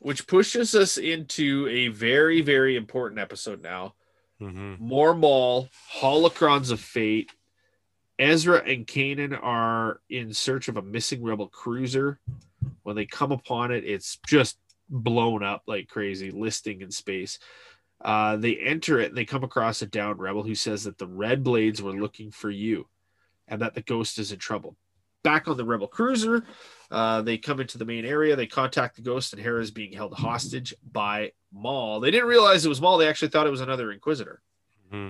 Which 0.01 0.25
pushes 0.25 0.73
us 0.73 0.97
into 0.97 1.67
a 1.69 1.89
very, 1.89 2.41
very 2.41 2.75
important 2.75 3.19
episode 3.19 3.61
now. 3.61 3.93
hmm 4.39 4.75
More 4.79 5.13
Maul, 5.13 5.69
Holocrons 5.93 6.71
of 6.71 6.79
Fate. 6.79 7.31
Ezra 8.17 8.63
and 8.63 8.87
Kanan 8.87 9.37
are 9.41 10.01
in 10.09 10.33
search 10.33 10.67
of 10.67 10.77
a 10.77 10.81
missing 10.81 11.23
rebel 11.23 11.47
cruiser. 11.47 12.19
When 12.81 12.95
they 12.95 13.05
come 13.05 13.31
upon 13.31 13.71
it, 13.71 13.83
it's 13.83 14.17
just 14.27 14.57
blown 14.89 15.43
up 15.43 15.63
like 15.67 15.87
crazy, 15.87 16.31
listing 16.31 16.81
in 16.81 16.89
space. 16.89 17.37
Uh, 18.03 18.37
they 18.37 18.57
enter 18.57 18.99
it 18.99 19.09
and 19.09 19.17
they 19.17 19.25
come 19.25 19.43
across 19.43 19.83
a 19.83 19.85
downed 19.85 20.19
rebel 20.19 20.41
who 20.41 20.55
says 20.55 20.83
that 20.85 20.97
the 20.97 21.07
Red 21.07 21.43
Blades 21.43 21.81
were 21.81 21.93
looking 21.93 22.31
for 22.31 22.49
you 22.49 22.87
and 23.47 23.61
that 23.61 23.75
the 23.75 23.81
ghost 23.81 24.17
is 24.17 24.31
in 24.31 24.39
trouble. 24.39 24.75
Back 25.23 25.47
on 25.47 25.57
the 25.57 25.65
rebel 25.65 25.87
cruiser, 25.87 26.43
uh, 26.89 27.21
they 27.21 27.37
come 27.37 27.59
into 27.59 27.77
the 27.77 27.85
main 27.85 28.05
area. 28.05 28.35
They 28.35 28.47
contact 28.47 28.95
the 28.95 29.01
ghost, 29.03 29.33
and 29.33 29.41
Hera 29.41 29.61
is 29.61 29.71
being 29.71 29.93
held 29.93 30.13
hostage 30.13 30.73
by 30.91 31.33
Maul. 31.53 31.99
They 31.99 32.09
didn't 32.11 32.27
realize 32.27 32.65
it 32.65 32.69
was 32.69 32.81
Maul. 32.81 32.97
They 32.97 33.07
actually 33.07 33.27
thought 33.29 33.47
it 33.47 33.51
was 33.51 33.61
another 33.61 33.91
Inquisitor 33.91 34.41
hmm 34.89 35.09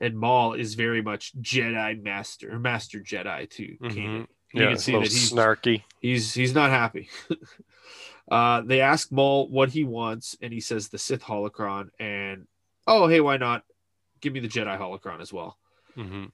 and 0.00 0.18
Maul 0.18 0.54
is 0.54 0.74
very 0.74 1.02
much 1.02 1.36
Jedi 1.40 2.02
master, 2.02 2.58
master 2.58 3.00
Jedi 3.00 3.48
to 3.50 3.76
Mhm. 3.80 3.90
Kanan. 3.90 4.26
You 4.52 4.62
Yeah, 4.62 4.68
can 4.70 4.78
see 4.78 4.92
that 4.92 5.02
he's 5.02 5.30
snarky. 5.30 5.84
he's 6.00 6.34
he's 6.34 6.54
not 6.54 6.70
happy. 6.70 7.08
uh, 8.30 8.62
they 8.62 8.80
ask 8.80 9.12
Maul 9.12 9.48
what 9.48 9.70
he 9.70 9.84
wants, 9.84 10.36
and 10.40 10.52
he 10.52 10.60
says 10.60 10.88
the 10.88 10.98
Sith 10.98 11.22
holocron. 11.22 11.90
And 12.00 12.48
oh, 12.86 13.06
hey, 13.06 13.20
why 13.20 13.36
not? 13.36 13.64
Give 14.20 14.32
me 14.32 14.40
the 14.40 14.48
Jedi 14.48 14.76
holocron 14.78 15.20
as 15.20 15.32
well. 15.32 15.58
hmm 15.94 16.26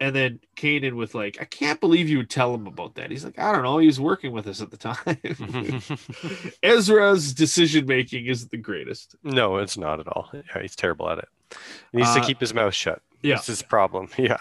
And 0.00 0.14
then 0.14 0.38
Kanan 0.56 0.92
with 0.94 1.14
like, 1.16 1.38
I 1.40 1.44
can't 1.44 1.80
believe 1.80 2.08
you 2.08 2.18
would 2.18 2.30
tell 2.30 2.54
him 2.54 2.68
about 2.68 2.94
that. 2.94 3.10
He's 3.10 3.24
like, 3.24 3.38
I 3.38 3.50
don't 3.50 3.64
know. 3.64 3.78
He 3.78 3.86
was 3.86 3.98
working 3.98 4.30
with 4.30 4.46
us 4.46 4.60
at 4.62 4.70
the 4.70 4.76
time. 4.76 4.96
Ezra's 6.62 7.34
decision 7.34 7.86
making 7.86 8.26
isn't 8.26 8.50
the 8.50 8.56
greatest. 8.58 9.16
no, 9.22 9.56
it's 9.58 9.76
not 9.76 10.00
at 10.00 10.08
all. 10.08 10.30
Yeah, 10.32 10.62
he's 10.62 10.76
terrible 10.76 11.10
at 11.10 11.18
it. 11.18 11.28
He 11.92 11.98
needs 11.98 12.10
Uh, 12.10 12.20
to 12.20 12.26
keep 12.26 12.40
his 12.40 12.54
mouth 12.54 12.74
shut. 12.74 13.02
yeah. 13.22 13.34
That's 13.36 13.46
his 13.48 13.62
problem. 13.62 14.08
Yeah. 14.18 14.38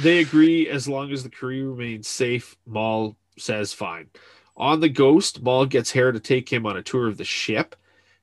They 0.00 0.20
agree 0.20 0.68
as 0.70 0.88
long 0.88 1.10
as 1.12 1.22
the 1.22 1.28
crew 1.30 1.72
remains 1.74 2.08
safe. 2.08 2.56
Maul 2.66 3.16
says 3.36 3.72
fine. 3.74 4.08
On 4.56 4.80
the 4.80 4.88
Ghost, 4.88 5.42
Maul 5.42 5.66
gets 5.66 5.90
Hera 5.90 6.12
to 6.14 6.20
take 6.20 6.50
him 6.50 6.64
on 6.64 6.76
a 6.78 6.82
tour 6.82 7.08
of 7.08 7.18
the 7.18 7.24
ship. 7.24 7.76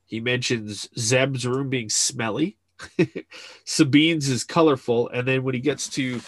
He 0.05 0.19
mentions 0.19 0.89
Zeb's 0.97 1.45
room 1.45 1.69
being 1.69 1.89
smelly. 1.89 2.57
Sabine's 3.65 4.29
is 4.29 4.43
colorful, 4.43 5.09
and 5.09 5.27
then 5.27 5.43
when 5.43 5.53
he 5.53 5.59
gets 5.61 5.87
to 5.89 6.19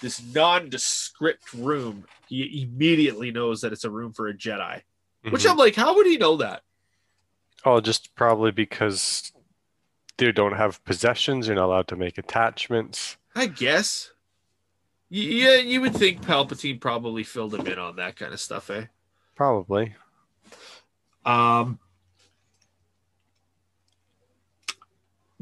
this 0.00 0.22
nondescript 0.34 1.52
room, 1.52 2.04
he 2.28 2.62
immediately 2.62 3.30
knows 3.30 3.60
that 3.60 3.72
it's 3.72 3.84
a 3.84 3.90
room 3.90 4.12
for 4.12 4.28
a 4.28 4.34
Jedi. 4.34 4.82
Which 5.30 5.42
Mhm. 5.42 5.50
I'm 5.50 5.56
like, 5.56 5.74
how 5.74 5.94
would 5.96 6.06
he 6.06 6.16
know 6.16 6.36
that? 6.36 6.62
Oh, 7.64 7.80
just 7.80 8.14
probably 8.14 8.50
because 8.52 9.32
they 10.16 10.30
don't 10.32 10.56
have 10.56 10.82
possessions. 10.84 11.46
You're 11.46 11.56
not 11.56 11.66
allowed 11.66 11.88
to 11.88 11.96
make 11.96 12.18
attachments. 12.18 13.16
I 13.34 13.46
guess. 13.46 14.12
Yeah, 15.10 15.56
you 15.56 15.80
would 15.80 15.94
think 15.94 16.22
Palpatine 16.22 16.80
probably 16.80 17.24
filled 17.24 17.54
him 17.54 17.66
in 17.66 17.78
on 17.78 17.96
that 17.96 18.16
kind 18.16 18.32
of 18.32 18.40
stuff, 18.40 18.70
eh? 18.70 18.86
Probably. 19.34 19.94
Um, 21.24 21.78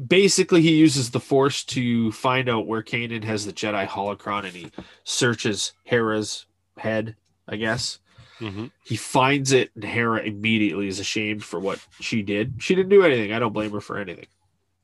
basically, 0.05 0.61
he 0.61 0.75
uses 0.75 1.11
the 1.11 1.19
Force 1.19 1.63
to 1.65 2.11
find 2.11 2.49
out 2.49 2.67
where 2.67 2.83
Kanan 2.83 3.23
has 3.23 3.45
the 3.45 3.53
Jedi 3.53 3.87
holocron, 3.87 4.45
and 4.45 4.53
he 4.53 4.71
searches 5.03 5.73
Hera's 5.85 6.45
head. 6.77 7.15
I 7.47 7.55
guess 7.55 7.99
hmm 8.39 8.67
he 8.83 8.95
finds 8.95 9.51
it, 9.51 9.71
and 9.75 9.83
Hera 9.83 10.21
immediately 10.21 10.87
is 10.87 10.99
ashamed 10.99 11.43
for 11.43 11.59
what 11.59 11.79
she 11.99 12.21
did. 12.21 12.55
She 12.59 12.75
didn't 12.75 12.89
do 12.89 13.03
anything. 13.03 13.31
I 13.33 13.39
don't 13.39 13.53
blame 13.53 13.71
her 13.71 13.81
for 13.81 13.97
anything. 13.97 14.27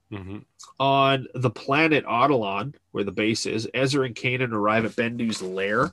hmm 0.09 0.39
On 0.79 1.27
the 1.35 1.49
planet 1.49 2.05
Atollon, 2.05 2.75
where 2.91 3.03
the 3.03 3.11
base 3.11 3.45
is, 3.45 3.67
Ezra 3.73 4.05
and 4.05 4.15
Kanan 4.15 4.53
arrive 4.53 4.85
at 4.85 4.95
Bendu's 4.95 5.41
lair 5.41 5.91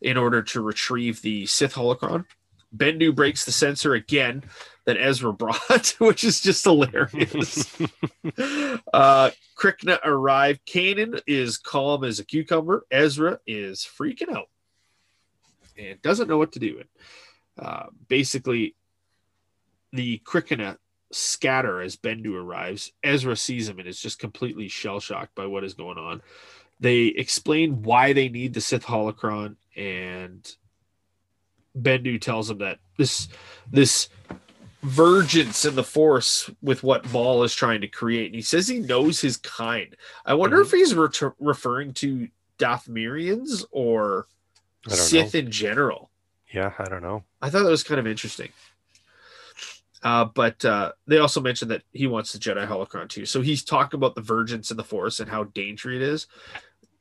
in 0.00 0.16
order 0.16 0.42
to 0.42 0.60
retrieve 0.60 1.22
the 1.22 1.46
Sith 1.46 1.74
holocron. 1.74 2.24
Bendu 2.76 3.14
breaks 3.14 3.44
the 3.44 3.52
sensor 3.52 3.94
again 3.94 4.44
that 4.84 4.96
Ezra 4.98 5.32
brought, 5.34 5.94
which 5.98 6.24
is 6.24 6.40
just 6.40 6.64
hilarious. 6.64 7.80
uh, 8.92 9.30
Krykna 9.56 9.98
arrived. 10.04 10.60
Kanan 10.66 11.20
is 11.26 11.58
calm 11.58 12.04
as 12.04 12.18
a 12.18 12.24
cucumber. 12.24 12.86
Ezra 12.90 13.38
is 13.46 13.86
freaking 13.86 14.34
out 14.34 14.48
and 15.76 16.00
doesn't 16.02 16.28
know 16.28 16.38
what 16.38 16.52
to 16.52 16.58
do. 16.58 16.82
Uh, 17.58 17.86
basically, 18.08 18.74
the 19.92 20.20
Krykna 20.24 20.76
scatter 21.12 21.80
as 21.80 21.96
Bendu 21.96 22.34
arrives. 22.34 22.92
Ezra 23.02 23.36
sees 23.36 23.68
him 23.68 23.78
and 23.78 23.88
is 23.88 24.00
just 24.00 24.18
completely 24.18 24.68
shell 24.68 25.00
shocked 25.00 25.34
by 25.34 25.46
what 25.46 25.64
is 25.64 25.74
going 25.74 25.98
on. 25.98 26.22
They 26.78 27.06
explain 27.06 27.82
why 27.82 28.12
they 28.12 28.28
need 28.28 28.54
the 28.54 28.60
Sith 28.60 28.86
holocron, 28.86 29.56
and 29.76 30.50
Bendu 31.78 32.20
tells 32.20 32.50
him 32.50 32.58
that 32.58 32.78
this 32.96 33.28
this 33.70 34.08
vergence 34.82 35.64
in 35.64 35.74
the 35.74 35.84
force 35.84 36.48
with 36.62 36.82
what 36.82 37.10
Maul 37.12 37.42
is 37.42 37.54
trying 37.54 37.82
to 37.82 37.88
create. 37.88 38.26
And 38.26 38.34
he 38.34 38.40
says 38.42 38.66
he 38.66 38.78
knows 38.78 39.20
his 39.20 39.36
kind. 39.36 39.94
I 40.24 40.32
wonder 40.34 40.56
Mhm. 40.58 40.64
if 40.64 40.70
he's 40.72 40.94
re- 40.94 41.30
referring 41.38 41.92
to 41.94 42.28
Dathomirians 42.58 43.64
or 43.72 44.26
Sith 44.88 45.34
in 45.34 45.50
general. 45.50 46.10
Yeah, 46.52 46.72
I 46.78 46.84
don't 46.88 47.02
know. 47.02 47.24
I 47.42 47.50
thought 47.50 47.62
that 47.64 47.70
was 47.70 47.82
kind 47.84 48.00
of 48.00 48.06
interesting. 48.06 48.48
Uh, 50.02 50.24
but 50.24 50.64
uh, 50.64 50.92
they 51.06 51.18
also 51.18 51.42
mentioned 51.42 51.70
that 51.70 51.82
he 51.92 52.06
wants 52.06 52.32
the 52.32 52.38
Jedi 52.38 52.66
holocron 52.66 53.08
too. 53.08 53.26
So 53.26 53.42
he's 53.42 53.62
talking 53.62 53.98
about 53.98 54.14
the 54.14 54.22
vergence 54.22 54.70
in 54.70 54.78
the 54.78 54.82
Force 54.84 55.20
and 55.20 55.30
how 55.30 55.44
dangerous 55.44 55.96
it 55.96 56.02
is, 56.02 56.26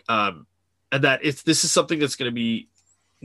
um, 0.10 0.46
and 0.92 1.06
that 1.06 1.22
it's 1.24 1.44
this 1.44 1.64
is 1.64 1.72
something 1.72 1.98
that's 1.98 2.18
going 2.18 2.30
to 2.30 2.36
be 2.36 2.68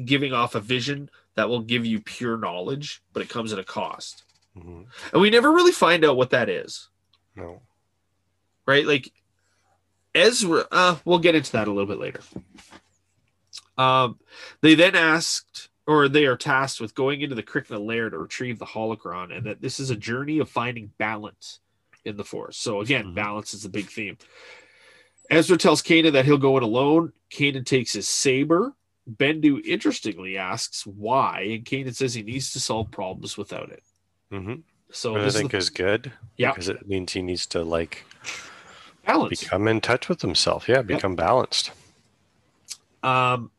giving 0.05 0.33
off 0.33 0.55
a 0.55 0.61
vision 0.61 1.11
that 1.35 1.49
will 1.49 1.61
give 1.61 1.85
you 1.85 2.01
pure 2.01 2.37
knowledge, 2.37 3.03
but 3.13 3.23
it 3.23 3.29
comes 3.29 3.53
at 3.53 3.59
a 3.59 3.65
cost. 3.65 4.25
Mhm. 4.57 4.87
And 5.13 5.23
we 5.23 5.31
never 5.31 5.51
really 5.53 5.73
find 5.73 6.05
out 6.05 6.17
what 6.17 6.31
that 6.31 6.49
is, 6.49 6.89
No. 7.35 7.63
right? 8.67 8.87
Like 8.87 9.13
Ezra, 10.15 10.67
uh, 10.71 10.99
we'll 11.05 11.19
get 11.19 11.35
into 11.35 11.51
that 11.53 11.67
a 11.67 11.73
little 11.73 11.89
bit 11.89 11.99
later. 11.99 12.21
Um, 13.77 14.21
they 14.61 14.77
then 14.77 14.95
asked, 14.95 15.69
or 15.87 16.09
they 16.09 16.27
are 16.27 16.37
tasked 16.37 16.81
with 16.81 16.95
going 16.95 17.21
into 17.21 17.35
the 17.35 17.43
Krykna 17.43 17.85
lair 17.85 18.11
to 18.11 18.19
retrieve 18.19 18.59
the 18.61 18.67
holocron, 18.67 19.37
and 19.37 19.45
that 19.47 19.61
this 19.61 19.81
is 19.81 19.91
a 19.91 19.97
journey 19.97 20.39
of 20.39 20.49
finding 20.49 20.93
balance 20.99 21.59
in 22.05 22.17
the 22.17 22.25
Force. 22.25 22.57
So 22.57 22.81
again, 22.81 23.07
Mhm. 23.07 23.15
balance 23.15 23.55
is 23.55 23.65
the 23.65 23.69
big 23.69 23.91
theme. 23.91 24.19
Ezra 25.31 25.57
tells 25.57 25.83
Kanan 25.83 26.13
that 26.13 26.27
he'll 26.27 26.39
go 26.39 26.57
in 26.57 26.63
alone. 26.63 27.13
Kanan 27.31 27.65
takes 27.67 27.95
his 27.95 28.07
saber. 28.07 28.75
Bendu 29.11 29.65
interestingly 29.65 30.39
asks 30.39 30.87
why, 30.87 31.41
and 31.43 31.65
Kanan 31.65 31.95
says 31.95 32.15
he 32.15 32.23
needs 32.23 32.53
to 32.53 32.61
solve 32.61 32.91
problems 32.91 33.37
without 33.37 33.71
it. 33.71 33.83
hmm 34.31 34.55
So 34.91 35.17
I 35.17 35.29
think 35.31 35.55
is 35.55 35.65
is 35.65 35.71
good. 35.71 36.13
Yeah. 36.37 36.53
Because 36.53 36.69
it 36.69 36.89
means 36.89 37.13
he 37.13 37.23
needs 37.23 37.47
to 37.49 37.63
like 37.63 38.05
balance. 39.07 39.41
become 39.41 39.69
in 39.69 39.81
touch 39.81 40.09
with 40.09 40.23
himself. 40.23 40.69
Yeah, 40.69 40.83
become 40.83 41.17
balanced. 41.17 41.71
Um, 43.03 43.51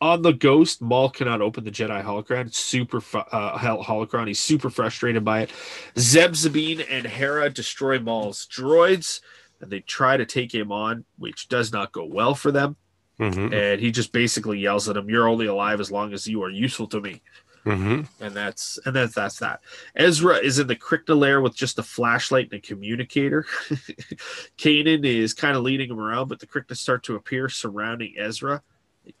on 0.00 0.22
the 0.22 0.32
Ghost, 0.32 0.80
Maul 0.80 1.10
cannot 1.10 1.40
open 1.40 1.64
the 1.64 1.70
Jedi 1.70 2.04
holocron. 2.04 2.54
Super 2.54 2.98
uh, 2.98 3.58
holocron. 3.58 4.28
He's 4.28 4.38
super 4.38 4.70
frustrated 4.70 5.24
by 5.24 5.40
it. 5.42 5.50
Zeb 5.98 6.36
Sabine 6.36 6.82
and 6.82 7.06
Hera 7.06 7.50
destroy 7.50 7.98
Maul's 7.98 8.46
droids, 8.46 9.20
and 9.60 9.70
they 9.70 9.80
try 9.80 10.16
to 10.16 10.26
take 10.26 10.54
him 10.54 10.70
on, 10.70 11.04
which 11.16 11.48
does 11.48 11.72
not 11.72 11.90
go 11.90 12.04
well 12.04 12.34
for 12.34 12.52
them. 12.52 12.76
Hmm 13.18 13.52
And 13.52 13.80
he 13.80 13.90
just 13.90 14.12
basically 14.12 14.58
yells 14.58 14.88
at 14.88 14.96
him, 14.96 15.08
"You're 15.08 15.28
only 15.28 15.46
alive 15.46 15.80
as 15.80 15.90
long 15.90 16.12
as 16.12 16.26
you 16.26 16.42
are 16.42 16.50
useful 16.50 16.86
to 16.88 17.00
me." 17.00 17.22
hmm 17.64 18.02
and 18.20 18.34
that's 18.34 18.78
and 18.84 18.94
that's 18.94 19.14
that's 19.14 19.38
that. 19.38 19.60
Ezra 19.96 20.36
is 20.36 20.58
in 20.58 20.66
the 20.66 20.76
Krykna 20.76 21.18
lair 21.18 21.40
with 21.40 21.56
just 21.56 21.78
a 21.78 21.82
flashlight 21.82 22.50
and 22.52 22.58
a 22.58 22.60
communicator. 22.60 23.42
Kanan 24.58 25.04
is 25.04 25.32
kind 25.32 25.56
of 25.56 25.62
leading 25.62 25.90
him 25.90 25.98
around, 25.98 26.28
but 26.28 26.40
the 26.40 26.46
Krykna 26.46 26.76
start 26.76 27.04
to 27.04 27.16
appear 27.16 27.48
surrounding 27.48 28.14
Ezra. 28.18 28.62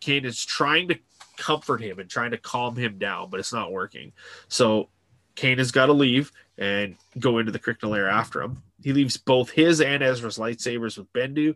Kanan's 0.00 0.44
trying 0.44 0.88
to 0.88 0.98
comfort 1.36 1.80
him 1.80 1.98
and 1.98 2.08
trying 2.08 2.30
to 2.32 2.38
calm 2.38 2.76
him 2.76 2.98
down, 2.98 3.30
but 3.30 3.40
it's 3.40 3.52
not 3.52 3.72
working. 3.72 4.12
So 4.48 4.90
Kanan's 5.36 5.72
got 5.72 5.86
to 5.86 5.92
leave 5.92 6.30
and 6.58 6.96
go 7.18 7.38
into 7.38 7.52
the 7.52 7.58
Krykna 7.58 7.90
lair 7.90 8.08
after 8.08 8.42
him. 8.42 8.62
He 8.82 8.92
leaves 8.92 9.16
both 9.16 9.50
his 9.50 9.80
and 9.80 10.02
Ezra's 10.02 10.38
lightsabers 10.38 10.98
with 10.98 11.12
Bendu, 11.12 11.54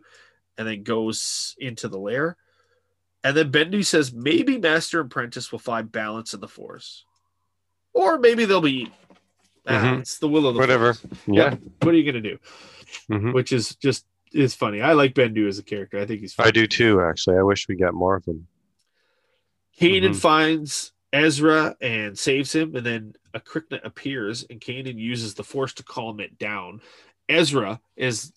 and 0.59 0.67
then 0.67 0.83
goes 0.83 1.55
into 1.57 1.87
the 1.87 1.97
lair. 1.97 2.35
And 3.23 3.35
then 3.35 3.51
Bendu 3.51 3.83
says 3.85 4.13
maybe 4.13 4.57
Master 4.59 4.99
and 5.01 5.09
Apprentice 5.11 5.51
will 5.51 5.59
find 5.59 5.91
balance 5.91 6.33
in 6.33 6.41
the 6.41 6.47
Force, 6.47 7.05
or 7.93 8.19
maybe 8.19 8.45
they'll 8.45 8.61
be. 8.61 8.91
Ah, 9.65 9.71
Mhm. 9.83 9.99
It's 10.01 10.19
the 10.19 10.27
will 10.27 10.47
of 10.47 10.53
the 10.55 10.59
Whatever. 10.59 10.93
Force. 10.93 11.13
Yeah. 11.27 11.55
What 11.81 11.93
are 11.93 11.97
you 11.97 12.03
gonna 12.09 12.21
do? 12.21 12.37
Mhm. 13.09 13.33
Which 13.33 13.51
is 13.51 13.75
just 13.75 14.05
is 14.31 14.53
funny. 14.53 14.81
I 14.81 14.93
like 14.93 15.13
Bendu 15.15 15.47
as 15.47 15.57
a 15.59 15.63
character. 15.63 15.97
I 15.99 16.05
think 16.05 16.21
he's. 16.21 16.33
Fun. 16.33 16.45
I 16.47 16.51
do 16.51 16.67
too, 16.67 17.01
actually. 17.01 17.37
I 17.37 17.41
wish 17.43 17.67
we 17.67 17.75
got 17.75 17.93
more 17.93 18.15
of 18.15 18.25
him. 18.25 18.47
Kanan 19.79 20.09
Mhm. 20.11 20.15
finds 20.15 20.91
Ezra 21.11 21.75
and 21.81 22.17
saves 22.17 22.53
him, 22.53 22.75
and 22.75 22.85
then 22.85 23.13
a 23.33 23.39
Krykna 23.39 23.83
appears, 23.83 24.43
and 24.49 24.59
Kanan 24.61 24.97
uses 24.97 25.33
the 25.35 25.43
Force 25.43 25.73
to 25.75 25.83
calm 25.83 26.19
it 26.19 26.37
down. 26.37 26.81
Ezra 27.27 27.79
is 27.95 28.31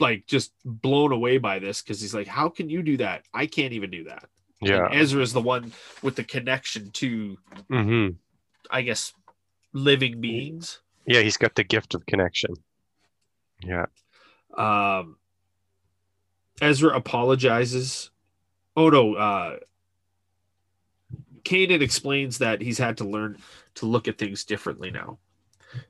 like 0.00 0.26
just 0.26 0.52
blown 0.64 1.12
away 1.12 1.38
by 1.38 1.58
this 1.58 1.82
because 1.82 2.00
he's 2.00 2.14
like, 2.14 2.26
"How 2.26 2.48
can 2.48 2.68
you 2.68 2.82
do 2.82 2.96
that? 2.98 3.24
I 3.32 3.46
can't 3.46 3.72
even 3.72 3.90
do 3.90 4.04
that." 4.04 4.28
Yeah. 4.60 4.86
And 4.86 4.94
Ezra 4.94 5.22
is 5.22 5.32
the 5.32 5.40
one 5.40 5.72
with 6.02 6.16
the 6.16 6.24
connection 6.24 6.90
to, 6.92 7.38
hmm 7.68 8.08
I 8.70 8.82
guess, 8.82 9.12
living 9.72 10.20
beings. 10.20 10.80
Yeah, 11.06 11.20
he's 11.20 11.36
got 11.36 11.54
the 11.54 11.64
gift 11.64 11.94
of 11.94 12.06
connection. 12.06 12.54
Yeah. 13.62 13.86
Um, 14.56 15.16
Ezra 16.60 16.96
apologizes. 16.96 18.10
Oh 18.76 18.88
no, 18.88 19.14
uh, 19.14 19.58
Kanan 21.44 21.82
explains 21.82 22.38
that 22.38 22.60
he's 22.60 22.78
had 22.78 22.96
to 22.98 23.04
learn 23.04 23.38
to 23.76 23.86
look 23.86 24.08
at 24.08 24.18
things 24.18 24.44
differently 24.44 24.90
now. 24.90 25.18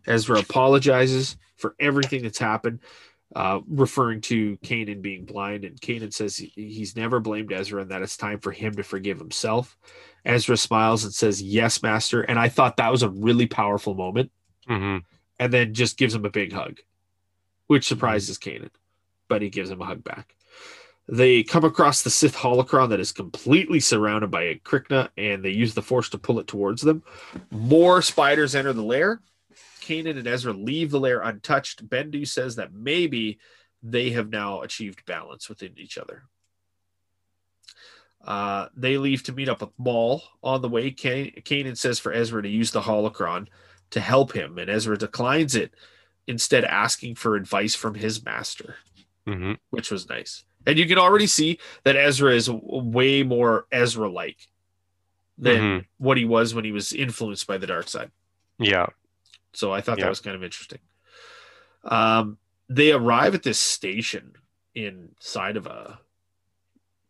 Ezra 0.06 0.40
apologizes 0.40 1.36
for 1.56 1.74
everything 1.78 2.22
that's 2.22 2.38
happened, 2.38 2.80
uh, 3.34 3.60
referring 3.68 4.20
to 4.22 4.56
Kanan 4.58 5.02
being 5.02 5.24
blind. 5.24 5.64
And 5.64 5.80
Kanan 5.80 6.12
says 6.12 6.36
he, 6.36 6.52
he's 6.54 6.96
never 6.96 7.20
blamed 7.20 7.52
Ezra 7.52 7.82
and 7.82 7.90
that 7.90 8.02
it's 8.02 8.16
time 8.16 8.38
for 8.38 8.52
him 8.52 8.74
to 8.74 8.82
forgive 8.82 9.18
himself. 9.18 9.76
Ezra 10.24 10.56
smiles 10.56 11.04
and 11.04 11.12
says, 11.12 11.42
Yes, 11.42 11.82
Master. 11.82 12.22
And 12.22 12.38
I 12.38 12.48
thought 12.48 12.76
that 12.76 12.92
was 12.92 13.02
a 13.02 13.10
really 13.10 13.46
powerful 13.46 13.94
moment. 13.94 14.30
hmm 14.66 14.98
And 15.38 15.52
then 15.52 15.74
just 15.74 15.98
gives 15.98 16.14
him 16.14 16.24
a 16.24 16.30
big 16.30 16.52
hug, 16.52 16.78
which 17.66 17.86
surprises 17.86 18.38
Kanan, 18.38 18.70
but 19.28 19.42
he 19.42 19.50
gives 19.50 19.70
him 19.70 19.80
a 19.80 19.86
hug 19.86 20.04
back. 20.04 20.34
They 21.06 21.42
come 21.42 21.64
across 21.64 22.02
the 22.02 22.10
Sith 22.10 22.34
holocron 22.34 22.88
that 22.88 23.00
is 23.00 23.12
completely 23.12 23.78
surrounded 23.78 24.30
by 24.30 24.44
a 24.44 24.54
Krykna, 24.54 25.10
and 25.18 25.44
they 25.44 25.50
use 25.50 25.74
the 25.74 25.82
Force 25.82 26.08
to 26.10 26.18
pull 26.18 26.38
it 26.38 26.46
towards 26.46 26.80
them. 26.80 27.02
More 27.50 28.00
spiders 28.00 28.54
enter 28.54 28.72
the 28.72 28.82
lair. 28.82 29.20
Kanan 29.84 30.18
and 30.18 30.26
Ezra 30.26 30.52
leave 30.52 30.90
the 30.90 31.00
lair 31.00 31.20
untouched. 31.20 31.88
Bendu 31.88 32.26
says 32.26 32.56
that 32.56 32.72
maybe 32.72 33.38
they 33.82 34.10
have 34.10 34.30
now 34.30 34.62
achieved 34.62 35.04
balance 35.04 35.48
within 35.48 35.74
each 35.76 35.98
other. 35.98 36.24
Uh, 38.24 38.68
they 38.74 38.96
leave 38.96 39.22
to 39.24 39.32
meet 39.32 39.48
up 39.50 39.60
with 39.60 39.70
Maul. 39.78 40.22
On 40.42 40.62
the 40.62 40.68
way, 40.68 40.90
Kan- 40.90 41.32
Kanan 41.42 41.76
says 41.76 41.98
for 41.98 42.12
Ezra 42.12 42.42
to 42.42 42.48
use 42.48 42.70
the 42.70 42.80
holocron 42.80 43.48
to 43.90 44.00
help 44.00 44.32
him, 44.32 44.58
and 44.58 44.70
Ezra 44.70 44.96
declines 44.96 45.54
it, 45.54 45.74
instead 46.26 46.64
asking 46.64 47.14
for 47.16 47.36
advice 47.36 47.74
from 47.74 47.94
his 47.94 48.24
master 48.24 48.76
hmm 49.26 49.52
which 49.70 49.90
was 49.90 50.08
nice. 50.08 50.44
And 50.66 50.78
you 50.78 50.86
can 50.86 50.98
already 50.98 51.26
see 51.26 51.58
that 51.84 51.96
Ezra 51.96 52.34
is 52.34 52.48
way 52.50 53.22
more 53.22 53.66
Ezra 53.72 54.08
like 54.10 54.36
than 55.38 55.60
Mhm. 55.60 55.86
what 55.98 56.16
he 56.18 56.24
was 56.26 56.54
when 56.54 56.64
he 56.64 56.72
was 56.72 56.92
influenced 56.92 57.46
by 57.46 57.58
the 57.58 57.66
dark 57.66 57.88
side. 57.88 58.10
Yeah. 58.58 58.86
So 59.54 59.72
I 59.72 59.80
thought 59.80 59.98
Yeah. 59.98 60.04
that 60.04 60.10
was 60.10 60.20
kind 60.20 60.36
of 60.36 60.44
interesting. 60.44 60.80
Um, 61.84 62.38
they 62.68 62.92
arrive 62.92 63.34
at 63.34 63.42
this 63.42 63.58
station 63.58 64.32
inside 64.74 65.56
of 65.56 65.66
a 65.66 65.98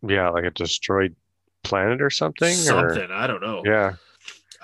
Yeah, 0.07 0.29
like 0.31 0.45
a 0.45 0.51
destroyed 0.51 1.15
planet 1.63 2.03
or 2.03 2.11
something. 2.11 2.53
Or... 2.53 2.55
something. 2.55 3.11
I 3.11 3.27
don't 3.27 3.41
know. 3.41 3.63
Yeah. 3.65 3.95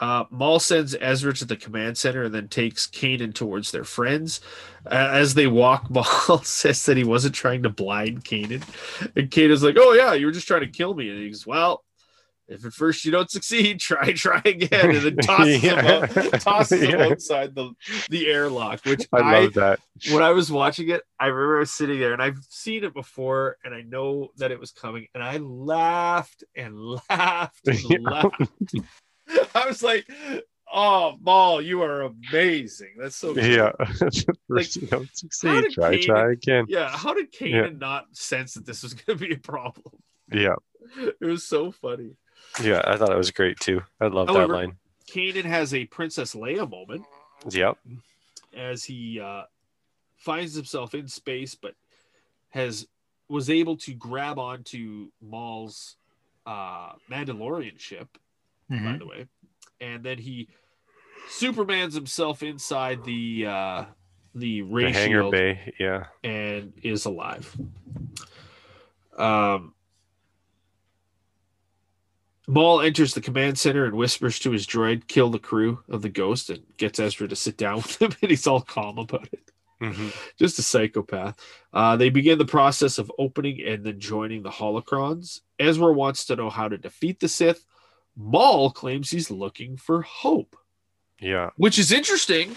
Uh, 0.00 0.24
Maul 0.30 0.58
sends 0.58 0.96
Ezra 0.98 1.34
to 1.34 1.44
the 1.44 1.56
command 1.56 1.98
center 1.98 2.24
and 2.24 2.34
then 2.34 2.48
takes 2.48 2.86
Kanan 2.86 3.34
towards 3.34 3.70
their 3.70 3.84
friends. 3.84 4.40
Uh, 4.86 5.10
as 5.12 5.34
they 5.34 5.46
walk, 5.46 5.90
Maul 6.28 6.38
says 6.42 6.84
that 6.86 6.96
he 6.96 7.04
wasn't 7.04 7.34
trying 7.34 7.62
to 7.64 7.68
blind 7.68 8.24
Kanan. 8.24 8.62
And 9.14 9.30
Kanan's 9.30 9.62
like, 9.62 9.76
Oh, 9.78 9.92
yeah, 9.92 10.14
you 10.14 10.26
were 10.26 10.32
just 10.32 10.46
trying 10.46 10.62
to 10.62 10.66
kill 10.68 10.94
me. 10.94 11.10
And 11.10 11.18
he 11.18 11.28
goes, 11.28 11.46
Well, 11.46 11.84
if 12.50 12.64
at 12.66 12.72
first 12.72 13.04
you 13.04 13.10
don't 13.12 13.30
succeed, 13.30 13.80
try, 13.80 14.12
try 14.12 14.42
again. 14.44 14.90
And 14.96 14.98
then 15.02 15.16
tosses, 15.22 15.62
him, 15.62 15.78
Yeah. 15.84 16.06
out, 16.12 16.40
tosses 16.40 16.82
him 16.82 16.98
Yeah. 16.98 17.06
outside 17.06 17.54
the, 17.54 17.70
the 18.10 18.26
airlock, 18.26 18.84
which 18.84 19.06
I 19.12 19.18
I, 19.18 19.40
love 19.40 19.54
that. 19.54 19.80
when 20.12 20.22
I 20.22 20.30
was 20.30 20.50
watching 20.52 20.90
it, 20.90 21.02
I 21.18 21.26
remember 21.26 21.56
I 21.56 21.60
was 21.60 21.72
sitting 21.72 21.98
there 22.00 22.12
and 22.12 22.20
I've 22.22 22.38
seen 22.48 22.84
it 22.84 22.92
before 22.92 23.56
and 23.64 23.74
I 23.74 23.82
know 23.82 24.28
that 24.38 24.50
it 24.50 24.60
was 24.60 24.72
coming 24.72 25.06
and 25.14 25.22
I 25.22 25.38
laughed 25.38 26.44
and 26.56 26.76
laughed 27.08 27.66
and 27.66 27.78
Yeah. 27.88 27.98
laughed. 28.00 28.74
I 29.54 29.66
was 29.66 29.82
like, 29.82 30.06
oh, 30.72 31.16
Maul, 31.20 31.62
you 31.62 31.82
are 31.82 32.02
amazing. 32.02 32.94
That's 32.98 33.16
so 33.16 33.34
cool. 33.34 33.44
Yeah. 33.44 33.70
First 33.98 34.26
Like, 34.48 34.76
you 34.76 34.86
don't 34.88 35.16
succeed. 35.16 35.70
Try, 35.72 35.96
Kanan- 35.98 36.04
try 36.04 36.32
again. 36.32 36.64
Yeah. 36.68 36.88
How 36.90 37.14
did 37.14 37.32
Kanan 37.32 37.78
not 37.78 38.06
sense 38.12 38.54
that 38.54 38.66
this 38.66 38.82
was 38.82 38.94
going 38.94 39.18
to 39.18 39.24
be 39.28 39.34
a 39.34 39.38
problem? 39.38 39.94
Yeah. 40.32 40.54
It 40.98 41.24
was 41.24 41.44
so 41.44 41.70
funny. 41.70 42.16
Yeah. 42.62 42.82
I 42.86 42.96
thought 42.96 43.12
it 43.12 43.16
was 43.16 43.30
great 43.30 43.58
too. 43.60 43.82
I 44.00 44.06
love 44.08 44.26
that 44.28 44.34
However- 44.34 44.54
line. 44.54 44.76
Kanan 45.08 45.44
has 45.44 45.74
a 45.74 45.86
Princess 45.86 46.34
Leia 46.34 46.68
moment 46.70 47.04
Yep. 47.50 47.78
as 48.54 48.84
he 48.84 49.18
uh, 49.20 49.42
finds 50.16 50.54
himself 50.54 50.94
in 50.94 51.08
space, 51.08 51.54
but 51.56 51.74
has 52.50 52.86
was 53.28 53.48
able 53.50 53.76
to 53.78 53.92
grab 53.94 54.38
onto 54.38 55.10
Maul's 55.20 55.96
uh, 56.46 56.92
Mandalorian 57.10 57.78
ship 57.78 58.18
by 58.68 58.76
Mhm. 58.76 58.98
the 59.00 59.06
way. 59.06 59.26
And 59.80 60.02
then 60.04 60.18
he 60.18 60.48
Superman's 61.28 61.94
himself 61.94 62.42
inside 62.42 63.04
the 63.04 63.46
uh 63.46 63.84
the 64.34 64.62
ray 64.62 64.84
The 64.86 64.92
hangar 64.92 65.20
shield 65.22 65.32
bay. 65.32 65.74
Yeah. 65.78 66.06
and 66.24 66.72
is 66.82 67.04
alive. 67.04 67.56
Um 69.16 69.74
Maul 72.50 72.80
enters 72.80 73.14
the 73.14 73.20
command 73.20 73.58
center 73.58 73.84
and 73.84 73.94
whispers 73.94 74.38
to 74.40 74.50
his 74.50 74.66
droid, 74.66 75.06
kill 75.06 75.30
the 75.30 75.38
crew 75.38 75.82
of 75.88 76.02
the 76.02 76.08
ghost, 76.08 76.50
and 76.50 76.62
gets 76.76 76.98
Ezra 76.98 77.28
to 77.28 77.36
sit 77.36 77.56
down 77.56 77.76
with 77.76 78.00
him, 78.02 78.12
and 78.20 78.30
he's 78.30 78.46
all 78.46 78.60
calm 78.60 78.98
about 78.98 79.28
it. 79.32 79.50
hmm 79.80 80.08
Just 80.38 80.58
a 80.58 80.62
psychopath. 80.62 81.38
Uh, 81.72 81.96
they 81.96 82.10
begin 82.10 82.38
the 82.38 82.44
process 82.44 82.98
of 82.98 83.10
opening 83.18 83.60
and 83.66 83.84
then 83.84 84.00
joining 84.00 84.42
the 84.42 84.50
holocrons. 84.50 85.40
Ezra 85.58 85.92
wants 85.92 86.24
to 86.26 86.36
know 86.36 86.50
how 86.50 86.68
to 86.68 86.76
defeat 86.78 87.20
the 87.20 87.28
Sith. 87.28 87.64
Maul 88.16 88.70
claims 88.72 89.10
he's 89.10 89.30
looking 89.30 89.76
for 89.76 90.02
hope, 90.02 90.56
Yeah. 91.20 91.50
which 91.56 91.78
is 91.78 91.92
interesting 91.92 92.56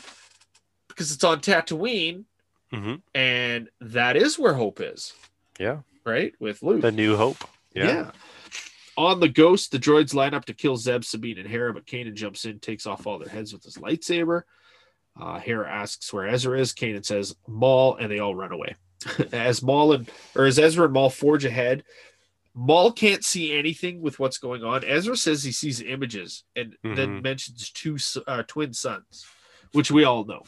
because 0.88 1.12
it's 1.12 1.24
on 1.24 1.40
Tatooine, 1.40 2.26
hmm 2.72 2.96
and 3.14 3.70
that 3.80 4.18
is 4.18 4.40
where 4.40 4.54
hope 4.56 4.82
is, 4.82 5.14
Yeah. 5.60 5.80
right? 6.04 6.34
With 6.40 6.64
Luke. 6.64 6.82
The 6.82 6.92
New 6.92 7.16
Hope. 7.16 7.38
Yeah. 7.76 8.12
On 8.98 9.20
the 9.20 9.30
ghost, 9.30 9.72
the 9.72 9.80
droids 9.80 10.14
line 10.14 10.34
up 10.34 10.46
to 10.46 10.54
kill 10.54 10.78
Zeb, 10.78 11.04
Sabine, 11.04 11.40
and 11.40 11.48
Hera, 11.48 11.74
but 11.74 11.86
Kanan 11.86 12.14
jumps 12.14 12.46
in, 12.46 12.60
takes 12.60 12.86
off 12.86 13.08
all 13.08 13.18
their 13.20 13.30
heads 13.30 13.52
with 13.54 13.64
his 13.64 13.78
lightsaber. 13.78 14.44
Uh, 15.20 15.40
Hera 15.40 15.70
asks 15.70 16.12
where 16.14 16.28
Ezra 16.28 16.60
is. 16.60 16.74
Kanan 16.74 17.06
says 17.06 17.36
Maul, 17.48 17.96
and 17.96 18.12
they 18.12 18.20
all 18.20 18.36
run 18.36 18.52
away. 18.52 18.76
as 19.34 19.62
Maul 19.62 19.94
and 19.94 20.10
or 20.36 20.46
as 20.46 20.58
Ezra 20.60 20.86
and 20.86 20.94
Maul 20.94 21.10
forge 21.10 21.44
ahead, 21.44 21.84
Maul 22.56 22.92
can't 22.92 23.24
see 23.24 23.58
anything 23.58 24.02
with 24.02 24.20
what's 24.20 24.38
going 24.38 24.64
on. 24.64 24.84
Ezra 24.86 25.18
says 25.18 25.44
he 25.44 25.52
sees 25.52 25.82
images 25.82 26.44
and 26.56 26.78
then 26.84 27.20
Mhm. 27.20 27.24
mentions 27.24 27.70
two 27.72 27.98
uh, 28.28 28.44
twin 28.44 28.74
suns, 28.74 29.26
which 29.72 29.92
we 29.92 30.04
all 30.04 30.24
know. 30.24 30.44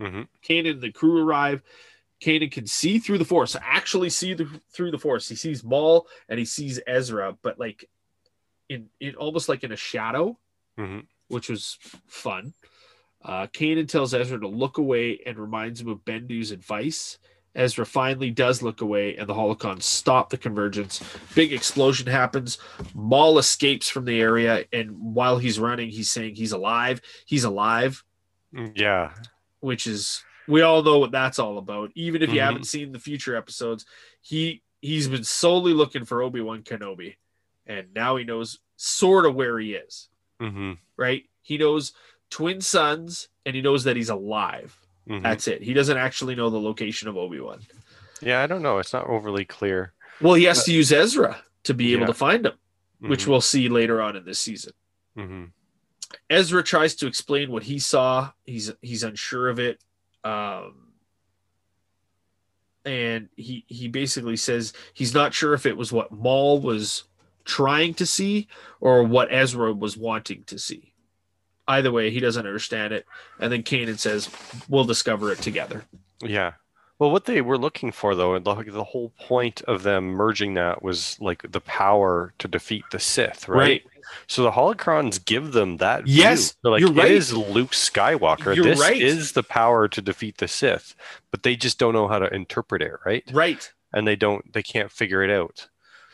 hmm 0.00 0.22
Kanan 0.42 0.70
and 0.72 0.80
the 0.80 0.92
crew 0.92 1.22
arrive. 1.24 1.62
Kanan 2.22 2.50
can 2.50 2.66
see 2.66 2.98
through 2.98 3.18
the 3.18 3.24
force, 3.24 3.56
actually 3.60 4.10
see 4.10 4.34
the, 4.34 4.48
through 4.72 4.90
the 4.90 4.98
force. 4.98 5.28
He 5.28 5.36
sees 5.36 5.62
Maul 5.62 6.06
and 6.28 6.38
he 6.38 6.44
sees 6.44 6.80
Ezra, 6.86 7.36
but 7.42 7.58
like 7.58 7.88
in, 8.68 8.88
in 9.00 9.14
almost 9.16 9.48
like 9.48 9.64
in 9.64 9.72
a 9.72 9.76
shadow, 9.76 10.38
hmm 10.76 11.00
which 11.28 11.48
was 11.48 11.76
fun. 12.06 12.54
Uh, 13.24 13.48
Kanan 13.48 13.88
tells 13.88 14.14
Ezra 14.14 14.38
to 14.38 14.46
look 14.46 14.78
away 14.78 15.18
and 15.26 15.36
reminds 15.36 15.80
him 15.80 15.88
of 15.88 16.04
Bendu's 16.04 16.52
advice. 16.52 17.18
Ezra 17.56 17.84
finally 17.84 18.30
does 18.30 18.62
look 18.62 18.80
away, 18.80 19.16
and 19.16 19.28
the 19.28 19.34
holocrons 19.34 19.82
stop 19.82 20.30
the 20.30 20.38
convergence. 20.38 21.02
Big 21.34 21.52
explosion 21.52 22.06
happens. 22.06 22.58
Maul 22.94 23.38
escapes 23.38 23.88
from 23.88 24.04
the 24.04 24.20
area, 24.20 24.66
and 24.72 24.92
while 24.92 25.38
he's 25.38 25.58
running, 25.58 25.88
he's 25.88 26.10
saying 26.10 26.36
he's 26.36 26.52
alive. 26.52 27.00
He's 27.24 27.42
alive 27.42 28.04
Yeah. 28.52 29.12
which 29.58 29.88
is 29.88 30.22
we 30.48 30.62
all 30.62 30.82
know 30.82 30.98
what 30.98 31.10
that's 31.12 31.38
all 31.38 31.58
about. 31.58 31.90
Even 31.94 32.22
if 32.22 32.30
you 32.30 32.40
Mhm. 32.40 32.44
haven't 32.44 32.64
seen 32.64 32.92
the 32.92 32.98
future 32.98 33.36
episodes, 33.36 33.84
he 34.20 34.62
he's 34.82 35.08
been 35.08 35.24
solely 35.24 35.72
looking 35.72 36.04
for 36.04 36.22
Obi 36.22 36.40
Wan 36.40 36.62
Kenobi, 36.62 37.16
and 37.66 37.92
now 37.94 38.16
he 38.16 38.24
knows 38.24 38.58
sort 38.76 39.26
of 39.26 39.34
where 39.34 39.58
he 39.58 39.74
is. 39.74 40.08
hmm 40.38 40.74
Right? 40.96 41.24
He 41.42 41.56
knows 41.58 41.92
twin 42.30 42.60
suns, 42.60 43.28
and 43.46 43.56
he 43.56 43.62
knows 43.62 43.84
that 43.84 43.96
he's 43.96 44.10
alive. 44.10 44.78
hmm 45.08 45.20
That's 45.20 45.48
it. 45.48 45.62
He 45.62 45.72
doesn't 45.72 45.96
actually 45.96 46.34
know 46.34 46.50
the 46.50 46.60
location 46.60 47.08
of 47.08 47.16
Obi 47.16 47.40
Wan. 47.40 47.60
Yeah. 48.20 48.42
I 48.42 48.46
don't 48.46 48.62
know. 48.62 48.78
It's 48.78 48.92
not 48.92 49.06
overly 49.06 49.44
clear. 49.44 49.92
Well, 50.20 50.34
he 50.34 50.44
has 50.44 50.64
to 50.64 50.72
use 50.72 50.92
Ezra 50.92 51.42
to 51.64 51.74
be 51.74 51.92
able 51.92 52.02
Yeah. 52.02 52.06
to 52.08 52.14
find 52.14 52.46
him, 52.46 52.54
which 53.00 53.24
Mhm. 53.24 53.28
we'll 53.28 53.40
see 53.40 53.68
later 53.68 54.00
on 54.02 54.14
in 54.16 54.24
this 54.24 54.38
season. 54.38 54.72
Mhm. 55.16 55.50
Ezra 56.30 56.62
tries 56.62 56.94
to 56.96 57.06
explain 57.06 57.50
what 57.50 57.64
he 57.64 57.78
saw. 57.78 58.32
He's 58.44 58.72
he's 58.82 59.02
unsure 59.02 59.48
of 59.48 59.58
it. 59.58 59.82
Um, 60.26 60.74
and 62.84 63.28
he 63.36 63.64
he 63.68 63.88
basically 63.88 64.36
says 64.36 64.72
he's 64.92 65.14
not 65.14 65.34
sure 65.34 65.54
if 65.54 65.66
it 65.66 65.76
was 65.76 65.92
what 65.92 66.10
Maul 66.10 66.60
was 66.60 67.04
trying 67.44 67.94
to 67.94 68.06
see 68.06 68.48
or 68.80 69.04
what 69.04 69.28
Ezra 69.30 69.72
was 69.72 69.96
wanting 69.96 70.42
to 70.44 70.58
see. 70.58 70.92
Either 71.68 71.92
way, 71.92 72.10
he 72.10 72.20
doesn't 72.20 72.46
understand 72.46 72.92
it. 72.92 73.06
And 73.38 73.52
then 73.52 73.62
Kanan 73.62 73.98
says, 73.98 74.30
"We'll 74.68 74.84
discover 74.84 75.30
it 75.30 75.38
together." 75.38 75.84
Yeah. 76.22 76.52
Well, 76.98 77.10
what 77.10 77.26
they 77.26 77.42
were 77.42 77.58
looking 77.58 77.92
for, 77.92 78.14
though, 78.14 78.34
and 78.34 78.44
the, 78.44 78.54
the 78.54 78.84
whole 78.84 79.12
point 79.20 79.60
of 79.62 79.82
them 79.82 80.06
merging 80.06 80.54
that 80.54 80.82
was 80.82 81.18
like 81.20 81.50
the 81.52 81.60
power 81.60 82.32
to 82.38 82.48
defeat 82.48 82.84
the 82.90 82.98
Sith, 82.98 83.48
right? 83.48 83.84
So 84.26 84.42
the 84.42 84.50
holocrons 84.52 85.24
give 85.24 85.52
them 85.52 85.78
that. 85.78 86.04
view. 86.04 86.14
Yes, 86.22 86.56
They're 86.62 86.72
like 86.72 86.80
you're 86.80 86.92
right. 86.92 87.10
it 87.10 87.16
is 87.16 87.32
Luke 87.32 87.72
Skywalker. 87.72 88.54
You're 88.54 88.64
this 88.64 88.80
right. 88.80 89.00
is 89.00 89.32
the 89.32 89.42
power 89.42 89.88
to 89.88 90.02
defeat 90.02 90.38
the 90.38 90.48
Sith, 90.48 90.94
but 91.30 91.42
they 91.42 91.56
just 91.56 91.78
don't 91.78 91.94
know 91.94 92.08
how 92.08 92.18
to 92.18 92.32
interpret 92.34 92.82
it, 92.82 92.92
right? 93.04 93.24
Right. 93.32 93.72
And 93.92 94.06
they 94.06 94.16
don't, 94.16 94.52
they 94.52 94.62
can't 94.62 94.90
figure 94.90 95.22
it 95.22 95.30
out. 95.30 95.68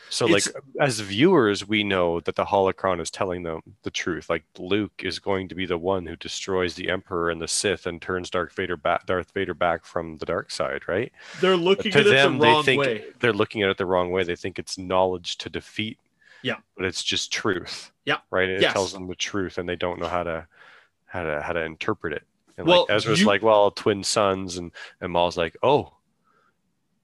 So, 0.09 0.27
like 0.27 0.43
as 0.79 0.99
viewers, 0.99 1.67
we 1.67 1.83
know 1.83 2.19
that 2.19 2.35
the 2.35 2.45
holocron 2.45 3.01
is 3.01 3.09
telling 3.09 3.41
them 3.41 3.61
the 3.81 3.89
truth. 3.89 4.29
Like 4.29 4.43
Luke 4.59 4.91
is 4.99 5.17
going 5.17 5.49
to 5.49 5.55
be 5.55 5.65
the 5.65 5.77
one 5.79 6.05
who 6.05 6.15
destroys 6.15 6.75
the 6.75 6.91
Emperor 6.91 7.31
and 7.31 7.41
the 7.41 7.47
Sith 7.47 7.87
and 7.87 7.99
turns 7.99 8.29
Darth 8.29 8.53
Vader 8.53 8.77
back, 8.77 9.07
Darth 9.07 9.31
Vader 9.31 9.55
back 9.55 9.85
from 9.85 10.17
the 10.17 10.27
dark 10.27 10.51
side, 10.51 10.87
right? 10.87 11.11
They're 11.41 11.57
looking 11.57 11.91
to 11.93 11.99
at 12.01 12.05
it 12.05 12.11
them, 12.11 12.37
the 12.37 12.45
they 12.45 12.61
think 12.61 12.81
way. 12.81 13.05
they're 13.21 13.33
looking 13.33 13.63
at 13.63 13.69
it 13.71 13.79
the 13.79 13.87
wrong 13.87 14.11
way. 14.11 14.23
They 14.23 14.35
think 14.35 14.59
it's 14.59 14.77
knowledge 14.77 15.39
to 15.39 15.49
defeat. 15.49 15.97
Yeah. 16.43 16.57
But 16.75 16.85
it's 16.85 17.03
just 17.03 17.31
truth. 17.33 17.91
Yeah. 18.05 18.17
Right. 18.29 18.49
It 18.49 18.61
Yes. 18.61 18.73
tells 18.73 18.93
them 18.93 19.07
the 19.07 19.15
truth, 19.15 19.57
and 19.57 19.67
they 19.67 19.75
don't 19.75 19.99
know 19.99 20.07
how 20.07 20.23
to 20.23 20.47
how 21.05 21.23
to 21.23 21.41
how 21.41 21.53
to 21.53 21.61
interpret 21.63 22.13
it. 22.13 22.23
And 22.57 22.67
Well, 22.67 22.81
like 22.87 22.91
Ezra's 22.97 23.21
you- 23.21 23.27
like, 23.27 23.41
well, 23.41 23.71
twin 23.71 24.03
suns, 24.03 24.57
and 24.57 24.71
and 25.01 25.11
Maul's 25.11 25.37
like, 25.37 25.55
oh, 25.63 25.93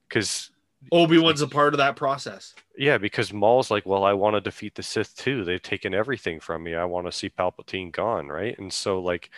because 0.07 0.51
Obi 0.91 1.17
Wan's 1.17 1.41
a 1.41 1.47
part 1.47 1.73
of 1.73 1.77
that 1.79 1.95
process. 1.95 2.53
yeah, 2.77 2.97
because 2.97 3.33
Maul's 3.33 3.69
like, 3.71 3.85
well, 3.85 4.03
I 4.03 4.13
want 4.13 4.35
to 4.35 4.41
defeat 4.41 4.75
the 4.75 4.83
Sith 4.83 5.15
too. 5.15 5.43
They've 5.43 5.61
taken 5.61 5.93
everything 5.93 6.39
from 6.39 6.63
me. 6.63 6.75
I 6.75 6.85
want 6.85 7.05
to 7.07 7.11
see 7.11 7.29
Palpatine 7.29 7.91
gone, 7.91 8.27
right? 8.27 8.57
And 8.59 8.71
so 8.73 8.99
like. 8.99 9.29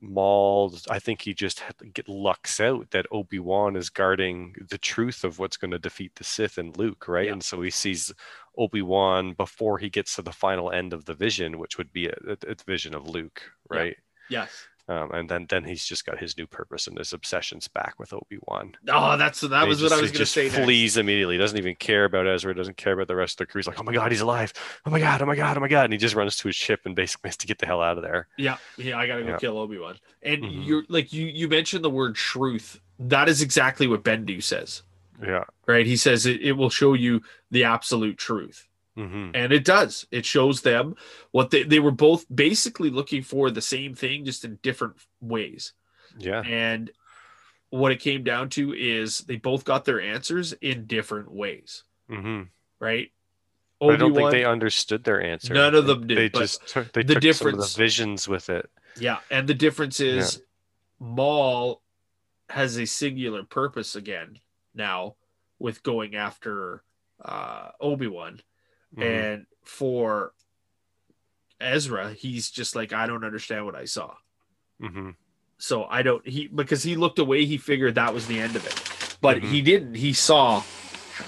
Maul, 0.00 0.74
I 0.90 0.98
think 0.98 1.22
he 1.22 1.34
just 1.34 1.62
get 1.92 2.08
lucks 2.08 2.60
out 2.60 2.90
that 2.90 3.06
Obi 3.10 3.38
Wan 3.38 3.76
is 3.76 3.90
guarding 3.90 4.54
the 4.70 4.78
truth 4.78 5.24
of 5.24 5.38
what's 5.38 5.56
going 5.56 5.70
to 5.72 5.78
defeat 5.78 6.12
the 6.14 6.24
Sith 6.24 6.58
and 6.58 6.76
Luke, 6.76 7.08
right? 7.08 7.26
Yeah. 7.26 7.32
And 7.32 7.42
so 7.42 7.60
he 7.62 7.70
sees 7.70 8.12
Obi 8.56 8.82
Wan 8.82 9.34
before 9.34 9.78
he 9.78 9.90
gets 9.90 10.14
to 10.16 10.22
the 10.22 10.32
final 10.32 10.70
end 10.70 10.92
of 10.92 11.04
the 11.04 11.14
vision, 11.14 11.58
which 11.58 11.78
would 11.78 11.92
be 11.92 12.06
a, 12.06 12.14
a, 12.28 12.36
a 12.50 12.54
vision 12.66 12.94
of 12.94 13.08
Luke, 13.08 13.42
Yeah. 13.72 13.78
right? 13.78 13.96
Yes. 14.30 14.50
Um, 14.88 15.10
and 15.12 15.28
then 15.28 15.44
then 15.50 15.64
he's 15.64 15.84
just 15.84 16.06
got 16.06 16.18
his 16.18 16.38
new 16.38 16.46
purpose 16.46 16.86
and 16.86 16.96
his 16.96 17.12
obsessions 17.12 17.68
back 17.68 17.94
with 17.98 18.14
Obi 18.14 18.38
Wan. 18.46 18.72
Oh, 18.88 19.18
that's 19.18 19.42
that 19.42 19.66
was 19.68 19.82
what 19.82 19.92
I 19.92 20.00
was 20.00 20.10
going 20.10 20.20
to 20.20 20.26
say. 20.26 20.44
next. 20.44 20.56
Flees 20.56 20.96
immediately. 20.96 21.36
Doesn't 21.36 21.58
even 21.58 21.74
care 21.74 22.06
about 22.06 22.26
Ezra. 22.26 22.54
Doesn't 22.54 22.78
care 22.78 22.94
about 22.94 23.06
the 23.06 23.14
rest 23.16 23.34
of 23.34 23.46
the 23.46 23.52
crew. 23.52 23.58
He's 23.58 23.66
like, 23.66 23.78
oh 23.78 23.82
my 23.82 23.92
god, 23.92 24.10
he's 24.12 24.22
alive. 24.22 24.52
Oh 24.86 24.90
my 24.90 24.98
god. 24.98 25.20
Oh 25.20 25.26
my 25.26 25.36
god. 25.36 25.58
Oh 25.58 25.60
my 25.60 25.68
god. 25.68 25.84
And 25.84 25.92
he 25.92 25.98
just 25.98 26.14
runs 26.14 26.36
to 26.38 26.48
his 26.48 26.56
ship 26.56 26.80
and 26.86 26.94
basically 26.96 27.28
has 27.28 27.36
to 27.36 27.46
get 27.46 27.58
the 27.58 27.66
hell 27.66 27.82
out 27.82 27.98
of 27.98 28.02
there. 28.02 28.28
Yeah, 28.38 28.56
yeah, 28.78 28.96
I 28.98 29.06
gotta 29.06 29.24
go 29.24 29.28
Yeah. 29.30 29.36
kill 29.36 29.58
Obi 29.58 29.78
Wan. 29.78 29.98
And 30.22 30.42
Mhm. 30.42 30.66
you're 30.66 30.84
like 30.88 31.12
you 31.12 31.26
you 31.26 31.48
mentioned 31.48 31.84
the 31.84 31.90
word 31.90 32.14
truth. 32.14 32.80
That 32.98 33.28
is 33.28 33.42
exactly 33.42 33.86
what 33.86 34.02
Bendu 34.02 34.42
says, 34.42 34.82
Yeah. 35.22 35.44
right? 35.66 35.84
He 35.86 35.96
says 35.98 36.24
it, 36.24 36.40
it 36.40 36.52
will 36.52 36.70
show 36.70 36.94
you 36.94 37.20
the 37.50 37.64
absolute 37.64 38.16
truth, 38.16 38.66
hmm 39.06 39.30
and 39.34 39.52
it 39.52 39.64
does. 39.64 40.06
It 40.10 40.26
shows 40.26 40.62
them 40.62 40.96
what 41.30 41.50
they 41.50 41.62
they 41.62 41.78
were 41.78 41.92
both 41.92 42.26
basically 42.34 42.90
looking 42.90 43.22
for 43.22 43.50
the 43.50 43.60
same 43.62 43.94
thing, 43.94 44.24
just 44.24 44.44
in 44.44 44.58
different 44.62 44.96
ways. 45.20 45.72
Yeah. 46.18 46.40
And 46.44 46.90
what 47.70 47.92
it 47.92 48.00
came 48.00 48.24
down 48.24 48.48
to 48.50 48.74
is 48.74 49.20
they 49.20 49.36
both 49.36 49.64
got 49.64 49.84
their 49.84 50.00
answers 50.00 50.52
in 50.54 50.86
different 50.86 51.30
ways, 51.30 51.84
hmm 52.08 52.42
right? 52.80 53.10
But 53.78 53.90
I 53.90 53.96
don't 53.96 54.14
think 54.14 54.30
they 54.32 54.44
understood 54.44 55.04
their 55.04 55.22
answer. 55.22 55.54
None 55.54 55.74
of 55.76 55.86
them 55.86 56.06
did, 56.08 56.18
They 56.18 56.28
just 56.30 56.66
took, 56.66 56.92
they 56.92 57.04
the 57.04 57.14
took 57.14 57.22
some 57.22 57.46
of 57.48 57.52
difference- 57.54 57.74
the 57.74 57.78
visions 57.78 58.26
with 58.26 58.50
it. 58.50 58.68
Yeah, 58.98 59.18
and 59.30 59.46
the 59.46 59.54
difference 59.54 60.00
is 60.00 60.42
Maul 60.98 61.82
has 62.48 62.76
a 62.78 62.86
singular 62.86 63.44
purpose 63.44 63.94
again 63.94 64.40
now 64.74 65.14
with 65.60 65.82
going 65.84 66.16
after 66.16 66.82
uh 67.24 67.70
Obi-Wan 67.80 68.40
Mhm. 68.96 69.02
and 69.02 69.46
for 69.64 70.32
Ezra 71.60 72.12
he's 72.12 72.50
just 72.50 72.74
like 72.76 72.92
I 72.92 73.06
don't 73.06 73.24
understand 73.24 73.64
what 73.66 73.74
I 73.74 73.84
saw. 73.84 74.14
Mhm. 74.80 75.14
So 75.58 75.84
I 75.84 76.02
don't 76.02 76.26
he 76.26 76.46
because 76.46 76.82
he 76.82 76.94
looked 76.96 77.18
away 77.18 77.44
he 77.44 77.58
figured 77.58 77.96
that 77.96 78.14
was 78.14 78.26
the 78.26 78.38
end 78.38 78.56
of 78.56 78.64
it. 78.66 79.16
But 79.20 79.38
Mhm. 79.38 79.50
he 79.50 79.62
didn't. 79.62 79.94
He 79.94 80.12
saw 80.12 80.62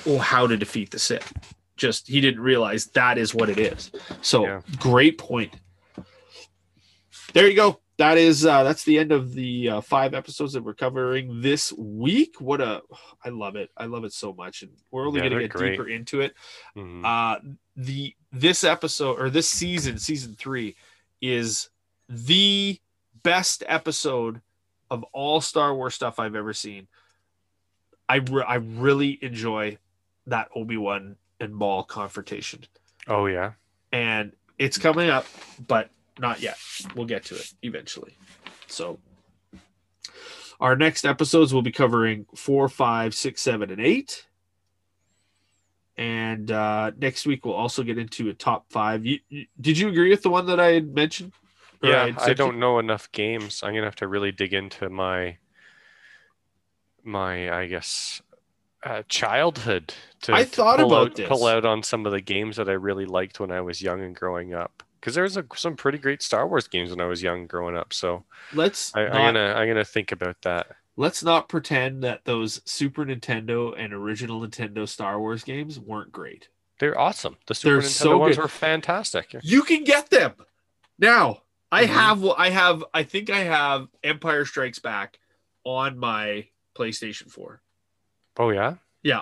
oh, 0.07 0.19
how 0.19 0.47
to 0.47 0.57
defeat 0.57 0.91
the 0.93 0.99
Sith. 1.01 1.33
Just 1.77 2.07
he 2.07 2.21
didn't 2.21 2.41
realize 2.41 2.87
that 2.89 3.19
is 3.19 3.35
what 3.35 3.49
it 3.51 3.59
is. 3.59 3.91
So 4.23 4.45
Yeah. 4.45 4.61
great 4.79 5.19
point. 5.19 5.55
There 7.33 7.49
you 7.49 7.57
go. 7.57 7.81
That 8.01 8.17
is 8.17 8.47
uh 8.47 8.63
that's 8.63 8.83
the 8.85 8.99
end 8.99 9.13
of 9.13 9.35
the 9.35 9.69
uh, 9.69 9.81
five 9.83 10.15
episodes 10.15 10.55
that 10.55 10.65
we're 10.65 10.73
covering 10.75 11.43
this 11.43 11.71
week. 11.75 12.41
What 12.41 12.61
a 12.63 12.81
I 13.25 13.29
love 13.29 13.57
it. 13.57 13.71
I 13.77 13.85
love 13.85 14.05
it 14.05 14.13
so 14.15 14.33
much. 14.33 14.63
And 14.63 14.73
we're 14.91 15.07
only 15.07 15.21
Yeah, 15.21 15.29
gonna 15.29 15.41
get 15.43 15.51
great. 15.51 15.71
deeper 15.73 15.87
into 15.89 16.21
it. 16.23 16.35
Mhm. 16.77 17.05
Uh 17.05 17.41
the 17.77 18.15
this 18.33 18.65
episode 18.65 19.19
or 19.21 19.29
this 19.29 19.49
season, 19.49 19.99
season 19.99 20.35
three, 20.35 20.77
is 21.21 21.69
the 22.09 22.79
best 23.23 23.63
episode 23.67 24.41
of 24.91 25.05
all 25.13 25.41
Star 25.41 25.75
Wars 25.75 25.95
stuff 25.95 26.19
I've 26.19 26.35
ever 26.35 26.53
seen. 26.55 26.89
I 28.09 28.17
re- 28.17 28.45
I 28.47 28.55
really 28.57 29.19
enjoy 29.23 29.79
that 30.27 30.49
Obi 30.57 30.77
Wan 30.79 31.17
and 31.39 31.55
Maul 31.55 31.85
confrontation, 31.85 32.65
oh 33.09 33.27
yeah. 33.27 33.53
and 33.93 34.33
it's 34.59 34.79
coming 34.79 35.09
up, 35.11 35.27
but 35.69 35.91
not 36.21 36.41
yet. 36.41 36.59
We'll 36.95 37.07
get 37.07 37.25
to 37.27 37.35
it 37.37 37.53
eventually. 37.63 38.17
So, 38.67 38.99
our 40.61 40.77
next 40.77 41.05
episodes 41.05 41.53
will 41.55 41.63
be 41.63 41.73
covering 41.73 42.27
four, 42.37 42.69
five, 42.69 43.15
six, 43.15 43.41
seven, 43.43 43.71
and 43.71 43.81
eight. 43.81 44.27
And 45.97 46.51
uh, 46.51 46.93
next 46.99 47.27
week 47.27 47.45
we'll 47.45 47.55
also 47.55 47.83
get 47.83 47.99
into 47.99 48.29
a 48.31 48.35
top 48.35 48.67
five. 48.71 49.05
You, 49.05 49.19
you, 49.29 49.47
did 49.61 49.77
you 49.79 49.89
agree 49.89 50.11
with 50.11 50.23
the 50.23 50.31
one 50.31 50.47
that 50.47 50.61
I 50.61 50.73
had 50.73 50.95
mentioned? 50.95 51.33
Or 51.83 51.91
Yeah, 51.91 52.07
had 52.07 52.19
I 52.19 52.33
don't 52.35 52.59
know 52.59 52.79
enough 52.79 53.11
games. 53.13 53.63
I'm 53.63 53.75
gonna 53.75 53.85
have 53.85 53.97
to 53.97 54.09
really 54.09 54.33
dig 54.33 54.55
into 54.55 54.89
my 54.89 55.39
my 57.03 57.51
I 57.51 57.67
guess 57.67 58.23
uh, 58.83 59.03
childhood 59.09 59.93
to, 60.23 60.35
I 60.35 60.45
to 60.45 60.49
thought 60.49 60.79
pull 60.79 60.87
about 60.93 61.07
out, 61.11 61.17
this. 61.17 61.29
pull 61.29 61.47
out 61.47 61.65
on 61.67 61.83
some 61.83 62.07
of 62.07 62.13
the 62.13 62.21
games 62.21 62.57
that 62.57 62.69
I 62.69 62.73
really 62.73 63.07
liked 63.07 63.41
when 63.41 63.51
I 63.51 63.61
was 63.61 63.83
young 63.83 64.03
and 64.03 64.15
growing 64.15 64.55
up. 64.55 64.83
Because 65.01 65.15
there 65.15 65.25
was 65.25 65.37
a, 65.37 65.45
some 65.57 65.77
pretty 65.77 65.99
great 65.99 66.21
Star 66.23 66.47
Wars 66.47 66.69
games 66.69 66.91
when 66.91 67.01
I 67.01 67.07
was 67.07 67.23
young 67.23 67.47
growing 67.47 67.75
up. 67.77 67.93
So 67.93 68.25
Let's 68.53 68.95
I, 68.95 69.07
I'm 69.07 69.13
gonna 69.35 69.55
I'm 69.55 69.67
gonna 69.69 69.85
think 69.85 70.13
about 70.13 70.37
that. 70.43 70.69
let's 70.97 71.23
not 71.23 71.49
pretend 71.49 72.05
that 72.05 72.25
those 72.25 72.61
Super 72.67 73.05
Nintendo 73.07 73.75
and 73.79 73.93
original 73.95 74.41
Nintendo 74.43 74.87
Star 74.89 75.19
Wars 75.19 75.43
games 75.43 75.81
weren't 75.81 76.13
great. 76.13 76.49
They're 76.79 76.99
awesome. 76.99 77.37
The 77.47 77.55
Super 77.55 77.75
They're 77.81 77.83
Nintendo 77.83 77.93
so 77.93 78.19
ones 78.19 78.37
good. 78.37 78.43
were 78.43 78.49
fantastic. 78.49 79.35
You 79.43 79.63
can 79.63 79.85
get 79.85 80.11
them 80.11 80.33
now. 80.99 81.43
I 81.73 81.85
Mhm. 81.85 81.89
have. 81.89 82.25
I 82.37 82.51
have. 82.51 82.85
I 82.93 83.03
think 83.05 83.31
I 83.31 83.41
have 83.45 83.89
Empire 84.03 84.45
Strikes 84.45 84.81
Back 84.81 85.19
on 85.65 85.97
my 85.99 86.49
PlayStation 86.77 87.31
4. 87.31 87.63
Oh 88.39 88.51
yeah. 88.51 88.75
Hmm. 89.05 89.19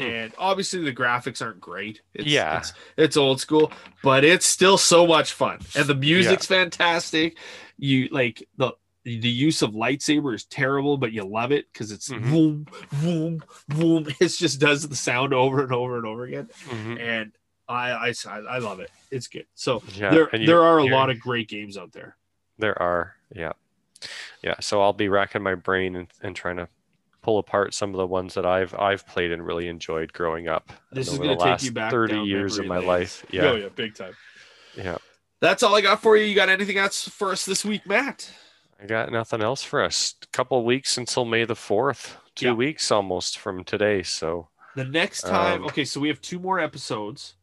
And 0.00 0.32
obviously 0.38 0.80
the 0.82 0.92
graphics 0.92 1.40
aren't 1.40 1.60
great. 1.60 2.00
It's, 2.14 2.26
Yeah. 2.26 2.58
it's, 2.58 2.72
it's 2.96 3.16
old 3.16 3.40
school, 3.40 3.70
but 4.02 4.24
it's 4.24 4.44
still 4.46 4.76
so 4.76 5.06
much 5.06 5.32
fun, 5.32 5.60
and 5.76 5.86
the 5.86 5.94
music's 5.94 6.46
fantastic. 6.46 7.38
You 7.78 8.08
like 8.10 8.46
the 8.56 8.72
the 9.04 9.28
use 9.28 9.60
of 9.62 9.72
lightsaber 9.72 10.34
is 10.34 10.44
terrible, 10.46 10.96
but 10.96 11.12
you 11.12 11.24
love 11.24 11.52
it 11.52 11.66
because 11.72 11.92
it's 11.92 12.08
boom, 12.08 12.66
boom, 13.02 13.44
boom. 13.68 14.06
It 14.18 14.28
just 14.28 14.58
does 14.60 14.88
the 14.88 14.96
sound 14.96 15.34
over 15.34 15.62
and 15.62 15.72
over 15.72 15.96
and 15.98 16.06
over 16.06 16.24
again, 16.24 16.48
Mhm. 16.66 16.98
and 17.00 17.32
I 17.68 17.90
I 17.92 18.14
I 18.48 18.58
love 18.58 18.80
it. 18.80 18.90
It's 19.10 19.28
good. 19.28 19.46
So 19.54 19.82
Yeah. 19.94 20.10
there 20.10 20.36
you- 20.36 20.46
there 20.46 20.62
are 20.62 20.78
a 20.78 20.86
lot 20.86 21.10
of 21.10 21.20
great 21.20 21.48
games 21.48 21.76
out 21.76 21.92
there. 21.92 22.16
There 22.58 22.80
are, 22.82 23.14
yeah, 23.34 23.52
yeah. 24.42 24.58
So 24.60 24.80
I'll 24.82 24.92
be 24.92 25.08
racking 25.08 25.42
my 25.42 25.54
brain 25.54 25.94
and, 25.96 26.08
and 26.22 26.34
trying 26.34 26.56
to 26.56 26.68
pull 27.24 27.38
apart 27.38 27.72
some 27.72 27.90
of 27.90 27.96
the 27.96 28.06
ones 28.06 28.34
that 28.34 28.44
I've 28.44 28.74
I've 28.78 29.06
played 29.06 29.32
and 29.32 29.44
really 29.44 29.66
enjoyed 29.68 30.12
growing 30.12 30.46
up. 30.46 30.72
This 30.92 31.08
is 31.08 31.18
going 31.18 31.36
to 31.36 31.42
take 31.42 31.62
you 31.62 31.72
back 31.72 31.90
30 31.90 32.18
years 32.20 32.58
of 32.58 32.66
my 32.66 32.76
lanes. 32.76 32.86
life. 32.86 33.26
Yeah, 33.32 33.50
Oh, 33.50 33.56
yeah, 33.56 33.68
big 33.74 33.94
time. 33.96 34.14
yeah. 34.76 34.98
That's 35.40 35.62
all 35.62 35.74
I 35.74 35.80
got 35.80 36.02
for 36.02 36.16
you. 36.16 36.24
You 36.24 36.34
got 36.34 36.48
anything 36.48 36.76
else 36.78 37.08
for 37.08 37.32
us 37.32 37.44
this 37.46 37.64
week, 37.64 37.86
Matt? 37.86 38.30
I 38.82 38.86
got 38.86 39.10
nothing 39.10 39.40
else 39.42 39.62
for 39.62 39.82
us. 39.82 40.14
A 40.22 40.26
couple 40.28 40.58
of 40.58 40.64
weeks 40.64 40.98
until 40.98 41.24
May 41.24 41.44
the 41.44 41.54
fourth. 41.56 42.18
Two 42.34 42.46
Yeah. 42.46 42.52
weeks 42.52 42.90
almost 42.90 43.38
from 43.38 43.64
today. 43.64 44.02
So 44.02 44.48
The 44.76 44.84
next 44.84 45.22
time, 45.22 45.60
Um, 45.62 45.66
okay, 45.68 45.84
so 45.84 46.00
we 46.00 46.08
have 46.08 46.20
two 46.20 46.38
more 46.40 46.58
episodes. 46.60 47.34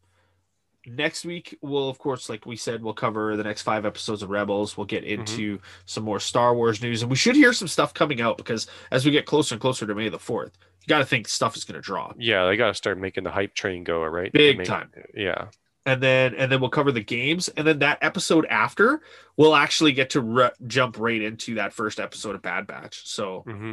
Next 0.88 1.26
week, 1.26 1.58
we'll 1.62 1.90
of 1.90 2.00
course, 2.00 2.28
like 2.30 2.46
we 2.46 2.56
said, 2.56 2.84
we'll 2.84 2.94
cover 2.94 3.38
the 3.38 3.44
next 3.44 3.62
five 3.62 3.86
episodes 3.86 4.24
of 4.24 4.30
Rebels. 4.30 4.76
We'll 4.78 4.88
get 4.88 5.04
into 5.04 5.60
some 5.86 6.04
more 6.04 6.20
Star 6.20 6.56
Wars 6.56 6.82
news, 6.82 7.02
and 7.04 7.10
we 7.12 7.16
should 7.18 7.36
hear 7.36 7.54
some 7.54 7.68
stuff 7.68 7.94
coming 7.94 8.20
out 8.22 8.38
because 8.38 8.68
as 8.92 9.06
we 9.06 9.12
get 9.12 9.26
closer 9.26 9.56
and 9.56 9.62
closer 9.62 9.86
to 9.86 9.94
May 9.94 10.10
the 10.10 10.18
fourth, 10.18 10.58
you 10.82 10.88
got 10.88 11.00
to 11.00 11.06
think 11.06 11.28
stuff 11.28 11.56
is 11.56 11.64
going 11.64 11.76
to 11.76 11.82
drop. 11.82 12.16
yeah, 12.18 12.46
they 12.48 12.58
got 12.58 12.68
to 12.68 12.74
start 12.74 12.98
making 12.98 13.24
the 13.24 13.32
hype 13.32 13.54
train 13.54 13.84
go. 13.84 14.04
Right, 14.04 14.34
Big 14.34 14.58
Make- 14.58 14.68
time. 14.68 14.90
Yeah, 15.14 15.50
and 15.86 16.02
then 16.02 16.34
and 16.36 16.52
then 16.52 16.60
we'll 16.62 16.70
cover 16.72 16.92
the 16.92 17.02
games 17.04 17.48
and 17.50 17.66
then 17.66 17.80
that 17.80 17.98
episode 18.02 18.46
after 18.48 19.02
we'll 19.38 19.56
actually 19.56 19.92
get 19.92 20.12
to 20.12 20.22
re- 20.22 20.52
jump 20.68 21.00
right 21.00 21.22
into 21.22 21.56
that 21.56 21.74
first 21.74 22.00
episode 22.00 22.36
of 22.36 22.42
bad 22.44 22.68
batch 22.68 23.08
so 23.08 23.42
hmm 23.48 23.72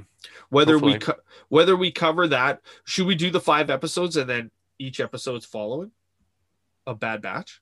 whether 0.48 0.78
we 0.78 0.98
co- 0.98 1.20
whether 1.50 1.76
we 1.76 1.90
cover 1.90 2.26
that 2.26 2.62
should 2.84 3.06
we 3.06 3.14
do 3.14 3.30
the 3.30 3.40
five 3.40 3.68
episodes 3.68 4.16
and 4.16 4.26
then 4.30 4.50
each 4.78 5.00
episode's 5.00 5.44
following 5.44 5.90
a 6.92 6.94
bad 6.94 7.20
batch 7.22 7.60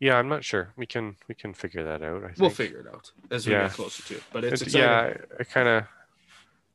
yeah. 0.00 0.16
I'm 0.18 0.28
not 0.28 0.42
sure. 0.42 0.72
We 0.76 0.84
can 0.84 1.14
we 1.28 1.34
can 1.36 1.54
figure 1.54 1.84
that 1.84 2.02
out. 2.02 2.24
I 2.24 2.26
think 2.28 2.38
we'll 2.40 2.50
figure 2.50 2.80
it 2.80 2.88
out 2.92 3.12
as 3.30 3.46
we 3.46 3.52
Yeah. 3.52 3.68
get 3.68 3.72
closer 3.72 4.02
to 4.08 4.14
it 4.16 4.22
but 4.32 4.42
it's, 4.42 4.60
It's- 4.62 4.74
yeah, 4.74 5.12
I, 5.38 5.40
I 5.40 5.44
kind 5.44 5.68
of. 5.68 5.84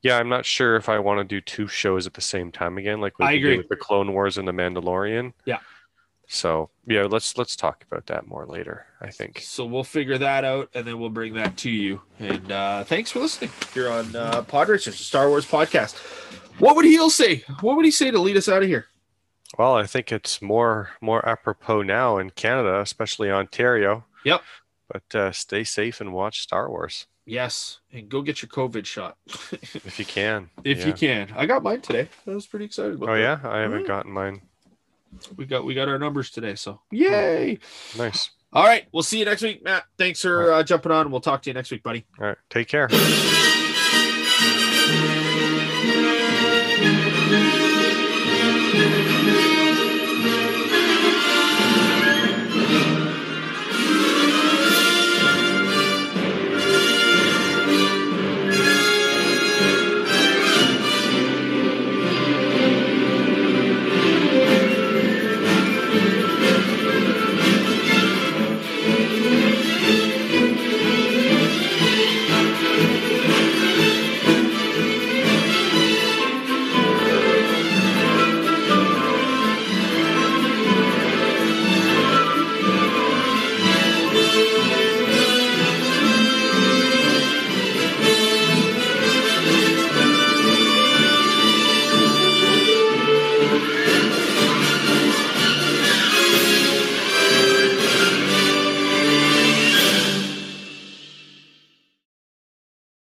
Yeah, 0.01 0.17
I'm 0.17 0.29
not 0.29 0.45
sure 0.45 0.77
if 0.77 0.87
I 0.87 0.99
want 0.99 1.19
to 1.19 1.23
do 1.25 1.41
two 1.41 1.67
shows 1.67 2.07
at 2.07 2.13
the 2.13 2.21
same 2.21 2.51
time 2.53 2.77
again, 2.77 3.01
like 3.01 3.13
I 3.19 3.33
agree. 3.33 3.57
with 3.57 3.67
the 3.67 3.75
Clone 3.75 4.13
Wars 4.13 4.37
and 4.37 4.47
the 4.47 4.53
Mandalorian. 4.53 5.33
Yeah. 5.43 5.59
So 6.29 6.69
yeah, 6.85 7.03
let's 7.03 7.37
let's 7.37 7.57
talk 7.57 7.83
about 7.91 8.05
that 8.05 8.27
more 8.27 8.45
later. 8.45 8.85
I 9.01 9.09
think. 9.09 9.39
so 9.43 9.65
we'll 9.65 9.83
figure 9.83 10.17
that 10.19 10.45
out 10.45 10.69
and 10.73 10.85
then 10.87 10.97
we'll 10.99 11.09
bring 11.09 11.33
that 11.33 11.57
to 11.57 11.69
you 11.69 12.01
and 12.19 12.49
uh 12.51 12.83
thanks 12.85 13.11
for 13.11 13.19
listening 13.19 13.51
here 13.73 13.89
on 13.89 14.15
uh 14.15 14.41
Podrich, 14.43 14.87
it's 14.87 14.99
a 15.01 15.03
Star 15.03 15.27
Wars 15.29 15.45
podcast 15.45 15.97
what 16.59 16.75
would 16.77 16.85
Heel 16.85 17.09
say 17.09 17.43
what 17.61 17.75
would 17.75 17.85
he 17.85 17.91
say 17.91 18.09
to 18.09 18.19
lead 18.19 18.37
us 18.37 18.47
out 18.49 18.63
of 18.63 18.69
here 18.69 18.85
Well, 19.57 19.75
I 19.75 19.85
think 19.85 20.11
it's 20.11 20.41
more 20.41 20.89
more 21.01 21.27
apropos 21.27 21.81
now 21.83 22.17
in 22.17 22.31
Canada, 22.31 22.81
especially 22.81 23.31
Ontario. 23.31 24.05
Yep. 24.25 24.41
But 24.91 25.15
uh, 25.15 25.31
stay 25.31 25.63
safe 25.63 26.01
and 26.01 26.13
watch 26.13 26.41
Star 26.41 26.69
Wars 26.69 27.07
yes 27.29 27.81
and 27.91 28.07
go 28.07 28.21
get 28.21 28.41
your 28.41 28.47
COVID 28.47 28.85
shot 28.85 29.17
if 29.51 29.99
you 29.99 30.05
can. 30.05 30.49
if 30.63 30.79
Yeah. 30.79 30.87
you 30.87 30.93
can. 30.93 31.33
I 31.35 31.45
got 31.45 31.61
mine 31.61 31.81
today. 31.81 32.07
I 32.25 32.29
was 32.31 32.47
pretty 32.47 32.63
excited 32.65 32.93
about 32.95 33.09
Oh 33.09 33.15
that. 33.15 33.19
yeah, 33.21 33.39
I 33.49 33.59
haven't 33.59 33.85
gotten 33.85 34.13
mine. 34.13 34.41
We 35.35 35.45
got 35.45 35.65
we 35.65 35.73
got 35.73 35.89
our 35.89 35.99
numbers 35.99 36.29
today, 36.29 36.55
so 36.55 36.79
yay! 36.91 37.59
Nice. 37.97 38.29
All 38.53 38.65
right, 38.65 38.85
we'll 38.93 39.03
see 39.03 39.19
you 39.19 39.25
next 39.25 39.41
week, 39.41 39.61
Matt. 39.63 39.83
Thanks 39.97 40.21
for 40.21 40.53
uh, 40.53 40.63
jumping 40.63 40.91
on. 40.91 41.11
We'll 41.11 41.19
talk 41.21 41.41
to 41.43 41.49
you 41.49 41.53
next 41.53 41.69
week, 41.71 41.83
buddy. 41.83 42.05
All 42.19 42.27
right, 42.27 42.37
take 42.49 42.67
care. 42.69 42.87